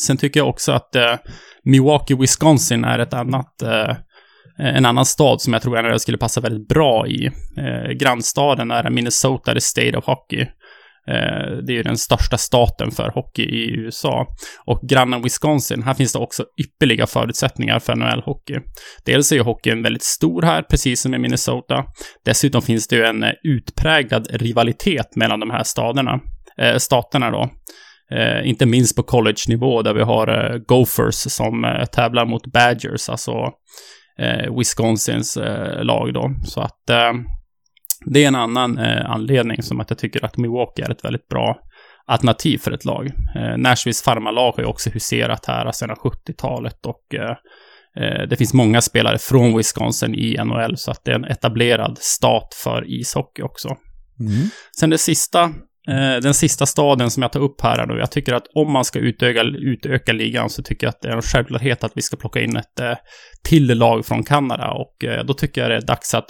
Sen 0.06 0.16
tycker 0.16 0.40
jag 0.40 0.48
också 0.48 0.72
att 0.72 0.96
uh, 0.96 1.16
Milwaukee, 1.64 2.14
Wisconsin 2.14 2.84
är 2.84 2.98
ett 2.98 3.14
annat 3.14 3.62
en 4.58 4.86
annan 4.86 5.04
stad 5.04 5.40
som 5.40 5.52
jag 5.52 5.62
tror 5.62 5.82
NHL 5.82 6.00
skulle 6.00 6.18
passa 6.18 6.40
väldigt 6.40 6.68
bra 6.68 7.06
i. 7.06 7.26
Eh, 7.58 7.92
grannstaden 8.00 8.70
är 8.70 8.90
Minnesota, 8.90 9.54
the 9.54 9.60
State 9.60 9.98
of 9.98 10.04
Hockey. 10.04 10.46
Eh, 11.08 11.56
det 11.66 11.72
är 11.72 11.76
ju 11.76 11.82
den 11.82 11.98
största 11.98 12.38
staten 12.38 12.90
för 12.90 13.10
hockey 13.14 13.42
i 13.42 13.76
USA. 13.76 14.26
Och 14.66 14.80
grannen 14.88 15.22
Wisconsin, 15.22 15.82
här 15.82 15.94
finns 15.94 16.12
det 16.12 16.18
också 16.18 16.44
ypperliga 16.60 17.06
förutsättningar 17.06 17.78
för 17.78 17.94
NHL-hockey. 17.94 18.60
Dels 19.04 19.32
är 19.32 19.36
ju 19.36 19.42
hockeyn 19.42 19.82
väldigt 19.82 20.02
stor 20.02 20.42
här, 20.42 20.62
precis 20.62 21.00
som 21.00 21.14
i 21.14 21.18
Minnesota. 21.18 21.84
Dessutom 22.24 22.62
finns 22.62 22.88
det 22.88 22.96
ju 22.96 23.04
en 23.04 23.22
eh, 23.22 23.32
utpräglad 23.42 24.26
rivalitet 24.30 25.16
mellan 25.16 25.40
de 25.40 25.50
här 25.50 25.62
staderna, 25.62 26.20
eh, 26.60 26.76
staterna 26.76 27.30
då. 27.30 27.50
Eh, 28.10 28.48
inte 28.48 28.66
minst 28.66 28.96
på 28.96 29.02
college-nivå 29.02 29.82
där 29.82 29.94
vi 29.94 30.02
har 30.02 30.28
eh, 30.28 30.58
Gophers 30.58 31.14
som 31.14 31.64
eh, 31.64 31.84
tävlar 31.84 32.26
mot 32.26 32.46
Badgers, 32.46 33.08
alltså 33.08 33.32
eh, 34.18 34.58
Wisconsins 34.58 35.38
lag 35.80 36.14
då. 36.14 36.34
Så 36.44 36.60
att 36.60 36.90
det 38.04 38.24
är 38.24 38.28
en 38.28 38.34
annan 38.34 38.78
eh, 38.78 39.10
anledning 39.10 39.62
som 39.62 39.80
att 39.80 39.90
jag 39.90 39.98
tycker 39.98 40.24
att 40.24 40.36
Milwaukee 40.36 40.84
är 40.84 40.90
ett 40.90 41.04
väldigt 41.04 41.28
bra 41.28 41.56
alternativ 42.06 42.58
för 42.58 42.70
ett 42.70 42.84
lag. 42.84 43.06
Eh, 43.06 43.56
Nashvilles 43.56 44.02
farmarlag 44.02 44.52
har 44.52 44.62
ju 44.62 44.68
också 44.68 44.90
huserat 44.90 45.46
här 45.46 45.72
sedan 45.72 45.96
70-talet 45.96 46.86
och 46.86 47.14
eh, 47.14 47.36
eh, 48.04 48.28
det 48.28 48.36
finns 48.36 48.54
många 48.54 48.80
spelare 48.80 49.18
från 49.18 49.56
Wisconsin 49.56 50.14
i 50.14 50.36
NHL 50.44 50.76
så 50.76 50.90
att 50.90 51.04
det 51.04 51.10
är 51.10 51.14
en 51.14 51.24
etablerad 51.24 51.98
stat 51.98 52.54
för 52.64 52.84
ishockey 53.00 53.42
också. 53.42 53.68
Mm. 54.20 54.48
Sen 54.80 54.90
det 54.90 54.98
sista, 54.98 55.42
eh, 55.88 56.16
den 56.22 56.34
sista 56.34 56.66
staden 56.66 57.10
som 57.10 57.22
jag 57.22 57.32
tar 57.32 57.40
upp 57.40 57.60
här 57.60 57.86
nu, 57.86 57.98
jag 57.98 58.10
tycker 58.10 58.34
att 58.34 58.46
om 58.54 58.72
man 58.72 58.84
ska 58.84 58.98
utöka, 58.98 59.42
utöka 59.42 60.12
ligan 60.12 60.50
så 60.50 60.62
tycker 60.62 60.86
jag 60.86 60.90
att 60.90 61.00
det 61.00 61.08
är 61.08 61.16
en 61.16 61.22
självklarhet 61.22 61.84
att 61.84 61.92
vi 61.94 62.02
ska 62.02 62.16
plocka 62.16 62.40
in 62.40 62.56
ett 62.56 62.80
eh, 62.80 62.94
till 63.44 63.78
lag 63.78 64.06
från 64.06 64.24
Kanada 64.24 64.70
och 64.70 64.96
då 65.26 65.34
tycker 65.34 65.60
jag 65.60 65.70
det 65.70 65.76
är 65.76 65.86
dags 65.86 66.14
att 66.14 66.26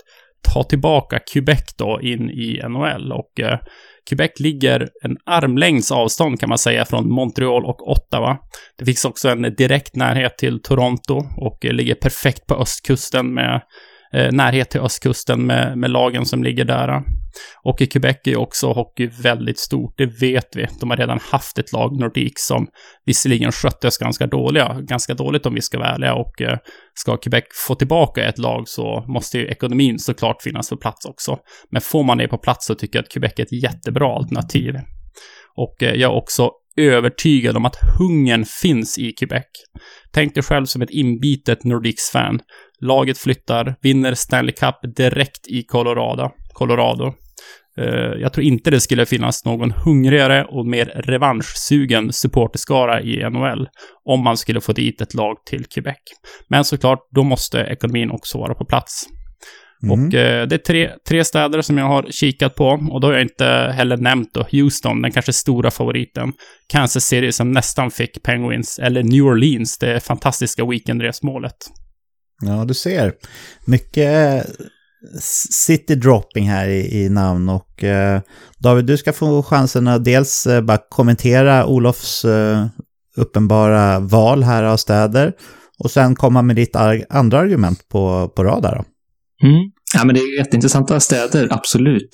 ta 0.52 0.62
tillbaka 0.62 1.18
Quebec 1.32 1.74
då 1.78 2.00
in 2.02 2.30
i 2.30 2.60
NHL 2.68 3.12
och 3.12 3.40
eh, 3.40 3.58
Quebec 4.08 4.30
ligger 4.40 4.88
en 5.02 5.16
armlängds 5.26 5.92
avstånd 5.92 6.40
kan 6.40 6.48
man 6.48 6.58
säga 6.58 6.84
från 6.84 7.08
Montreal 7.08 7.64
och 7.64 7.90
Ottawa. 7.90 8.38
Det 8.78 8.84
finns 8.84 9.04
också 9.04 9.28
en 9.28 9.42
direkt 9.42 9.96
närhet 9.96 10.38
till 10.38 10.62
Toronto 10.62 11.22
och 11.36 11.64
eh, 11.64 11.72
ligger 11.72 11.94
perfekt 11.94 12.46
på 12.46 12.54
östkusten 12.54 13.34
med 13.34 13.62
Eh, 14.12 14.32
närhet 14.32 14.70
till 14.70 14.80
östkusten 14.80 15.46
med, 15.46 15.78
med 15.78 15.90
lagen 15.90 16.26
som 16.26 16.44
ligger 16.44 16.64
där. 16.64 17.02
Och 17.62 17.80
i 17.80 17.86
Quebec 17.86 18.16
är 18.24 18.30
ju 18.30 18.36
också 18.36 18.72
hockey 18.72 19.06
väldigt 19.22 19.58
stort, 19.58 19.94
det 19.96 20.06
vet 20.06 20.56
vi. 20.56 20.66
De 20.80 20.90
har 20.90 20.96
redan 20.96 21.18
haft 21.22 21.58
ett 21.58 21.72
lag, 21.72 22.00
Nordic, 22.00 22.32
som 22.36 22.66
visserligen 23.06 23.52
sköttes 23.52 23.98
ganska 23.98 24.26
dåliga, 24.26 24.76
ganska 24.80 25.14
dåligt 25.14 25.46
om 25.46 25.54
vi 25.54 25.62
ska 25.62 25.78
vara 25.78 25.88
ärliga. 25.88 26.14
Och 26.14 26.42
eh, 26.42 26.58
ska 26.94 27.16
Quebec 27.16 27.44
få 27.66 27.74
tillbaka 27.74 28.24
ett 28.24 28.38
lag 28.38 28.68
så 28.68 29.04
måste 29.08 29.38
ju 29.38 29.46
ekonomin 29.46 29.98
såklart 29.98 30.42
finnas 30.42 30.70
på 30.70 30.76
plats 30.76 31.06
också. 31.06 31.38
Men 31.70 31.80
får 31.80 32.04
man 32.04 32.18
det 32.18 32.28
på 32.28 32.38
plats 32.38 32.66
så 32.66 32.74
tycker 32.74 32.98
jag 32.98 33.02
att 33.02 33.12
Quebec 33.12 33.32
är 33.36 33.42
ett 33.42 33.62
jättebra 33.62 34.16
alternativ. 34.16 34.74
Och 35.56 35.82
eh, 35.82 35.94
jag 35.94 36.12
är 36.12 36.16
också 36.16 36.50
övertygad 36.76 37.56
om 37.56 37.64
att 37.64 37.76
hungern 37.98 38.44
finns 38.44 38.98
i 38.98 39.12
Quebec. 39.12 39.46
Tänk 40.12 40.34
dig 40.34 40.42
själv 40.42 40.64
som 40.64 40.82
ett 40.82 40.90
inbitet 40.90 41.64
Nordiques-fan. 41.64 42.40
Laget 42.80 43.18
flyttar, 43.18 43.74
vinner 43.82 44.14
Stanley 44.14 44.52
Cup 44.52 44.96
direkt 44.96 45.48
i 45.48 45.62
Colorado. 45.62 46.30
Colorado. 46.52 47.14
Eh, 47.78 48.20
jag 48.20 48.32
tror 48.32 48.44
inte 48.44 48.70
det 48.70 48.80
skulle 48.80 49.06
finnas 49.06 49.44
någon 49.44 49.70
hungrigare 49.70 50.44
och 50.44 50.66
mer 50.66 50.84
revanschsugen 50.86 52.12
supporterskara 52.12 53.02
i 53.02 53.30
NHL 53.30 53.68
om 54.04 54.24
man 54.24 54.36
skulle 54.36 54.60
få 54.60 54.72
dit 54.72 55.00
ett 55.00 55.14
lag 55.14 55.36
till 55.46 55.64
Quebec. 55.64 55.96
Men 56.48 56.64
såklart, 56.64 56.98
då 57.14 57.22
måste 57.22 57.58
ekonomin 57.58 58.10
också 58.10 58.38
vara 58.38 58.54
på 58.54 58.64
plats. 58.64 59.06
Mm. 59.82 59.92
Och 59.92 60.14
eh, 60.14 60.46
det 60.46 60.54
är 60.54 60.58
tre, 60.58 60.90
tre 61.08 61.24
städer 61.24 61.62
som 61.62 61.78
jag 61.78 61.86
har 61.86 62.06
kikat 62.10 62.54
på. 62.54 62.88
Och 62.90 63.00
då 63.00 63.06
har 63.06 63.12
jag 63.12 63.22
inte 63.22 63.72
heller 63.74 63.96
nämnt 63.96 64.34
då 64.34 64.46
Houston, 64.52 65.02
den 65.02 65.12
kanske 65.12 65.32
stora 65.32 65.70
favoriten. 65.70 66.32
Kansas 66.66 67.04
City 67.04 67.32
som 67.32 67.52
nästan 67.52 67.90
fick 67.90 68.22
Penguins. 68.22 68.78
Eller 68.78 69.02
New 69.02 69.24
Orleans, 69.24 69.78
det 69.78 70.00
fantastiska 70.00 70.66
weekendresmålet. 70.66 71.56
Ja, 72.42 72.64
du 72.64 72.74
ser. 72.74 73.12
Mycket 73.66 74.46
city 75.50 75.94
dropping 75.94 76.48
här 76.48 76.68
i, 76.68 77.04
i 77.04 77.08
namn 77.08 77.48
och 77.48 77.84
eh, 77.84 78.20
David, 78.58 78.84
du 78.84 78.96
ska 78.96 79.12
få 79.12 79.42
chansen 79.42 79.88
att 79.88 80.04
dels 80.04 80.46
eh, 80.46 80.60
bara 80.60 80.78
kommentera 80.88 81.66
Olofs 81.66 82.24
eh, 82.24 82.66
uppenbara 83.16 83.98
val 83.98 84.42
här 84.42 84.62
av 84.62 84.76
städer 84.76 85.32
och 85.78 85.90
sen 85.90 86.14
komma 86.14 86.42
med 86.42 86.56
ditt 86.56 86.76
andra 87.08 87.38
argument 87.38 87.88
på, 87.88 88.32
på 88.36 88.44
rad 88.44 88.64
här 88.64 88.74
då. 88.74 88.84
Mm. 89.42 89.75
Ja, 89.96 90.04
men 90.04 90.14
det 90.14 90.20
är 90.20 90.38
jätteintressanta 90.38 91.00
städer, 91.00 91.48
absolut. 91.50 92.10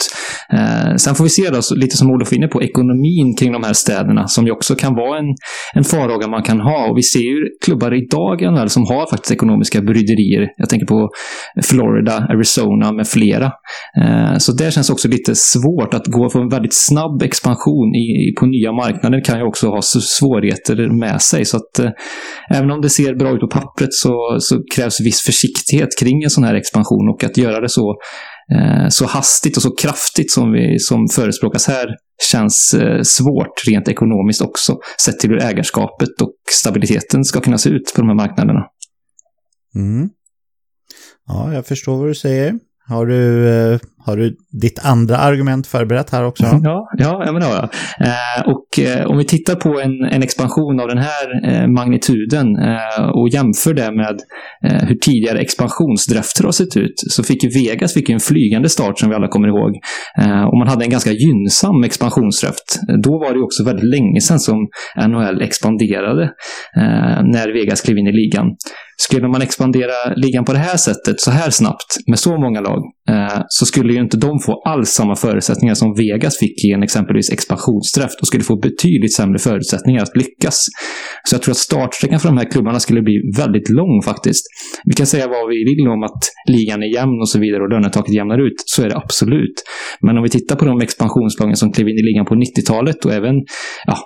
Eh, 0.52 0.96
sen 0.96 1.14
får 1.14 1.24
vi 1.24 1.30
se 1.30 1.50
då, 1.50 1.60
lite 1.76 1.96
som 1.96 2.10
Olof 2.10 2.32
är 2.32 2.36
inne 2.36 2.48
på, 2.48 2.62
ekonomin 2.62 3.36
kring 3.38 3.52
de 3.52 3.62
här 3.62 3.72
städerna, 3.72 4.28
som 4.28 4.46
ju 4.46 4.52
också 4.52 4.74
kan 4.74 4.94
vara 4.94 5.18
en, 5.18 5.34
en 5.74 5.84
farhåga 5.84 6.28
man 6.28 6.42
kan 6.42 6.60
ha. 6.60 6.90
Och 6.90 6.98
vi 6.98 7.02
ser 7.02 7.20
ju 7.20 7.36
klubbar 7.64 7.94
idag 7.94 8.70
som 8.70 8.82
har 8.82 9.10
faktiskt 9.10 9.32
ekonomiska 9.32 9.80
bryderier. 9.80 10.48
Jag 10.56 10.68
tänker 10.68 10.86
på 10.86 11.10
Florida, 11.62 12.12
Arizona 12.12 12.92
med 12.92 13.08
flera. 13.08 13.52
Eh, 14.02 14.38
så 14.38 14.52
det 14.52 14.74
känns 14.74 14.90
också 14.90 15.08
lite 15.08 15.34
svårt 15.34 15.94
att 15.94 16.06
gå 16.06 16.30
från 16.30 16.42
en 16.42 16.48
väldigt 16.48 16.74
snabb 16.74 17.22
expansion 17.22 17.94
i, 17.94 18.34
på 18.40 18.46
nya 18.46 18.72
marknader 18.72 19.24
kan 19.24 19.38
ju 19.38 19.44
också 19.44 19.68
ha 19.68 19.82
svårigheter 19.82 20.98
med 21.00 21.22
sig. 21.22 21.44
Så 21.44 21.56
att 21.56 21.78
eh, 21.78 21.90
även 22.50 22.70
om 22.70 22.80
det 22.80 22.90
ser 22.90 23.14
bra 23.14 23.34
ut 23.34 23.40
på 23.40 23.48
pappret 23.48 23.92
så, 23.92 24.36
så 24.40 24.62
krävs 24.74 25.00
viss 25.00 25.20
försiktighet 25.20 25.88
kring 26.00 26.22
en 26.22 26.30
sån 26.30 26.44
här 26.44 26.54
expansion 26.54 27.08
och 27.14 27.24
att 27.24 27.36
göra 27.36 27.60
det 27.60 27.71
så, 27.72 27.96
eh, 28.54 28.88
så 28.88 29.06
hastigt 29.06 29.56
och 29.56 29.62
så 29.62 29.74
kraftigt 29.76 30.32
som, 30.32 30.52
vi, 30.52 30.78
som 30.78 31.08
förespråkas 31.08 31.66
här 31.66 31.88
känns 32.30 32.74
eh, 32.74 33.02
svårt 33.02 33.66
rent 33.66 33.88
ekonomiskt 33.88 34.42
också, 34.42 34.78
sett 35.04 35.18
till 35.18 35.30
hur 35.30 35.42
ägarskapet 35.42 36.20
och 36.22 36.34
stabiliteten 36.50 37.24
ska 37.24 37.40
kunna 37.40 37.58
se 37.58 37.70
ut 37.70 37.92
på 37.94 38.00
de 38.00 38.08
här 38.08 38.16
marknaderna. 38.16 38.66
Mm. 39.74 40.08
Ja, 41.26 41.54
jag 41.54 41.66
förstår 41.66 41.96
vad 41.98 42.08
du 42.08 42.14
säger. 42.14 42.54
Har 42.88 43.06
du, 43.06 43.48
eh, 43.48 43.80
har 44.06 44.16
du 44.16 44.36
ditt 44.60 44.84
andra 44.84 45.16
argument 45.16 45.66
förberett 45.66 46.10
här 46.10 46.24
också? 46.24 46.44
Ja, 46.62 46.88
ja, 46.98 47.22
ja 47.26 47.32
men 47.32 47.40
det 47.40 47.46
har 47.46 47.54
jag. 47.54 47.68
Eh, 48.08 48.52
och 48.52 48.78
eh, 48.78 49.06
om 49.06 49.18
vi 49.18 49.24
tittar 49.24 49.54
på 49.54 49.80
en, 49.80 50.04
en 50.04 50.22
expansion 50.22 50.80
av 50.80 50.88
den 50.88 50.98
här 50.98 51.26
eh, 51.50 51.68
magnituden 51.68 52.46
eh, 52.56 53.04
och 53.14 53.28
jämför 53.28 53.74
det 53.74 53.92
med 53.92 54.16
eh, 54.66 54.88
hur 54.88 54.94
tidigare 54.94 55.38
expansionsdrafter 55.38 56.44
har 56.44 56.52
sett 56.52 56.76
ut, 56.76 56.94
så 56.96 57.22
fick 57.22 57.44
ju 57.44 57.50
Vegas 57.50 57.94
fick 57.94 58.10
en 58.10 58.20
flygande 58.20 58.68
start 58.68 58.98
som 58.98 59.08
vi 59.08 59.14
alla 59.14 59.28
kommer 59.28 59.48
ihåg. 59.48 59.70
Eh, 60.18 60.42
och 60.42 60.58
man 60.58 60.68
hade 60.68 60.84
en 60.84 60.90
ganska 60.90 61.12
gynnsam 61.12 61.84
expansionsdraft. 61.84 62.80
Då 63.04 63.10
var 63.10 63.34
det 63.34 63.40
också 63.40 63.64
väldigt 63.64 63.90
länge 63.90 64.20
sedan 64.20 64.40
som 64.40 64.68
NHL 65.08 65.42
expanderade, 65.42 66.30
när 67.34 67.52
Vegas 67.52 67.80
klev 67.80 67.98
in 67.98 68.06
i 68.06 68.12
ligan. 68.12 68.46
Skulle 68.96 69.28
man 69.28 69.42
expandera 69.42 70.14
ligan 70.16 70.44
på 70.44 70.52
det 70.52 70.58
här 70.58 70.76
sättet, 70.76 71.20
så 71.20 71.30
här 71.30 71.50
snabbt, 71.50 71.90
med 72.06 72.18
så 72.18 72.38
många 72.38 72.60
lag, 72.60 72.82
så 73.48 73.66
skulle 73.66 73.91
skulle 73.92 74.00
ju 74.00 74.04
inte 74.04 74.16
de 74.16 74.38
få 74.38 74.62
alls 74.64 74.88
samma 74.88 75.16
förutsättningar 75.16 75.74
som 75.74 75.94
Vegas 75.94 76.38
fick 76.38 76.64
i 76.64 76.72
en 76.72 76.82
exempelvis 76.82 77.30
expansionsdraft 77.30 78.20
och 78.20 78.26
skulle 78.26 78.44
få 78.44 78.56
betydligt 78.56 79.14
sämre 79.14 79.38
förutsättningar 79.38 80.02
att 80.02 80.16
lyckas. 80.16 80.56
Så 81.24 81.34
jag 81.34 81.42
tror 81.42 81.52
att 81.52 81.58
startsträckan 81.58 82.20
för 82.20 82.28
de 82.28 82.38
här 82.38 82.50
klubbarna 82.50 82.80
skulle 82.80 83.02
bli 83.02 83.16
väldigt 83.36 83.68
lång 83.70 84.02
faktiskt. 84.04 84.44
Vi 84.84 84.92
kan 84.92 85.06
säga 85.06 85.26
vad 85.28 85.48
vi 85.48 85.58
vill 85.70 85.88
om 85.88 86.02
att 86.02 86.22
ligan 86.48 86.82
är 86.82 86.90
jämn 86.96 87.20
och 87.20 87.28
så 87.28 87.38
vidare 87.38 87.62
och 87.62 87.70
lönetaket 87.70 88.14
jämnar 88.14 88.38
ut, 88.46 88.58
så 88.66 88.82
är 88.82 88.88
det 88.88 88.96
absolut. 88.96 89.56
Men 90.00 90.16
om 90.18 90.22
vi 90.22 90.30
tittar 90.30 90.56
på 90.56 90.64
de 90.64 90.80
expansionslagen 90.80 91.56
som 91.56 91.72
klev 91.72 91.88
in 91.88 91.98
i 91.98 92.02
ligan 92.02 92.24
på 92.24 92.34
90-talet 92.34 93.04
och 93.04 93.12
även 93.12 93.34
ja, 93.86 93.96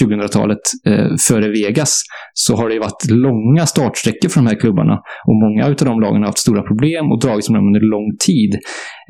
2000-talet 0.00 0.64
eh, 0.86 0.92
eh, 0.92 1.10
före 1.28 1.48
Vegas, 1.48 1.92
så 2.34 2.56
har 2.56 2.68
det 2.68 2.78
varit 2.78 3.10
långa 3.10 3.66
startsträckor 3.66 4.28
för 4.28 4.38
de 4.40 4.46
här 4.46 4.60
klubbarna. 4.60 4.94
Och 5.28 5.36
många 5.44 5.60
av 5.66 5.74
de 5.74 6.00
lagen 6.00 6.20
har 6.22 6.26
haft 6.26 6.46
stora 6.46 6.62
problem 6.70 7.04
och 7.12 7.20
dragits 7.24 7.48
med 7.50 7.58
dem 7.58 7.66
under 7.66 7.84
lång 7.94 8.08
tid. 8.28 8.52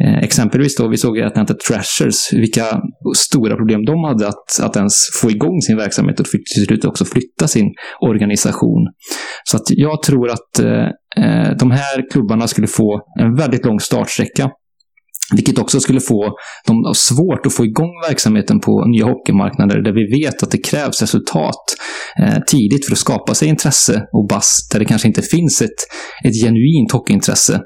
Eh, 0.04 0.11
Eh, 0.12 0.24
exempelvis 0.24 0.76
då, 0.76 0.88
vi 0.88 0.96
såg 0.96 1.18
i 1.18 1.22
Atlanta 1.22 1.54
Trashers, 1.54 2.32
vilka 2.32 2.64
stora 3.16 3.56
problem 3.56 3.84
de 3.84 4.04
hade 4.04 4.28
att, 4.28 4.60
att 4.62 4.76
ens 4.76 4.94
få 5.22 5.30
igång 5.30 5.60
sin 5.60 5.76
verksamhet 5.76 6.20
och 6.20 6.26
fick 6.26 6.54
till 6.54 6.64
slut 6.64 6.84
också 6.84 7.04
flytta 7.04 7.48
sin 7.48 7.74
organisation. 8.00 8.88
Så 9.44 9.56
att 9.56 9.66
jag 9.68 10.02
tror 10.02 10.30
att 10.30 10.58
eh, 10.58 10.88
eh 11.24 11.56
de 11.58 11.70
här 11.70 12.10
klubbarna 12.12 12.46
skulle 12.48 12.66
få 12.66 13.00
en 13.20 13.34
väldigt 13.34 13.64
lång 13.64 13.80
startsträcka 13.80 14.50
vilket 15.36 15.58
också 15.58 15.80
skulle 15.80 16.00
få 16.00 16.34
dem 16.66 16.94
svårt 16.94 17.46
att 17.46 17.52
få 17.52 17.64
igång 17.64 17.92
verksamheten 18.08 18.60
på 18.60 18.84
nya 18.84 19.04
hockeymarknader 19.04 19.82
där 19.82 19.92
vi 19.92 20.22
vet 20.22 20.42
att 20.42 20.50
det 20.50 20.58
krävs 20.58 21.00
resultat 21.00 21.64
eh, 22.22 22.38
tidigt 22.46 22.86
för 22.86 22.92
att 22.92 22.98
skapa 22.98 23.34
sig 23.34 23.48
intresse 23.48 24.02
och 24.12 24.26
bass 24.28 24.68
där 24.72 24.78
det 24.78 24.84
kanske 24.84 25.08
inte 25.08 25.22
finns 25.22 25.62
ett, 25.62 25.80
ett 26.24 26.44
genuint 26.44 26.92
hockeyintresse. 26.92 27.60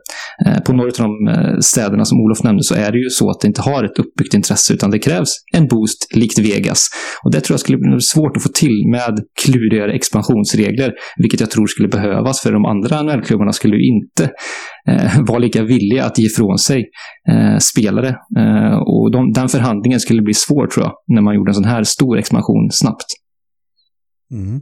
Eh, 0.46 0.60
på 0.62 0.72
några 0.72 0.88
av 0.88 0.96
de 0.96 1.28
eh, 1.28 1.58
städerna 1.60 2.04
som 2.04 2.20
Olof 2.20 2.42
nämnde 2.44 2.62
så 2.62 2.74
är 2.74 2.92
det 2.92 2.98
ju 2.98 3.10
så 3.10 3.30
att 3.30 3.40
det 3.40 3.48
inte 3.48 3.62
har 3.62 3.84
ett 3.84 3.98
uppbyggt 3.98 4.34
intresse 4.34 4.74
utan 4.74 4.90
det 4.90 4.98
krävs 4.98 5.30
en 5.52 5.66
boost 5.66 6.08
likt 6.14 6.38
Vegas. 6.38 6.88
Och 7.24 7.32
det 7.32 7.40
tror 7.40 7.54
jag 7.54 7.60
skulle 7.60 7.78
bli 7.78 8.00
svårt 8.00 8.36
att 8.36 8.42
få 8.42 8.48
till 8.48 8.88
med 8.90 9.14
klurigare 9.44 9.92
expansionsregler, 9.92 10.92
vilket 11.16 11.40
jag 11.40 11.50
tror 11.50 11.66
skulle 11.66 11.88
behövas 11.88 12.40
för 12.40 12.52
de 12.52 12.64
andra 12.64 13.02
NHL-klubbarna 13.02 13.52
skulle 13.52 13.76
ju 13.76 13.82
inte 13.94 14.30
eh, 14.88 15.20
vara 15.26 15.38
lika 15.38 15.62
villiga 15.62 16.04
att 16.04 16.18
ge 16.18 16.26
ifrån 16.26 16.58
sig 16.58 16.84
eh, 17.28 17.58
spelare. 17.58 18.08
Eh, 18.38 18.76
och 18.76 19.10
de, 19.10 19.32
den 19.32 19.48
förhandlingen 19.48 20.00
skulle 20.00 20.22
bli 20.22 20.34
svår 20.34 20.66
tror 20.66 20.86
jag, 20.86 20.92
när 21.06 21.22
man 21.22 21.34
gjorde 21.34 21.50
en 21.50 21.54
sån 21.54 21.64
här 21.64 21.84
stor 21.84 22.18
expansion 22.18 22.68
snabbt. 22.72 23.06
Mm. 24.32 24.60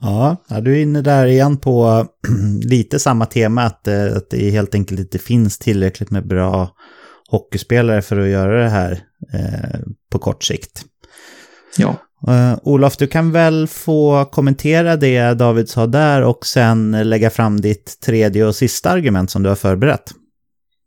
Ja, 0.00 0.36
du 0.62 0.76
är 0.76 0.82
inne 0.82 1.02
där 1.02 1.26
igen 1.26 1.56
på 1.56 2.06
lite 2.64 2.98
samma 2.98 3.26
tema, 3.26 3.62
att, 3.62 3.88
att 3.88 4.30
det 4.30 4.50
helt 4.50 4.74
enkelt 4.74 5.00
inte 5.00 5.18
finns 5.18 5.58
tillräckligt 5.58 6.10
med 6.10 6.26
bra 6.26 6.70
hockeyspelare 7.30 8.02
för 8.02 8.18
att 8.18 8.28
göra 8.28 8.62
det 8.62 8.68
här 8.68 8.92
eh, 9.32 9.80
på 10.12 10.18
kort 10.18 10.44
sikt. 10.44 10.84
Ja. 11.78 11.96
Uh, 12.28 12.58
Olof, 12.62 12.96
du 12.96 13.06
kan 13.06 13.32
väl 13.32 13.66
få 13.66 14.24
kommentera 14.24 14.96
det 14.96 15.34
David 15.34 15.68
sa 15.68 15.86
där 15.86 16.22
och 16.22 16.46
sen 16.46 17.08
lägga 17.08 17.30
fram 17.30 17.60
ditt 17.60 18.00
tredje 18.06 18.44
och 18.44 18.54
sista 18.54 18.90
argument 18.90 19.30
som 19.30 19.42
du 19.42 19.48
har 19.48 19.56
förberett. 19.56 20.12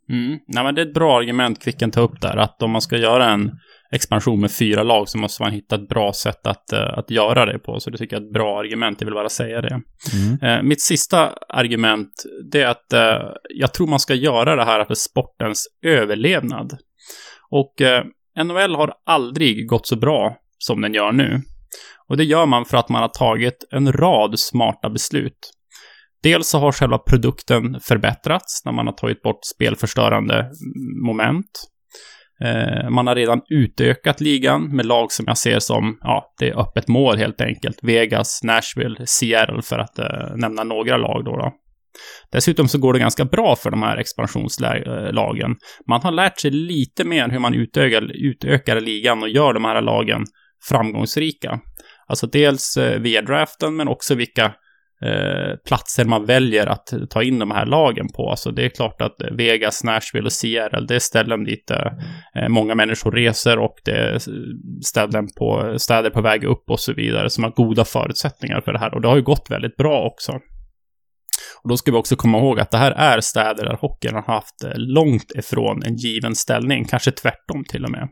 Mm. 0.09 0.39
Nej, 0.47 0.63
men 0.63 0.75
det 0.75 0.81
är 0.81 0.85
ett 0.85 0.93
bra 0.93 1.17
argument 1.17 1.63
Kvicken 1.63 1.91
tar 1.91 2.01
upp 2.01 2.21
där, 2.21 2.37
att 2.37 2.61
om 2.61 2.71
man 2.71 2.81
ska 2.81 2.97
göra 2.97 3.29
en 3.29 3.51
expansion 3.91 4.41
med 4.41 4.51
fyra 4.51 4.83
lag 4.83 5.09
så 5.09 5.17
måste 5.17 5.43
man 5.43 5.51
hitta 5.51 5.75
ett 5.75 5.89
bra 5.89 6.13
sätt 6.13 6.47
att, 6.47 6.73
uh, 6.73 6.79
att 6.79 7.11
göra 7.11 7.45
det 7.45 7.59
på. 7.59 7.79
Så 7.79 7.89
det 7.89 7.97
tycker 7.97 8.15
jag 8.15 8.23
är 8.23 8.27
ett 8.27 8.33
bra 8.33 8.59
argument, 8.59 9.01
jag 9.01 9.05
vill 9.05 9.13
bara 9.13 9.29
säga 9.29 9.61
det. 9.61 9.81
Mm. 10.13 10.57
Uh, 10.57 10.63
mitt 10.63 10.81
sista 10.81 11.33
argument, 11.49 12.23
det 12.51 12.61
är 12.61 12.67
att 12.67 12.93
uh, 12.93 13.31
jag 13.49 13.73
tror 13.73 13.87
man 13.87 13.99
ska 13.99 14.13
göra 14.13 14.55
det 14.55 14.65
här 14.65 14.85
för 14.85 14.95
sportens 14.95 15.67
överlevnad. 15.85 16.77
Och 17.49 17.73
NHL 18.43 18.75
har 18.75 18.93
aldrig 19.05 19.67
gått 19.67 19.87
så 19.87 19.95
bra 19.95 20.37
som 20.65 20.81
den 20.81 20.93
gör 20.93 21.11
nu. 21.11 21.41
Och 22.09 22.17
det 22.17 22.23
gör 22.23 22.45
man 22.45 22.65
för 22.65 22.77
att 22.77 22.89
man 22.89 23.01
har 23.01 23.09
tagit 23.09 23.57
en 23.71 23.91
rad 23.91 24.39
smarta 24.39 24.89
beslut. 24.89 25.51
Dels 26.23 26.47
så 26.47 26.59
har 26.59 26.71
själva 26.71 26.97
produkten 26.97 27.79
förbättrats 27.79 28.65
när 28.65 28.71
man 28.71 28.87
har 28.87 28.93
tagit 28.93 29.21
bort 29.21 29.39
spelförstörande 29.55 30.51
moment. 31.05 31.51
Eh, 32.43 32.89
man 32.89 33.07
har 33.07 33.15
redan 33.15 33.41
utökat 33.49 34.21
ligan 34.21 34.75
med 34.75 34.85
lag 34.85 35.11
som 35.11 35.25
jag 35.27 35.37
ser 35.37 35.59
som, 35.59 35.97
ja, 36.01 36.33
det 36.39 36.49
är 36.49 36.59
öppet 36.59 36.87
mål 36.87 37.17
helt 37.17 37.41
enkelt. 37.41 37.79
Vegas, 37.81 38.39
Nashville, 38.43 39.05
Seattle 39.05 39.61
för 39.61 39.79
att 39.79 39.99
eh, 39.99 40.35
nämna 40.35 40.63
några 40.63 40.97
lag 40.97 41.25
då, 41.25 41.31
då. 41.31 41.51
Dessutom 42.31 42.67
så 42.67 42.77
går 42.77 42.93
det 42.93 42.99
ganska 42.99 43.25
bra 43.25 43.55
för 43.55 43.71
de 43.71 43.83
här 43.83 43.97
expansionslagen. 43.97 45.55
Man 45.89 46.01
har 46.01 46.11
lärt 46.11 46.39
sig 46.39 46.51
lite 46.51 47.03
mer 47.03 47.29
hur 47.29 47.39
man 47.39 47.53
utökar, 47.53 48.11
utökar 48.29 48.81
ligan 48.81 49.23
och 49.23 49.29
gör 49.29 49.53
de 49.53 49.65
här 49.65 49.81
lagen 49.81 50.25
framgångsrika. 50.69 51.59
Alltså 52.07 52.27
dels 52.27 52.77
eh, 52.77 52.99
via 52.99 53.21
draften, 53.21 53.75
men 53.75 53.87
också 53.87 54.15
vilka 54.15 54.45
eh, 55.01 55.55
platser 55.67 56.05
man 56.05 56.25
väljer 56.25 56.67
att 56.67 56.93
ta 57.09 57.23
in 57.23 57.39
de 57.39 57.51
här 57.51 57.65
lagen 57.65 58.07
på. 58.15 58.29
Alltså 58.29 58.51
det 58.51 58.65
är 58.65 58.69
klart 58.69 59.01
att 59.01 59.15
Vegas, 59.31 59.83
Nashville 59.83 60.25
och 60.25 60.33
Seattle, 60.33 60.85
det 60.87 60.95
är 60.95 60.99
ställen 60.99 61.43
dit 61.43 61.71
eh, 61.71 61.77
eh 62.35 62.49
många 62.49 62.75
människor 62.75 63.11
reser 63.11 63.59
och 63.59 63.75
det 63.85 63.91
är 63.91 64.19
ställen 64.83 65.27
på, 65.39 65.75
städer 65.77 66.09
på 66.09 66.21
väg 66.21 66.43
upp 66.43 66.69
och 66.69 66.79
så 66.79 66.93
vidare 66.93 67.29
som 67.29 67.43
har 67.43 67.51
goda 67.51 67.85
förutsättningar 67.85 68.61
för 68.61 68.73
det 68.73 68.79
här. 68.79 68.93
Och 68.93 69.01
det 69.01 69.07
har 69.07 69.15
ju 69.15 69.23
gått 69.23 69.47
väldigt 69.49 69.77
bra 69.77 70.05
också. 70.05 70.31
Och 71.63 71.69
då 71.69 71.77
ska 71.77 71.91
vi 71.91 71.97
också 71.97 72.15
komma 72.15 72.37
ihåg 72.37 72.59
att 72.59 72.71
det 72.71 72.77
här 72.77 72.91
är 72.91 73.21
städer 73.21 73.65
där 73.65 73.77
hockeyn 73.81 74.15
har 74.15 74.21
haft 74.21 74.63
eh, 74.63 74.71
långt 74.75 75.31
ifrån 75.35 75.83
en 75.83 75.95
given 75.95 76.35
ställning, 76.35 76.85
kanske 76.85 77.11
tvärtom 77.11 77.63
till 77.69 77.85
och 77.85 77.91
med. 77.91 78.09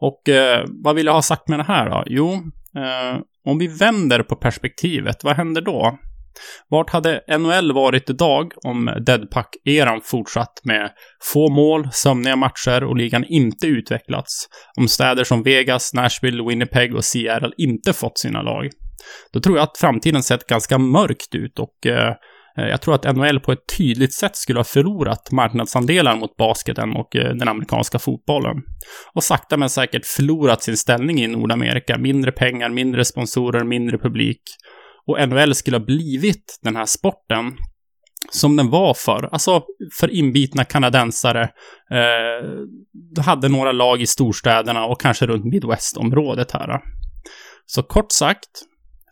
Och 0.00 0.28
eh, 0.28 0.64
vad 0.84 0.94
vill 0.96 1.06
jag 1.06 1.12
ha 1.12 1.22
sagt 1.22 1.48
med 1.48 1.58
det 1.58 1.64
här 1.64 1.90
då? 1.90 2.04
Jo, 2.06 2.32
eh, 2.76 3.20
om 3.44 3.58
vi 3.58 3.66
vänder 3.66 4.22
på 4.22 4.36
perspektivet, 4.36 5.24
vad 5.24 5.36
händer 5.36 5.60
då? 5.60 5.98
Vart 6.68 6.90
hade 6.90 7.20
NHL 7.38 7.72
varit 7.72 8.10
idag 8.10 8.52
om 8.64 8.90
Deadpack-eran 9.06 10.00
fortsatt 10.04 10.60
med 10.64 10.90
få 11.32 11.50
mål, 11.50 11.88
sömniga 11.92 12.36
matcher 12.36 12.84
och 12.84 12.96
ligan 12.96 13.24
inte 13.28 13.66
utvecklats? 13.66 14.48
Om 14.76 14.88
städer 14.88 15.24
som 15.24 15.42
Vegas, 15.42 15.94
Nashville, 15.94 16.44
Winnipeg 16.48 16.94
och 16.94 17.04
Seattle 17.04 17.52
inte 17.56 17.92
fått 17.92 18.18
sina 18.18 18.42
lag? 18.42 18.68
Då 19.32 19.40
tror 19.40 19.56
jag 19.56 19.64
att 19.64 19.78
framtiden 19.78 20.22
sett 20.22 20.46
ganska 20.46 20.78
mörkt 20.78 21.34
ut 21.34 21.58
och 21.58 21.86
eh, 21.86 22.14
Eh, 22.56 22.68
jag 22.68 22.80
tror 22.80 22.94
att 22.94 23.16
NHL 23.16 23.40
på 23.40 23.52
ett 23.52 23.76
tydligt 23.78 24.14
sätt 24.14 24.36
skulle 24.36 24.58
ha 24.58 24.64
förlorat 24.64 25.32
marknadsandelar 25.32 26.16
mot 26.16 26.36
basketen 26.36 26.96
och 26.96 27.16
eh, 27.16 27.34
den 27.34 27.48
amerikanska 27.48 27.98
fotbollen. 27.98 28.56
Och 29.14 29.24
sakta 29.24 29.56
men 29.56 29.70
säkert 29.70 30.06
förlorat 30.06 30.62
sin 30.62 30.76
ställning 30.76 31.20
i 31.20 31.26
Nordamerika. 31.26 31.98
Mindre 31.98 32.32
pengar, 32.32 32.68
mindre 32.68 33.04
sponsorer, 33.04 33.64
mindre 33.64 33.98
publik 33.98 34.42
och 35.06 35.28
NHL 35.28 35.54
skulle 35.54 35.76
ha 35.76 35.84
blivit 35.84 36.58
den 36.62 36.76
här 36.76 36.86
sporten 36.86 37.56
som 38.30 38.56
den 38.56 38.70
var 38.70 38.94
för, 38.94 39.28
alltså 39.32 39.62
för 40.00 40.10
inbitna 40.10 40.64
kanadensare. 40.64 41.42
Eh, 41.90 43.22
hade 43.24 43.48
några 43.48 43.72
lag 43.72 44.00
i 44.00 44.06
storstäderna 44.06 44.84
och 44.84 45.00
kanske 45.00 45.26
runt 45.26 45.44
Midwest-området 45.44 46.52
här. 46.52 46.80
Så 47.66 47.82
kort 47.82 48.12
sagt, 48.12 48.48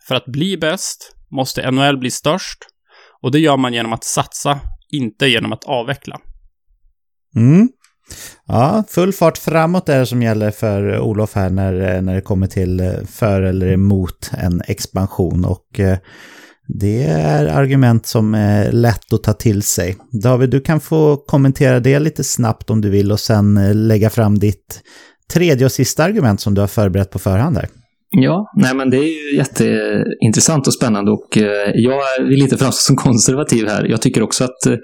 för 0.07 0.15
att 0.15 0.25
bli 0.25 0.57
bäst 0.57 1.15
måste 1.31 1.71
NHL 1.71 1.97
bli 1.97 2.11
störst 2.11 2.57
och 3.21 3.31
det 3.31 3.39
gör 3.39 3.57
man 3.57 3.73
genom 3.73 3.93
att 3.93 4.03
satsa, 4.03 4.59
inte 4.91 5.27
genom 5.27 5.53
att 5.53 5.63
avveckla. 5.63 6.19
Mm. 7.35 7.69
Ja, 8.47 8.83
full 8.89 9.13
fart 9.13 9.37
framåt 9.37 9.89
är 9.89 9.99
det 9.99 10.05
som 10.05 10.21
gäller 10.21 10.51
för 10.51 10.99
Olof 10.99 11.35
här 11.35 11.49
när, 11.49 11.95
eh, 11.95 12.01
när 12.01 12.15
det 12.15 12.21
kommer 12.21 12.47
till 12.47 12.79
eh, 12.79 12.91
för 13.09 13.41
eller 13.41 13.67
emot 13.67 14.31
en 14.37 14.61
expansion. 14.67 15.45
Och 15.45 15.79
eh, 15.79 15.97
det 16.67 17.03
är 17.03 17.45
argument 17.45 18.05
som 18.05 18.35
är 18.35 18.71
lätt 18.71 19.13
att 19.13 19.23
ta 19.23 19.33
till 19.33 19.63
sig. 19.63 19.97
David, 20.11 20.49
du 20.49 20.61
kan 20.61 20.79
få 20.79 21.17
kommentera 21.17 21.79
det 21.79 21.99
lite 21.99 22.23
snabbt 22.23 22.69
om 22.69 22.81
du 22.81 22.89
vill 22.89 23.11
och 23.11 23.19
sen 23.19 23.71
lägga 23.87 24.09
fram 24.09 24.39
ditt 24.39 24.81
tredje 25.33 25.65
och 25.65 25.71
sista 25.71 26.03
argument 26.03 26.41
som 26.41 26.53
du 26.53 26.61
har 26.61 26.67
förberett 26.67 27.11
på 27.11 27.19
förhand 27.19 27.57
här. 27.57 27.67
Ja, 28.09 28.51
nej 28.55 28.75
men 28.75 28.89
det 28.89 28.97
är 28.97 29.31
ju 29.31 29.37
jätteintressant 29.37 30.67
och 30.67 30.73
spännande 30.73 31.11
och 31.11 31.37
eh, 31.37 31.71
jag 31.73 32.01
vill 32.29 32.41
inte 32.41 32.57
framstå 32.57 32.79
som 32.79 32.95
konservativ 32.95 33.67
här. 33.67 33.85
Jag 33.85 34.01
tycker 34.01 34.23
också 34.23 34.43
att, 34.43 34.65
eh, 34.65 34.77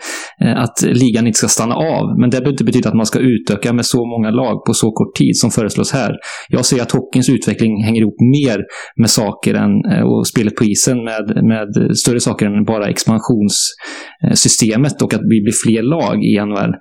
att 0.56 0.82
ligan 0.82 1.28
inte 1.28 1.38
ska 1.38 1.48
stanna 1.48 1.76
av, 1.76 2.20
men 2.20 2.30
det 2.30 2.38
behöver 2.38 2.52
inte 2.52 2.64
betyda 2.64 2.90
att 2.90 2.96
man 2.96 3.06
ska 3.06 3.20
utöka 3.20 3.74
med 3.74 3.86
så 3.86 4.06
många 4.06 4.32
lag 4.32 4.66
på 4.66 4.74
så 4.74 4.92
kort 4.92 5.16
tid 5.16 5.38
som 5.38 5.52
föreslås 5.52 5.92
här. 5.92 6.16
Jag 6.50 6.66
ser 6.66 6.82
att 6.82 6.92
hockeyns 6.92 7.30
utveckling 7.30 7.84
hänger 7.84 8.02
ihop 8.02 8.16
mer 8.20 8.64
med 9.02 9.10
saker 9.10 9.54
än, 9.54 9.86
eh, 9.92 10.04
och 10.04 10.28
spelet 10.28 10.56
på 10.56 10.64
isen 10.64 11.04
med, 11.04 11.44
med 11.44 11.98
större 11.98 12.20
saker 12.20 12.46
än 12.46 12.66
bara 12.66 12.88
expansionssystemet 12.88 15.02
och 15.02 15.14
att 15.14 15.22
vi 15.22 15.42
blir 15.42 15.54
fler 15.66 15.84
lag 15.84 16.24
i 16.24 16.46
NHL. 16.46 16.74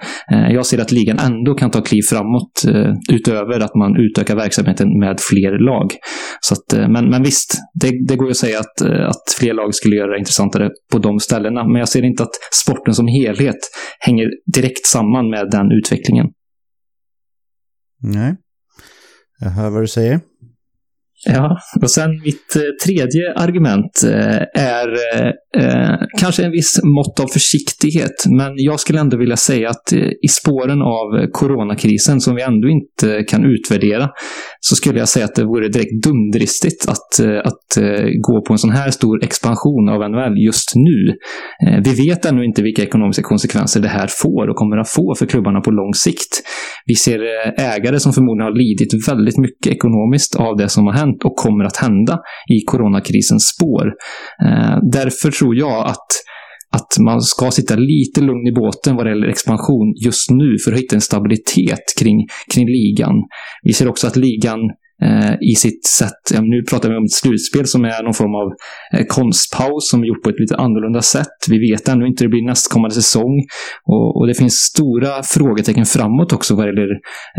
Jag 0.54 0.66
ser 0.66 0.80
att 0.80 0.92
ligan 0.92 1.18
ändå 1.18 1.54
kan 1.54 1.70
ta 1.70 1.82
kliv 1.82 2.02
framåt 2.02 2.62
utöver 3.12 3.60
att 3.60 3.74
man 3.74 3.96
utökar 3.96 4.36
verksamheten 4.36 4.98
med 4.98 5.20
fler 5.20 5.64
lag. 5.64 5.92
Så 6.40 6.54
att, 6.54 6.72
eh, 6.72 6.88
men, 6.88 7.10
men 7.10 7.22
visst, 7.22 7.58
det, 7.74 8.06
det 8.08 8.16
går 8.16 8.26
ju 8.26 8.30
att 8.30 8.36
säga 8.36 8.60
att, 8.60 8.80
eh, 8.80 9.08
att 9.08 9.34
fler 9.38 9.54
lag 9.54 9.74
skulle 9.74 9.96
göra 9.96 10.12
det 10.12 10.18
intressantare 10.18 10.70
på 10.92 10.98
de 10.98 11.20
ställena. 11.20 11.64
Men 11.68 11.76
jag 11.76 11.88
ser 11.88 12.02
inte 12.02 12.22
att 12.22 12.34
sporten 12.52 12.94
som 12.94 13.06
helhet 13.06 13.58
hänger 13.98 14.28
direkt 14.54 14.86
samman 14.86 15.30
med 15.30 15.50
den 15.50 15.72
utvecklingen. 15.72 16.26
Nej, 18.02 18.36
jag 19.38 19.50
hör 19.50 19.70
vad 19.70 19.82
du 19.82 19.88
säger. 19.88 20.20
Ja, 21.24 21.58
och 21.82 21.90
sen 21.90 22.10
mitt 22.24 22.56
eh, 22.56 22.62
tredje 22.84 23.32
argument 23.36 24.02
eh, 24.04 24.62
är 24.62 24.88
eh, 25.14 25.28
eh, 25.64 25.98
kanske 26.20 26.44
en 26.44 26.50
viss 26.50 26.80
mått 26.84 27.20
av 27.20 27.26
försiktighet, 27.26 28.24
men 28.38 28.52
jag 28.56 28.80
skulle 28.80 29.00
ändå 29.00 29.16
vilja 29.16 29.36
säga 29.36 29.70
att 29.70 29.92
i 30.22 30.28
spåren 30.28 30.82
av 30.82 31.30
coronakrisen 31.32 32.20
som 32.20 32.34
vi 32.34 32.42
ändå 32.42 32.68
inte 32.68 33.24
kan 33.28 33.44
utvärdera, 33.44 34.08
så 34.60 34.76
skulle 34.76 34.98
jag 34.98 35.08
säga 35.08 35.24
att 35.24 35.34
det 35.34 35.44
vore 35.44 35.68
direkt 35.68 36.04
dumdristigt 36.04 36.88
att, 36.88 37.20
att 37.44 37.84
gå 38.20 38.44
på 38.46 38.52
en 38.52 38.58
sån 38.58 38.70
här 38.70 38.90
stor 38.90 39.24
expansion 39.24 39.88
av 39.88 40.10
NHL 40.10 40.38
just 40.46 40.72
nu. 40.74 41.16
Vi 41.84 42.08
vet 42.08 42.24
ännu 42.24 42.44
inte 42.44 42.62
vilka 42.62 42.82
ekonomiska 42.82 43.22
konsekvenser 43.22 43.80
det 43.80 43.88
här 43.88 44.08
får 44.22 44.48
och 44.48 44.56
kommer 44.56 44.76
att 44.76 44.88
få 44.88 45.14
för 45.18 45.26
klubbarna 45.26 45.60
på 45.60 45.70
lång 45.70 45.94
sikt. 45.94 46.42
Vi 46.86 46.94
ser 46.94 47.20
ägare 47.60 48.00
som 48.00 48.12
förmodligen 48.12 48.44
har 48.44 48.58
lidit 48.58 49.08
väldigt 49.08 49.38
mycket 49.38 49.72
ekonomiskt 49.72 50.36
av 50.36 50.56
det 50.56 50.68
som 50.68 50.86
har 50.86 50.94
hänt 50.94 51.11
och 51.24 51.36
kommer 51.36 51.64
att 51.64 51.76
hända 51.76 52.18
i 52.50 52.60
coronakrisens 52.66 53.48
spår. 53.48 53.86
Eh, 54.46 54.78
därför 54.92 55.30
tror 55.30 55.56
jag 55.56 55.86
att 55.86 56.06
att 56.74 56.98
man 57.04 57.22
ska 57.22 57.50
sitta 57.50 57.74
lite 57.76 58.20
lugn 58.20 58.46
i 58.46 58.52
båten 58.52 58.96
vad 58.96 59.06
det 59.06 59.10
gäller 59.10 59.28
expansion 59.28 59.94
just 60.04 60.30
nu 60.30 60.58
för 60.64 60.72
att 60.72 60.78
hitta 60.78 60.94
en 60.94 61.00
stabilitet 61.00 61.84
kring, 61.98 62.26
kring 62.54 62.66
ligan. 62.66 63.14
Vi 63.62 63.72
ser 63.72 63.88
också 63.88 64.06
att 64.06 64.16
ligan 64.16 64.60
Eh, 65.02 65.34
i 65.40 65.54
sitt 65.54 65.86
sätt. 65.86 66.22
Ja, 66.34 66.40
nu 66.40 66.62
pratar 66.70 66.88
vi 66.88 66.96
om 66.96 67.04
ett 67.04 67.12
slutspel 67.12 67.66
som 67.66 67.84
är 67.84 68.02
någon 68.02 68.14
form 68.14 68.34
av 68.34 68.52
eh, 68.94 69.06
konstpaus 69.06 69.90
som 69.90 70.02
är 70.02 70.06
gjort 70.06 70.22
på 70.22 70.30
ett 70.30 70.40
lite 70.40 70.56
annorlunda 70.56 71.02
sätt. 71.02 71.38
Vi 71.48 71.70
vet 71.70 71.88
ännu 71.88 72.06
inte 72.06 72.24
hur 72.24 72.28
det 72.28 72.34
blir 72.36 72.46
nästkommande 72.46 72.94
säsong 72.94 73.42
och, 73.86 74.16
och 74.16 74.26
det 74.26 74.34
finns 74.34 74.54
stora 74.54 75.22
frågetecken 75.22 75.84
framåt 75.84 76.32
också 76.32 76.54
vad 76.54 76.66
gäller 76.66 76.90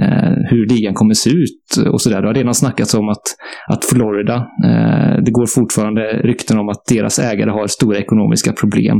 eh, 0.01 0.33
hur 0.49 0.67
ligan 0.67 0.93
kommer 0.93 1.13
se 1.13 1.29
ut 1.29 1.87
och 1.91 2.01
sådär. 2.01 2.21
Det 2.21 2.27
har 2.27 2.33
redan 2.33 2.53
snackats 2.53 2.93
om 2.93 3.09
att, 3.09 3.25
att 3.67 3.85
Florida, 3.85 4.35
eh, 4.65 5.23
det 5.25 5.31
går 5.31 5.45
fortfarande 5.45 6.01
rykten 6.01 6.59
om 6.59 6.69
att 6.69 6.85
deras 6.89 7.19
ägare 7.19 7.49
har 7.49 7.67
stora 7.67 7.97
ekonomiska 7.97 8.53
problem. 8.53 8.97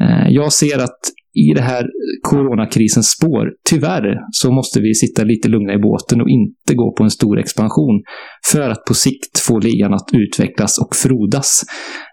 Eh, 0.00 0.28
jag 0.28 0.52
ser 0.52 0.78
att 0.78 0.98
i 1.34 1.54
det 1.54 1.60
här 1.60 1.86
coronakrisens 2.22 3.06
spår, 3.10 3.46
tyvärr, 3.70 4.18
så 4.30 4.52
måste 4.52 4.80
vi 4.80 4.94
sitta 4.94 5.24
lite 5.24 5.48
lugna 5.48 5.72
i 5.72 5.78
båten 5.78 6.20
och 6.20 6.28
inte 6.28 6.74
gå 6.74 6.94
på 6.96 7.04
en 7.04 7.10
stor 7.10 7.38
expansion 7.38 8.02
för 8.52 8.70
att 8.70 8.84
på 8.84 8.94
sikt 8.94 9.38
få 9.38 9.58
ligan 9.58 9.94
att 9.94 10.08
utvecklas 10.12 10.78
och 10.78 10.96
frodas 10.96 11.62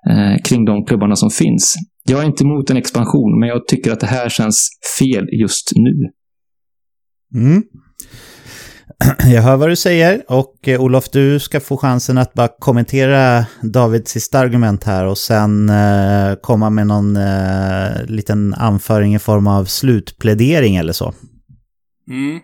eh, 0.09 0.43
kring 0.43 0.65
de 0.65 0.85
klubbarna 0.85 1.15
som 1.15 1.29
finns. 1.29 1.75
Jag 2.07 2.21
är 2.21 2.25
inte 2.25 2.43
emot 2.43 2.69
en 2.69 2.77
expansion, 2.77 3.39
men 3.39 3.49
jag 3.49 3.67
tycker 3.67 3.91
att 3.91 3.99
det 3.99 4.07
här 4.07 4.29
känns 4.29 4.69
fel 4.99 5.25
just 5.41 5.71
nu. 5.75 6.09
Mm. 7.41 7.63
Jag 9.26 9.41
hör 9.41 9.57
vad 9.57 9.70
du 9.70 9.76
säger 9.76 10.24
och 10.28 10.68
eh, 10.68 10.82
Olof, 10.82 11.10
du 11.10 11.40
ska 11.40 11.60
få 11.60 11.78
chansen 11.78 12.18
att 12.18 12.34
bara 12.34 12.48
kommentera 12.60 13.45
Davids 13.62 14.12
sista 14.12 14.40
argument 14.40 14.84
här 14.84 15.06
och 15.06 15.18
sen 15.18 15.70
eh, 15.70 16.36
komma 16.41 16.70
med 16.70 16.88
någon 16.88 17.16
eh, 17.16 18.06
liten 18.06 18.53
anföring 18.53 19.16
i 19.16 19.20
form 19.20 19.48
av 19.48 19.66
slutplädering 19.66 20.76
eller 20.76 20.94
så. 20.94 21.14
Mm. 22.10 22.40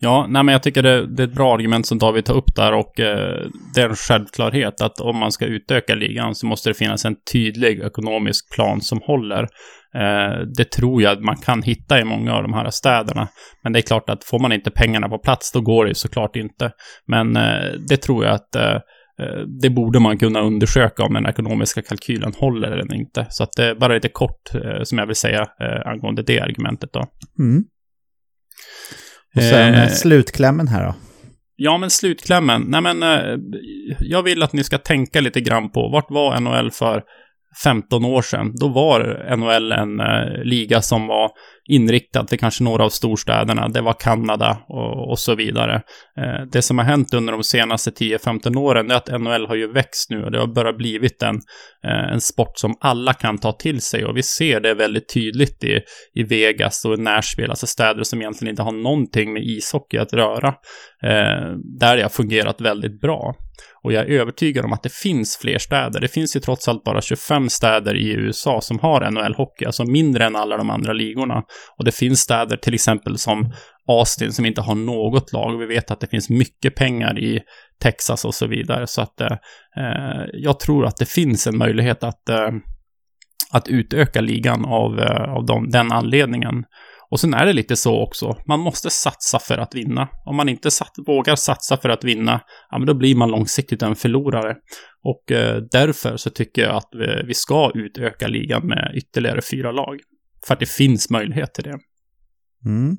Ja, 0.00 0.26
nej 0.28 0.42
men 0.42 0.52
jag 0.52 0.62
tycker 0.62 0.82
det, 0.82 1.06
det, 1.06 1.22
är 1.22 1.26
ett 1.26 1.34
bra 1.34 1.54
argument 1.54 1.86
som 1.86 1.98
David 1.98 2.24
tar 2.24 2.34
upp 2.34 2.54
där 2.56 2.72
och 2.72 3.00
eh, 3.00 3.46
det 3.74 3.80
är 3.80 3.88
en 3.88 3.96
självklarhet 3.96 4.80
att 4.80 5.00
om 5.00 5.16
man 5.16 5.32
ska 5.32 5.44
utöka 5.44 5.94
ligan 5.94 6.34
så 6.34 6.46
måste 6.46 6.70
det 6.70 6.74
finnas 6.74 7.04
en 7.04 7.16
tydlig 7.32 7.80
ekonomisk 7.80 8.54
plan 8.54 8.80
som 8.80 9.00
håller. 9.02 9.42
Eh, 9.94 10.40
det 10.56 10.70
tror 10.70 11.02
jag 11.02 11.12
att 11.12 11.24
man 11.24 11.36
kan 11.36 11.62
hitta 11.62 12.00
i 12.00 12.04
många 12.04 12.34
av 12.34 12.42
de 12.42 12.52
här 12.52 12.70
städerna. 12.70 13.28
Men 13.62 13.72
det 13.72 13.78
är 13.78 13.82
klart 13.82 14.10
att 14.10 14.24
får 14.24 14.38
man 14.38 14.52
inte 14.52 14.70
pengarna 14.70 15.08
på 15.08 15.18
plats, 15.18 15.52
då 15.52 15.60
går 15.60 15.86
det 15.86 15.94
såklart 15.94 16.36
inte. 16.36 16.72
Men 17.06 17.36
eh, 17.36 17.72
det 17.88 17.96
tror 17.96 18.24
jag 18.24 18.34
att 18.34 18.54
eh, 18.54 18.74
eh, 19.20 19.40
det 19.62 19.70
borde 19.70 20.00
man 20.00 20.18
kunna 20.18 20.40
undersöka 20.40 21.02
om 21.02 21.14
den 21.14 21.26
ekonomiska 21.26 21.82
kalkylen 21.82 22.32
håller 22.36 22.70
eller 22.70 22.94
inte. 22.94 23.26
Så 23.28 23.42
att 23.42 23.52
det 23.56 23.64
är 23.64 23.74
bara 23.74 23.94
lite 23.94 24.08
kort 24.08 24.54
eh, 24.54 24.82
som 24.82 24.98
jag 24.98 25.06
vill 25.06 25.16
säga 25.16 25.46
angående 25.84 26.22
det 26.22 26.40
argumentet 26.40 26.92
då. 26.92 27.04
Mm. 27.38 27.64
Och 29.36 29.42
sen 29.42 29.74
eh, 29.74 29.88
slutklämmen 29.88 30.68
här 30.68 30.84
då? 30.86 30.94
Ja, 31.56 31.78
men 31.78 31.90
slutklämmen. 31.90 32.64
Nej, 32.68 32.80
men 32.80 33.02
eh, 33.02 33.38
jag 34.00 34.22
vill 34.22 34.42
att 34.42 34.52
ni 34.52 34.64
ska 34.64 34.78
tänka 34.78 35.20
lite 35.20 35.40
grann 35.40 35.70
på 35.70 35.88
vart 35.88 36.10
var 36.10 36.40
NHL 36.40 36.70
för 36.70 37.02
15 37.64 38.04
år 38.04 38.22
sedan? 38.22 38.52
Då 38.60 38.68
var 38.68 39.00
NHL 39.36 39.72
en 39.72 40.00
eh, 40.00 40.44
liga 40.44 40.82
som 40.82 41.06
var 41.06 41.30
inriktad 41.68 42.24
till 42.24 42.38
kanske 42.38 42.64
några 42.64 42.84
av 42.84 42.88
storstäderna. 42.88 43.68
Det 43.68 43.80
var 43.80 43.92
Kanada 43.92 44.58
och, 44.68 45.10
och 45.10 45.18
så 45.18 45.34
vidare. 45.34 45.74
Eh, 46.18 46.46
det 46.52 46.62
som 46.62 46.78
har 46.78 46.84
hänt 46.84 47.14
under 47.14 47.32
de 47.32 47.42
senaste 47.42 47.90
10-15 47.90 48.56
åren 48.56 48.90
är 48.90 48.94
att 48.94 49.20
NHL 49.20 49.46
har 49.46 49.54
ju 49.54 49.72
växt 49.72 50.10
nu 50.10 50.24
och 50.24 50.30
det 50.30 50.38
har 50.38 50.54
börjat 50.54 50.76
blivit 50.76 51.22
en, 51.22 51.36
eh, 51.84 52.12
en 52.12 52.20
sport 52.20 52.58
som 52.58 52.74
alla 52.80 53.12
kan 53.12 53.38
ta 53.38 53.52
till 53.52 53.80
sig 53.80 54.04
och 54.04 54.16
vi 54.16 54.22
ser 54.22 54.60
det 54.60 54.74
väldigt 54.74 55.14
tydligt 55.14 55.64
i, 55.64 55.80
i 56.14 56.22
Vegas 56.22 56.84
och 56.84 56.94
i 56.94 57.02
Nashville, 57.02 57.50
alltså 57.50 57.66
städer 57.66 58.02
som 58.02 58.20
egentligen 58.20 58.50
inte 58.50 58.62
har 58.62 58.72
någonting 58.72 59.32
med 59.32 59.42
ishockey 59.42 59.98
att 59.98 60.12
röra. 60.12 60.54
Eh, 61.02 61.52
där 61.78 61.96
det 61.96 62.02
har 62.02 62.08
fungerat 62.08 62.60
väldigt 62.60 63.00
bra. 63.00 63.34
Och 63.82 63.92
jag 63.92 64.04
är 64.04 64.20
övertygad 64.20 64.64
om 64.64 64.72
att 64.72 64.82
det 64.82 64.92
finns 64.92 65.36
fler 65.36 65.58
städer. 65.58 66.00
Det 66.00 66.08
finns 66.08 66.36
ju 66.36 66.40
trots 66.40 66.68
allt 66.68 66.84
bara 66.84 67.00
25 67.00 67.48
städer 67.48 67.96
i 67.96 68.12
USA 68.12 68.60
som 68.60 68.78
har 68.78 69.00
NHL-hockey, 69.00 69.66
alltså 69.66 69.84
mindre 69.84 70.24
än 70.24 70.36
alla 70.36 70.56
de 70.56 70.70
andra 70.70 70.92
ligorna. 70.92 71.42
Och 71.78 71.84
det 71.84 71.92
finns 71.92 72.20
städer 72.20 72.56
till 72.56 72.74
exempel 72.74 73.18
som 73.18 73.52
Austin 73.88 74.32
som 74.32 74.46
inte 74.46 74.60
har 74.60 74.74
något 74.74 75.32
lag. 75.32 75.58
Vi 75.58 75.66
vet 75.66 75.90
att 75.90 76.00
det 76.00 76.06
finns 76.06 76.30
mycket 76.30 76.74
pengar 76.74 77.18
i 77.18 77.40
Texas 77.82 78.24
och 78.24 78.34
så 78.34 78.46
vidare. 78.46 78.86
Så 78.86 79.02
att 79.02 79.20
eh, 79.20 79.36
eh 79.76 80.24
jag 80.32 80.60
tror 80.60 80.86
att 80.86 80.96
det 80.96 81.10
finns 81.10 81.46
en 81.46 81.58
möjlighet 81.58 82.02
att, 82.02 82.28
eh, 82.28 82.50
att 83.52 83.68
utöka 83.68 84.20
ligan 84.20 84.64
av, 84.64 85.00
eh, 85.00 85.32
av 85.34 85.46
dem, 85.46 85.70
den 85.70 85.92
anledningen. 85.92 86.64
Och 87.10 87.20
sen 87.20 87.34
är 87.34 87.46
det 87.46 87.52
lite 87.52 87.76
så 87.76 88.02
också, 88.02 88.36
man 88.46 88.60
måste 88.60 88.90
satsa 88.90 89.38
för 89.38 89.58
att 89.58 89.74
vinna. 89.74 90.08
Om 90.26 90.36
man 90.36 90.48
inte 90.48 90.70
sat, 90.70 90.92
vågar 91.06 91.36
satsa 91.36 91.76
för 91.76 91.88
att 91.88 92.04
vinna, 92.04 92.40
ja 92.70 92.78
men 92.78 92.86
då 92.86 92.94
blir 92.94 93.14
man 93.14 93.30
långsiktigt 93.30 93.82
en 93.82 93.96
förlorare. 93.96 94.56
Och 95.04 95.32
eh, 95.32 95.62
därför 95.70 96.16
så 96.16 96.30
tycker 96.30 96.62
jag 96.62 96.76
att 96.76 96.88
vi, 96.92 97.26
vi 97.26 97.34
ska 97.34 97.70
utöka 97.74 98.26
ligan 98.26 98.66
med 98.66 98.92
ytterligare 98.96 99.42
fyra 99.42 99.72
lag. 99.72 99.98
För 100.46 100.54
att 100.54 100.60
det 100.60 100.68
finns 100.68 101.10
möjlighet 101.10 101.54
till 101.54 101.64
det. 101.64 101.78
Mm. 102.64 102.96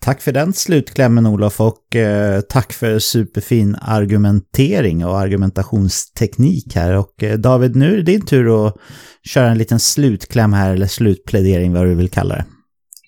Tack 0.00 0.22
för 0.22 0.32
den 0.32 0.52
slutklämmen 0.52 1.26
Olof 1.26 1.60
och 1.60 1.96
eh, 1.96 2.40
tack 2.40 2.72
för 2.72 2.98
superfin 2.98 3.76
argumentering 3.80 5.04
och 5.04 5.18
argumentationsteknik 5.18 6.74
här. 6.74 6.96
Och 6.96 7.22
eh, 7.22 7.38
David, 7.38 7.76
nu 7.76 7.92
är 7.92 7.96
det 7.96 8.02
din 8.02 8.26
tur 8.26 8.66
att 8.66 8.74
köra 9.22 9.50
en 9.50 9.58
liten 9.58 9.80
slutkläm 9.80 10.52
här, 10.52 10.72
eller 10.72 10.86
slutplädering 10.86 11.72
vad 11.72 11.86
du 11.86 11.94
vill 11.94 12.10
kalla 12.10 12.34
det. 12.34 12.44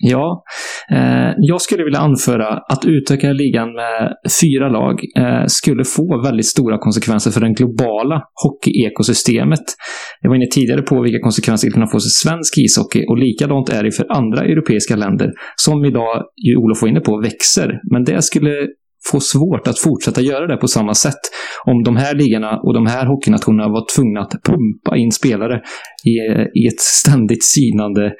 Ja, 0.01 0.43
eh, 0.91 1.33
jag 1.37 1.61
skulle 1.61 1.83
vilja 1.83 1.99
anföra 1.99 2.47
att 2.47 2.85
utöka 2.85 3.31
ligan 3.33 3.73
med 3.73 4.13
fyra 4.41 4.69
lag 4.69 4.99
eh, 5.17 5.45
skulle 5.47 5.83
få 5.83 6.21
väldigt 6.23 6.45
stora 6.45 6.77
konsekvenser 6.77 7.31
för 7.31 7.41
det 7.41 7.49
globala 7.49 8.21
hockeyekosystemet. 8.43 9.65
Jag 10.21 10.29
var 10.29 10.35
inne 10.35 10.47
tidigare 10.51 10.81
på 10.81 11.01
vilka 11.01 11.19
konsekvenser 11.19 11.67
det 11.67 11.73
kan 11.73 11.87
få 11.87 11.91
för 11.91 11.99
svensk 11.99 12.57
ishockey 12.57 13.05
och 13.09 13.17
likadant 13.17 13.69
är 13.69 13.83
det 13.83 13.91
för 13.91 14.11
andra 14.11 14.41
europeiska 14.43 14.95
länder 14.95 15.31
som 15.55 15.85
idag, 15.85 16.23
ju 16.47 16.55
Olof 16.55 16.81
var 16.81 16.89
inne 16.89 16.99
på, 16.99 17.21
växer. 17.21 17.79
Men 17.91 18.03
det 18.03 18.21
skulle 18.21 18.51
få 19.11 19.19
svårt 19.19 19.67
att 19.67 19.79
fortsätta 19.79 20.21
göra 20.21 20.47
det 20.47 20.57
på 20.57 20.67
samma 20.67 20.93
sätt 20.93 21.19
om 21.65 21.83
de 21.83 21.95
här 21.95 22.15
ligorna 22.15 22.59
och 22.63 22.73
de 22.73 22.85
här 22.85 23.05
hockeynationerna 23.05 23.69
var 23.69 23.95
tvungna 23.95 24.21
att 24.21 24.31
pumpa 24.43 24.97
in 24.97 25.11
spelare 25.11 25.61
i, 26.05 26.15
i 26.63 26.67
ett 26.67 26.79
ständigt 26.79 27.43
sinande 27.43 28.11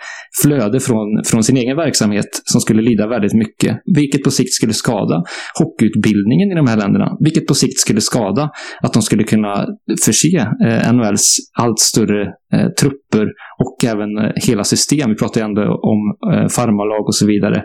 flöde 0.43 0.79
från, 0.79 1.23
från 1.25 1.43
sin 1.43 1.57
egen 1.57 1.77
verksamhet 1.77 2.29
som 2.43 2.61
skulle 2.61 2.81
lida 2.81 3.07
väldigt 3.07 3.33
mycket. 3.33 3.77
Vilket 3.95 4.23
på 4.23 4.31
sikt 4.31 4.53
skulle 4.53 4.73
skada 4.73 5.23
hockeyutbildningen 5.59 6.51
i 6.51 6.55
de 6.55 6.67
här 6.67 6.77
länderna. 6.77 7.17
Vilket 7.19 7.47
på 7.47 7.53
sikt 7.53 7.79
skulle 7.79 8.01
skada 8.01 8.49
att 8.81 8.93
de 8.93 9.01
skulle 9.01 9.23
kunna 9.23 9.65
förse 10.05 10.37
eh, 10.65 10.93
NHLs 10.93 11.37
allt 11.59 11.79
större 11.79 12.27
Eh, 12.53 12.67
trupper 12.81 13.27
och 13.65 13.85
även 13.85 14.17
eh, 14.17 14.31
hela 14.47 14.63
system. 14.63 15.09
Vi 15.09 15.15
pratar 15.15 15.41
ju 15.41 15.45
ändå 15.45 15.61
om 15.61 15.99
eh, 16.33 16.47
farmarlag 16.47 17.07
och 17.07 17.15
så 17.15 17.25
vidare. 17.25 17.57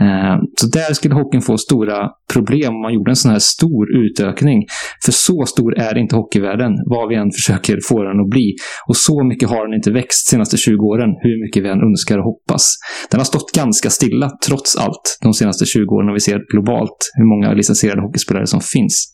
Eh, 0.00 0.36
så 0.60 0.66
där 0.66 0.94
skulle 0.94 1.14
hockeyn 1.14 1.42
få 1.42 1.58
stora 1.58 2.08
problem 2.32 2.74
om 2.74 2.82
man 2.82 2.94
gjorde 2.94 3.10
en 3.10 3.16
sån 3.16 3.30
här 3.30 3.38
stor 3.38 3.96
utökning. 3.96 4.66
För 5.04 5.12
så 5.12 5.44
stor 5.46 5.78
är 5.78 5.98
inte 5.98 6.16
hockeyvärlden, 6.16 6.72
vad 6.86 7.08
vi 7.08 7.14
än 7.14 7.30
försöker 7.30 7.78
få 7.88 8.02
den 8.02 8.20
att 8.20 8.30
bli. 8.30 8.54
Och 8.88 8.96
så 8.96 9.24
mycket 9.24 9.48
har 9.48 9.66
den 9.66 9.74
inte 9.74 9.90
växt 9.90 10.26
de 10.26 10.30
senaste 10.30 10.56
20 10.56 10.86
åren, 10.86 11.10
hur 11.20 11.44
mycket 11.44 11.64
vi 11.64 11.68
än 11.68 11.82
önskar 11.88 12.18
och 12.18 12.24
hoppas. 12.24 12.76
Den 13.10 13.20
har 13.20 13.24
stått 13.24 13.52
ganska 13.52 13.90
stilla, 13.90 14.30
trots 14.46 14.76
allt, 14.76 15.18
de 15.22 15.34
senaste 15.34 15.64
20 15.66 15.94
åren, 15.94 16.08
om 16.08 16.14
vi 16.14 16.20
ser 16.20 16.40
globalt 16.52 16.98
hur 17.14 17.24
många 17.24 17.54
licensierade 17.54 18.02
hockeyspelare 18.02 18.46
som 18.46 18.60
finns. 18.60 19.12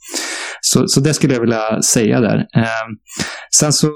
Så, 0.61 0.89
så 0.89 1.01
det 1.01 1.15
skulle 1.15 1.35
jag 1.35 1.41
vilja 1.41 1.83
säga 1.83 2.21
där. 2.21 2.39
Eh, 2.39 2.87
sen 3.61 3.73
så 3.73 3.91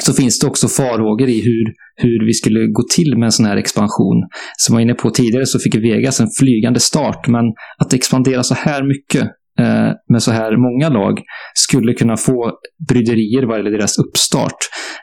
så 0.00 0.12
finns 0.12 0.38
det 0.38 0.46
också 0.46 0.68
farhågor 0.68 1.28
i 1.28 1.40
hur, 1.40 1.64
hur 1.96 2.26
vi 2.26 2.32
skulle 2.32 2.66
gå 2.66 2.82
till 2.94 3.18
med 3.18 3.26
en 3.26 3.32
sån 3.32 3.46
här 3.46 3.56
expansion. 3.56 4.28
Som 4.56 4.72
jag 4.72 4.76
var 4.76 4.80
inne 4.80 4.94
på 4.94 5.10
tidigare 5.10 5.46
så 5.46 5.58
fick 5.58 5.74
Vegas 5.74 6.20
en 6.20 6.30
flygande 6.38 6.80
start, 6.80 7.28
men 7.28 7.44
att 7.78 7.92
expandera 7.92 8.42
så 8.42 8.54
här 8.54 8.82
mycket 8.82 9.28
Eh, 9.60 9.92
med 10.12 10.22
så 10.22 10.30
här 10.30 10.56
många 10.56 10.88
lag 10.88 11.20
skulle 11.54 11.92
kunna 11.92 12.16
få 12.16 12.52
bryderier 12.88 13.46
vad 13.46 13.56
gäller 13.56 13.70
deras 13.70 13.98
uppstart. 13.98 14.58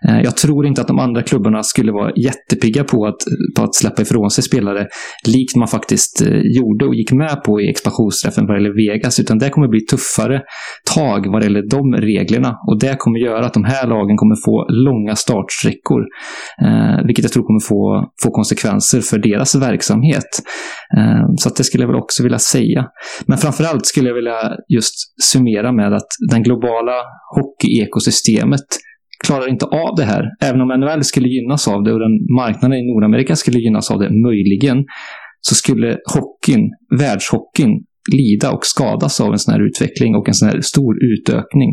Eh, 0.08 0.22
jag 0.22 0.38
tror 0.38 0.66
inte 0.66 0.82
att 0.82 0.88
de 0.88 1.00
andra 1.00 1.22
klubbarna 1.22 1.64
skulle 1.64 1.92
vara 1.92 2.12
jättepigga 2.16 2.84
på 2.84 3.06
att, 3.06 3.18
på 3.58 3.64
att 3.64 3.76
släppa 3.76 4.02
ifrån 4.02 4.30
sig 4.30 4.44
spelare 4.44 4.88
likt 5.28 5.56
man 5.56 5.68
faktiskt 5.68 6.22
eh, 6.22 6.42
gjorde 6.58 6.86
och 6.86 6.96
gick 6.96 7.12
med 7.12 7.44
på 7.44 7.62
i 7.62 7.70
expansionsträffen 7.70 8.48
vad 8.48 8.58
gäller 8.58 8.76
Vegas, 8.76 9.20
utan 9.20 9.38
det 9.38 9.50
kommer 9.50 9.68
bli 9.68 9.86
tuffare 9.86 10.42
tag 10.96 11.32
vad 11.32 11.44
gäller 11.44 11.64
de 11.70 11.94
reglerna 11.94 12.58
och 12.68 12.80
det 12.80 12.96
kommer 12.98 13.20
göra 13.20 13.46
att 13.46 13.54
de 13.54 13.64
här 13.64 13.88
lagen 13.88 14.18
kommer 14.18 14.36
få 14.46 14.66
långa 14.70 15.16
startsträckor, 15.16 16.02
eh, 16.66 17.06
vilket 17.06 17.24
jag 17.24 17.32
tror 17.32 17.44
kommer 17.44 17.68
få, 17.68 18.12
få 18.24 18.32
konsekvenser 18.32 19.02
för 19.02 19.18
deras 19.18 19.56
verksamhet. 19.56 20.32
Eh, 20.98 21.26
så 21.38 21.50
att 21.50 21.56
det 21.56 21.64
skulle 21.64 21.84
jag 21.84 21.90
väl 21.92 22.02
också 22.02 22.24
vilja 22.24 22.40
säga. 22.40 22.86
Men 23.26 23.38
framförallt 23.38 23.86
skulle 23.86 24.08
jag 24.08 24.16
vilja 24.16 24.39
just 24.68 24.96
summera 25.24 25.72
med 25.72 25.94
att 25.94 26.08
den 26.32 26.44
globala 26.44 26.94
hockeyekosystemet 27.36 28.66
klarar 29.26 29.50
inte 29.50 29.66
av 29.66 29.96
det 29.96 30.04
här. 30.04 30.24
Även 30.42 30.62
om 30.62 30.68
NHL 30.68 31.04
skulle 31.04 31.28
gynnas 31.28 31.68
av 31.68 31.84
det 31.84 31.94
och 31.94 32.00
den 32.00 32.36
marknaden 32.36 32.78
i 32.78 32.94
Nordamerika 32.94 33.36
skulle 33.36 33.60
gynnas 33.60 33.92
av 33.92 34.00
det, 34.00 34.10
möjligen, 34.28 34.86
så 35.42 35.56
skulle 35.56 35.98
hockeyn, 36.14 36.70
världshockeyn, 37.00 37.84
lida 38.14 38.52
och 38.52 38.66
skadas 38.66 39.22
av 39.22 39.32
en 39.32 39.40
sån 39.40 39.54
här 39.54 39.68
utveckling 39.68 40.16
och 40.16 40.28
en 40.28 40.34
sån 40.34 40.50
här 40.50 40.62
stor 40.62 40.96
utökning. 41.04 41.70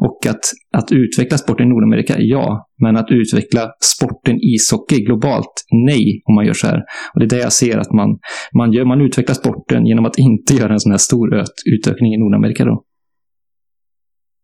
Och 0.00 0.26
att, 0.26 0.40
att 0.76 0.92
utveckla 0.92 1.38
sporten 1.38 1.66
i 1.66 1.68
Nordamerika, 1.68 2.14
ja. 2.18 2.66
Men 2.82 2.96
att 2.96 3.10
utveckla 3.10 3.70
sporten 3.84 4.36
ishockey 4.40 5.04
globalt, 5.04 5.52
nej, 5.86 6.22
om 6.24 6.34
man 6.34 6.46
gör 6.46 6.52
så 6.52 6.66
här. 6.66 6.80
Och 7.14 7.20
det 7.20 7.26
är 7.26 7.28
det 7.28 7.42
jag 7.42 7.52
ser 7.52 7.78
att 7.78 7.92
man, 7.92 8.08
man 8.56 8.72
gör. 8.72 8.84
Man 8.84 9.00
utvecklar 9.00 9.34
sporten 9.34 9.86
genom 9.86 10.06
att 10.06 10.18
inte 10.18 10.54
göra 10.54 10.72
en 10.72 10.80
sån 10.80 10.92
här 10.92 10.98
stor 10.98 11.44
utökning 11.74 12.14
i 12.14 12.18
Nordamerika 12.18 12.64
då. 12.64 12.84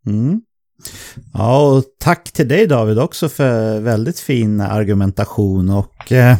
Mm. 0.06 0.40
Ja, 1.32 1.76
och 1.76 1.84
tack 2.00 2.32
till 2.32 2.48
dig 2.48 2.66
David 2.66 2.98
också 2.98 3.28
för 3.28 3.80
väldigt 3.80 4.18
fin 4.18 4.60
argumentation 4.60 5.70
och 5.70 6.12
eh, 6.12 6.36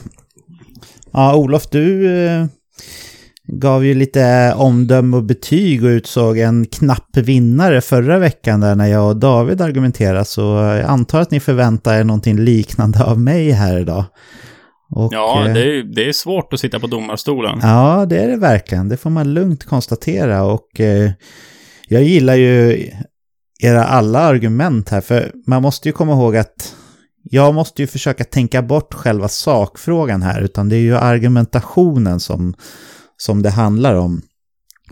ja, 1.12 1.36
Olof, 1.36 1.70
du 1.70 2.16
eh, 2.16 2.46
gav 3.48 3.84
ju 3.84 3.94
lite 3.94 4.54
omdöme 4.56 5.16
och 5.16 5.22
betyg 5.22 5.84
och 5.84 5.88
utsåg 5.88 6.38
en 6.38 6.66
knapp 6.66 7.16
vinnare 7.16 7.80
förra 7.80 8.18
veckan 8.18 8.60
där 8.60 8.74
när 8.74 8.86
jag 8.86 9.08
och 9.08 9.16
David 9.16 9.60
argumenterade 9.60 10.24
så 10.24 10.40
jag 10.42 10.80
antar 10.80 11.20
att 11.20 11.30
ni 11.30 11.40
förväntar 11.40 11.98
er 11.98 12.04
någonting 12.04 12.38
liknande 12.38 13.04
av 13.04 13.20
mig 13.20 13.50
här 13.50 13.78
idag. 13.78 14.04
Och, 14.90 15.12
ja, 15.12 15.46
eh, 15.46 15.54
det 15.54 15.60
är, 15.60 15.82
det 15.82 16.08
är 16.08 16.12
svårt 16.12 16.52
att 16.52 16.60
sitta 16.60 16.80
på 16.80 16.86
domarstolen. 16.86 17.58
Ja, 17.62 18.06
det 18.08 18.18
är 18.18 18.28
det 18.28 18.36
verkligen. 18.36 18.88
Det 18.88 18.96
får 18.96 19.10
man 19.10 19.34
lugnt 19.34 19.64
konstatera 19.64 20.42
och 20.44 20.80
eh, 20.80 21.10
jag 21.88 22.02
gillar 22.02 22.34
ju 22.34 22.86
era 23.62 23.84
alla 23.84 24.18
argument 24.18 24.88
här 24.88 25.00
för 25.00 25.32
man 25.46 25.62
måste 25.62 25.88
ju 25.88 25.92
komma 25.92 26.12
ihåg 26.12 26.36
att 26.36 26.74
jag 27.22 27.54
måste 27.54 27.82
ju 27.82 27.86
försöka 27.86 28.24
tänka 28.24 28.62
bort 28.62 28.94
själva 28.94 29.28
sakfrågan 29.28 30.22
här 30.22 30.40
utan 30.40 30.68
det 30.68 30.76
är 30.76 30.80
ju 30.80 30.96
argumentationen 30.96 32.20
som 32.20 32.54
som 33.16 33.42
det 33.42 33.50
handlar 33.50 33.94
om. 33.94 34.22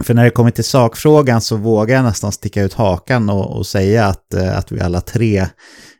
För 0.00 0.14
när 0.14 0.24
det 0.24 0.30
kommer 0.30 0.50
till 0.50 0.64
sakfrågan 0.64 1.40
så 1.40 1.56
vågar 1.56 1.96
jag 1.96 2.04
nästan 2.04 2.32
sticka 2.32 2.62
ut 2.62 2.74
hakan 2.74 3.30
och, 3.30 3.56
och 3.56 3.66
säga 3.66 4.06
att, 4.06 4.34
eh, 4.34 4.58
att 4.58 4.72
vi 4.72 4.80
alla 4.80 5.00
tre 5.00 5.38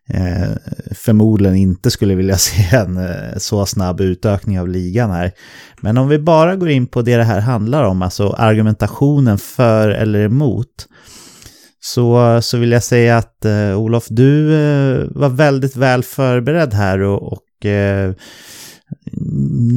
eh, 0.09 0.51
förmodligen 0.95 1.57
inte 1.57 1.91
skulle 1.91 2.15
vilja 2.15 2.37
se 2.39 2.77
en 2.77 2.97
eh, 2.97 3.39
så 3.39 3.67
snabb 3.67 4.01
utökning 4.01 4.61
av 4.61 4.69
ligan 4.69 5.11
här. 5.11 5.33
Men 5.81 5.99
om 5.99 6.09
vi 6.09 6.19
bara 6.19 6.57
går 6.57 6.71
in 6.71 6.87
på 6.87 7.03
det 7.03 7.17
det 7.17 7.25
här 7.25 7.41
handlar 7.41 7.85
om, 7.85 8.03
alltså 8.03 8.29
argumentationen 8.29 9.39
för 9.39 9.89
eller 9.89 10.25
emot, 10.25 10.87
så, 11.81 12.39
så 12.43 12.59
vill 12.59 12.73
jag 12.73 12.83
säga 12.83 13.17
att 13.17 13.45
eh, 13.45 13.79
Olof, 13.79 14.07
du 14.09 14.55
eh, 14.55 15.07
var 15.11 15.29
väldigt 15.29 15.77
väl 15.77 16.03
förberedd 16.03 16.75
här 16.75 17.01
och, 17.01 17.33
och 17.33 17.67
eh, 17.67 18.15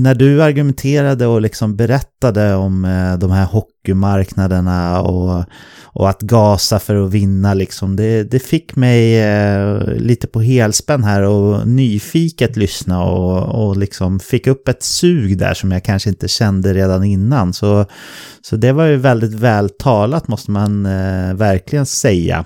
när 0.03 0.15
du 0.15 0.43
argumenterade 0.43 1.27
och 1.27 1.41
liksom 1.41 1.75
berättade 1.75 2.55
om 2.55 2.85
eh, 2.85 3.17
de 3.17 3.31
här 3.31 3.45
hockeymarknaderna 3.45 5.01
och, 5.01 5.45
och 5.83 6.09
att 6.09 6.21
gasa 6.21 6.79
för 6.79 7.05
att 7.05 7.11
vinna 7.11 7.53
liksom, 7.53 7.95
det, 7.95 8.23
det 8.23 8.39
fick 8.39 8.75
mig 8.75 9.21
eh, 9.21 9.79
lite 9.95 10.27
på 10.27 10.41
helspänn 10.41 11.03
här 11.03 11.21
och 11.21 11.67
nyfiket 11.67 12.57
lyssna 12.57 13.03
och, 13.03 13.67
och 13.67 13.77
liksom 13.77 14.19
fick 14.19 14.47
upp 14.47 14.67
ett 14.67 14.83
sug 14.83 15.37
där 15.37 15.53
som 15.53 15.71
jag 15.71 15.83
kanske 15.83 16.09
inte 16.09 16.27
kände 16.27 16.73
redan 16.73 17.03
innan. 17.03 17.53
Så, 17.53 17.85
så 18.41 18.55
det 18.55 18.71
var 18.71 18.85
ju 18.85 18.95
väldigt 18.95 19.33
väl 19.33 19.69
talat 19.69 20.27
måste 20.27 20.51
man 20.51 20.85
eh, 20.85 21.33
verkligen 21.33 21.85
säga. 21.85 22.45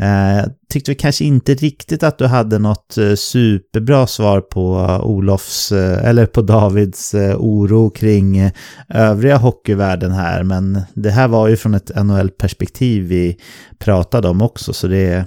Eh, 0.00 0.44
tyckte 0.68 0.90
vi 0.90 0.94
kanske 0.94 1.24
inte 1.24 1.54
riktigt 1.54 2.02
att 2.02 2.18
du 2.18 2.26
hade 2.26 2.58
något 2.58 2.98
eh, 2.98 3.14
superbra 3.14 4.06
svar 4.06 4.40
på 4.40 4.86
eh, 4.88 5.00
Olofs, 5.00 5.72
eh, 5.72 6.08
eller 6.08 6.26
på 6.26 6.42
Davids 6.42 7.14
oro 7.38 7.90
kring 7.90 8.50
övriga 8.88 9.36
hockeyvärlden 9.36 10.12
här, 10.12 10.42
men 10.42 10.82
det 10.94 11.10
här 11.10 11.28
var 11.28 11.48
ju 11.48 11.56
från 11.56 11.74
ett 11.74 11.90
NHL-perspektiv 12.04 13.04
vi 13.04 13.36
pratade 13.78 14.28
om 14.28 14.42
också, 14.42 14.72
så 14.72 14.86
det, 14.86 15.24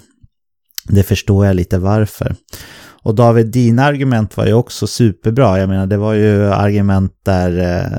det 0.87 1.03
förstår 1.03 1.45
jag 1.45 1.55
lite 1.55 1.77
varför. 1.77 2.35
Och 3.03 3.15
David, 3.15 3.47
dina 3.47 3.83
argument 3.83 4.37
var 4.37 4.45
ju 4.45 4.53
också 4.53 4.87
superbra. 4.87 5.59
Jag 5.59 5.69
menar, 5.69 5.87
det 5.87 5.97
var 5.97 6.13
ju 6.13 6.45
argument 6.45 7.13
där, 7.25 7.51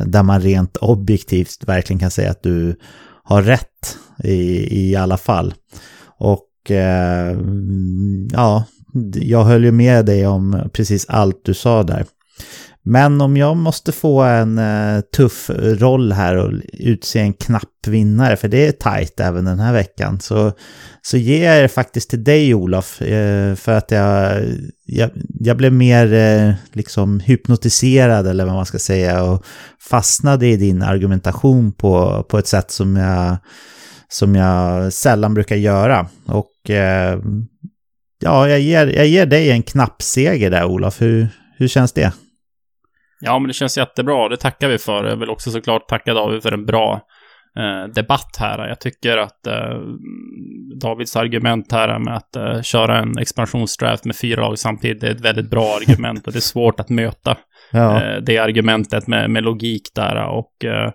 där 0.07 0.23
man 0.23 0.41
rent 0.41 0.77
objektivt 0.77 1.65
verkligen 1.67 2.01
kan 2.01 2.11
säga 2.11 2.31
att 2.31 2.43
du 2.43 2.77
har 3.25 3.43
rätt 3.43 3.99
i, 4.25 4.91
i 4.91 4.97
alla 4.97 5.17
fall. 5.17 5.55
Och 6.19 6.49
eh, 6.71 7.39
ja, 8.33 8.65
jag 9.15 9.45
höll 9.45 9.65
ju 9.65 9.73
med 9.73 10.07
dig 10.07 10.27
om 10.27 10.71
precis 10.73 11.07
allt 11.09 11.41
du 11.45 11.55
sa 11.55 11.83
där. 11.83 12.07
Men 12.85 13.21
om 13.21 13.37
jag 13.37 13.57
måste 13.57 13.93
få 13.93 14.23
en 14.23 14.59
eh, 14.59 15.01
tuff 15.01 15.51
roll 15.57 16.13
här 16.13 16.37
och 16.37 16.53
utse 16.73 17.21
en 17.21 17.33
knapp 17.33 17.87
vinnare, 17.87 18.37
för 18.37 18.49
det 18.49 18.67
är 18.67 18.73
tajt 18.73 19.21
även 19.21 19.45
den 19.45 19.59
här 19.59 19.73
veckan, 19.73 20.21
så, 20.21 20.53
så 21.03 21.17
ger 21.17 21.53
jag 21.53 21.65
det 21.65 21.69
faktiskt 21.69 22.11
till 22.11 22.25
dig 22.25 22.55
Olof, 22.55 23.03
eh, 23.03 23.55
för 23.55 23.73
att 23.73 23.91
jag, 23.91 24.43
jag, 24.87 25.11
jag 25.41 25.57
blev 25.57 25.73
mer 25.73 26.13
eh, 26.13 26.55
liksom 26.73 27.21
hypnotiserad 27.21 28.27
eller 28.27 28.45
vad 28.45 28.55
man 28.55 28.67
ska 28.67 28.79
säga 28.79 29.23
och 29.23 29.45
fastnade 29.91 30.47
i 30.47 30.57
din 30.57 30.83
argumentation 30.83 31.73
på, 31.73 32.27
på 32.29 32.39
ett 32.39 32.47
sätt 32.47 32.71
som 32.71 32.97
jag, 32.97 33.37
som 34.13 34.35
jag 34.35 34.93
sällan 34.93 35.35
brukar 35.35 35.57
göra. 35.57 36.07
Och 36.27 36.53
ja, 38.21 38.49
jag 38.49 38.61
ger, 38.61 38.87
jag 38.87 39.07
ger 39.07 39.27
dig 39.27 39.51
en 39.51 39.63
knapp 39.63 40.03
seger 40.03 40.51
där 40.51 40.65
Olof, 40.65 41.03
hur, 41.03 41.29
hur 41.59 41.69
känns 41.69 41.93
det? 41.93 42.13
Ja, 43.25 43.39
men 43.39 43.49
det 43.49 43.55
känns 43.55 43.79
jättebra. 43.79 44.29
Det 44.29 44.37
tackar 44.37 44.69
vi 44.69 44.79
för. 44.79 45.05
Jag 45.05 45.17
vill 45.17 45.31
också 45.31 45.51
såklart 45.51 45.89
tacka 45.89 46.15
David 46.15 46.43
för 46.43 46.53
en 46.53 46.67
bra 46.67 47.01
eh, 47.59 47.93
debatt 47.95 48.37
här. 48.39 48.69
Jag 48.69 48.81
tycker 48.81 49.19
att 49.19 49.47
eh, 49.47 49.79
Davids 50.81 51.17
argument 51.17 51.73
här 51.73 51.99
med 51.99 52.17
att 52.17 52.37
eh, 52.37 52.63
köra 52.63 52.99
en 52.99 53.19
expansionsdraft 53.19 54.05
med 54.05 54.17
fyra 54.17 54.41
lag 54.41 54.59
samtidigt 54.59 55.03
är 55.03 55.11
ett 55.11 55.21
väldigt 55.21 55.51
bra 55.51 55.77
argument 55.81 56.27
och 56.27 56.33
det 56.33 56.39
är 56.39 56.41
svårt 56.41 56.81
att 56.81 56.89
möta 56.89 57.37
ja. 57.73 58.03
Eh, 58.03 58.23
det 58.23 58.39
argumentet 58.39 59.07
med, 59.07 59.31
med 59.31 59.43
logik 59.43 59.83
där 59.95 60.27
och 60.27 60.65
eh, 60.65 60.71
Eh, 60.75 60.91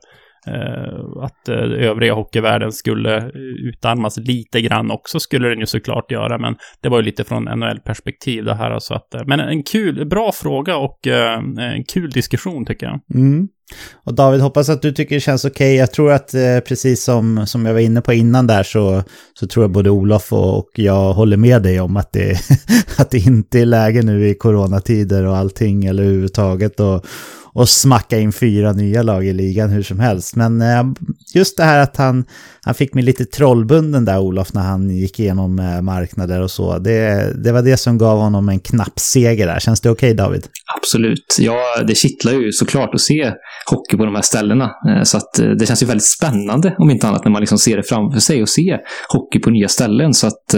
Eh, 0.47 1.23
att 1.23 1.49
eh, 1.49 1.89
övriga 1.89 2.13
hockeyvärlden 2.13 2.71
skulle 2.71 3.17
eh, 3.17 3.25
utarmas 3.69 4.17
lite 4.17 4.61
grann 4.61 4.91
också 4.91 5.19
skulle 5.19 5.49
den 5.49 5.59
ju 5.59 5.65
såklart 5.65 6.11
göra, 6.11 6.37
men 6.37 6.55
det 6.81 6.89
var 6.89 6.97
ju 6.97 7.03
lite 7.03 7.23
från 7.23 7.43
NHL-perspektiv 7.43 8.45
det 8.45 8.55
här. 8.55 8.71
Alltså 8.71 8.93
att, 8.93 9.13
eh, 9.13 9.21
men 9.25 9.39
en 9.39 9.63
kul, 9.63 10.05
bra 10.05 10.31
fråga 10.31 10.77
och 10.77 11.07
eh, 11.07 11.39
en 11.57 11.83
kul 11.83 12.09
diskussion 12.09 12.65
tycker 12.65 12.85
jag. 12.85 12.99
Mm. 13.15 13.47
Och 14.03 14.13
David, 14.13 14.41
hoppas 14.41 14.69
att 14.69 14.81
du 14.81 14.91
tycker 14.91 15.15
det 15.15 15.21
känns 15.21 15.45
okej. 15.45 15.51
Okay. 15.51 15.75
Jag 15.75 15.91
tror 15.91 16.11
att 16.11 16.31
precis 16.67 17.03
som, 17.03 17.47
som 17.47 17.65
jag 17.65 17.73
var 17.73 17.79
inne 17.79 18.01
på 18.01 18.13
innan 18.13 18.47
där 18.47 18.63
så, 18.63 19.03
så 19.33 19.47
tror 19.47 19.63
jag 19.63 19.71
både 19.71 19.89
Olof 19.89 20.33
och, 20.33 20.57
och 20.57 20.69
jag 20.73 21.13
håller 21.13 21.37
med 21.37 21.63
dig 21.63 21.79
om 21.79 21.97
att 21.97 22.13
det, 22.13 22.39
att 22.97 23.11
det 23.11 23.17
inte 23.17 23.59
är 23.59 23.65
läge 23.65 24.01
nu 24.01 24.27
i 24.27 24.35
coronatider 24.35 25.25
och 25.25 25.37
allting 25.37 25.85
eller 25.85 26.03
överhuvudtaget. 26.03 26.79
Och, 26.79 27.05
och 27.57 27.69
smacka 27.69 28.19
in 28.19 28.31
fyra 28.31 28.71
nya 28.71 29.03
lag 29.03 29.25
i 29.25 29.33
ligan 29.33 29.69
hur 29.69 29.83
som 29.83 29.99
helst. 29.99 30.35
Men 30.35 30.61
eh, 30.61 30.83
just 31.35 31.57
det 31.57 31.63
här 31.63 31.79
att 31.79 31.97
han, 31.97 32.25
han 32.61 32.73
fick 32.73 32.93
mig 32.93 33.03
lite 33.03 33.25
trollbunden 33.25 34.05
där 34.05 34.19
Olof 34.19 34.53
när 34.53 34.61
han 34.61 34.89
gick 34.89 35.19
igenom 35.19 35.59
eh, 35.59 35.81
marknader 35.81 36.41
och 36.41 36.51
så. 36.51 36.77
Det, 36.77 37.33
det 37.43 37.51
var 37.51 37.61
det 37.61 37.77
som 37.77 37.97
gav 37.97 38.19
honom 38.19 38.49
en 38.49 38.59
knapp 38.59 38.99
seger 38.99 39.47
där. 39.47 39.59
Känns 39.59 39.81
det 39.81 39.89
okej 39.89 40.11
okay, 40.11 40.25
David? 40.25 40.47
Absolut. 40.77 41.35
Ja, 41.39 41.83
det 41.87 41.95
kittlar 41.95 42.33
ju 42.33 42.51
såklart 42.51 42.93
att 42.93 43.01
se 43.01 43.31
hockey 43.69 43.97
på 43.97 44.05
de 44.05 44.15
här 44.15 44.21
ställena. 44.21 44.71
Eh, 44.89 45.03
så 45.03 45.17
att 45.17 45.33
det 45.59 45.65
känns 45.65 45.83
ju 45.83 45.87
väldigt 45.87 46.09
spännande 46.09 46.75
om 46.77 46.89
inte 46.89 47.07
annat 47.07 47.25
när 47.25 47.31
man 47.31 47.41
liksom 47.41 47.57
ser 47.57 47.77
det 47.77 47.83
framför 47.83 48.19
sig 48.19 48.41
och 48.41 48.49
ser 48.49 48.77
hockey 49.13 49.39
på 49.39 49.49
nya 49.49 49.67
ställen. 49.67 50.13
Så 50.13 50.27
att 50.27 50.55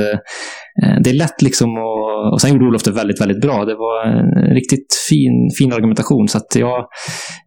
Eh, 0.84 0.96
det 1.04 1.10
är 1.10 1.14
lätt 1.14 1.42
liksom 1.42 1.70
att... 1.70 2.34
Och 2.34 2.42
sen 2.42 2.54
gjorde 2.54 2.66
Olof 2.66 2.84
det 2.84 2.92
väldigt, 2.92 3.22
väldigt 3.22 3.42
bra. 3.42 3.66
Det 3.66 3.76
var 3.76 4.06
en 4.06 4.56
riktigt 4.56 4.94
fin, 5.10 5.50
fin 5.58 5.74
argumentation. 5.74 6.28
Så 6.28 6.38
att 6.38 6.56
jag, 6.56 6.86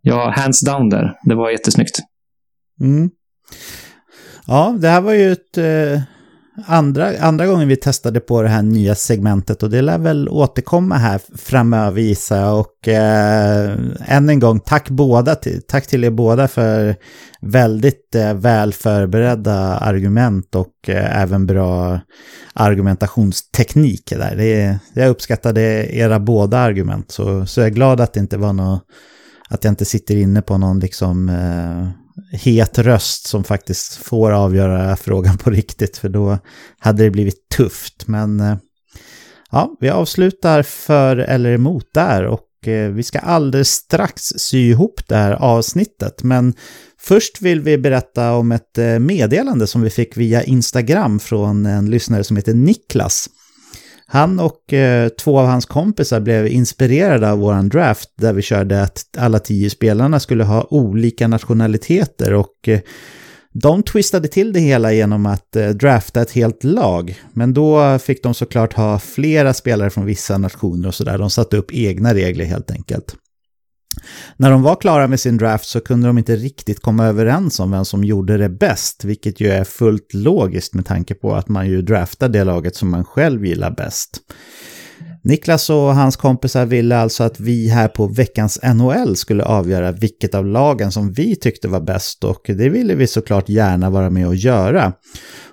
jag 0.02 0.30
hands 0.30 0.64
down 0.64 0.88
där. 0.88 1.12
Det 1.28 1.34
var 1.34 1.50
jättesnyggt. 1.50 1.98
Mm. 2.80 3.10
Ja, 4.46 4.76
det 4.80 4.88
här 4.88 5.00
var 5.00 5.12
ju 5.12 5.32
ett 5.32 5.58
eh, 5.58 6.02
andra, 6.66 7.18
andra 7.18 7.46
gången 7.46 7.68
vi 7.68 7.76
testade 7.76 8.20
på 8.20 8.42
det 8.42 8.48
här 8.48 8.62
nya 8.62 8.94
segmentet 8.94 9.62
och 9.62 9.70
det 9.70 9.82
lär 9.82 9.98
väl 9.98 10.28
återkomma 10.28 10.96
här 10.96 11.20
framöver 11.36 12.00
gissar 12.00 12.40
jag. 12.40 12.60
Och 12.60 12.88
eh, 12.88 13.78
än 14.06 14.28
en 14.28 14.40
gång, 14.40 14.60
tack, 14.60 14.90
båda 14.90 15.34
till, 15.34 15.62
tack 15.62 15.86
till 15.86 16.04
er 16.04 16.10
båda 16.10 16.48
för 16.48 16.96
väldigt 17.40 18.14
eh, 18.14 18.34
väl 18.34 18.72
förberedda 18.72 19.76
argument 19.78 20.54
och 20.54 20.88
eh, 20.88 21.22
även 21.22 21.46
bra 21.46 22.00
argumentationsteknik 22.54 24.10
där. 24.10 24.36
Det, 24.36 24.78
jag 24.94 25.10
uppskattade 25.10 25.62
era 25.96 26.20
båda 26.20 26.58
argument 26.58 27.10
så, 27.10 27.46
så 27.46 27.60
jag 27.60 27.66
är 27.66 27.70
glad 27.70 28.00
att 28.00 28.12
det 28.12 28.20
inte 28.20 28.36
var 28.36 28.52
något 28.52 28.84
att 29.48 29.64
jag 29.64 29.72
inte 29.72 29.84
sitter 29.84 30.16
inne 30.16 30.42
på 30.42 30.58
någon 30.58 30.80
liksom 30.80 31.28
eh, 31.28 32.01
het 32.32 32.78
röst 32.78 33.26
som 33.26 33.44
faktiskt 33.44 33.94
får 33.94 34.32
avgöra 34.32 34.96
frågan 34.96 35.38
på 35.38 35.50
riktigt, 35.50 35.96
för 35.96 36.08
då 36.08 36.38
hade 36.78 37.04
det 37.04 37.10
blivit 37.10 37.48
tufft. 37.56 38.08
Men 38.08 38.40
eh, 38.40 38.56
ja, 39.50 39.76
vi 39.80 39.90
avslutar 39.90 40.62
för 40.62 41.16
eller 41.16 41.50
emot 41.50 41.86
där 41.94 42.24
och 42.26 42.68
eh, 42.68 42.90
vi 42.90 43.02
ska 43.02 43.18
alldeles 43.18 43.70
strax 43.70 44.22
sy 44.22 44.70
ihop 44.70 45.08
det 45.08 45.16
här 45.16 45.32
avsnittet. 45.32 46.22
Men 46.22 46.54
först 47.00 47.42
vill 47.42 47.60
vi 47.60 47.78
berätta 47.78 48.32
om 48.32 48.52
ett 48.52 48.78
eh, 48.78 48.98
meddelande 48.98 49.66
som 49.66 49.82
vi 49.82 49.90
fick 49.90 50.16
via 50.16 50.42
Instagram 50.42 51.20
från 51.20 51.66
en 51.66 51.90
lyssnare 51.90 52.24
som 52.24 52.36
heter 52.36 52.54
Niklas. 52.54 53.28
Han 54.12 54.40
och 54.40 54.72
eh, 54.72 55.08
två 55.08 55.38
av 55.38 55.46
hans 55.46 55.66
kompisar 55.66 56.20
blev 56.20 56.46
inspirerade 56.46 57.30
av 57.30 57.38
våran 57.38 57.68
draft 57.68 58.10
där 58.16 58.32
vi 58.32 58.42
körde 58.42 58.82
att 58.82 59.04
alla 59.18 59.38
tio 59.38 59.70
spelarna 59.70 60.20
skulle 60.20 60.44
ha 60.44 60.66
olika 60.70 61.28
nationaliteter 61.28 62.34
och 62.34 62.68
eh, 62.68 62.80
de 63.52 63.82
twistade 63.82 64.28
till 64.28 64.52
det 64.52 64.60
hela 64.60 64.92
genom 64.92 65.26
att 65.26 65.56
eh, 65.56 65.68
drafta 65.68 66.22
ett 66.22 66.30
helt 66.30 66.64
lag. 66.64 67.20
Men 67.32 67.54
då 67.54 67.98
fick 67.98 68.22
de 68.22 68.34
såklart 68.34 68.72
ha 68.72 68.98
flera 68.98 69.54
spelare 69.54 69.90
från 69.90 70.06
vissa 70.06 70.38
nationer 70.38 70.88
och 70.88 70.94
sådär. 70.94 71.18
De 71.18 71.30
satte 71.30 71.56
upp 71.56 71.74
egna 71.74 72.14
regler 72.14 72.44
helt 72.44 72.70
enkelt. 72.70 73.16
När 74.36 74.50
de 74.50 74.62
var 74.62 74.76
klara 74.76 75.08
med 75.08 75.20
sin 75.20 75.36
draft 75.36 75.66
så 75.66 75.80
kunde 75.80 76.06
de 76.06 76.18
inte 76.18 76.36
riktigt 76.36 76.80
komma 76.80 77.06
överens 77.06 77.60
om 77.60 77.70
vem 77.70 77.84
som 77.84 78.04
gjorde 78.04 78.38
det 78.38 78.48
bäst, 78.48 79.04
vilket 79.04 79.40
ju 79.40 79.48
är 79.48 79.64
fullt 79.64 80.14
logiskt 80.14 80.74
med 80.74 80.86
tanke 80.86 81.14
på 81.14 81.34
att 81.34 81.48
man 81.48 81.66
ju 81.66 81.82
draftar 81.82 82.28
det 82.28 82.44
laget 82.44 82.76
som 82.76 82.90
man 82.90 83.04
själv 83.04 83.46
gillar 83.46 83.70
bäst. 83.70 84.20
Niklas 85.24 85.70
och 85.70 85.94
hans 85.94 86.16
kompisar 86.16 86.66
ville 86.66 86.96
alltså 86.96 87.24
att 87.24 87.40
vi 87.40 87.68
här 87.68 87.88
på 87.88 88.06
veckans 88.06 88.58
NHL 88.62 89.16
skulle 89.16 89.44
avgöra 89.44 89.92
vilket 89.92 90.34
av 90.34 90.46
lagen 90.46 90.92
som 90.92 91.12
vi 91.12 91.36
tyckte 91.36 91.68
var 91.68 91.80
bäst 91.80 92.24
och 92.24 92.42
det 92.44 92.68
ville 92.68 92.94
vi 92.94 93.06
såklart 93.06 93.48
gärna 93.48 93.90
vara 93.90 94.10
med 94.10 94.26
och 94.26 94.34
göra. 94.34 94.92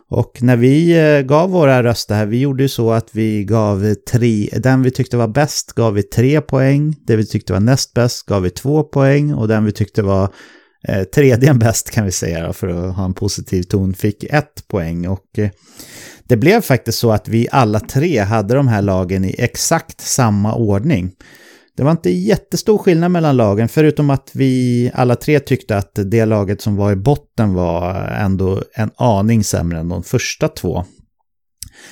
Och 0.10 0.44
när 0.44 0.57
vi 0.57 0.99
eh, 0.99 1.22
gav 1.22 1.49
våra 1.49 1.84
röster 1.84 2.15
här, 2.15 2.26
vi 2.26 2.40
gjorde 2.40 2.64
ju 2.64 2.69
så 2.69 2.91
att 2.91 3.10
vi 3.11 3.44
gav 3.44 3.94
tre, 4.11 4.49
den 4.57 4.84
vi 4.84 4.91
tyckte 4.91 5.18
var 5.18 5.27
bäst 5.27 5.73
gav 5.73 5.94
vi 5.94 6.03
tre 6.03 6.41
poäng, 6.41 6.95
det 7.07 7.15
vi 7.15 7.26
tyckte 7.26 7.53
var 7.53 7.60
näst 7.60 7.94
bäst 7.94 8.26
gav 8.26 8.41
vi 8.41 8.49
två 8.49 8.84
poäng 8.84 9.34
och 9.34 9.48
den 9.48 9.65
vi 9.65 9.72
tyckte 9.72 10.02
var 10.02 10.30
eh, 10.88 11.03
tredje 11.03 11.53
bäst 11.64 11.91
kan 11.91 12.06
vi 12.06 12.11
säga 12.11 12.53
för 12.53 12.68
att 12.68 12.95
ha 12.95 13.06
en 13.06 13.14
positiv 13.14 13.64
ton 13.64 13.94
fick 13.94 14.23
ett 14.23 14.68
poäng. 14.68 15.07
Och 15.07 15.40
eh, 15.40 15.49
det 16.23 16.38
blev 16.38 16.61
faktiskt 16.61 16.99
så 16.99 17.11
att 17.11 17.27
vi 17.27 17.48
alla 17.52 17.80
tre 17.80 18.19
hade 18.19 18.53
de 18.53 18.68
här 18.68 18.81
lagen 18.81 19.26
i 19.26 19.36
exakt 19.38 20.02
samma 20.02 20.56
ordning. 20.56 21.11
Det 21.80 21.86
var 21.86 21.92
inte 21.92 22.10
jättestor 22.10 22.78
skillnad 22.78 23.12
mellan 23.12 23.38
lagen, 23.38 23.70
förutom 23.70 24.10
att 24.10 24.32
vi 24.34 24.92
alla 24.94 25.16
tre 25.16 25.40
tyckte 25.40 25.78
att 25.78 25.92
det 26.06 26.26
laget 26.26 26.62
som 26.62 26.76
var 26.76 26.92
i 26.92 26.96
botten 26.96 27.54
var 27.54 27.96
ändå 28.20 28.64
en 28.74 28.92
aning 28.96 29.44
sämre 29.44 29.80
än 29.80 29.90
de 29.90 30.04
första 30.04 30.48
två. 30.48 30.86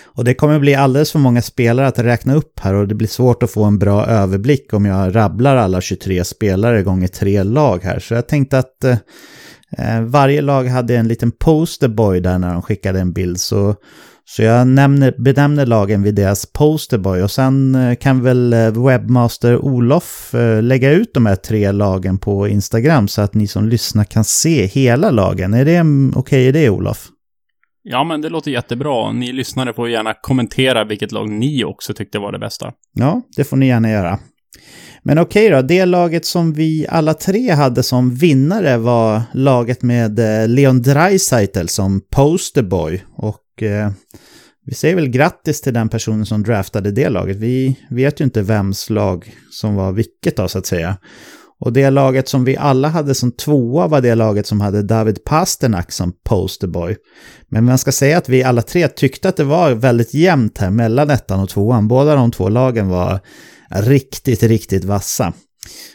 Och 0.03 0.23
det 0.23 0.33
kommer 0.33 0.59
bli 0.59 0.75
alldeles 0.75 1.11
för 1.11 1.19
många 1.19 1.41
spelare 1.41 1.87
att 1.87 1.99
räkna 1.99 2.35
upp 2.35 2.59
här 2.59 2.73
och 2.73 2.87
det 2.87 2.95
blir 2.95 3.07
svårt 3.07 3.43
att 3.43 3.51
få 3.51 3.63
en 3.63 3.79
bra 3.79 4.05
överblick 4.05 4.73
om 4.73 4.85
jag 4.85 5.15
rabblar 5.15 5.55
alla 5.55 5.81
23 5.81 6.23
spelare 6.23 6.83
gånger 6.83 7.07
tre 7.07 7.43
lag 7.43 7.83
här. 7.83 7.99
Så 7.99 8.13
jag 8.13 8.27
tänkte 8.27 8.59
att 8.59 8.83
eh, 8.83 10.01
varje 10.05 10.41
lag 10.41 10.63
hade 10.63 10.95
en 10.95 11.07
liten 11.07 11.31
posterboy 11.31 12.19
där 12.19 12.39
när 12.39 12.53
de 12.53 12.61
skickade 12.61 12.99
en 12.99 13.13
bild. 13.13 13.39
Så 13.39 13.75
så 14.29 14.43
jag 14.43 14.67
nämner, 14.67 15.13
benämner 15.17 15.65
lagen 15.65 16.03
vid 16.03 16.15
deras 16.15 16.45
posterboy 16.45 17.23
och 17.23 17.31
sen 17.31 17.75
eh, 17.75 17.95
kan 17.95 18.23
väl 18.23 18.53
eh, 18.53 18.85
webbmaster 18.85 19.57
Olof 19.57 20.33
eh, 20.33 20.63
lägga 20.63 20.91
ut 20.91 21.13
de 21.13 21.25
här 21.25 21.35
tre 21.35 21.71
lagen 21.71 22.17
på 22.17 22.47
Instagram 22.47 23.07
så 23.07 23.21
att 23.21 23.33
ni 23.33 23.47
som 23.47 23.67
lyssnar 23.67 24.03
kan 24.03 24.23
se 24.23 24.65
hela 24.65 25.11
lagen. 25.11 25.53
Är 25.53 25.65
det 25.65 25.81
okej 25.81 26.19
okay 26.19 26.47
idé 26.47 26.69
Olof? 26.69 27.07
Ja, 27.83 28.03
men 28.03 28.21
det 28.21 28.29
låter 28.29 28.51
jättebra. 28.51 29.11
Ni 29.11 29.31
lyssnare 29.31 29.73
får 29.73 29.89
gärna 29.89 30.13
kommentera 30.13 30.83
vilket 30.83 31.11
lag 31.11 31.29
ni 31.29 31.63
också 31.63 31.93
tyckte 31.93 32.19
var 32.19 32.31
det 32.31 32.39
bästa. 32.39 32.71
Ja, 32.93 33.21
det 33.35 33.43
får 33.43 33.57
ni 33.57 33.67
gärna 33.67 33.89
göra. 33.89 34.19
Men 35.07 35.17
okej 35.17 35.47
okay 35.47 35.61
då, 35.61 35.67
det 35.67 35.85
laget 35.85 36.25
som 36.25 36.53
vi 36.53 36.85
alla 36.89 37.13
tre 37.13 37.51
hade 37.51 37.83
som 37.83 38.15
vinnare 38.15 38.77
var 38.77 39.21
laget 39.33 39.81
med 39.81 40.19
eh, 40.19 40.47
Leon 40.47 40.81
Draisaitl 40.81 41.67
som 41.67 42.01
posterboy. 42.09 43.03
Och 43.15 43.63
eh, 43.63 43.91
vi 44.65 44.73
säger 44.75 44.95
väl 44.95 45.09
grattis 45.09 45.61
till 45.61 45.73
den 45.73 45.89
personen 45.89 46.25
som 46.25 46.43
draftade 46.43 46.91
det 46.91 47.09
laget. 47.09 47.37
Vi 47.37 47.75
vet 47.89 48.21
ju 48.21 48.25
inte 48.25 48.41
vems 48.41 48.89
lag 48.89 49.33
som 49.51 49.75
var 49.75 49.91
vilket 49.91 50.37
då 50.37 50.47
så 50.47 50.57
att 50.57 50.65
säga. 50.65 50.97
Och 51.59 51.73
det 51.73 51.89
laget 51.89 52.27
som 52.27 52.45
vi 52.45 52.57
alla 52.57 52.87
hade 52.87 53.15
som 53.15 53.31
tvåa 53.31 53.87
var 53.87 54.01
det 54.01 54.15
laget 54.15 54.47
som 54.47 54.61
hade 54.61 54.83
David 54.83 55.23
Pasternak 55.23 55.91
som 55.91 56.13
posterboy. 56.23 56.95
Men 57.49 57.65
man 57.65 57.77
ska 57.77 57.91
säga 57.91 58.17
att 58.17 58.29
vi 58.29 58.43
alla 58.43 58.61
tre 58.61 58.87
tyckte 58.87 59.29
att 59.29 59.37
det 59.37 59.43
var 59.43 59.71
väldigt 59.71 60.13
jämnt 60.13 60.57
här 60.57 60.69
mellan 60.69 61.09
ettan 61.09 61.39
och 61.39 61.49
tvåan. 61.49 61.87
Båda 61.87 62.15
de 62.15 62.31
två 62.31 62.49
lagen 62.49 62.89
var 62.89 63.19
riktigt, 63.69 64.43
riktigt 64.43 64.83
vassa. 64.83 65.33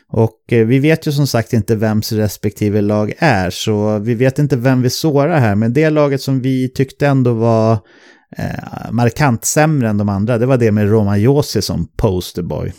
Och 0.08 0.52
eh, 0.52 0.66
vi 0.66 0.78
vet 0.78 1.06
ju 1.06 1.12
som 1.12 1.26
sagt 1.26 1.52
inte 1.52 1.76
vems 1.76 2.12
respektive 2.12 2.80
lag 2.80 3.12
är, 3.18 3.50
så 3.50 3.98
vi 3.98 4.14
vet 4.14 4.38
inte 4.38 4.56
vem 4.56 4.82
vi 4.82 4.90
sårar 4.90 5.38
här. 5.38 5.54
Men 5.54 5.72
det 5.72 5.90
laget 5.90 6.22
som 6.22 6.40
vi 6.40 6.68
tyckte 6.68 7.06
ändå 7.06 7.32
var 7.32 7.72
eh, 8.36 8.90
markant 8.90 9.44
sämre 9.44 9.88
än 9.88 9.98
de 9.98 10.08
andra, 10.08 10.38
det 10.38 10.46
var 10.46 10.56
det 10.56 10.72
med 10.72 10.90
Roma 10.90 11.18
Josi 11.18 11.62
som 11.62 11.88
posterboy. 11.96 12.72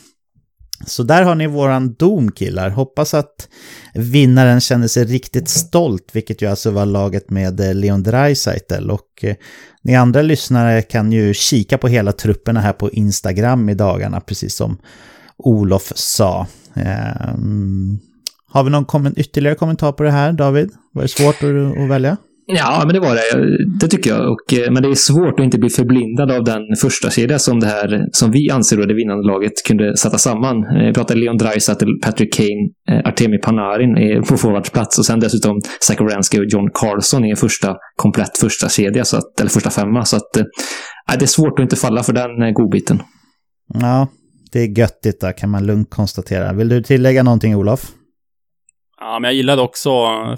Så 0.86 1.04
där 1.04 1.24
har 1.24 1.36
ni 1.36 1.48
våran 1.48 1.94
dom 1.94 2.32
killar. 2.32 2.70
Hoppas 2.70 3.14
att 3.14 3.48
vinnaren 3.94 4.62
känner 4.62 4.88
sig 4.88 5.06
riktigt 5.06 5.50
stolt, 5.50 6.10
vilket 6.14 6.42
ju 6.42 6.50
alltså 6.50 6.72
var 6.72 6.86
laget 6.86 7.30
med 7.30 7.60
eh, 7.60 7.74
Leon 7.74 8.04
Draisaitl. 8.04 8.92
Och 8.92 9.24
eh, 9.24 9.36
ni 9.82 9.96
andra 9.96 10.22
lyssnare 10.22 10.82
kan 10.82 11.12
ju 11.12 11.34
kika 11.34 11.78
på 11.78 11.88
hela 11.88 12.12
trupperna 12.12 12.60
här 12.60 12.74
på 12.74 12.92
Instagram 12.92 13.70
i 13.70 13.74
dagarna, 13.74 14.20
precis 14.20 14.56
som 14.56 14.78
Olof 15.38 15.92
sa. 15.96 16.48
Eh, 16.74 17.34
har 18.50 18.64
vi 18.64 18.70
någon 18.70 18.86
kom 18.86 19.14
ytterligare 19.18 19.56
kommentar 19.56 19.92
på 19.92 20.04
det 20.04 20.12
här, 20.12 20.32
David? 20.34 20.72
Var 20.92 21.02
det 21.02 21.08
svårt 21.08 21.44
att, 21.44 21.78
att 21.84 21.90
välja? 21.90 22.18
Ja, 22.46 22.84
men 22.86 22.94
det 22.94 23.00
var 23.00 23.16
det. 23.16 23.58
Det 23.80 23.88
tycker 23.88 24.10
jag. 24.10 24.32
Och, 24.32 24.54
eh, 24.54 24.72
men 24.72 24.84
det 24.84 24.90
är 24.90 24.96
svårt 24.96 25.40
att 25.40 25.44
inte 25.44 25.60
bli 25.60 25.70
förblindad 25.70 26.32
av 26.32 26.44
den 26.44 26.62
första 26.82 27.10
kedja 27.10 27.40
som 27.40 27.60
det 27.60 27.68
här, 27.68 28.08
som 28.12 28.32
vi 28.32 28.50
anser 28.50 28.78
då 28.78 28.86
det 28.86 28.94
vinnande 28.94 29.28
laget 29.28 29.52
kunde 29.68 29.98
sätta 29.98 30.18
samman. 30.18 30.58
Eh, 30.58 30.88
vi 30.88 30.94
pratade 30.94 31.20
Leon 31.20 31.38
Draisaitl, 31.38 31.86
Patrick 32.02 32.34
Kane, 32.34 32.70
eh, 32.90 33.10
Artemi 33.10 33.38
Panarin 33.38 34.24
på 34.24 34.38
forwardsplats 34.38 35.00
och 35.00 35.06
sen 35.06 35.20
dessutom 35.20 35.62
Zach 35.80 36.02
Wierenski 36.02 36.40
och 36.40 36.46
John 36.46 36.70
Carlson 36.74 37.26
i 37.26 37.30
en 37.30 37.36
första 37.36 37.76
komplett 37.96 38.38
första 38.38 38.70
kedja, 38.70 39.06
så 39.06 39.18
att, 39.18 39.40
eller 39.40 39.50
första 39.50 39.70
femma. 39.70 40.06
Så 40.06 40.16
att, 40.16 40.38
äh, 40.38 40.44
det 41.20 41.26
är 41.26 41.28
svårt 41.28 41.60
att 41.60 41.64
inte 41.64 41.76
falla 41.76 42.04
för 42.04 42.14
den 42.14 42.54
godbiten. 42.54 43.00
Ja, 43.74 44.08
det 44.52 44.60
är 44.60 44.80
göttigt 44.80 45.22
där 45.22 45.32
kan 45.32 45.50
man 45.50 45.66
lugnt 45.66 45.90
konstatera. 45.90 46.54
Vill 46.54 46.70
du 46.70 46.84
tillägga 46.84 47.24
någonting 47.24 47.56
Olof? 47.56 47.92
Ja, 49.06 49.20
men 49.20 49.28
jag 49.28 49.34
gillade 49.34 49.62
också 49.62 49.92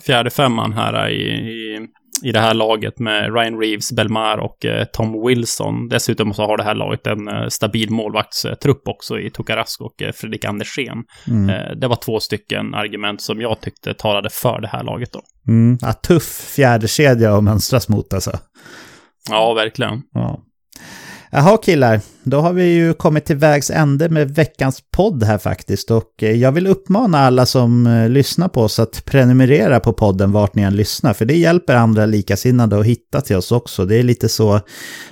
fjärde 0.03 0.29
femman 0.29 0.73
här 0.73 1.09
i, 1.09 1.21
i, 1.21 1.87
i 2.23 2.31
det 2.31 2.39
här 2.39 2.53
laget 2.53 2.99
med 2.99 3.35
Ryan 3.35 3.59
Reeves, 3.59 3.91
Belmar 3.91 4.37
och 4.37 4.65
eh, 4.65 4.85
Tom 4.93 5.27
Wilson. 5.27 5.87
Dessutom 5.87 6.33
så 6.33 6.45
har 6.45 6.57
det 6.57 6.63
här 6.63 6.75
laget 6.75 7.07
en 7.07 7.27
eh, 7.27 7.47
stabil 7.47 7.91
målvaktstrupp 7.91 8.87
också 8.87 9.19
i 9.19 9.29
Tokarask 9.29 9.81
och 9.81 10.01
eh, 10.01 10.11
Fredrik 10.11 10.45
Andersén. 10.45 11.03
Mm. 11.27 11.49
Eh, 11.49 11.75
det 11.75 11.87
var 11.87 11.95
två 11.95 12.19
stycken 12.19 12.73
argument 12.73 13.21
som 13.21 13.41
jag 13.41 13.61
tyckte 13.61 13.93
talade 13.93 14.29
för 14.29 14.61
det 14.61 14.67
här 14.67 14.83
laget 14.83 15.13
då. 15.13 15.21
Mm. 15.47 15.77
Ja, 15.81 15.93
tuff 15.93 16.53
fjärde 16.55 16.87
kedja 16.87 17.37
att 17.37 17.43
mönstras 17.43 17.89
mot 17.89 18.13
alltså. 18.13 18.31
Ja, 19.29 19.53
verkligen. 19.53 20.01
Ja. 20.13 20.39
Jaha 21.37 21.57
killar, 21.57 22.01
då 22.23 22.41
har 22.41 22.53
vi 22.53 22.63
ju 22.63 22.93
kommit 22.93 23.25
till 23.25 23.35
vägs 23.35 23.69
ände 23.69 24.09
med 24.09 24.35
veckans 24.35 24.81
podd 24.91 25.23
här 25.23 25.37
faktiskt. 25.37 25.91
Och 25.91 26.23
eh, 26.23 26.31
jag 26.31 26.51
vill 26.51 26.67
uppmana 26.67 27.19
alla 27.19 27.45
som 27.45 27.87
eh, 27.87 28.09
lyssnar 28.09 28.47
på 28.47 28.61
oss 28.61 28.79
att 28.79 29.05
prenumerera 29.05 29.79
på 29.79 29.93
podden 29.93 30.31
vart 30.31 30.55
ni 30.55 30.61
än 30.61 30.75
lyssnar. 30.75 31.13
För 31.13 31.25
det 31.25 31.37
hjälper 31.37 31.75
andra 31.75 32.05
likasinnade 32.05 32.79
att 32.79 32.85
hitta 32.85 33.21
till 33.21 33.35
oss 33.35 33.51
också. 33.51 33.85
Det 33.85 33.95
är 33.95 34.03
lite 34.03 34.29
så 34.29 34.59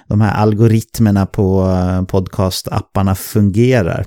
de 0.08 0.22
här 0.22 0.42
algoritmerna 0.42 1.26
på 1.26 1.62
eh, 1.62 2.04
podcastapparna 2.04 3.16
fungerar. 3.16 4.06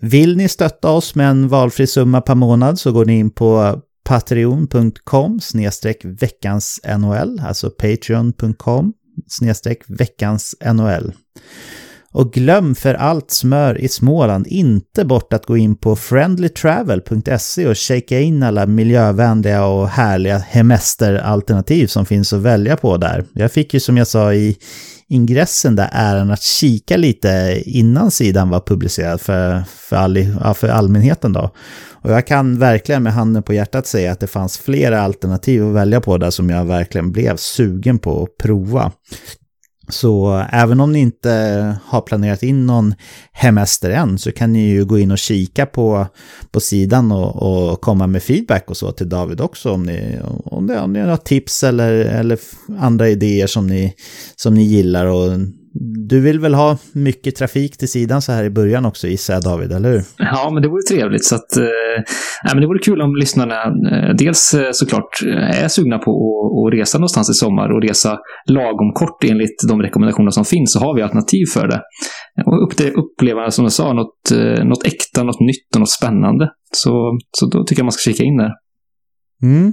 Vill 0.00 0.36
ni 0.36 0.48
stötta 0.48 0.90
oss 0.90 1.14
med 1.14 1.30
en 1.30 1.48
valfri 1.48 1.86
summa 1.86 2.20
per 2.20 2.34
månad 2.34 2.78
så 2.78 2.92
går 2.92 3.04
ni 3.04 3.18
in 3.18 3.30
på 3.30 3.80
patreon.com 4.04 5.40
snedstreck 5.40 6.04
veckans 6.04 6.80
NHL, 6.98 7.40
alltså 7.46 7.70
patreon.com 7.70 8.92
snedstreck 9.28 9.82
veckans 9.88 10.54
NHL. 10.74 11.12
Och 12.14 12.32
glöm 12.32 12.74
för 12.74 12.94
allt 12.94 13.30
smör 13.30 13.80
i 13.80 13.88
Småland 13.88 14.46
inte 14.46 15.04
bort 15.04 15.32
att 15.32 15.46
gå 15.46 15.56
in 15.56 15.76
på 15.76 15.96
friendlytravel.se 15.96 17.66
och 17.66 17.76
checka 17.76 18.20
in 18.20 18.42
alla 18.42 18.66
miljövänliga 18.66 19.64
och 19.64 19.88
härliga 19.88 20.38
hemesteralternativ 20.38 21.86
som 21.86 22.06
finns 22.06 22.32
att 22.32 22.40
välja 22.40 22.76
på 22.76 22.96
där. 22.96 23.24
Jag 23.34 23.52
fick 23.52 23.74
ju 23.74 23.80
som 23.80 23.96
jag 23.96 24.06
sa 24.06 24.34
i 24.34 24.56
ingressen 25.08 25.76
där 25.76 25.88
äran 25.92 26.30
att 26.30 26.42
kika 26.42 26.96
lite 26.96 27.62
innan 27.66 28.10
sidan 28.10 28.50
var 28.50 28.60
publicerad 28.60 29.20
för, 29.20 29.62
för, 29.68 29.96
all, 29.96 30.16
ja, 30.16 30.54
för 30.54 30.68
allmänheten 30.68 31.32
då. 31.32 31.50
Och 32.02 32.10
jag 32.10 32.26
kan 32.26 32.58
verkligen 32.58 33.02
med 33.02 33.12
handen 33.12 33.42
på 33.42 33.52
hjärtat 33.52 33.86
säga 33.86 34.12
att 34.12 34.20
det 34.20 34.26
fanns 34.26 34.58
flera 34.58 35.00
alternativ 35.00 35.66
att 35.68 35.74
välja 35.74 36.00
på 36.00 36.18
där 36.18 36.30
som 36.30 36.50
jag 36.50 36.64
verkligen 36.64 37.12
blev 37.12 37.36
sugen 37.36 37.98
på 37.98 38.22
att 38.22 38.36
prova. 38.36 38.92
Så 39.88 40.44
även 40.52 40.80
om 40.80 40.92
ni 40.92 40.98
inte 40.98 41.30
har 41.84 42.00
planerat 42.00 42.42
in 42.42 42.66
någon 42.66 42.94
hemester 43.32 43.90
än 43.90 44.18
så 44.18 44.32
kan 44.32 44.52
ni 44.52 44.68
ju 44.68 44.84
gå 44.84 44.98
in 44.98 45.10
och 45.10 45.18
kika 45.18 45.66
på, 45.66 46.06
på 46.50 46.60
sidan 46.60 47.12
och, 47.12 47.70
och 47.70 47.80
komma 47.80 48.06
med 48.06 48.22
feedback 48.22 48.70
och 48.70 48.76
så 48.76 48.92
till 48.92 49.08
David 49.08 49.40
också 49.40 49.70
om 49.70 49.82
ni, 49.82 50.18
om 50.44 50.66
det, 50.66 50.80
om 50.80 50.92
ni 50.92 51.00
har 51.00 51.16
tips 51.16 51.64
eller, 51.64 51.92
eller 51.92 52.38
andra 52.78 53.08
idéer 53.08 53.46
som 53.46 53.66
ni, 53.66 53.94
som 54.36 54.54
ni 54.54 54.62
gillar. 54.62 55.06
Och 55.06 55.32
du 56.08 56.20
vill 56.20 56.40
väl 56.40 56.54
ha 56.54 56.78
mycket 56.92 57.36
trafik 57.36 57.76
till 57.76 57.88
sidan 57.88 58.22
så 58.22 58.32
här 58.32 58.44
i 58.44 58.50
början 58.50 58.84
också 58.84 59.06
gissar 59.06 59.34
jag 59.34 59.42
David, 59.42 59.72
eller 59.72 59.90
hur? 59.92 60.02
Ja, 60.18 60.50
men 60.52 60.62
det 60.62 60.68
vore 60.68 60.82
trevligt. 60.82 61.24
Så 61.24 61.34
att, 61.34 61.56
eh, 61.56 62.02
men 62.52 62.60
det 62.60 62.66
vore 62.66 62.78
kul 62.78 63.02
om 63.02 63.16
lyssnarna 63.16 63.62
eh, 63.64 64.14
dels 64.18 64.54
eh, 64.54 64.68
såklart 64.72 65.22
är 65.52 65.68
sugna 65.68 65.98
på 65.98 66.10
att, 66.10 66.74
att 66.74 66.80
resa 66.80 66.98
någonstans 66.98 67.30
i 67.30 67.34
sommar 67.34 67.68
och 67.76 67.82
resa 67.82 68.18
lagom 68.46 68.92
kort 68.94 69.24
enligt 69.24 69.68
de 69.68 69.82
rekommendationer 69.82 70.30
som 70.30 70.44
finns 70.44 70.72
så 70.72 70.78
har 70.78 70.96
vi 70.96 71.02
alternativ 71.02 71.46
för 71.54 71.68
det. 71.68 71.80
Och 72.46 72.62
upp, 72.64 72.80
uppleva, 72.96 73.50
som 73.50 73.64
jag 73.64 73.72
sa, 73.72 73.92
något, 73.92 74.30
eh, 74.32 74.64
något 74.64 74.86
äkta, 74.86 75.22
något 75.22 75.40
nytt 75.40 75.74
och 75.74 75.80
något 75.80 75.90
spännande. 75.90 76.50
Så, 76.72 77.18
så 77.38 77.46
då 77.46 77.64
tycker 77.64 77.80
jag 77.80 77.84
man 77.84 77.92
ska 77.92 78.10
kika 78.10 78.22
in 78.22 78.36
där. 78.36 78.52
Mm. 79.42 79.72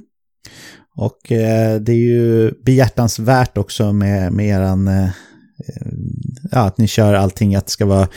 Och 0.98 1.32
eh, 1.32 1.82
det 1.82 1.92
är 1.92 2.10
ju 2.10 2.52
behjärtansvärt 2.66 3.58
också 3.58 3.94
med, 3.94 4.34
med 4.34 4.46
eran 4.46 4.88
eh, 4.88 5.10
ja, 6.52 6.60
att 6.60 6.78
ni 6.78 6.88
kör 6.88 7.14
allting 7.14 7.56
att 7.56 7.66
det 7.66 7.72
ska 7.72 7.86
vara 7.86 8.08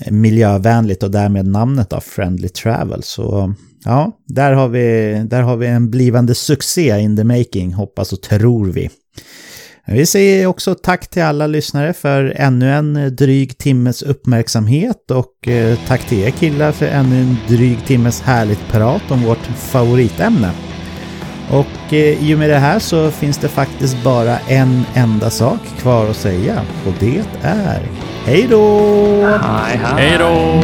eh, 0.00 0.12
miljövänligt 0.12 1.02
och 1.02 1.10
därmed 1.10 1.46
namnet 1.46 1.92
av 1.92 2.00
Friendly 2.00 2.48
Travel. 2.48 3.02
Så 3.02 3.54
ja, 3.84 4.12
där 4.26 4.52
har, 4.52 4.68
vi, 4.68 5.22
där 5.30 5.42
har 5.42 5.56
vi 5.56 5.66
en 5.66 5.90
blivande 5.90 6.34
succé 6.34 7.00
in 7.00 7.16
the 7.16 7.24
making, 7.24 7.72
hoppas 7.72 8.12
och 8.12 8.22
tror 8.22 8.66
vi. 8.66 8.90
Vi 9.92 10.06
säger 10.06 10.46
också 10.46 10.74
tack 10.74 11.10
till 11.10 11.22
alla 11.22 11.46
lyssnare 11.46 11.92
för 11.92 12.32
ännu 12.36 12.72
en 12.72 12.96
eh, 12.96 13.06
dryg 13.06 13.58
timmes 13.58 14.02
uppmärksamhet 14.02 15.10
och 15.10 15.48
eh, 15.48 15.78
tack 15.86 16.08
till 16.08 16.18
er 16.18 16.30
killar 16.30 16.72
för 16.72 16.86
ännu 16.86 17.20
en 17.20 17.36
dryg 17.48 17.86
timmes 17.86 18.20
härligt 18.20 18.68
prat 18.68 19.10
om 19.10 19.22
vårt 19.22 19.46
favoritämne. 19.56 20.69
Och 21.50 21.92
eh, 21.92 22.24
i 22.24 22.34
och 22.34 22.38
med 22.38 22.50
det 22.50 22.58
här 22.58 22.78
så 22.78 23.10
finns 23.10 23.38
det 23.38 23.48
faktiskt 23.48 24.04
bara 24.04 24.38
en 24.38 24.86
enda 24.94 25.30
sak 25.30 25.60
kvar 25.78 26.06
att 26.06 26.16
säga 26.16 26.60
och 26.86 26.92
det 26.98 27.22
är 27.42 27.80
hej 28.24 28.46
då! 28.50 28.80
Hej, 29.96 30.16
då! 30.18 30.62